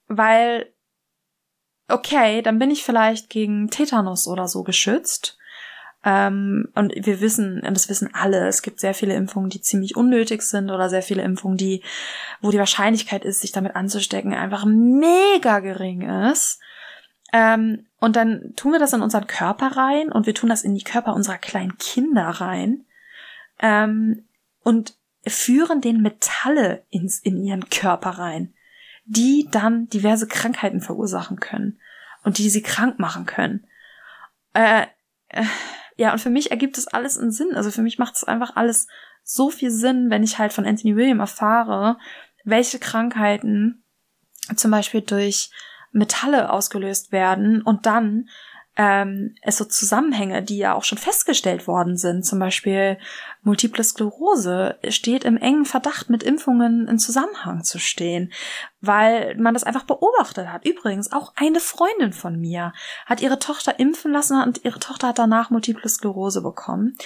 weil, 0.09 0.73
okay, 1.89 2.43
dann 2.43 2.59
bin 2.59 2.71
ich 2.71 2.85
vielleicht 2.85 3.31
gegen 3.31 3.69
Tetanus 3.71 4.27
oder 4.29 4.49
so 4.49 4.63
geschützt. 4.63 5.39
Ähm, 6.05 6.69
und 6.75 6.93
wir 6.95 7.21
wissen, 7.21 7.61
und 7.61 7.75
das 7.75 7.89
wissen 7.89 8.11
alle, 8.13 8.47
es 8.47 8.61
gibt 8.61 8.79
sehr 8.79 8.93
viele 8.93 9.15
Impfungen, 9.15 9.49
die 9.49 9.63
ziemlich 9.63 9.97
unnötig 9.97 10.43
sind 10.43 10.71
oder 10.71 10.91
sehr 10.91 11.03
viele 11.03 11.23
Impfungen, 11.23 11.57
die, 11.57 11.83
wo 12.43 12.51
die 12.51 12.59
Wahrscheinlichkeit 12.59 13.25
ist, 13.25 13.41
sich 13.41 13.53
damit 13.53 13.75
anzustecken, 13.75 14.35
einfach 14.35 14.67
mega 14.67 15.61
gering 15.61 16.03
ist. 16.31 16.61
Ähm, 17.33 17.87
und 18.01 18.17
dann 18.17 18.53
tun 18.55 18.73
wir 18.73 18.79
das 18.79 18.93
in 18.93 19.01
unseren 19.01 19.27
Körper 19.27 19.77
rein 19.77 20.13
und 20.13 20.27
wir 20.27 20.35
tun 20.35 20.51
das 20.51 20.63
in 20.63 20.75
die 20.75 20.85
Körper 20.85 21.15
unserer 21.15 21.39
kleinen 21.39 21.79
Kinder 21.79 22.29
rein. 22.29 22.85
Ähm, 23.61 24.29
und 24.63 24.95
führen 25.27 25.81
den 25.81 26.01
Metalle 26.01 26.85
ins, 26.91 27.19
in 27.19 27.43
ihren 27.43 27.69
Körper 27.71 28.11
rein, 28.11 28.55
die 29.05 29.49
dann 29.51 29.89
diverse 29.89 30.27
Krankheiten 30.27 30.81
verursachen 30.81 31.41
können 31.41 31.79
und 32.23 32.39
die 32.39 32.51
sie 32.51 32.63
krank 32.63 32.99
machen 32.99 33.27
können. 33.27 33.67
Äh, 34.55 34.87
äh, 35.29 35.45
ja, 35.97 36.13
und 36.13 36.19
für 36.19 36.31
mich 36.31 36.51
ergibt 36.51 36.79
es 36.79 36.89
alles 36.89 37.19
einen 37.19 37.31
Sinn. 37.31 37.55
Also 37.55 37.71
für 37.71 37.83
mich 37.83 37.99
macht 37.99 38.17
es 38.17 38.25
einfach 38.25 38.57
alles 38.57 38.89
so 39.23 39.51
viel 39.51 39.71
Sinn, 39.71 40.11
wenn 40.11 40.23
ich 40.23 40.39
halt 40.39 40.53
von 40.53 40.67
Anthony 40.67 40.97
William 40.97 41.21
erfahre, 41.21 41.99
welche 42.45 42.79
Krankheiten 42.79 43.85
zum 44.57 44.71
Beispiel 44.71 45.01
durch 45.01 45.51
Metalle 45.93 46.51
ausgelöst 46.51 47.13
werden 47.13 47.63
und 47.63 47.87
dann 47.87 48.29
ähm, 48.77 49.37
es 49.43 49.59
so 49.59 49.65
Zusammenhänge, 49.65 50.43
die 50.43 50.59
ja 50.59 50.75
auch 50.75 50.83
schon 50.83 50.99
festgestellt 50.99 51.69
worden 51.69 51.97
sind, 51.97 52.27
zum 52.27 52.41
Beispiel 52.41 52.99
Multiple 53.43 53.85
Sklerose 53.85 54.77
steht 54.89 55.25
im 55.25 55.37
engen 55.37 55.65
Verdacht, 55.65 56.11
mit 56.11 56.23
Impfungen 56.23 56.89
in 56.89 56.99
Zusammenhang 56.99 57.63
zu 57.63 57.79
stehen, 57.79 58.33
weil 58.81 59.37
man 59.37 59.55
das 59.55 59.65
einfach 59.65 59.85
beobachtet 59.85 60.49
hat. 60.49 60.67
Übrigens, 60.67 61.13
auch 61.13 61.33
eine 61.37 61.61
Freundin 61.61 62.13
von 62.13 62.41
mir 62.41 62.73
hat 63.07 63.21
ihre 63.21 63.39
Tochter 63.39 63.79
impfen 63.79 64.13
lassen 64.13 64.43
und 64.43 64.65
ihre 64.65 64.81
Tochter 64.81 65.09
hat 65.09 65.19
danach 65.19 65.51
Multiple 65.51 65.89
Sklerose 65.89 66.43
bekommen. 66.43 66.97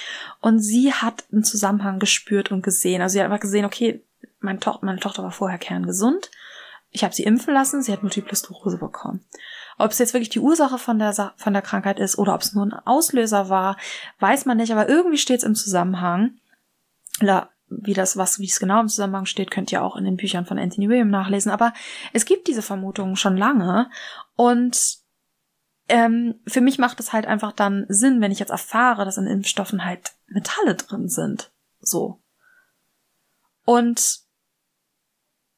Und 0.41 0.61
sie 0.61 0.93
hat 0.93 1.25
einen 1.33 1.45
Zusammenhang 1.45 1.99
gespürt 1.99 2.51
und 2.51 2.63
gesehen. 2.63 3.03
Also 3.03 3.15
sie 3.15 3.21
hat 3.21 3.27
einfach 3.27 3.41
gesehen, 3.41 3.67
okay, 3.67 4.03
meine, 4.41 4.61
to 4.61 4.79
meine 4.81 5.01
Tochter 5.01 5.23
war 5.23 5.33
vorher 5.33 5.59
kerngesund. 5.59 6.31
Ich 6.91 7.05
habe 7.05 7.15
sie 7.15 7.25
impfen 7.25 7.53
lassen, 7.53 7.83
sie 7.83 7.93
hat 7.93 8.03
Multiple 8.03 8.35
Sklerose 8.35 8.79
bekommen. 8.79 9.25
Ob 9.79 9.93
es 9.93 9.99
jetzt 9.99 10.13
wirklich 10.13 10.29
die 10.29 10.41
Ursache 10.41 10.79
von 10.79 10.99
der, 10.99 11.15
von 11.37 11.53
der 11.53 11.63
Krankheit 11.63 12.01
ist 12.01 12.19
oder 12.19 12.35
ob 12.35 12.43
es 12.43 12.53
nur 12.53 12.67
ein 12.67 12.73
Auslöser 12.73 13.49
war, 13.49 13.77
weiß 14.19 14.45
man 14.45 14.57
nicht, 14.57 14.73
aber 14.73 14.89
irgendwie 14.89 15.19
steht 15.19 15.39
es 15.39 15.45
im 15.45 15.55
Zusammenhang. 15.55 16.39
Wie 17.71 17.95
das, 17.95 18.17
was, 18.17 18.39
wie 18.39 18.47
es 18.47 18.61
genau 18.61 18.81
im 18.81 18.89
Zusammenhang 18.89 19.27
steht, 19.27 19.51
könnt 19.51 19.71
ihr 19.73 19.83
auch 19.83 19.97
in 19.97 20.05
den 20.05 20.17
Büchern 20.17 20.47
von 20.47 20.59
Anthony 20.59 20.89
William 20.89 21.11
nachlesen. 21.11 21.53
Aber 21.53 21.73
es 22.13 22.25
gibt 22.25 22.49
diese 22.49 22.63
Vermutungen 22.63 23.17
schon 23.17 23.37
lange 23.37 23.91
und 24.37 24.99
ähm, 25.89 26.41
für 26.47 26.61
mich 26.61 26.79
macht 26.79 27.01
es 27.01 27.13
halt 27.13 27.27
einfach 27.27 27.53
dann 27.53 27.87
Sinn, 27.89 28.21
wenn 28.21 28.33
ich 28.33 28.39
jetzt 28.39 28.51
erfahre, 28.51 29.05
dass 29.05 29.17
in 29.17 29.27
Impfstoffen 29.27 29.85
halt 29.85 30.13
Metalle 30.27 30.75
drin 30.75 31.09
sind. 31.09 31.51
So. 31.81 32.21
Und 33.65 34.21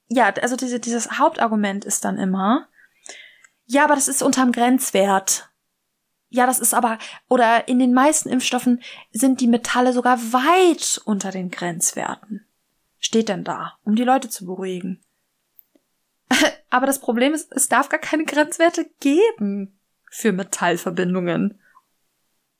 ja, 0.09 0.33
also 0.43 0.57
diese, 0.57 0.81
dieses 0.81 1.19
Hauptargument 1.19 1.85
ist 1.85 2.05
dann 2.05 2.19
immer, 2.19 2.69
ja, 3.71 3.85
aber 3.85 3.95
das 3.95 4.09
ist 4.09 4.21
unterm 4.21 4.51
Grenzwert. 4.51 5.49
Ja, 6.29 6.45
das 6.45 6.59
ist 6.59 6.75
aber, 6.75 6.99
oder 7.29 7.69
in 7.69 7.79
den 7.79 7.95
meisten 7.95 8.29
Impfstoffen 8.29 8.83
sind 9.13 9.41
die 9.41 9.47
Metalle 9.47 9.93
sogar 9.93 10.19
weit 10.33 11.01
unter 11.05 11.31
den 11.31 11.53
Grenzwerten. 11.53 12.45
Steht 12.99 13.29
denn 13.29 13.45
da, 13.45 13.79
um 13.85 13.95
die 13.95 14.03
Leute 14.03 14.29
zu 14.29 14.45
beruhigen. 14.45 15.05
aber 16.71 16.87
das 16.87 17.01
Problem 17.01 17.33
ist, 17.33 17.53
es 17.53 17.69
darf 17.69 17.89
gar 17.89 18.01
keine 18.01 18.25
Grenzwerte 18.25 18.91
geben 18.99 19.79
für 20.11 20.33
Metallverbindungen. 20.33 21.61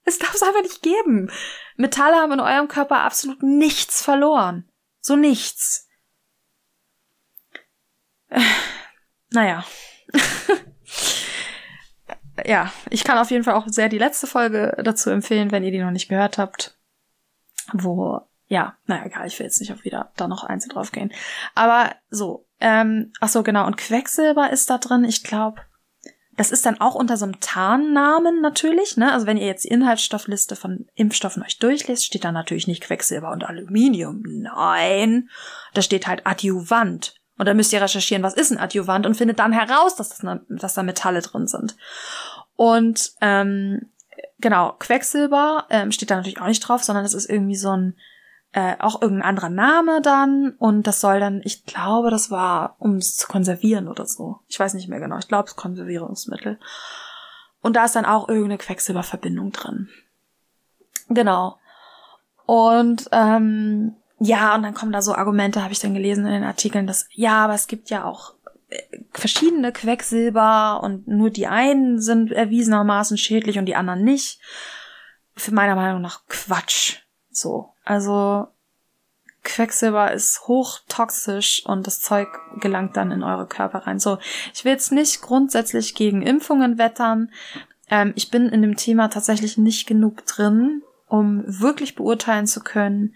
Es 0.05 0.21
darf 0.21 0.35
es 0.35 0.45
einfach 0.45 0.63
nicht 0.63 0.81
geben. 0.81 1.29
Metalle 1.75 2.19
haben 2.19 2.35
in 2.35 2.41
eurem 2.41 2.69
Körper 2.69 3.01
absolut 3.01 3.43
nichts 3.43 4.01
verloren. 4.01 4.71
So 5.01 5.17
nichts. 5.17 5.89
Naja. 9.33 9.65
ja, 12.47 12.73
ich 12.91 13.05
kann 13.05 13.19
auf 13.19 13.31
jeden 13.31 13.45
Fall 13.45 13.55
auch 13.55 13.67
sehr 13.69 13.89
die 13.89 13.99
letzte 13.99 14.27
Folge 14.27 14.77
dazu 14.85 15.11
empfehlen, 15.11 15.51
wenn 15.51 15.65
ihr 15.65 15.71
die 15.71 15.83
noch 15.83 15.91
nicht 15.91 16.09
gehört 16.09 16.39
habt. 16.39 16.79
Wo, 17.73 18.21
ja, 18.47 18.77
naja, 18.87 19.07
egal, 19.07 19.27
ich 19.27 19.39
will 19.39 19.47
jetzt 19.47 19.61
nicht 19.61 19.73
auf 19.73 19.85
wieder 19.85 20.13
da 20.17 20.29
noch 20.29 20.45
einzeln 20.45 20.71
drauf 20.71 20.93
gehen. 20.93 21.13
Aber 21.55 21.95
so, 22.11 22.47
ähm, 22.61 23.13
ach 23.21 23.29
so, 23.29 23.43
genau, 23.43 23.67
und 23.67 23.77
Quecksilber 23.77 24.51
ist 24.51 24.71
da 24.71 24.79
drin, 24.79 25.05
ich 25.05 25.23
glaube, 25.23 25.63
das 26.37 26.51
ist 26.53 26.65
dann 26.65 26.81
auch 26.81 26.95
unter 26.95 27.19
so 27.19 27.27
einem 27.27 27.39
Tarnnamen 27.41 28.41
natürlich, 28.41 28.97
ne? 28.97 29.13
Also 29.13 29.27
wenn 29.27 29.37
ihr 29.37 29.47
jetzt 29.47 29.65
die 29.65 29.69
Inhaltsstoffliste 29.69 30.57
von 30.57 30.87
Impfstoffen 30.95 31.43
euch 31.43 31.59
durchlest, 31.59 32.07
steht 32.07 32.25
da 32.25 32.33
natürlich 32.33 32.67
nicht 32.67 32.83
Quecksilber 32.83 33.31
und 33.31 33.45
Aluminium. 33.45 34.23
Nein, 34.25 35.29
da 35.75 35.83
steht 35.83 36.07
halt 36.07 36.27
Adjuvant. 36.27 37.20
Und 37.41 37.47
dann 37.47 37.57
müsst 37.57 37.73
ihr 37.73 37.81
recherchieren, 37.81 38.23
was 38.23 38.35
ist 38.35 38.51
ein 38.51 38.61
Adjuvant 38.61 39.07
und 39.07 39.15
findet 39.15 39.39
dann 39.39 39.55
heraus, 39.55 39.97
dass, 39.97 40.11
das 40.11 40.23
ne, 40.23 40.45
dass 40.51 40.75
da 40.75 40.83
Metalle 40.83 41.23
drin 41.23 41.47
sind. 41.47 41.75
Und 42.55 43.13
ähm, 43.23 43.91
genau, 44.41 44.75
Quecksilber 44.79 45.65
ähm, 45.71 45.91
steht 45.91 46.11
da 46.11 46.17
natürlich 46.17 46.39
auch 46.39 46.49
nicht 46.49 46.61
drauf, 46.61 46.85
sondern 46.85 47.07
es 47.07 47.15
ist 47.15 47.31
irgendwie 47.31 47.57
so 47.57 47.71
ein 47.71 47.97
äh, 48.53 48.77
auch 48.79 49.01
irgendein 49.01 49.27
anderer 49.31 49.49
Name 49.49 50.03
dann 50.03 50.51
und 50.59 50.87
das 50.87 51.01
soll 51.01 51.19
dann, 51.19 51.41
ich 51.43 51.65
glaube, 51.65 52.11
das 52.11 52.31
war, 52.31 52.77
um 52.79 52.97
es 52.97 53.17
zu 53.17 53.27
konservieren 53.27 53.89
oder 53.89 54.05
so. 54.05 54.41
Ich 54.47 54.61
weiß 54.61 54.75
nicht 54.75 54.91
mehr 54.91 55.01
genau. 55.01 55.17
Ich 55.17 55.29
glaube, 55.29 55.45
es 55.45 55.53
ist 55.53 55.57
Konservierungsmittel. 55.57 56.61
Und 57.63 57.75
da 57.75 57.87
ist 57.87 57.97
dann 57.97 58.05
auch 58.05 58.29
irgendeine 58.29 58.59
Quecksilberverbindung 58.59 59.53
drin. 59.53 59.89
Genau. 61.09 61.57
Und 62.45 63.09
ähm, 63.13 63.97
ja, 64.21 64.55
und 64.55 64.63
dann 64.63 64.75
kommen 64.75 64.93
da 64.93 65.01
so 65.01 65.15
Argumente, 65.15 65.63
habe 65.63 65.73
ich 65.73 65.79
dann 65.79 65.95
gelesen 65.95 66.27
in 66.27 66.33
den 66.33 66.45
Artikeln, 66.45 66.87
dass 66.87 67.09
ja, 67.11 67.45
aber 67.45 67.55
es 67.55 67.67
gibt 67.67 67.89
ja 67.89 68.05
auch 68.05 68.35
äh, 68.69 68.83
verschiedene 69.13 69.73
Quecksilber 69.73 70.81
und 70.83 71.09
nur 71.09 71.31
die 71.31 71.47
einen 71.47 72.01
sind 72.01 72.31
erwiesenermaßen 72.31 73.17
schädlich 73.17 73.59
und 73.59 73.65
die 73.65 73.77
anderen 73.77 74.05
nicht. 74.05 74.39
Für 75.35 75.55
meiner 75.55 75.75
Meinung 75.75 76.03
nach 76.03 76.21
Quatsch. 76.29 76.99
So. 77.31 77.73
Also 77.83 78.49
Quecksilber 79.43 80.13
ist 80.13 80.47
hochtoxisch 80.47 81.65
und 81.65 81.87
das 81.87 82.03
Zeug 82.03 82.29
gelangt 82.61 82.99
dann 82.99 83.13
in 83.13 83.23
eure 83.23 83.47
Körper 83.47 83.87
rein. 83.87 83.99
So, 83.99 84.19
ich 84.53 84.67
will 84.67 84.73
jetzt 84.73 84.93
nicht 84.93 85.23
grundsätzlich 85.23 85.95
gegen 85.95 86.21
Impfungen 86.21 86.77
wettern. 86.77 87.31
Ähm, 87.89 88.13
ich 88.17 88.31
bin 88.31 88.51
in 88.51 88.61
dem 88.61 88.77
Thema 88.77 89.09
tatsächlich 89.09 89.57
nicht 89.57 89.87
genug 89.87 90.27
drin, 90.27 90.83
um 91.09 91.43
wirklich 91.47 91.95
beurteilen 91.95 92.47
zu 92.47 92.61
können, 92.61 93.15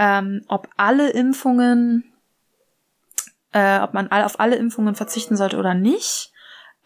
ähm, 0.00 0.42
ob 0.48 0.70
alle 0.78 1.10
Impfungen, 1.10 2.10
äh, 3.52 3.80
ob 3.80 3.92
man 3.92 4.08
auf 4.08 4.40
alle 4.40 4.56
Impfungen 4.56 4.94
verzichten 4.94 5.36
sollte 5.36 5.58
oder 5.58 5.74
nicht. 5.74 6.32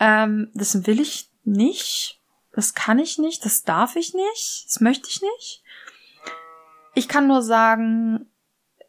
Ähm, 0.01 0.51
das 0.53 0.85
will 0.89 1.01
ich 1.01 1.31
nicht. 1.45 2.21
Das 2.53 2.75
kann 2.75 2.99
ich 2.99 3.19
nicht. 3.19 3.45
Das 3.45 3.63
darf 3.63 3.95
ich 3.95 4.15
nicht. 4.15 4.65
Das 4.67 4.81
möchte 4.81 5.09
ich 5.09 5.23
nicht. 5.23 5.63
Ich 6.95 7.07
kann 7.07 7.29
nur 7.29 7.43
sagen, 7.43 8.27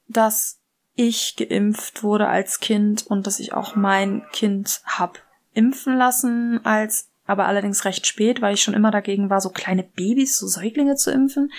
dass 0.07 0.59
ich 0.95 1.35
geimpft 1.35 2.01
wurde 2.01 2.27
als 2.27 2.59
Kind 2.59 3.05
und 3.05 3.27
dass 3.27 3.39
ich 3.39 3.53
auch 3.53 3.75
mein 3.75 4.25
Kind 4.31 4.81
hab 4.85 5.19
impfen 5.53 5.97
lassen 5.97 6.65
als 6.65 7.11
aber 7.27 7.45
allerdings 7.45 7.85
recht 7.85 8.07
spät, 8.07 8.41
weil 8.41 8.55
ich 8.55 8.61
schon 8.61 8.75
immer 8.75 8.91
dagegen 8.91 9.29
war, 9.29 9.41
so 9.41 9.49
kleine 9.49 9.83
Babys, 9.83 10.37
so 10.37 10.47
Säuglinge 10.47 10.95
zu 10.95 11.11
impfen. 11.11 11.51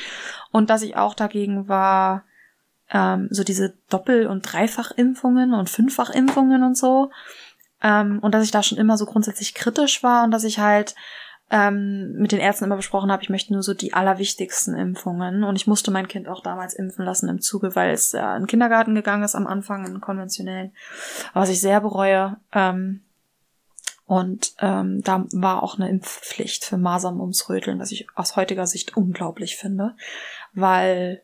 Und 0.53 0.71
dass 0.71 0.83
ich 0.83 0.97
auch 0.97 1.15
dagegen 1.15 1.67
war, 1.69 2.25
ähm, 2.93 3.29
so 3.31 3.45
diese 3.45 3.75
Doppel- 3.89 4.27
und 4.27 4.43
Dreifachimpfungen 4.43 5.55
und 5.55 5.71
Fünffachimpfungen 5.71 6.63
und 6.63 6.77
so. 6.77 7.11
Ähm, 7.83 8.19
und 8.21 8.33
dass 8.35 8.45
ich 8.45 8.51
da 8.51 8.63
schon 8.63 8.79
immer 8.79 8.97
so 8.97 9.07
grundsätzlich 9.07 9.55
kritisch 9.55 10.03
war 10.03 10.25
und 10.25 10.31
dass 10.31 10.45
ich 10.45 10.59
halt 10.59 10.95
ähm, 11.51 12.13
mit 12.15 12.33
den 12.33 12.41
Ärzten 12.41 12.65
immer 12.65 12.77
besprochen 12.77 13.13
habe, 13.13 13.23
ich 13.23 13.31
möchte 13.31 13.53
nur 13.53 13.63
so 13.63 13.73
die 13.73 13.95
allerwichtigsten 13.95 14.75
Impfungen. 14.75 15.45
Und 15.45 15.57
ich 15.57 15.67
musste 15.67 15.91
mein 15.91 16.09
Kind 16.09 16.29
auch 16.29 16.43
damals 16.43 16.75
impfen 16.75 17.05
lassen 17.05 17.29
im 17.29 17.41
Zuge, 17.41 17.77
weil 17.77 17.93
es 17.93 18.15
äh, 18.15 18.21
in 18.21 18.43
den 18.43 18.47
Kindergarten 18.47 18.95
gegangen 18.95 19.23
ist 19.23 19.37
am 19.37 19.47
Anfang, 19.47 19.87
in 19.87 20.01
konventionellen, 20.01 20.73
was 21.35 21.49
ich 21.49 21.61
sehr 21.61 21.81
bereue. 21.81 22.37
Ähm, 22.53 23.03
und 24.07 24.55
ähm, 24.61 25.03
da 25.03 25.25
war 25.33 25.63
auch 25.63 25.79
eine 25.79 25.89
Impfpflicht 25.89 26.65
für 26.65 26.79
Masern 26.79 27.21
ums 27.21 27.49
Röteln, 27.49 27.79
was 27.79 27.93
ich 27.93 28.07
aus 28.15 28.37
heutiger 28.37 28.67
Sicht 28.67 28.97
unglaublich 28.97 29.57
finde, 29.57 29.97
weil 30.53 31.23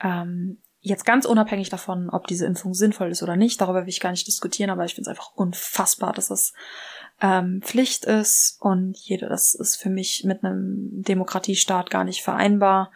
ähm, 0.00 0.58
jetzt 0.88 1.04
ganz 1.04 1.24
unabhängig 1.24 1.68
davon, 1.68 2.10
ob 2.10 2.26
diese 2.26 2.46
Impfung 2.46 2.74
sinnvoll 2.74 3.10
ist 3.10 3.22
oder 3.22 3.36
nicht, 3.36 3.60
darüber 3.60 3.82
will 3.82 3.88
ich 3.88 4.00
gar 4.00 4.10
nicht 4.10 4.26
diskutieren, 4.26 4.70
aber 4.70 4.84
ich 4.84 4.94
finde 4.94 5.10
es 5.10 5.16
einfach 5.16 5.32
unfassbar, 5.34 6.12
dass 6.12 6.28
das 6.28 6.52
ähm, 7.20 7.60
Pflicht 7.62 8.04
ist 8.04 8.58
und 8.60 8.96
jede, 8.96 9.28
das 9.28 9.54
ist 9.54 9.76
für 9.76 9.90
mich 9.90 10.24
mit 10.24 10.44
einem 10.44 11.02
Demokratiestaat 11.02 11.90
gar 11.90 12.04
nicht 12.04 12.22
vereinbar 12.22 12.92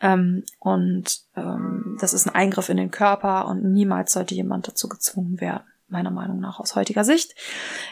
ähm, 0.00 0.44
und 0.58 1.22
ähm, 1.36 1.96
das 2.00 2.12
ist 2.12 2.26
ein 2.26 2.34
Eingriff 2.34 2.68
in 2.68 2.76
den 2.76 2.90
Körper 2.90 3.48
und 3.48 3.64
niemals 3.64 4.12
sollte 4.12 4.34
jemand 4.34 4.68
dazu 4.68 4.88
gezwungen 4.88 5.40
werden, 5.40 5.64
meiner 5.88 6.12
Meinung 6.12 6.38
nach 6.38 6.60
aus 6.60 6.76
heutiger 6.76 7.04
Sicht. 7.04 7.34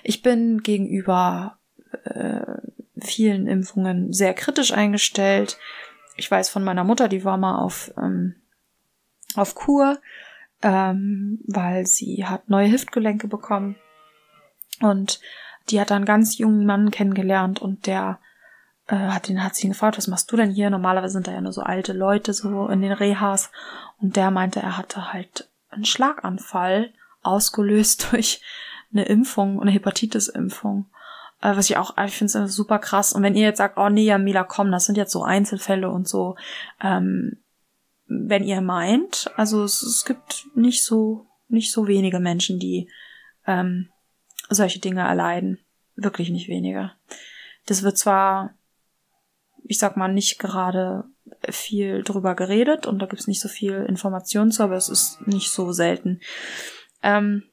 Ich 0.04 0.22
bin 0.22 0.62
gegenüber 0.62 1.58
äh, 2.04 2.40
vielen 3.00 3.46
Impfungen 3.46 4.12
sehr 4.12 4.34
kritisch 4.34 4.72
eingestellt. 4.72 5.58
Ich 6.16 6.30
weiß 6.30 6.48
von 6.48 6.62
meiner 6.62 6.84
Mutter, 6.84 7.08
die 7.08 7.24
war 7.24 7.36
mal 7.36 7.58
auf 7.58 7.92
ähm, 7.98 8.36
auf 9.36 9.54
Kur, 9.54 9.98
ähm, 10.62 11.40
weil 11.46 11.86
sie 11.86 12.24
hat 12.26 12.48
neue 12.48 12.70
Hüftgelenke 12.70 13.28
bekommen 13.28 13.76
und 14.80 15.20
die 15.70 15.80
hat 15.80 15.92
einen 15.92 16.04
ganz 16.04 16.38
jungen 16.38 16.66
Mann 16.66 16.90
kennengelernt 16.90 17.60
und 17.60 17.86
der 17.86 18.18
äh, 18.86 18.96
hat 18.96 19.28
ihn 19.28 19.42
hat 19.42 19.54
sie 19.54 19.66
ihn 19.66 19.72
gefragt, 19.72 19.96
was 19.96 20.08
machst 20.08 20.30
du 20.30 20.36
denn 20.36 20.50
hier? 20.50 20.70
Normalerweise 20.70 21.14
sind 21.14 21.26
da 21.26 21.32
ja 21.32 21.40
nur 21.40 21.52
so 21.52 21.62
alte 21.62 21.92
Leute 21.92 22.32
so 22.32 22.68
in 22.68 22.82
den 22.82 22.92
Rehas 22.92 23.50
und 23.98 24.16
der 24.16 24.30
meinte, 24.30 24.60
er 24.60 24.76
hatte 24.76 25.12
halt 25.12 25.48
einen 25.70 25.84
Schlaganfall 25.84 26.92
ausgelöst 27.22 28.08
durch 28.12 28.42
eine 28.92 29.04
Impfung, 29.04 29.60
eine 29.60 29.70
Hepatitis-Impfung. 29.70 30.86
Äh, 31.40 31.56
was 31.56 31.68
ich 31.68 31.76
auch, 31.76 31.96
ich 32.04 32.16
finde 32.16 32.38
es 32.38 32.54
super 32.54 32.78
krass. 32.78 33.12
Und 33.12 33.22
wenn 33.22 33.34
ihr 33.34 33.46
jetzt 33.46 33.58
sagt, 33.58 33.76
oh 33.78 33.88
nee, 33.88 34.06
Jamila, 34.06 34.44
komm, 34.44 34.70
das 34.70 34.86
sind 34.86 34.96
jetzt 34.96 35.12
so 35.12 35.24
Einzelfälle 35.24 35.90
und 35.90 36.06
so, 36.06 36.36
ähm, 36.82 37.38
wenn 38.26 38.44
ihr 38.44 38.60
meint, 38.60 39.30
also 39.36 39.64
es, 39.64 39.82
es 39.82 40.04
gibt 40.04 40.46
nicht 40.54 40.84
so, 40.84 41.26
nicht 41.48 41.72
so 41.72 41.86
wenige 41.86 42.20
Menschen, 42.20 42.58
die 42.58 42.88
ähm, 43.46 43.88
solche 44.48 44.80
Dinge 44.80 45.02
erleiden. 45.02 45.58
Wirklich 45.96 46.30
nicht 46.30 46.48
wenige. 46.48 46.92
Das 47.66 47.82
wird 47.82 47.96
zwar 47.96 48.54
ich 49.64 49.78
sag 49.78 49.96
mal, 49.96 50.12
nicht 50.12 50.38
gerade 50.38 51.04
viel 51.48 52.02
drüber 52.02 52.34
geredet 52.34 52.86
und 52.86 53.00
da 53.00 53.06
gibt's 53.06 53.26
nicht 53.26 53.40
so 53.40 53.48
viel 53.48 53.84
Informationen 53.88 54.52
zu, 54.52 54.62
aber 54.62 54.76
es 54.76 54.88
ist 54.88 55.26
nicht 55.26 55.50
so 55.50 55.72
selten. 55.72 56.20
Ähm, 57.02 57.44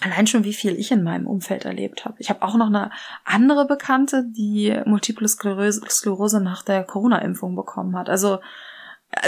allein 0.00 0.26
schon, 0.26 0.44
wie 0.44 0.54
viel 0.54 0.78
ich 0.78 0.90
in 0.90 1.02
meinem 1.02 1.26
Umfeld 1.26 1.66
erlebt 1.66 2.04
habe. 2.04 2.16
Ich 2.18 2.30
habe 2.30 2.42
auch 2.42 2.56
noch 2.56 2.68
eine 2.68 2.90
andere 3.24 3.66
Bekannte, 3.66 4.24
die 4.26 4.74
Multiple 4.86 5.28
Sklerose, 5.28 5.82
Sklerose 5.88 6.40
nach 6.40 6.62
der 6.62 6.82
Corona-Impfung 6.84 7.54
bekommen 7.54 7.96
hat. 7.96 8.08
Also 8.08 8.40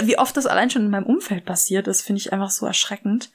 wie 0.03 0.17
oft 0.17 0.35
das 0.37 0.45
allein 0.45 0.69
schon 0.69 0.83
in 0.83 0.91
meinem 0.91 1.05
Umfeld 1.05 1.45
passiert 1.45 1.87
ist, 1.87 2.01
finde 2.01 2.19
ich 2.19 2.33
einfach 2.33 2.49
so 2.49 2.65
erschreckend. 2.65 3.31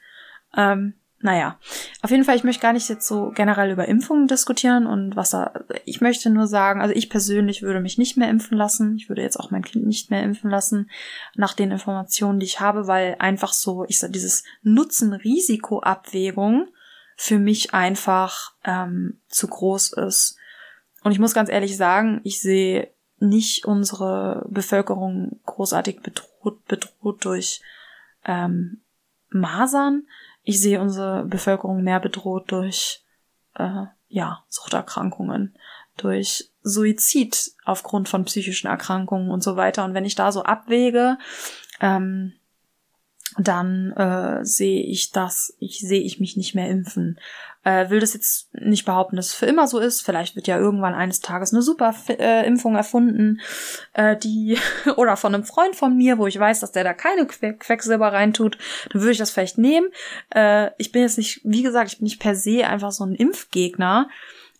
Ähm, 0.55 0.93
naja, 1.21 1.59
auf 2.01 2.11
jeden 2.11 2.23
Fall, 2.23 2.37
ich 2.37 2.45
möchte 2.45 2.61
gar 2.61 2.71
nicht 2.71 2.87
jetzt 2.87 3.05
so 3.05 3.33
generell 3.35 3.71
über 3.71 3.89
Impfungen 3.89 4.27
diskutieren 4.27 4.87
und 4.87 5.17
was 5.17 5.31
da. 5.31 5.51
Ich 5.83 5.99
möchte 5.99 6.29
nur 6.29 6.47
sagen, 6.47 6.79
also 6.79 6.95
ich 6.95 7.09
persönlich 7.09 7.61
würde 7.61 7.81
mich 7.81 7.97
nicht 7.97 8.15
mehr 8.15 8.29
impfen 8.29 8.57
lassen. 8.57 8.95
Ich 8.95 9.09
würde 9.09 9.21
jetzt 9.21 9.37
auch 9.37 9.51
mein 9.51 9.65
Kind 9.65 9.85
nicht 9.85 10.11
mehr 10.11 10.23
impfen 10.23 10.49
lassen, 10.49 10.89
nach 11.35 11.53
den 11.53 11.71
Informationen, 11.71 12.39
die 12.39 12.45
ich 12.45 12.61
habe, 12.61 12.87
weil 12.87 13.17
einfach 13.19 13.51
so, 13.51 13.83
ich 13.89 13.99
sage, 13.99 14.13
dieses 14.13 14.45
Nutzen-Risiko-Abwägung 14.61 16.69
für 17.17 17.37
mich 17.37 17.73
einfach 17.73 18.53
ähm, 18.63 19.19
zu 19.27 19.47
groß 19.47 19.91
ist. 19.93 20.37
Und 21.03 21.11
ich 21.11 21.19
muss 21.19 21.33
ganz 21.33 21.49
ehrlich 21.49 21.75
sagen, 21.75 22.21
ich 22.23 22.39
sehe 22.39 22.93
nicht 23.19 23.65
unsere 23.65 24.45
Bevölkerung 24.49 25.39
großartig 25.45 26.01
bedroht, 26.01 26.65
bedroht 26.65 27.25
durch 27.25 27.61
ähm, 28.25 28.81
Masern 29.29 30.03
ich 30.49 30.61
sehe 30.61 30.81
unsere 30.81 31.25
Bevölkerung 31.25 31.83
mehr 31.83 31.99
bedroht 31.99 32.51
durch 32.51 33.03
äh, 33.55 33.85
ja, 34.07 34.43
Suchterkrankungen, 34.47 35.55
durch 35.95 36.49
Suizid 36.63 37.51
aufgrund 37.65 38.09
von 38.09 38.25
psychischen 38.25 38.65
Erkrankungen 38.65 39.29
und 39.29 39.43
so 39.43 39.57
weiter. 39.57 39.85
Und 39.85 39.93
wenn 39.93 40.05
ich 40.05 40.15
da 40.15 40.31
so 40.31 40.41
abwäge, 40.41 41.19
ähm, 41.81 42.33
dann 43.37 43.91
äh, 43.91 44.43
sehe 44.43 44.81
ich 44.81 45.11
das, 45.11 45.55
ich 45.59 45.81
sehe 45.81 46.01
ich 46.01 46.19
mich 46.19 46.35
nicht 46.35 46.55
mehr 46.55 46.67
impfen. 46.67 47.19
Äh, 47.63 47.89
will 47.89 47.99
das 47.99 48.13
jetzt 48.13 48.53
nicht 48.53 48.85
behaupten, 48.85 49.17
dass 49.17 49.27
es 49.27 49.33
für 49.33 49.45
immer 49.45 49.67
so 49.67 49.79
ist. 49.79 50.01
Vielleicht 50.01 50.35
wird 50.37 50.47
ja 50.47 50.57
irgendwann 50.57 50.93
eines 50.93 51.19
Tages 51.19 51.53
eine 51.53 51.61
super 51.61 51.93
äh, 52.07 52.45
erfunden, 52.45 53.41
äh, 53.93 54.15
die 54.15 54.57
oder 54.95 55.17
von 55.17 55.35
einem 55.35 55.43
Freund 55.43 55.75
von 55.75 55.95
mir, 55.95 56.17
wo 56.17 56.27
ich 56.27 56.39
weiß, 56.39 56.61
dass 56.61 56.71
der 56.71 56.85
da 56.85 56.93
keine 56.93 57.27
que 57.27 57.53
Quecksilber 57.53 58.13
reintut, 58.13 58.57
dann 58.91 59.01
würde 59.01 59.11
ich 59.11 59.17
das 59.17 59.31
vielleicht 59.31 59.57
nehmen. 59.57 59.87
Äh, 60.33 60.71
ich 60.77 60.93
bin 60.93 61.01
jetzt 61.01 61.17
nicht, 61.17 61.41
wie 61.43 61.61
gesagt, 61.61 61.91
ich 61.91 61.97
bin 61.97 62.05
nicht 62.05 62.21
per 62.21 62.35
se 62.35 62.65
einfach 62.65 62.91
so 62.91 63.05
ein 63.05 63.15
Impfgegner 63.15 64.09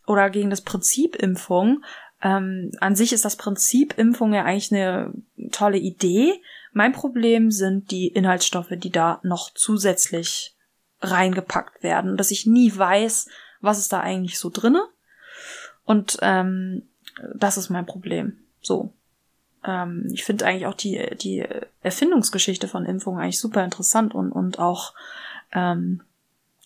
oder 0.05 0.30
gegen 0.30 0.49
das 0.49 0.61
Prinzip 0.61 1.15
Impfung. 1.15 1.84
Ähm, 2.21 2.71
an 2.81 2.95
sich 2.95 3.13
ist 3.13 3.23
das 3.23 3.38
Prinzip 3.38 3.97
Impfung 3.97 4.34
ja 4.34 4.43
eigentlich 4.43 4.73
eine 4.73 5.13
tolle 5.51 5.77
Idee. 5.77 6.41
Mein 6.73 6.91
Problem 6.91 7.49
sind 7.49 7.91
die 7.91 8.07
Inhaltsstoffe, 8.07 8.71
die 8.71 8.91
da 8.91 9.21
noch 9.23 9.53
zusätzlich 9.53 10.55
reingepackt 11.01 11.84
werden, 11.84 12.17
dass 12.17 12.31
ich 12.31 12.45
nie 12.45 12.76
weiß, 12.76 13.30
was 13.61 13.80
ist 13.80 13.93
da 13.93 13.99
eigentlich 13.99 14.39
so 14.39 14.49
drinne. 14.49 14.84
Und 15.85 16.17
ähm, 16.21 16.84
das 17.35 17.57
ist 17.57 17.69
mein 17.69 17.85
Problem. 17.85 18.38
So. 18.61 18.93
Ähm, 19.65 20.09
ich 20.13 20.23
finde 20.23 20.45
eigentlich 20.45 20.67
auch 20.67 20.76
die, 20.76 21.15
die 21.17 21.45
Erfindungsgeschichte 21.81 22.67
von 22.67 22.85
Impfungen 22.85 23.21
eigentlich 23.21 23.39
super 23.39 23.63
interessant 23.63 24.13
und, 24.13 24.31
und 24.31 24.59
auch 24.59 24.93
ähm, 25.51 26.01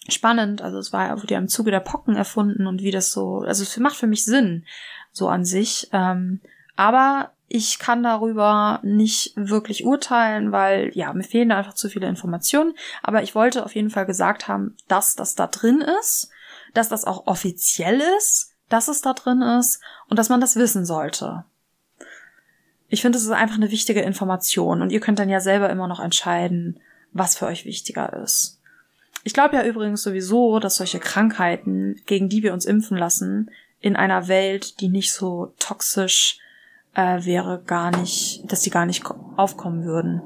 spannend. 0.10 0.62
Also 0.62 0.78
es 0.80 0.94
war, 0.94 1.22
wurde 1.22 1.34
ja 1.34 1.40
im 1.40 1.48
Zuge 1.48 1.72
der 1.72 1.80
Pocken 1.80 2.16
erfunden 2.16 2.68
und 2.68 2.82
wie 2.82 2.92
das 2.92 3.12
so, 3.12 3.40
also 3.40 3.64
es 3.64 3.78
macht 3.78 3.96
für 3.96 4.08
mich 4.08 4.26
Sinn, 4.26 4.66
so 5.12 5.30
an 5.30 5.46
sich. 5.46 5.90
Ähm, 5.92 6.42
aber 6.76 7.32
ich 7.48 7.78
kann 7.78 8.04
darüber 8.04 8.80
nicht 8.84 9.34
wirklich 9.36 9.86
urteilen, 9.86 10.52
weil 10.52 10.92
ja, 10.96 11.14
mir 11.14 11.24
fehlen 11.24 11.52
einfach 11.52 11.74
zu 11.74 11.90
viele 11.90 12.08
Informationen. 12.08 12.74
Aber 13.02 13.22
ich 13.22 13.36
wollte 13.36 13.66
auf 13.66 13.76
jeden 13.76 13.90
Fall 13.90 14.06
gesagt 14.06 14.48
haben, 14.48 14.76
dass 14.88 15.16
das 15.16 15.36
da 15.36 15.48
drin 15.48 15.84
ist, 16.02 16.30
dass 16.74 16.90
das 16.90 17.06
auch 17.06 17.28
offiziell 17.28 18.02
ist, 18.18 18.54
dass 18.70 18.88
es 18.88 19.02
da 19.02 19.14
drin 19.14 19.42
ist 19.42 19.82
und 20.10 20.18
dass 20.18 20.30
man 20.30 20.42
das 20.42 20.56
wissen 20.56 20.86
sollte. 20.86 21.46
Ich 22.88 23.02
finde, 23.02 23.18
es 23.18 23.24
ist 23.24 23.32
einfach 23.32 23.56
eine 23.56 23.72
wichtige 23.72 24.02
Information 24.02 24.82
und 24.82 24.92
ihr 24.92 25.00
könnt 25.00 25.20
dann 25.20 25.30
ja 25.30 25.40
selber 25.40 25.70
immer 25.70 25.88
noch 25.88 26.00
entscheiden, 26.00 26.80
was 27.12 27.38
für 27.38 27.46
euch 27.46 27.66
wichtiger 27.66 28.14
ist. 28.24 28.60
Ich 29.24 29.34
glaube 29.34 29.56
ja 29.56 29.64
übrigens 29.64 30.04
sowieso, 30.04 30.60
dass 30.60 30.76
solche 30.76 31.00
Krankheiten, 31.00 32.02
gegen 32.06 32.30
die 32.30 32.44
wir 32.44 32.54
uns 32.54 32.66
impfen 32.66 32.98
lassen, 32.98 33.52
in 33.80 33.96
einer 33.96 34.28
Welt, 34.28 34.80
die 34.80 34.90
nicht 34.90 35.14
so 35.14 35.54
toxisch 35.60 36.40
äh, 36.96 37.26
wäre 37.26 37.62
gar 37.66 37.92
nicht, 37.98 38.44
dass 38.52 38.62
die 38.62 38.70
gar 38.70 38.86
nicht 38.86 39.04
aufkommen 39.36 39.84
würden. 39.84 40.22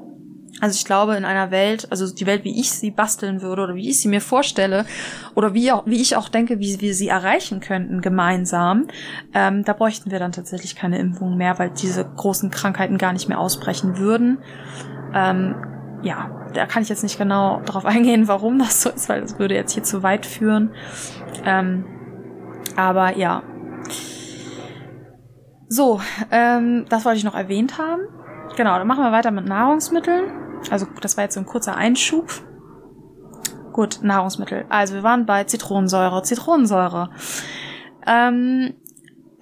Also 0.60 0.76
ich 0.76 0.84
glaube, 0.84 1.14
in 1.14 1.24
einer 1.24 1.50
Welt, 1.50 1.86
also 1.90 2.12
die 2.12 2.26
Welt, 2.26 2.42
wie 2.44 2.58
ich 2.58 2.72
sie 2.72 2.90
basteln 2.90 3.42
würde 3.42 3.62
oder 3.62 3.74
wie 3.76 3.88
ich 3.88 4.00
sie 4.00 4.08
mir 4.08 4.20
vorstelle 4.20 4.86
oder 5.34 5.54
wie, 5.54 5.70
auch, 5.70 5.86
wie 5.86 6.00
ich 6.00 6.16
auch 6.16 6.28
denke, 6.28 6.58
wie 6.58 6.80
wir 6.80 6.94
sie 6.94 7.08
erreichen 7.08 7.60
könnten 7.60 8.00
gemeinsam, 8.00 8.88
ähm, 9.34 9.64
da 9.64 9.72
bräuchten 9.72 10.10
wir 10.10 10.18
dann 10.18 10.32
tatsächlich 10.32 10.74
keine 10.74 10.98
Impfung 10.98 11.36
mehr, 11.36 11.58
weil 11.58 11.70
diese 11.70 12.04
großen 12.04 12.50
Krankheiten 12.50 12.98
gar 12.98 13.12
nicht 13.12 13.28
mehr 13.28 13.38
ausbrechen 13.38 13.98
würden. 13.98 14.38
Ähm, 15.14 15.54
ja, 16.02 16.30
da 16.54 16.66
kann 16.66 16.82
ich 16.82 16.88
jetzt 16.88 17.02
nicht 17.02 17.18
genau 17.18 17.60
darauf 17.64 17.84
eingehen, 17.84 18.26
warum 18.26 18.58
das 18.58 18.82
so 18.82 18.90
ist, 18.90 19.08
weil 19.08 19.20
das 19.20 19.38
würde 19.38 19.54
jetzt 19.54 19.72
hier 19.74 19.84
zu 19.84 20.02
weit 20.02 20.26
führen. 20.26 20.70
Ähm, 21.44 21.84
aber 22.76 23.16
ja, 23.16 23.42
so, 25.68 26.00
ähm, 26.30 26.86
das 26.88 27.04
wollte 27.04 27.18
ich 27.18 27.24
noch 27.24 27.34
erwähnt 27.34 27.78
haben. 27.78 28.02
Genau, 28.56 28.78
dann 28.78 28.86
machen 28.86 29.04
wir 29.04 29.12
weiter 29.12 29.30
mit 29.30 29.46
Nahrungsmitteln. 29.46 30.32
Also 30.70 30.86
das 31.00 31.16
war 31.16 31.24
jetzt 31.24 31.34
so 31.34 31.40
ein 31.40 31.46
kurzer 31.46 31.76
Einschub. 31.76 32.42
Gut, 33.72 34.00
Nahrungsmittel. 34.02 34.64
Also 34.68 34.94
wir 34.94 35.02
waren 35.02 35.26
bei 35.26 35.44
Zitronensäure. 35.44 36.22
Zitronensäure. 36.22 37.10
Ähm, 38.06 38.74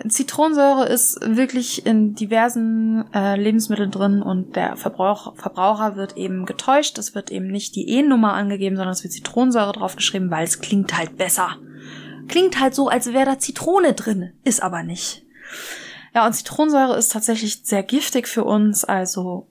Zitronensäure 0.06 0.86
ist 0.86 1.18
wirklich 1.24 1.86
in 1.86 2.14
diversen 2.14 3.10
äh, 3.14 3.40
Lebensmitteln 3.40 3.90
drin 3.90 4.20
und 4.20 4.54
der 4.54 4.76
Verbrauch, 4.76 5.34
Verbraucher 5.36 5.96
wird 5.96 6.16
eben 6.18 6.44
getäuscht. 6.44 6.98
Es 6.98 7.14
wird 7.14 7.30
eben 7.30 7.46
nicht 7.46 7.76
die 7.76 7.88
E-Nummer 7.88 8.34
angegeben, 8.34 8.76
sondern 8.76 8.92
es 8.92 9.02
wird 9.02 9.14
Zitronensäure 9.14 9.72
draufgeschrieben, 9.72 10.30
weil 10.30 10.44
es 10.44 10.60
klingt 10.60 10.96
halt 10.98 11.16
besser. 11.16 11.56
Klingt 12.28 12.60
halt 12.60 12.74
so, 12.74 12.88
als 12.88 13.12
wäre 13.12 13.24
da 13.24 13.38
Zitrone 13.38 13.94
drin, 13.94 14.32
ist 14.44 14.62
aber 14.62 14.82
nicht. 14.82 15.24
Ja, 16.16 16.24
und 16.24 16.32
Zitronensäure 16.32 16.96
ist 16.96 17.12
tatsächlich 17.12 17.60
sehr 17.64 17.82
giftig 17.82 18.26
für 18.26 18.44
uns. 18.44 18.86
Also 18.86 19.48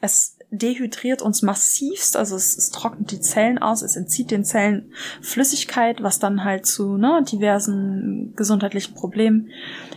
es 0.00 0.38
dehydriert 0.48 1.22
uns 1.22 1.42
massivst, 1.42 2.16
also 2.16 2.36
es, 2.36 2.56
es, 2.56 2.70
trocknet 2.70 3.10
die 3.10 3.18
Zellen 3.18 3.58
aus, 3.58 3.82
es 3.82 3.96
entzieht 3.96 4.30
den 4.30 4.44
Zellen 4.44 4.92
Flüssigkeit, 5.20 6.04
was 6.04 6.20
dann 6.20 6.44
halt 6.44 6.66
zu 6.66 6.96
ne, 6.96 7.24
diversen 7.28 8.32
gesundheitlichen 8.36 8.94
Problemen 8.94 9.48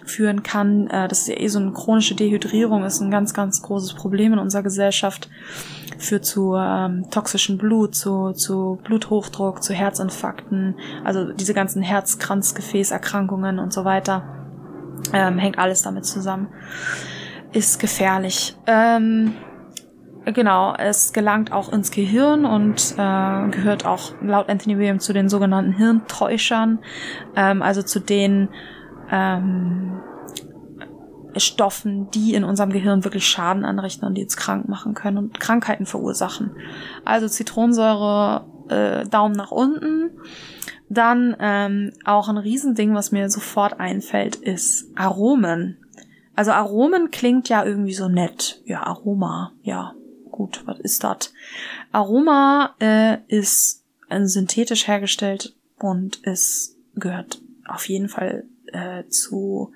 führen 0.06 0.42
kann. 0.42 0.88
Äh, 0.88 1.08
das 1.08 1.20
ist 1.20 1.28
ja 1.28 1.40
eh 1.40 1.50
so 1.50 1.60
eine 1.60 1.74
chronische 1.74 2.16
Dehydrierung, 2.16 2.84
ist 2.84 3.00
ein 3.00 3.12
ganz, 3.12 3.36
ganz 3.36 3.62
großes 3.62 3.94
Problem 3.94 4.34
in 4.34 4.40
unserer 4.40 4.64
Gesellschaft. 4.64 5.30
Führt 6.00 6.26
zu 6.26 6.56
ähm, 6.56 7.12
toxischem 7.12 7.60
Blut, 7.60 7.94
zu, 7.94 8.32
zu 8.32 8.80
Bluthochdruck, 8.84 9.62
zu 9.62 9.76
Herzinfarkten, 9.76 10.80
also 11.04 11.32
diese 11.32 11.54
ganzen 11.54 11.84
Herzkranzgefäßerkrankungen 11.84 13.60
und 13.60 13.72
so 13.72 13.86
weiter. 13.86 14.37
Ähm, 15.14 15.38
hängt 15.38 15.58
alles 15.58 15.82
damit 15.82 16.06
zusammen. 16.06 16.48
Ist 17.54 17.80
gefährlich. 17.80 18.56
Ähm, 18.66 19.34
genau, 20.26 20.74
es 20.78 21.14
gelangt 21.14 21.52
auch 21.52 21.72
ins 21.72 21.92
Gehirn 21.92 22.46
und 22.46 22.94
äh, 22.98 23.50
gehört 23.50 23.86
auch 23.86 24.14
laut 24.22 24.50
Anthony 24.50 24.78
Williams 24.78 25.06
zu 25.06 25.14
den 25.14 25.30
sogenannten 25.30 25.74
Hirntäuschern, 25.74 26.80
ähm, 27.36 27.62
also 27.62 27.82
zu 27.82 28.00
den 28.00 28.50
ähm, 29.12 30.02
Stoffen, 31.38 32.10
die 32.12 32.34
in 32.34 32.44
unserem 32.44 32.72
Gehirn 32.72 33.04
wirklich 33.04 33.28
Schaden 33.28 33.66
anrichten 33.66 34.08
und 34.08 34.16
die 34.16 34.24
uns 34.24 34.38
krank 34.38 34.68
machen 34.68 34.94
können 34.94 35.18
und 35.18 35.40
Krankheiten 35.40 35.86
verursachen. 35.86 36.52
Also 37.06 37.28
Zitronensäure, 37.28 38.46
äh, 38.70 39.08
Daumen 39.08 39.36
nach 39.36 39.52
unten. 39.52 40.12
Dann 40.90 41.36
ähm, 41.40 41.94
auch 42.06 42.30
ein 42.30 42.38
Riesending, 42.38 42.94
was 42.94 43.12
mir 43.12 43.30
sofort 43.30 43.80
einfällt, 43.80 44.36
ist 44.38 44.88
Aromen. 44.96 45.78
Also 46.36 46.52
Aromen 46.52 47.12
klingt 47.12 47.50
ja 47.50 47.66
irgendwie 47.66 47.94
so 47.94 48.08
nett. 48.08 48.62
Ja, 48.66 48.84
Aroma. 48.84 49.54
Ja, 49.64 49.96
gut, 50.32 50.62
was 50.66 50.80
ist 50.80 51.04
das? 51.04 51.34
Aroma 51.92 52.76
äh, 52.80 53.18
ist 53.28 53.84
äh, 54.10 54.24
synthetisch 54.24 54.88
hergestellt 54.88 55.56
und 55.80 56.20
es 56.24 56.78
gehört 56.96 57.42
auf 57.68 57.90
jeden 57.90 58.08
Fall 58.08 58.46
äh, 58.68 59.08
zu 59.10 59.74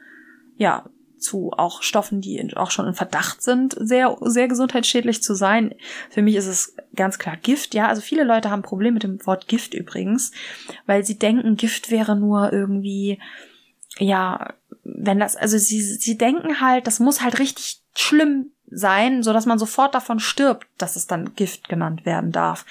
ja 0.55 0.85
zu 1.21 1.51
auch 1.51 1.81
Stoffen, 1.81 2.21
die 2.21 2.55
auch 2.55 2.71
schon 2.71 2.87
in 2.87 2.93
Verdacht 2.93 3.41
sind, 3.41 3.75
sehr, 3.79 4.17
sehr 4.21 4.47
gesundheitsschädlich 4.47 5.23
zu 5.23 5.33
sein. 5.33 5.75
Für 6.09 6.21
mich 6.21 6.35
ist 6.35 6.47
es 6.47 6.75
ganz 6.95 7.19
klar 7.19 7.37
Gift, 7.37 7.73
ja. 7.73 7.87
Also 7.87 8.01
viele 8.01 8.23
Leute 8.23 8.49
haben 8.49 8.61
Probleme 8.61 8.95
mit 8.95 9.03
dem 9.03 9.25
Wort 9.25 9.47
Gift 9.47 9.73
übrigens, 9.73 10.31
weil 10.85 11.05
sie 11.05 11.17
denken, 11.17 11.55
Gift 11.55 11.91
wäre 11.91 12.15
nur 12.15 12.51
irgendwie, 12.51 13.19
ja, 13.97 14.53
wenn 14.83 15.19
das, 15.19 15.35
also 15.35 15.57
sie, 15.57 15.81
sie 15.81 16.17
denken 16.17 16.59
halt, 16.61 16.87
das 16.87 16.99
muss 16.99 17.21
halt 17.21 17.39
richtig 17.39 17.81
schlimm 17.95 18.51
sein, 18.71 19.21
so 19.21 19.33
dass 19.33 19.45
man 19.45 19.59
sofort 19.59 19.93
davon 19.93 20.19
stirbt, 20.19 20.65
dass 20.77 20.95
es 20.95 21.07
dann 21.07 21.35
Gift 21.35 21.69
genannt 21.69 22.05
werden 22.05 22.31
darf. 22.31 22.65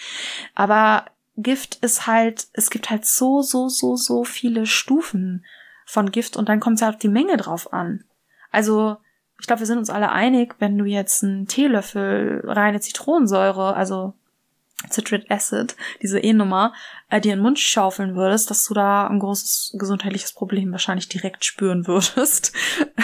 Aber 0.54 1.04
Gift 1.36 1.76
ist 1.76 2.06
halt, 2.06 2.48
es 2.52 2.70
gibt 2.70 2.90
halt 2.90 3.04
so, 3.06 3.42
so, 3.42 3.68
so, 3.68 3.96
so 3.96 4.24
viele 4.24 4.66
Stufen 4.66 5.44
von 5.86 6.10
Gift 6.10 6.36
und 6.36 6.48
dann 6.48 6.60
kommt 6.60 6.76
es 6.76 6.82
halt 6.82 6.94
auf 6.94 7.00
die 7.00 7.08
Menge 7.08 7.36
drauf 7.36 7.72
an. 7.72 8.04
Also, 8.50 8.96
ich 9.40 9.46
glaube, 9.46 9.60
wir 9.60 9.66
sind 9.66 9.78
uns 9.78 9.90
alle 9.90 10.12
einig, 10.12 10.56
wenn 10.58 10.76
du 10.76 10.84
jetzt 10.84 11.24
einen 11.24 11.46
Teelöffel 11.46 12.42
reine 12.44 12.80
Zitronensäure, 12.80 13.74
also 13.74 14.14
Citric 14.88 15.30
Acid, 15.30 15.76
diese 16.02 16.20
E-Nummer, 16.20 16.72
äh, 17.10 17.20
dir 17.20 17.32
in 17.32 17.38
den 17.38 17.42
Mund 17.42 17.58
schaufeln 17.58 18.16
würdest, 18.16 18.50
dass 18.50 18.64
du 18.64 18.74
da 18.74 19.06
ein 19.06 19.18
großes 19.18 19.76
gesundheitliches 19.78 20.32
Problem 20.32 20.72
wahrscheinlich 20.72 21.08
direkt 21.08 21.44
spüren 21.44 21.86
würdest. 21.86 22.52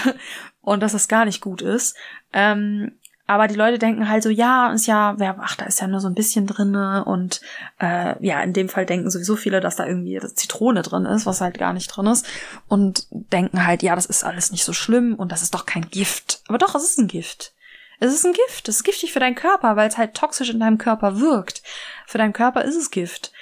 und 0.63 0.83
dass 0.83 0.93
das 0.93 1.09
gar 1.09 1.25
nicht 1.25 1.41
gut 1.41 1.63
ist. 1.63 1.97
Ähm, 2.33 2.99
aber 3.27 3.49
die 3.49 3.57
Leute 3.57 3.79
denken 3.79 4.09
halt 4.09 4.23
so, 4.23 4.31
ja, 4.31 4.71
ist 4.73 4.87
ja, 4.87 5.17
ach, 5.41 5.57
da 5.57 5.65
ist 5.65 5.81
ja 5.81 5.89
nur 5.89 6.01
so 6.01 6.09
ein 6.09 6.15
bisschen 6.15 6.47
drinne 6.47 7.05
und 7.05 7.41
äh, 7.81 8.15
ja, 8.25 8.41
in 8.43 8.53
dem 8.53 8.69
Fall 8.69 8.87
denken 8.87 9.11
sowieso 9.11 9.35
viele, 9.35 9.61
dass 9.61 9.77
da 9.77 9.87
irgendwie 9.87 10.21
Zitrone 10.35 10.83
drin 10.83 11.07
ist, 11.07 11.27
was 11.27 11.41
halt 11.41 11.59
gar 11.59 11.73
nicht 11.73 11.89
drin 11.89 12.07
ist 12.07 12.27
und 12.69 13.07
denken 13.11 13.67
halt, 13.67 13.83
ja, 13.83 13.97
das 13.97 14.07
ist 14.07 14.25
alles 14.25 14.53
nicht 14.53 14.65
so 14.65 14.73
schlimm 14.73 15.15
und 15.15 15.33
das 15.33 15.43
ist 15.43 15.55
doch 15.55 15.67
kein 15.67 15.89
Gift. 15.91 16.41
Aber 16.47 16.59
doch, 16.59 16.75
es 16.77 16.85
ist 16.85 16.99
ein 16.99 17.09
Gift. 17.09 17.53
Es 17.99 18.13
ist 18.13 18.25
ein 18.25 18.35
Gift. 18.35 18.69
Es 18.69 18.77
ist 18.77 18.85
giftig 18.85 19.13
für 19.13 19.21
deinen 19.21 19.35
Körper, 19.35 19.75
weil 19.75 19.89
es 19.89 19.99
halt 19.99 20.15
toxisch 20.15 20.51
in 20.51 20.61
deinem 20.61 20.79
Körper 20.79 21.19
wirkt. 21.19 21.63
Für 22.07 22.19
deinen 22.19 22.33
Körper 22.33 22.63
ist 22.63 22.77
es 22.77 22.91
Gift. 22.91 23.33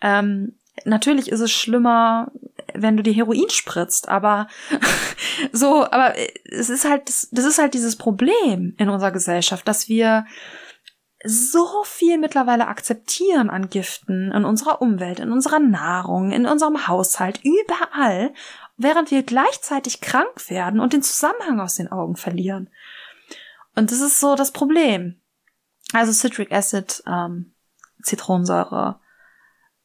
Ähm, 0.00 0.54
natürlich 0.84 1.30
ist 1.30 1.40
es 1.40 1.50
schlimmer, 1.50 2.30
wenn 2.74 2.96
du 2.96 3.02
dir 3.02 3.12
Heroin 3.12 3.50
spritzt, 3.50 4.08
aber 4.08 4.48
so, 5.52 5.84
aber 5.84 6.14
es 6.44 6.70
ist 6.70 6.84
halt, 6.84 7.08
das, 7.08 7.28
das 7.30 7.44
ist 7.44 7.58
halt 7.58 7.74
dieses 7.74 7.96
Problem 7.96 8.74
in 8.78 8.88
unserer 8.88 9.12
Gesellschaft, 9.12 9.66
dass 9.66 9.88
wir 9.88 10.26
so 11.24 11.84
viel 11.84 12.18
mittlerweile 12.18 12.66
akzeptieren 12.66 13.48
an 13.48 13.68
Giften 13.68 14.32
in 14.32 14.44
unserer 14.44 14.82
Umwelt, 14.82 15.20
in 15.20 15.30
unserer 15.30 15.60
Nahrung, 15.60 16.32
in 16.32 16.46
unserem 16.46 16.88
Haushalt, 16.88 17.40
überall, 17.44 18.34
während 18.76 19.10
wir 19.10 19.22
gleichzeitig 19.22 20.00
krank 20.00 20.50
werden 20.50 20.80
und 20.80 20.92
den 20.92 21.02
Zusammenhang 21.02 21.60
aus 21.60 21.76
den 21.76 21.92
Augen 21.92 22.16
verlieren. 22.16 22.70
Und 23.76 23.92
das 23.92 24.00
ist 24.00 24.18
so 24.18 24.34
das 24.34 24.50
Problem. 24.50 25.20
Also 25.92 26.12
Citric 26.12 26.52
Acid, 26.52 27.02
ähm, 27.06 27.54
Zitronensäure, 28.02 28.98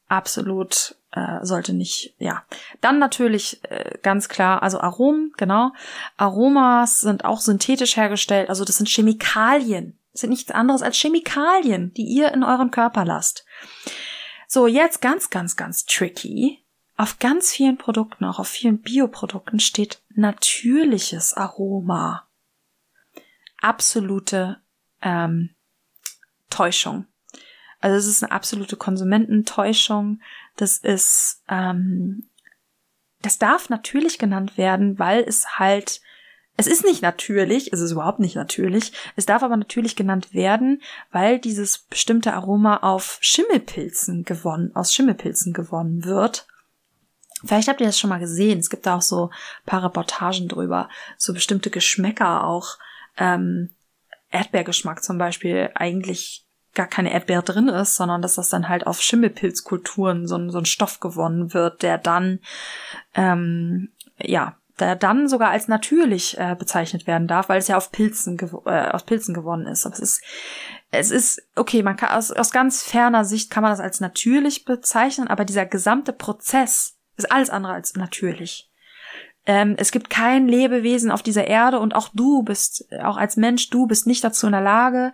absolut 0.08 0.96
äh, 1.12 1.44
sollte 1.44 1.72
nicht, 1.72 2.14
ja. 2.18 2.44
Dann 2.80 2.98
natürlich 2.98 3.60
äh, 3.64 3.98
ganz 4.02 4.28
klar, 4.28 4.62
also 4.62 4.80
Aromen, 4.80 5.32
genau. 5.36 5.72
Aromas 6.16 7.00
sind 7.00 7.24
auch 7.24 7.40
synthetisch 7.40 7.96
hergestellt, 7.96 8.48
also 8.48 8.64
das 8.64 8.76
sind 8.76 8.88
Chemikalien. 8.88 9.98
Das 10.12 10.22
sind 10.22 10.30
nichts 10.30 10.50
anderes 10.50 10.82
als 10.82 10.98
Chemikalien, 10.98 11.94
die 11.94 12.02
ihr 12.02 12.32
in 12.32 12.42
euren 12.42 12.70
Körper 12.70 13.04
lasst. 13.04 13.44
So, 14.46 14.66
jetzt 14.66 15.00
ganz, 15.00 15.30
ganz, 15.30 15.56
ganz 15.56 15.84
tricky. 15.84 16.64
Auf 16.96 17.20
ganz 17.20 17.52
vielen 17.52 17.78
Produkten, 17.78 18.24
auch 18.24 18.40
auf 18.40 18.48
vielen 18.48 18.80
Bioprodukten 18.80 19.60
steht 19.60 20.00
natürliches 20.10 21.34
Aroma. 21.34 22.26
Absolute 23.60 24.60
ähm, 25.02 25.50
Täuschung. 26.50 27.06
Also 27.80 27.96
es 27.96 28.06
ist 28.06 28.24
eine 28.24 28.32
absolute 28.32 28.76
Konsumententäuschung. 28.76 30.20
Das 30.58 30.76
ist, 30.78 31.40
ähm, 31.48 32.28
das 33.22 33.38
darf 33.38 33.70
natürlich 33.70 34.18
genannt 34.18 34.58
werden, 34.58 34.98
weil 34.98 35.22
es 35.22 35.58
halt, 35.58 36.00
es 36.56 36.66
ist 36.66 36.84
nicht 36.84 37.00
natürlich, 37.00 37.72
es 37.72 37.80
ist 37.80 37.92
überhaupt 37.92 38.18
nicht 38.18 38.34
natürlich. 38.34 38.92
Es 39.14 39.24
darf 39.24 39.44
aber 39.44 39.56
natürlich 39.56 39.94
genannt 39.94 40.34
werden, 40.34 40.82
weil 41.12 41.38
dieses 41.38 41.78
bestimmte 41.78 42.34
Aroma 42.34 42.78
auf 42.78 43.18
Schimmelpilzen 43.20 44.24
gewonnen, 44.24 44.74
aus 44.74 44.92
Schimmelpilzen 44.92 45.52
gewonnen 45.52 46.04
wird. 46.04 46.48
Vielleicht 47.44 47.68
habt 47.68 47.80
ihr 47.80 47.86
das 47.86 48.00
schon 48.00 48.10
mal 48.10 48.18
gesehen. 48.18 48.58
Es 48.58 48.68
gibt 48.68 48.84
da 48.84 48.96
auch 48.96 49.02
so 49.02 49.30
paar 49.64 49.84
Reportagen 49.84 50.48
drüber, 50.48 50.88
so 51.16 51.32
bestimmte 51.32 51.70
Geschmäcker 51.70 52.44
auch. 52.44 52.78
Ähm, 53.16 53.70
Erdbeergeschmack 54.30 55.04
zum 55.04 55.18
Beispiel 55.18 55.70
eigentlich 55.76 56.47
gar 56.78 56.86
keine 56.86 57.12
Erdbeere 57.12 57.42
drin 57.42 57.68
ist, 57.68 57.96
sondern 57.96 58.22
dass 58.22 58.36
das 58.36 58.48
dann 58.50 58.68
halt 58.68 58.86
auf 58.86 59.02
Schimmelpilzkulturen 59.02 60.28
so, 60.28 60.36
ein 60.36 60.50
so 60.50 60.58
ein 60.58 60.64
Stoff 60.64 61.00
gewonnen 61.00 61.52
wird, 61.52 61.82
der 61.82 61.98
dann, 61.98 62.38
ähm, 63.14 63.90
ja, 64.16 64.56
der 64.78 64.94
dann 64.94 65.28
sogar 65.28 65.50
als 65.50 65.66
natürlich 65.66 66.38
äh, 66.38 66.54
bezeichnet 66.56 67.08
werden 67.08 67.26
darf, 67.26 67.48
weil 67.48 67.58
es 67.58 67.66
ja 67.66 67.76
auf 67.76 67.90
Pilzen, 67.90 68.38
äh, 68.64 68.90
aus 68.90 69.02
Pilzen 69.02 69.34
gewonnen 69.34 69.66
ist. 69.66 69.86
Aber 69.86 69.94
es 69.94 70.00
ist, 70.00 70.22
es 70.92 71.10
ist, 71.10 71.42
okay, 71.56 71.82
man 71.82 71.96
kann 71.96 72.16
aus, 72.16 72.30
aus 72.30 72.52
ganz 72.52 72.84
ferner 72.84 73.24
Sicht 73.24 73.50
kann 73.50 73.64
man 73.64 73.72
das 73.72 73.80
als 73.80 73.98
natürlich 73.98 74.64
bezeichnen, 74.64 75.26
aber 75.26 75.44
dieser 75.44 75.66
gesamte 75.66 76.12
Prozess 76.12 76.96
ist 77.16 77.30
alles 77.32 77.50
andere 77.50 77.72
als 77.72 77.96
natürlich. 77.96 78.70
Ähm, 79.46 79.74
es 79.78 79.90
gibt 79.90 80.10
kein 80.10 80.46
Lebewesen 80.46 81.10
auf 81.10 81.24
dieser 81.24 81.48
Erde 81.48 81.80
und 81.80 81.96
auch 81.96 82.10
du 82.14 82.44
bist, 82.44 82.86
auch 83.02 83.16
als 83.16 83.36
Mensch, 83.36 83.68
du 83.70 83.88
bist 83.88 84.06
nicht 84.06 84.22
dazu 84.22 84.46
in 84.46 84.52
der 84.52 84.60
Lage, 84.60 85.12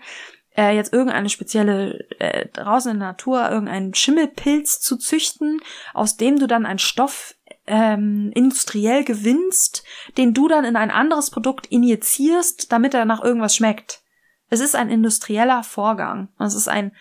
äh, 0.57 0.75
jetzt 0.75 0.93
irgendeine 0.93 1.29
spezielle, 1.29 2.09
äh, 2.19 2.47
draußen 2.53 2.93
in 2.93 2.99
der 3.01 3.09
Natur, 3.09 3.51
irgendeinen 3.51 3.95
Schimmelpilz 3.95 4.81
zu 4.81 4.97
züchten, 4.97 5.61
aus 5.93 6.17
dem 6.17 6.39
du 6.39 6.47
dann 6.47 6.67
einen 6.67 6.79
Stoff 6.79 7.35
ähm, 7.67 8.31
industriell 8.35 9.05
gewinnst, 9.05 9.85
den 10.19 10.35
du 10.35 10.49
dann 10.49 10.65
in 10.65 10.77
ein 10.77 10.91
anderes 10.91 11.31
Produkt 11.31 11.67
injizierst, 11.67 12.71
damit 12.73 12.95
er 12.95 13.05
nach 13.05 13.23
irgendwas 13.23 13.57
schmeckt. 13.57 14.03
Es 14.51 14.61
ist 14.61 14.77
ein 14.77 14.91
industrieller 14.91 15.63
Vorgang. 15.65 16.29
Es 16.39 16.55
ist 16.55 16.69
ein, 16.69 16.93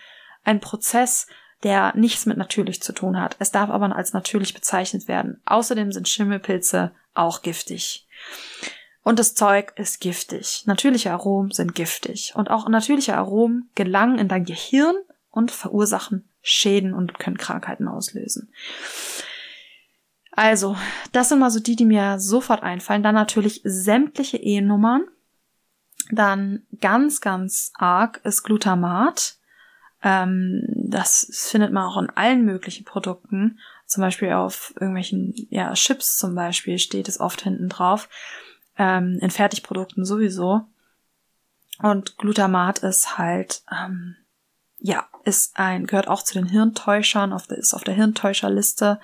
ein 0.42 0.60
Prozess, 0.60 1.26
der 1.62 1.94
nichts 1.96 2.26
mit 2.26 2.36
natürlich 2.36 2.82
zu 2.82 2.92
tun 2.92 3.20
hat. 3.20 3.36
Es 3.38 3.50
darf 3.50 3.70
aber 3.70 3.94
als 3.94 4.12
natürlich 4.12 4.54
bezeichnet 4.54 5.08
werden. 5.08 5.40
Außerdem 5.46 5.92
sind 5.92 6.08
Schimmelpilze 6.08 6.92
auch 7.14 7.42
giftig. 7.42 8.06
Und 9.04 9.18
das 9.18 9.34
Zeug 9.34 9.74
ist 9.76 10.00
giftig. 10.00 10.64
Natürliche 10.64 11.12
Aromen 11.12 11.50
sind 11.50 11.74
giftig. 11.74 12.32
Und 12.34 12.50
auch 12.50 12.66
natürliche 12.68 13.16
Aromen 13.16 13.68
gelangen 13.74 14.18
in 14.18 14.28
dein 14.28 14.46
Gehirn 14.46 14.96
und 15.30 15.50
verursachen 15.50 16.26
Schäden 16.40 16.94
und 16.94 17.18
können 17.18 17.36
Krankheiten 17.36 17.86
auslösen. 17.86 18.50
Also, 20.32 20.76
das 21.12 21.28
sind 21.28 21.38
mal 21.38 21.50
so 21.50 21.60
die, 21.60 21.76
die 21.76 21.84
mir 21.84 22.18
sofort 22.18 22.62
einfallen. 22.62 23.02
Dann 23.02 23.14
natürlich 23.14 23.60
sämtliche 23.62 24.38
E-Nummern. 24.38 25.04
Dann 26.10 26.62
ganz, 26.80 27.20
ganz 27.20 27.72
arg 27.74 28.22
ist 28.24 28.42
Glutamat. 28.42 29.36
Ähm, 30.02 30.64
das 30.88 31.28
findet 31.50 31.72
man 31.72 31.84
auch 31.84 31.98
in 31.98 32.10
allen 32.10 32.44
möglichen 32.46 32.84
Produkten. 32.86 33.58
Zum 33.86 34.00
Beispiel 34.00 34.32
auf 34.32 34.72
irgendwelchen, 34.76 35.34
ja, 35.50 35.74
Chips 35.74 36.16
zum 36.16 36.34
Beispiel 36.34 36.78
steht 36.78 37.08
es 37.08 37.20
oft 37.20 37.42
hinten 37.42 37.68
drauf 37.68 38.08
ähm, 38.78 39.18
in 39.20 39.30
Fertigprodukten 39.30 40.04
sowieso. 40.04 40.62
Und 41.80 42.18
Glutamat 42.18 42.80
ist 42.80 43.18
halt, 43.18 43.62
ähm, 43.70 44.16
ja, 44.78 45.06
ist 45.24 45.58
ein, 45.58 45.86
gehört 45.86 46.08
auch 46.08 46.22
zu 46.22 46.34
den 46.34 46.46
Hirntäuschern, 46.46 47.32
auf 47.32 47.46
der, 47.46 47.58
ist 47.58 47.74
auf 47.74 47.84
der 47.84 47.94
Hirntäuscherliste 47.94 49.00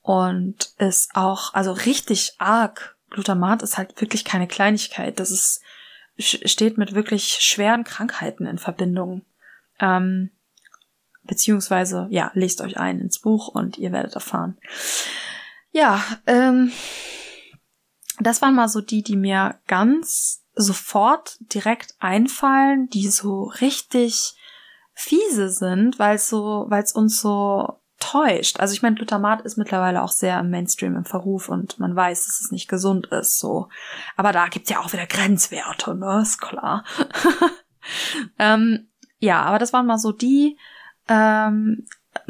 und 0.00 0.72
ist 0.78 1.14
auch, 1.14 1.54
also 1.54 1.72
richtig 1.72 2.34
arg. 2.38 2.96
Glutamat 3.10 3.62
ist 3.62 3.78
halt 3.78 4.00
wirklich 4.00 4.24
keine 4.24 4.48
Kleinigkeit. 4.48 5.20
Das 5.20 5.30
ist, 5.30 5.62
steht 6.18 6.78
mit 6.78 6.94
wirklich 6.94 7.38
schweren 7.40 7.84
Krankheiten 7.84 8.46
in 8.46 8.58
Verbindung. 8.58 9.22
Ähm, 9.78 10.30
beziehungsweise, 11.24 12.08
ja, 12.10 12.30
lest 12.34 12.60
euch 12.60 12.78
ein 12.78 13.00
ins 13.00 13.20
Buch 13.20 13.48
und 13.48 13.78
ihr 13.78 13.92
werdet 13.92 14.14
erfahren. 14.14 14.58
Ja, 15.70 16.02
ähm, 16.26 16.72
das 18.26 18.42
waren 18.42 18.54
mal 18.54 18.68
so 18.68 18.80
die, 18.80 19.02
die 19.02 19.16
mir 19.16 19.58
ganz 19.66 20.44
sofort 20.54 21.38
direkt 21.40 21.94
einfallen, 21.98 22.88
die 22.88 23.08
so 23.08 23.44
richtig 23.60 24.34
fiese 24.94 25.48
sind, 25.48 25.98
weil 25.98 26.16
es 26.16 26.28
so, 26.28 26.66
weil 26.68 26.82
es 26.82 26.92
uns 26.92 27.20
so 27.20 27.80
täuscht. 27.98 28.60
Also 28.60 28.74
ich 28.74 28.82
meine, 28.82 28.96
Glutamat 28.96 29.42
ist 29.42 29.56
mittlerweile 29.56 30.02
auch 30.02 30.10
sehr 30.10 30.38
im 30.40 30.50
Mainstream 30.50 30.96
im 30.96 31.04
Verruf 31.04 31.48
und 31.48 31.78
man 31.78 31.94
weiß, 31.94 32.26
dass 32.26 32.40
es 32.40 32.50
nicht 32.50 32.68
gesund 32.68 33.06
ist, 33.06 33.38
so. 33.38 33.68
Aber 34.16 34.32
da 34.32 34.48
gibt's 34.48 34.70
ja 34.70 34.80
auch 34.80 34.92
wieder 34.92 35.06
Grenzwerte, 35.06 35.94
ne? 35.94 36.20
Ist 36.22 36.40
klar. 36.40 36.84
ähm, 38.38 38.88
ja, 39.18 39.42
aber 39.42 39.58
das 39.58 39.72
waren 39.72 39.86
mal 39.86 39.98
so 39.98 40.12
die. 40.12 40.58
Ähm, 41.08 41.86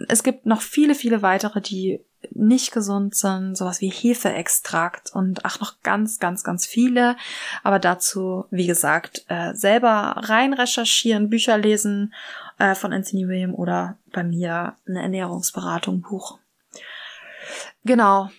es 0.09 0.23
gibt 0.23 0.47
noch 0.47 0.61
viele, 0.61 0.95
viele 0.95 1.23
weitere, 1.23 1.61
die 1.61 2.05
nicht 2.31 2.73
gesund 2.73 3.15
sind, 3.15 3.57
sowas 3.57 3.81
wie 3.81 3.91
Hefeextrakt 3.91 5.15
und 5.15 5.45
ach 5.45 5.61
noch 5.61 5.81
ganz, 5.83 6.19
ganz, 6.19 6.45
ganz 6.45 6.67
viele. 6.67 7.17
Aber 7.63 7.79
dazu, 7.79 8.47
wie 8.51 8.67
gesagt, 8.67 9.25
äh, 9.29 9.55
selber 9.55 10.15
rein 10.17 10.53
recherchieren, 10.53 11.31
Bücher 11.31 11.59
lesen 11.59 12.15
äh, 12.59 12.75
von 12.75 12.93
Anthony 12.93 13.29
William 13.29 13.55
oder 13.55 13.99
bei 14.13 14.25
mir 14.25 14.77
eine 14.87 15.03
Ernährungsberatung 15.03 16.01
buchen. 16.03 16.39
Genau. 17.85 18.31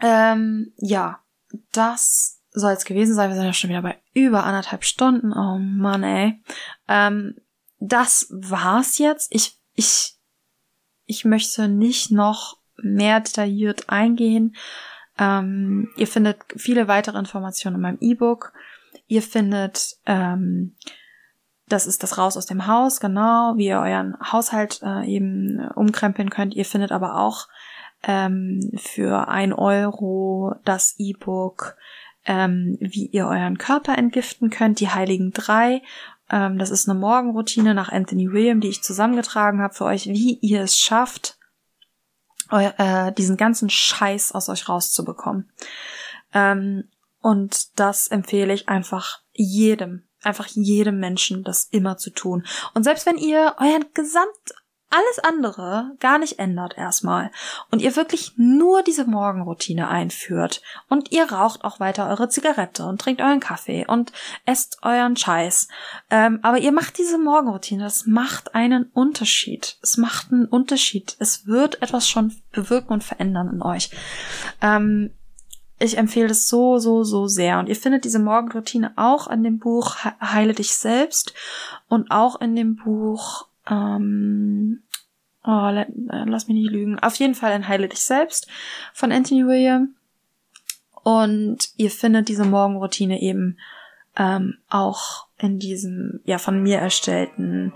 Ähm, 0.00 0.72
ja, 0.76 1.20
das 1.72 2.40
soll 2.52 2.72
es 2.72 2.84
gewesen 2.84 3.14
sein. 3.14 3.30
Wir 3.30 3.36
sind 3.36 3.44
ja 3.44 3.52
schon 3.52 3.70
wieder 3.70 3.82
bei 3.82 3.98
über 4.12 4.44
anderthalb 4.44 4.84
Stunden. 4.84 5.32
Oh 5.32 5.58
Mann, 5.58 6.02
ey. 6.02 6.42
Ähm, 6.88 7.36
das 7.78 8.26
war's 8.30 8.98
jetzt. 8.98 9.28
Ich, 9.34 9.58
ich, 9.74 10.16
ich 11.10 11.24
möchte 11.24 11.66
nicht 11.66 12.12
noch 12.12 12.56
mehr 12.76 13.18
detailliert 13.18 13.90
eingehen. 13.90 14.54
Ähm, 15.18 15.90
ihr 15.96 16.06
findet 16.06 16.38
viele 16.56 16.86
weitere 16.86 17.18
Informationen 17.18 17.76
in 17.76 17.82
meinem 17.82 17.98
E-Book. 18.00 18.52
Ihr 19.08 19.20
findet, 19.20 19.96
ähm, 20.06 20.76
das 21.66 21.88
ist 21.88 22.04
das 22.04 22.16
Raus 22.16 22.36
aus 22.36 22.46
dem 22.46 22.68
Haus, 22.68 23.00
genau, 23.00 23.54
wie 23.56 23.66
ihr 23.66 23.80
euren 23.80 24.16
Haushalt 24.20 24.80
äh, 24.84 25.04
eben 25.04 25.68
umkrempeln 25.74 26.30
könnt. 26.30 26.54
Ihr 26.54 26.64
findet 26.64 26.92
aber 26.92 27.16
auch 27.16 27.48
ähm, 28.04 28.70
für 28.76 29.26
ein 29.26 29.52
Euro 29.52 30.54
das 30.64 30.94
E-Book, 30.96 31.76
ähm, 32.24 32.78
wie 32.80 33.06
ihr 33.06 33.26
euren 33.26 33.58
Körper 33.58 33.98
entgiften 33.98 34.48
könnt, 34.48 34.78
die 34.78 34.90
Heiligen 34.90 35.32
Drei. 35.32 35.82
Ähm, 36.30 36.58
das 36.58 36.70
ist 36.70 36.88
eine 36.88 36.98
Morgenroutine 36.98 37.74
nach 37.74 37.90
Anthony 37.90 38.30
William, 38.32 38.60
die 38.60 38.68
ich 38.68 38.82
zusammengetragen 38.82 39.60
habe 39.60 39.74
für 39.74 39.84
euch, 39.84 40.06
wie 40.06 40.38
ihr 40.40 40.62
es 40.62 40.78
schafft, 40.78 41.38
eu 42.50 42.58
äh, 42.78 43.12
diesen 43.12 43.36
ganzen 43.36 43.70
Scheiß 43.70 44.32
aus 44.32 44.48
euch 44.48 44.68
rauszubekommen. 44.68 45.50
Ähm, 46.32 46.88
und 47.20 47.78
das 47.78 48.08
empfehle 48.08 48.52
ich 48.52 48.68
einfach 48.68 49.20
jedem, 49.32 50.04
einfach 50.22 50.46
jedem 50.46 50.98
Menschen, 50.98 51.44
das 51.44 51.64
immer 51.70 51.96
zu 51.96 52.10
tun. 52.10 52.46
Und 52.74 52.84
selbst 52.84 53.06
wenn 53.06 53.18
ihr 53.18 53.56
euren 53.58 53.84
gesamt 53.94 54.54
alles 54.90 55.18
andere 55.20 55.92
gar 56.00 56.18
nicht 56.18 56.38
ändert 56.38 56.76
erstmal 56.76 57.30
und 57.70 57.80
ihr 57.80 57.96
wirklich 57.96 58.34
nur 58.36 58.82
diese 58.82 59.04
Morgenroutine 59.04 59.88
einführt 59.88 60.62
und 60.88 61.12
ihr 61.12 61.30
raucht 61.30 61.64
auch 61.64 61.80
weiter 61.80 62.08
eure 62.08 62.28
Zigarette 62.28 62.84
und 62.84 63.00
trinkt 63.00 63.20
euren 63.20 63.40
Kaffee 63.40 63.86
und 63.86 64.12
esst 64.44 64.78
euren 64.82 65.16
Scheiß, 65.16 65.68
ähm, 66.10 66.40
aber 66.42 66.58
ihr 66.58 66.72
macht 66.72 66.98
diese 66.98 67.18
Morgenroutine, 67.18 67.84
das 67.84 68.06
macht 68.06 68.54
einen 68.54 68.90
Unterschied. 68.92 69.78
Es 69.82 69.96
macht 69.96 70.32
einen 70.32 70.46
Unterschied. 70.46 71.16
Es 71.18 71.46
wird 71.46 71.82
etwas 71.82 72.08
schon 72.08 72.34
bewirken 72.52 72.92
und 72.92 73.04
verändern 73.04 73.50
in 73.52 73.62
euch. 73.62 73.90
Ähm, 74.60 75.12
ich 75.78 75.96
empfehle 75.96 76.28
es 76.28 76.48
so, 76.48 76.78
so, 76.78 77.04
so 77.04 77.26
sehr. 77.26 77.58
Und 77.58 77.68
ihr 77.68 77.76
findet 77.76 78.04
diese 78.04 78.18
Morgenroutine 78.18 78.92
auch 78.96 79.28
in 79.28 79.42
dem 79.42 79.58
Buch 79.58 79.96
Heile 80.20 80.52
dich 80.52 80.74
selbst 80.74 81.32
und 81.88 82.10
auch 82.10 82.40
in 82.40 82.54
dem 82.54 82.76
Buch 82.76 83.46
ähm, 83.70 84.82
oh, 85.44 85.68
äh, 85.68 85.86
lass 86.26 86.48
mich 86.48 86.56
nicht 86.56 86.70
lügen. 86.70 86.98
Auf 86.98 87.16
jeden 87.16 87.34
Fall 87.34 87.54
in 87.54 87.68
Heile 87.68 87.88
dich 87.88 88.02
selbst 88.02 88.48
von 88.92 89.12
Anthony 89.12 89.46
William. 89.46 89.94
Und 91.02 91.70
ihr 91.76 91.90
findet 91.90 92.28
diese 92.28 92.44
Morgenroutine 92.44 93.22
eben 93.22 93.58
ähm, 94.16 94.58
auch 94.68 95.28
in 95.38 95.58
diesem 95.58 96.20
ja 96.24 96.38
von 96.38 96.62
mir 96.62 96.78
erstellten 96.78 97.72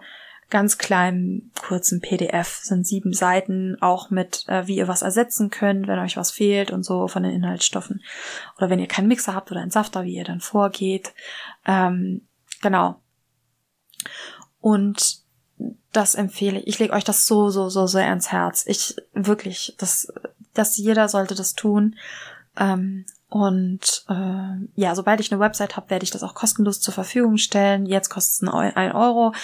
ganz 0.51 0.79
kleinen 0.79 1.51
kurzen 1.59 2.01
PDF 2.01 2.61
sind 2.63 2.87
sieben 2.87 3.13
Seiten 3.13 3.77
auch 3.81 4.11
mit 4.11 4.45
äh, 4.49 4.67
wie 4.67 4.77
ihr 4.77 4.89
was 4.89 5.03
ersetzen 5.03 5.51
könnt, 5.51 5.89
wenn 5.89 5.99
euch 5.99 6.17
was 6.17 6.31
fehlt 6.31 6.71
und 6.71 6.85
so 6.85 7.09
von 7.09 7.23
den 7.23 7.33
Inhaltsstoffen 7.33 8.03
oder 8.57 8.71
wenn 8.71 8.79
ihr 8.79 8.87
keinen 8.87 9.09
Mixer 9.09 9.35
habt 9.35 9.51
oder 9.51 9.61
einen 9.61 9.71
Safter, 9.71 10.05
wie 10.05 10.15
ihr 10.15 10.25
dann 10.25 10.41
vorgeht. 10.41 11.15
Ähm, 11.67 12.29
genau. 12.61 13.01
Und 14.61 15.24
das 15.93 16.15
empfehle 16.15 16.61
ich. 16.61 16.67
Ich 16.67 16.79
lege 16.79 16.93
euch 16.93 17.05
das 17.05 17.27
so, 17.27 17.51
so, 17.51 17.69
so 17.69 17.87
sehr 17.87 18.09
ans 18.09 18.33
Herz. 18.33 18.65
Ich 18.67 18.97
wirklich, 19.13 19.75
das, 19.79 20.13
dass 20.55 20.77
jeder 20.77 21.09
sollte 21.09 21.35
das 21.35 21.55
tun. 21.55 21.97
Ähm, 22.57 23.05
und 23.29 24.05
äh, 24.09 24.81
ja, 24.81 24.95
sobald 24.95 25.21
ich 25.21 25.33
eine 25.33 25.41
Website 25.41 25.77
habe, 25.77 25.91
werde 25.91 26.05
ich 26.05 26.11
das 26.11 26.23
auch 26.23 26.35
kostenlos 26.35 26.81
zur 26.81 26.95
Verfügung 26.95 27.37
stellen. 27.37 27.87
Jetzt 27.87 28.09
kostet 28.09 28.35
es 28.35 28.49
ein 28.49 28.93
Euro, 28.93 29.35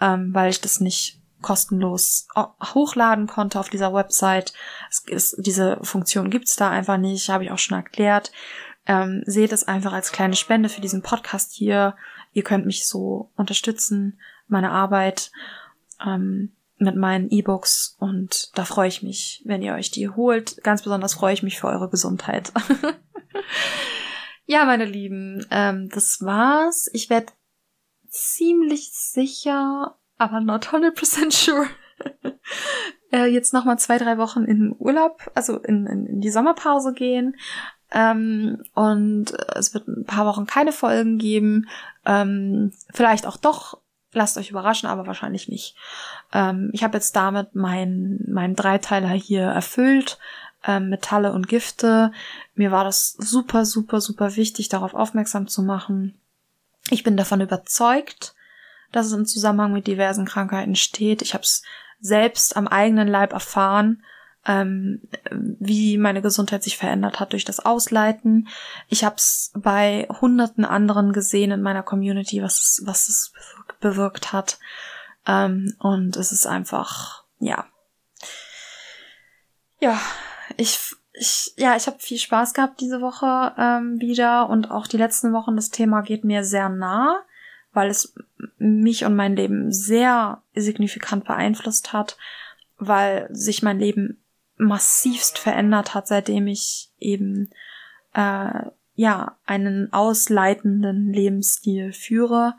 ähm, 0.00 0.32
weil 0.32 0.50
ich 0.50 0.60
das 0.60 0.80
nicht 0.80 1.18
kostenlos 1.42 2.28
hochladen 2.74 3.26
konnte 3.26 3.58
auf 3.58 3.68
dieser 3.68 3.92
Website. 3.92 4.52
Ist, 5.06 5.36
diese 5.38 5.78
Funktion 5.82 6.30
gibt's 6.30 6.56
da 6.56 6.70
einfach 6.70 6.98
nicht, 6.98 7.28
habe 7.28 7.44
ich 7.44 7.50
auch 7.50 7.58
schon 7.58 7.76
erklärt. 7.76 8.30
Ähm, 8.86 9.22
seht 9.26 9.52
es 9.52 9.66
einfach 9.66 9.92
als 9.92 10.12
kleine 10.12 10.36
Spende 10.36 10.68
für 10.68 10.80
diesen 10.80 11.02
Podcast 11.02 11.52
hier. 11.52 11.96
Ihr 12.32 12.44
könnt 12.44 12.66
mich 12.66 12.86
so 12.86 13.30
unterstützen, 13.36 14.20
meine 14.46 14.70
Arbeit 14.70 15.32
ähm, 16.04 16.52
mit 16.80 16.96
meinen 16.96 17.28
E-Books 17.30 17.96
und 17.98 18.56
da 18.56 18.64
freue 18.64 18.88
ich 18.88 19.02
mich, 19.02 19.42
wenn 19.44 19.62
ihr 19.62 19.74
euch 19.74 19.90
die 19.90 20.08
holt. 20.08 20.62
Ganz 20.62 20.82
besonders 20.82 21.14
freue 21.14 21.34
ich 21.34 21.42
mich 21.42 21.60
für 21.60 21.68
eure 21.68 21.90
Gesundheit. 21.90 22.52
ja, 24.46 24.64
meine 24.64 24.86
Lieben, 24.86 25.46
ähm, 25.50 25.90
das 25.90 26.22
war's. 26.22 26.88
Ich 26.94 27.10
werde 27.10 27.32
ziemlich 28.08 28.92
sicher, 28.92 29.98
aber 30.16 30.40
not 30.40 30.68
100% 30.68 31.30
sure, 31.30 31.66
äh, 33.12 33.26
jetzt 33.26 33.52
nochmal 33.52 33.78
zwei, 33.78 33.98
drei 33.98 34.16
Wochen 34.16 34.44
in 34.44 34.74
Urlaub, 34.78 35.30
also 35.34 35.58
in, 35.58 35.86
in, 35.86 36.06
in 36.06 36.20
die 36.20 36.30
Sommerpause 36.30 36.94
gehen. 36.94 37.36
Ähm, 37.92 38.62
und 38.74 39.32
es 39.54 39.74
wird 39.74 39.86
ein 39.88 40.04
paar 40.06 40.24
Wochen 40.24 40.46
keine 40.46 40.72
Folgen 40.72 41.18
geben. 41.18 41.68
Ähm, 42.06 42.72
vielleicht 42.92 43.26
auch 43.26 43.36
doch 43.36 43.80
Lasst 44.12 44.36
euch 44.36 44.50
überraschen, 44.50 44.88
aber 44.88 45.06
wahrscheinlich 45.06 45.48
nicht. 45.48 45.76
Ähm, 46.32 46.70
ich 46.72 46.82
habe 46.82 46.96
jetzt 46.96 47.14
damit 47.14 47.54
meinen 47.54 48.24
mein 48.28 48.56
Dreiteiler 48.56 49.08
hier 49.10 49.42
erfüllt. 49.42 50.18
Ähm, 50.66 50.90
Metalle 50.90 51.32
und 51.32 51.48
Gifte. 51.48 52.12
Mir 52.54 52.70
war 52.70 52.84
das 52.84 53.12
super, 53.12 53.64
super, 53.64 54.00
super 54.00 54.36
wichtig, 54.36 54.68
darauf 54.68 54.94
aufmerksam 54.94 55.46
zu 55.48 55.62
machen. 55.62 56.18
Ich 56.90 57.02
bin 57.02 57.16
davon 57.16 57.40
überzeugt, 57.40 58.34
dass 58.92 59.06
es 59.06 59.12
im 59.12 59.26
Zusammenhang 59.26 59.72
mit 59.72 59.86
diversen 59.86 60.26
Krankheiten 60.26 60.74
steht. 60.74 61.22
Ich 61.22 61.34
habe 61.34 61.44
es 61.44 61.62
selbst 62.00 62.56
am 62.56 62.66
eigenen 62.66 63.08
Leib 63.08 63.32
erfahren, 63.32 64.02
ähm, 64.46 65.02
wie 65.30 65.98
meine 65.98 66.22
Gesundheit 66.22 66.62
sich 66.62 66.76
verändert 66.76 67.20
hat 67.20 67.32
durch 67.32 67.44
das 67.44 67.60
Ausleiten. 67.60 68.48
Ich 68.88 69.04
habe 69.04 69.16
es 69.16 69.52
bei 69.54 70.08
hunderten 70.20 70.64
anderen 70.64 71.12
gesehen 71.12 71.50
in 71.50 71.62
meiner 71.62 71.82
Community, 71.82 72.42
was 72.42 72.58
es, 72.58 72.82
was 72.86 73.08
es 73.08 73.32
bewirkt 73.80 74.32
hat. 74.32 74.58
Ähm, 75.26 75.74
und 75.78 76.16
es 76.16 76.32
ist 76.32 76.46
einfach, 76.46 77.24
ja. 77.38 77.66
Ja, 79.80 79.98
ich, 80.56 80.78
ich, 81.12 81.54
ja, 81.56 81.76
ich 81.76 81.86
habe 81.86 81.98
viel 81.98 82.18
Spaß 82.18 82.54
gehabt 82.54 82.80
diese 82.80 83.00
Woche 83.00 83.54
ähm, 83.58 84.00
wieder 84.00 84.48
und 84.48 84.70
auch 84.70 84.86
die 84.86 84.98
letzten 84.98 85.32
Wochen. 85.32 85.56
Das 85.56 85.70
Thema 85.70 86.02
geht 86.02 86.24
mir 86.24 86.44
sehr 86.44 86.68
nah, 86.68 87.22
weil 87.72 87.88
es 87.88 88.14
mich 88.58 89.04
und 89.04 89.16
mein 89.16 89.36
Leben 89.36 89.72
sehr 89.72 90.42
signifikant 90.54 91.24
beeinflusst 91.24 91.92
hat, 91.92 92.16
weil 92.78 93.28
sich 93.30 93.62
mein 93.62 93.78
Leben 93.78 94.22
massivst 94.56 95.38
verändert 95.38 95.94
hat, 95.94 96.06
seitdem 96.06 96.46
ich 96.46 96.90
eben 96.98 97.50
äh, 98.12 98.64
ja 99.00 99.38
einen 99.46 99.92
ausleitenden 99.94 101.10
Lebensstil 101.10 101.92
führe, 101.92 102.54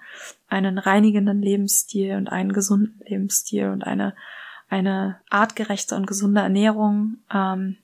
einen 0.48 0.80
reinigenden 0.80 1.42
Lebensstil 1.42 2.16
und 2.16 2.30
einen 2.30 2.52
gesunden 2.52 3.00
Lebensstil 3.06 3.70
und 3.70 3.84
eine 3.84 4.16
eine 4.70 5.20
artgerechte 5.30 5.96
und 5.96 6.08
gesunde 6.08 6.42
Ernährung. 6.42 7.18
Ähm, 7.32 7.78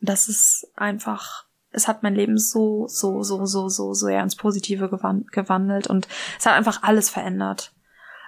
das 0.00 0.28
ist 0.28 0.66
einfach, 0.74 1.44
es 1.70 1.86
hat 1.86 2.02
mein 2.02 2.16
Leben 2.16 2.36
so, 2.36 2.88
so, 2.88 3.22
so, 3.22 3.46
so, 3.46 3.68
so, 3.68 3.94
so 3.94 4.08
eher 4.08 4.22
ins 4.22 4.34
Positive 4.34 4.90
gewandelt 4.90 5.86
und 5.86 6.08
es 6.36 6.46
hat 6.46 6.54
einfach 6.54 6.82
alles 6.82 7.10
verändert. 7.10 7.72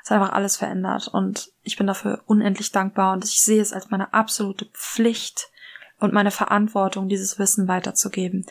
Es 0.04 0.10
hat 0.10 0.20
einfach 0.20 0.34
alles 0.34 0.56
verändert 0.56 1.08
und 1.08 1.50
ich 1.64 1.76
bin 1.76 1.88
dafür 1.88 2.22
unendlich 2.26 2.70
dankbar 2.70 3.12
und 3.12 3.24
ich 3.24 3.42
sehe 3.42 3.60
es 3.60 3.72
als 3.72 3.90
meine 3.90 4.14
absolute 4.14 4.66
Pflicht 4.66 5.50
und 5.98 6.12
meine 6.12 6.30
Verantwortung, 6.30 7.08
dieses 7.08 7.40
Wissen 7.40 7.66
weiterzugeben. 7.66 8.46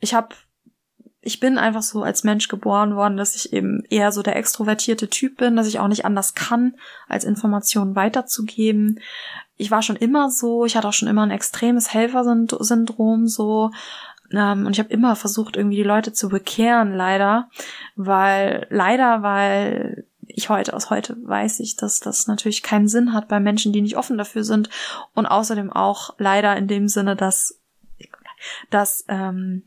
Ich 0.00 0.14
habe 0.14 0.34
ich 1.26 1.40
bin 1.40 1.58
einfach 1.58 1.82
so 1.82 2.04
als 2.04 2.22
Mensch 2.22 2.46
geboren 2.46 2.94
worden, 2.94 3.16
dass 3.16 3.34
ich 3.34 3.52
eben 3.52 3.82
eher 3.90 4.12
so 4.12 4.22
der 4.22 4.36
extrovertierte 4.36 5.08
Typ 5.08 5.38
bin, 5.38 5.56
dass 5.56 5.66
ich 5.66 5.80
auch 5.80 5.88
nicht 5.88 6.04
anders 6.04 6.34
kann, 6.34 6.76
als 7.08 7.24
Informationen 7.24 7.96
weiterzugeben. 7.96 9.00
Ich 9.56 9.72
war 9.72 9.82
schon 9.82 9.96
immer 9.96 10.30
so, 10.30 10.64
ich 10.66 10.76
hatte 10.76 10.86
auch 10.86 10.92
schon 10.92 11.08
immer 11.08 11.24
ein 11.24 11.32
extremes 11.32 11.92
Helfersyndrom 11.92 13.26
so. 13.26 13.72
Ähm, 14.30 14.66
und 14.66 14.72
ich 14.72 14.78
habe 14.78 14.90
immer 14.90 15.16
versucht, 15.16 15.56
irgendwie 15.56 15.78
die 15.78 15.82
Leute 15.82 16.12
zu 16.12 16.28
bekehren, 16.28 16.94
leider. 16.94 17.48
Weil, 17.96 18.68
leider, 18.70 19.22
weil 19.22 20.06
ich 20.28 20.48
heute, 20.48 20.74
aus 20.74 20.90
heute 20.90 21.16
weiß 21.24 21.58
ich, 21.58 21.74
dass 21.74 21.98
das 21.98 22.28
natürlich 22.28 22.62
keinen 22.62 22.86
Sinn 22.86 23.12
hat 23.12 23.26
bei 23.26 23.40
Menschen, 23.40 23.72
die 23.72 23.80
nicht 23.82 23.96
offen 23.96 24.16
dafür 24.16 24.44
sind. 24.44 24.70
Und 25.12 25.26
außerdem 25.26 25.72
auch 25.72 26.14
leider 26.18 26.56
in 26.56 26.68
dem 26.68 26.86
Sinne, 26.86 27.16
dass, 27.16 27.60
dass 28.70 29.04
ähm, 29.08 29.64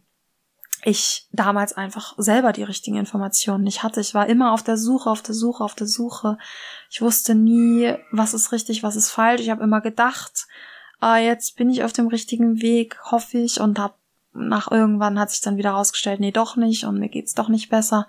ich 0.83 1.27
damals 1.31 1.73
einfach 1.73 2.13
selber 2.17 2.53
die 2.53 2.63
richtigen 2.63 2.97
Informationen 2.97 3.63
nicht 3.63 3.83
hatte. 3.83 4.01
Ich 4.01 4.13
war 4.13 4.27
immer 4.27 4.53
auf 4.53 4.63
der 4.63 4.77
Suche, 4.77 5.09
auf 5.09 5.21
der 5.21 5.35
Suche, 5.35 5.63
auf 5.63 5.75
der 5.75 5.87
Suche. 5.87 6.37
Ich 6.89 7.01
wusste 7.01 7.35
nie, 7.35 7.95
was 8.11 8.33
ist 8.33 8.51
richtig, 8.51 8.83
was 8.83 8.95
ist 8.95 9.11
falsch. 9.11 9.41
Ich 9.41 9.49
habe 9.49 9.63
immer 9.63 9.81
gedacht, 9.81 10.47
ah, 10.99 11.17
jetzt 11.17 11.55
bin 11.55 11.69
ich 11.69 11.83
auf 11.83 11.93
dem 11.93 12.07
richtigen 12.07 12.61
Weg, 12.61 12.97
hoffe 13.11 13.39
ich, 13.39 13.59
und 13.59 13.79
habe 13.79 13.95
nach 14.33 14.71
irgendwann 14.71 15.19
hat 15.19 15.31
sich 15.31 15.41
dann 15.41 15.57
wieder 15.57 15.71
rausgestellt, 15.71 16.19
nee, 16.19 16.31
doch 16.31 16.55
nicht 16.55 16.85
und 16.85 16.99
mir 16.99 17.09
geht's 17.09 17.33
doch 17.33 17.49
nicht 17.49 17.69
besser. 17.69 18.07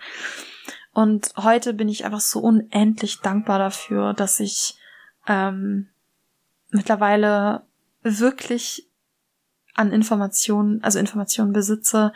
Und 0.92 1.32
heute 1.36 1.72
bin 1.72 1.88
ich 1.88 2.04
einfach 2.04 2.20
so 2.20 2.40
unendlich 2.40 3.20
dankbar 3.20 3.58
dafür, 3.58 4.12
dass 4.12 4.40
ich 4.40 4.76
ähm, 5.26 5.88
mittlerweile 6.70 7.62
wirklich 8.02 8.88
an 9.74 9.92
Informationen, 9.92 10.82
also 10.82 10.98
Informationen 10.98 11.52
besitze, 11.52 12.12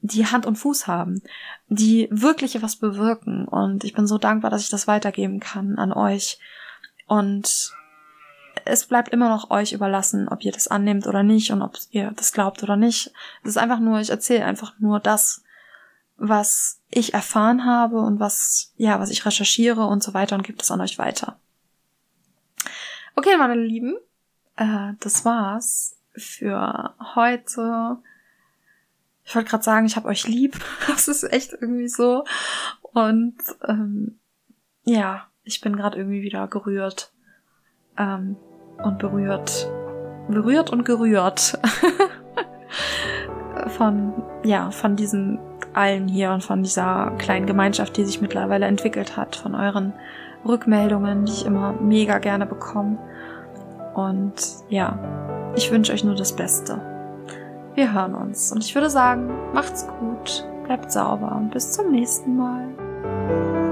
die 0.00 0.26
Hand 0.26 0.46
und 0.46 0.56
Fuß 0.56 0.86
haben, 0.86 1.22
die 1.68 2.08
wirklich 2.10 2.62
was 2.62 2.76
bewirken. 2.76 3.46
Und 3.46 3.84
ich 3.84 3.92
bin 3.92 4.06
so 4.06 4.18
dankbar, 4.18 4.50
dass 4.50 4.62
ich 4.62 4.70
das 4.70 4.86
weitergeben 4.86 5.40
kann 5.40 5.78
an 5.78 5.92
euch. 5.92 6.38
Und 7.06 7.72
es 8.64 8.86
bleibt 8.86 9.10
immer 9.10 9.28
noch 9.28 9.50
euch 9.50 9.72
überlassen, 9.72 10.28
ob 10.28 10.44
ihr 10.44 10.52
das 10.52 10.68
annehmt 10.68 11.06
oder 11.06 11.22
nicht 11.22 11.50
und 11.50 11.62
ob 11.62 11.76
ihr 11.90 12.12
das 12.16 12.32
glaubt 12.32 12.62
oder 12.62 12.76
nicht. 12.76 13.12
Es 13.42 13.50
ist 13.50 13.58
einfach 13.58 13.80
nur, 13.80 14.00
ich 14.00 14.10
erzähle 14.10 14.44
einfach 14.44 14.78
nur 14.78 15.00
das, 15.00 15.42
was 16.16 16.80
ich 16.90 17.14
erfahren 17.14 17.64
habe 17.64 18.00
und 18.00 18.20
was, 18.20 18.72
ja, 18.76 18.98
was 18.98 19.10
ich 19.10 19.26
recherchiere 19.26 19.86
und 19.86 20.02
so 20.02 20.14
weiter 20.14 20.34
und 20.36 20.42
gebe 20.42 20.58
es 20.60 20.70
an 20.70 20.80
euch 20.80 20.98
weiter. 20.98 21.38
Okay, 23.14 23.36
meine 23.36 23.54
Lieben, 23.54 23.96
äh, 24.56 24.92
das 25.00 25.24
war's 25.24 25.96
für 26.14 26.94
heute. 27.14 27.98
Ich 29.26 29.34
wollte 29.34 29.50
gerade 29.50 29.64
sagen, 29.64 29.86
ich 29.86 29.96
habe 29.96 30.08
euch 30.08 30.26
lieb. 30.26 30.56
Das 30.86 31.08
ist 31.08 31.24
echt 31.24 31.52
irgendwie 31.52 31.88
so. 31.88 32.24
Und 32.80 33.36
ähm, 33.68 34.20
ja, 34.84 35.26
ich 35.42 35.60
bin 35.60 35.76
gerade 35.76 35.98
irgendwie 35.98 36.22
wieder 36.22 36.46
gerührt 36.46 37.12
ähm, 37.98 38.36
und 38.82 38.98
berührt, 38.98 39.68
berührt 40.28 40.70
und 40.70 40.84
gerührt 40.84 41.58
von 43.76 44.22
ja 44.44 44.70
von 44.70 44.96
diesen 44.96 45.38
allen 45.74 46.08
hier 46.08 46.30
und 46.30 46.42
von 46.42 46.62
dieser 46.62 47.10
kleinen 47.18 47.46
Gemeinschaft, 47.46 47.96
die 47.96 48.04
sich 48.04 48.20
mittlerweile 48.20 48.66
entwickelt 48.66 49.16
hat, 49.16 49.36
von 49.36 49.54
euren 49.54 49.92
Rückmeldungen, 50.44 51.26
die 51.26 51.32
ich 51.32 51.46
immer 51.46 51.72
mega 51.72 52.18
gerne 52.18 52.46
bekomme. 52.46 52.98
Und 53.94 54.34
ja, 54.68 55.52
ich 55.56 55.70
wünsche 55.70 55.92
euch 55.92 56.04
nur 56.04 56.14
das 56.14 56.34
Beste. 56.34 56.95
Wir 57.76 57.92
hören 57.92 58.14
uns 58.14 58.52
und 58.52 58.64
ich 58.64 58.74
würde 58.74 58.88
sagen, 58.88 59.28
macht's 59.52 59.86
gut, 60.00 60.46
bleibt 60.64 60.90
sauber 60.90 61.36
und 61.36 61.50
bis 61.50 61.72
zum 61.72 61.90
nächsten 61.90 62.34
Mal. 62.34 63.65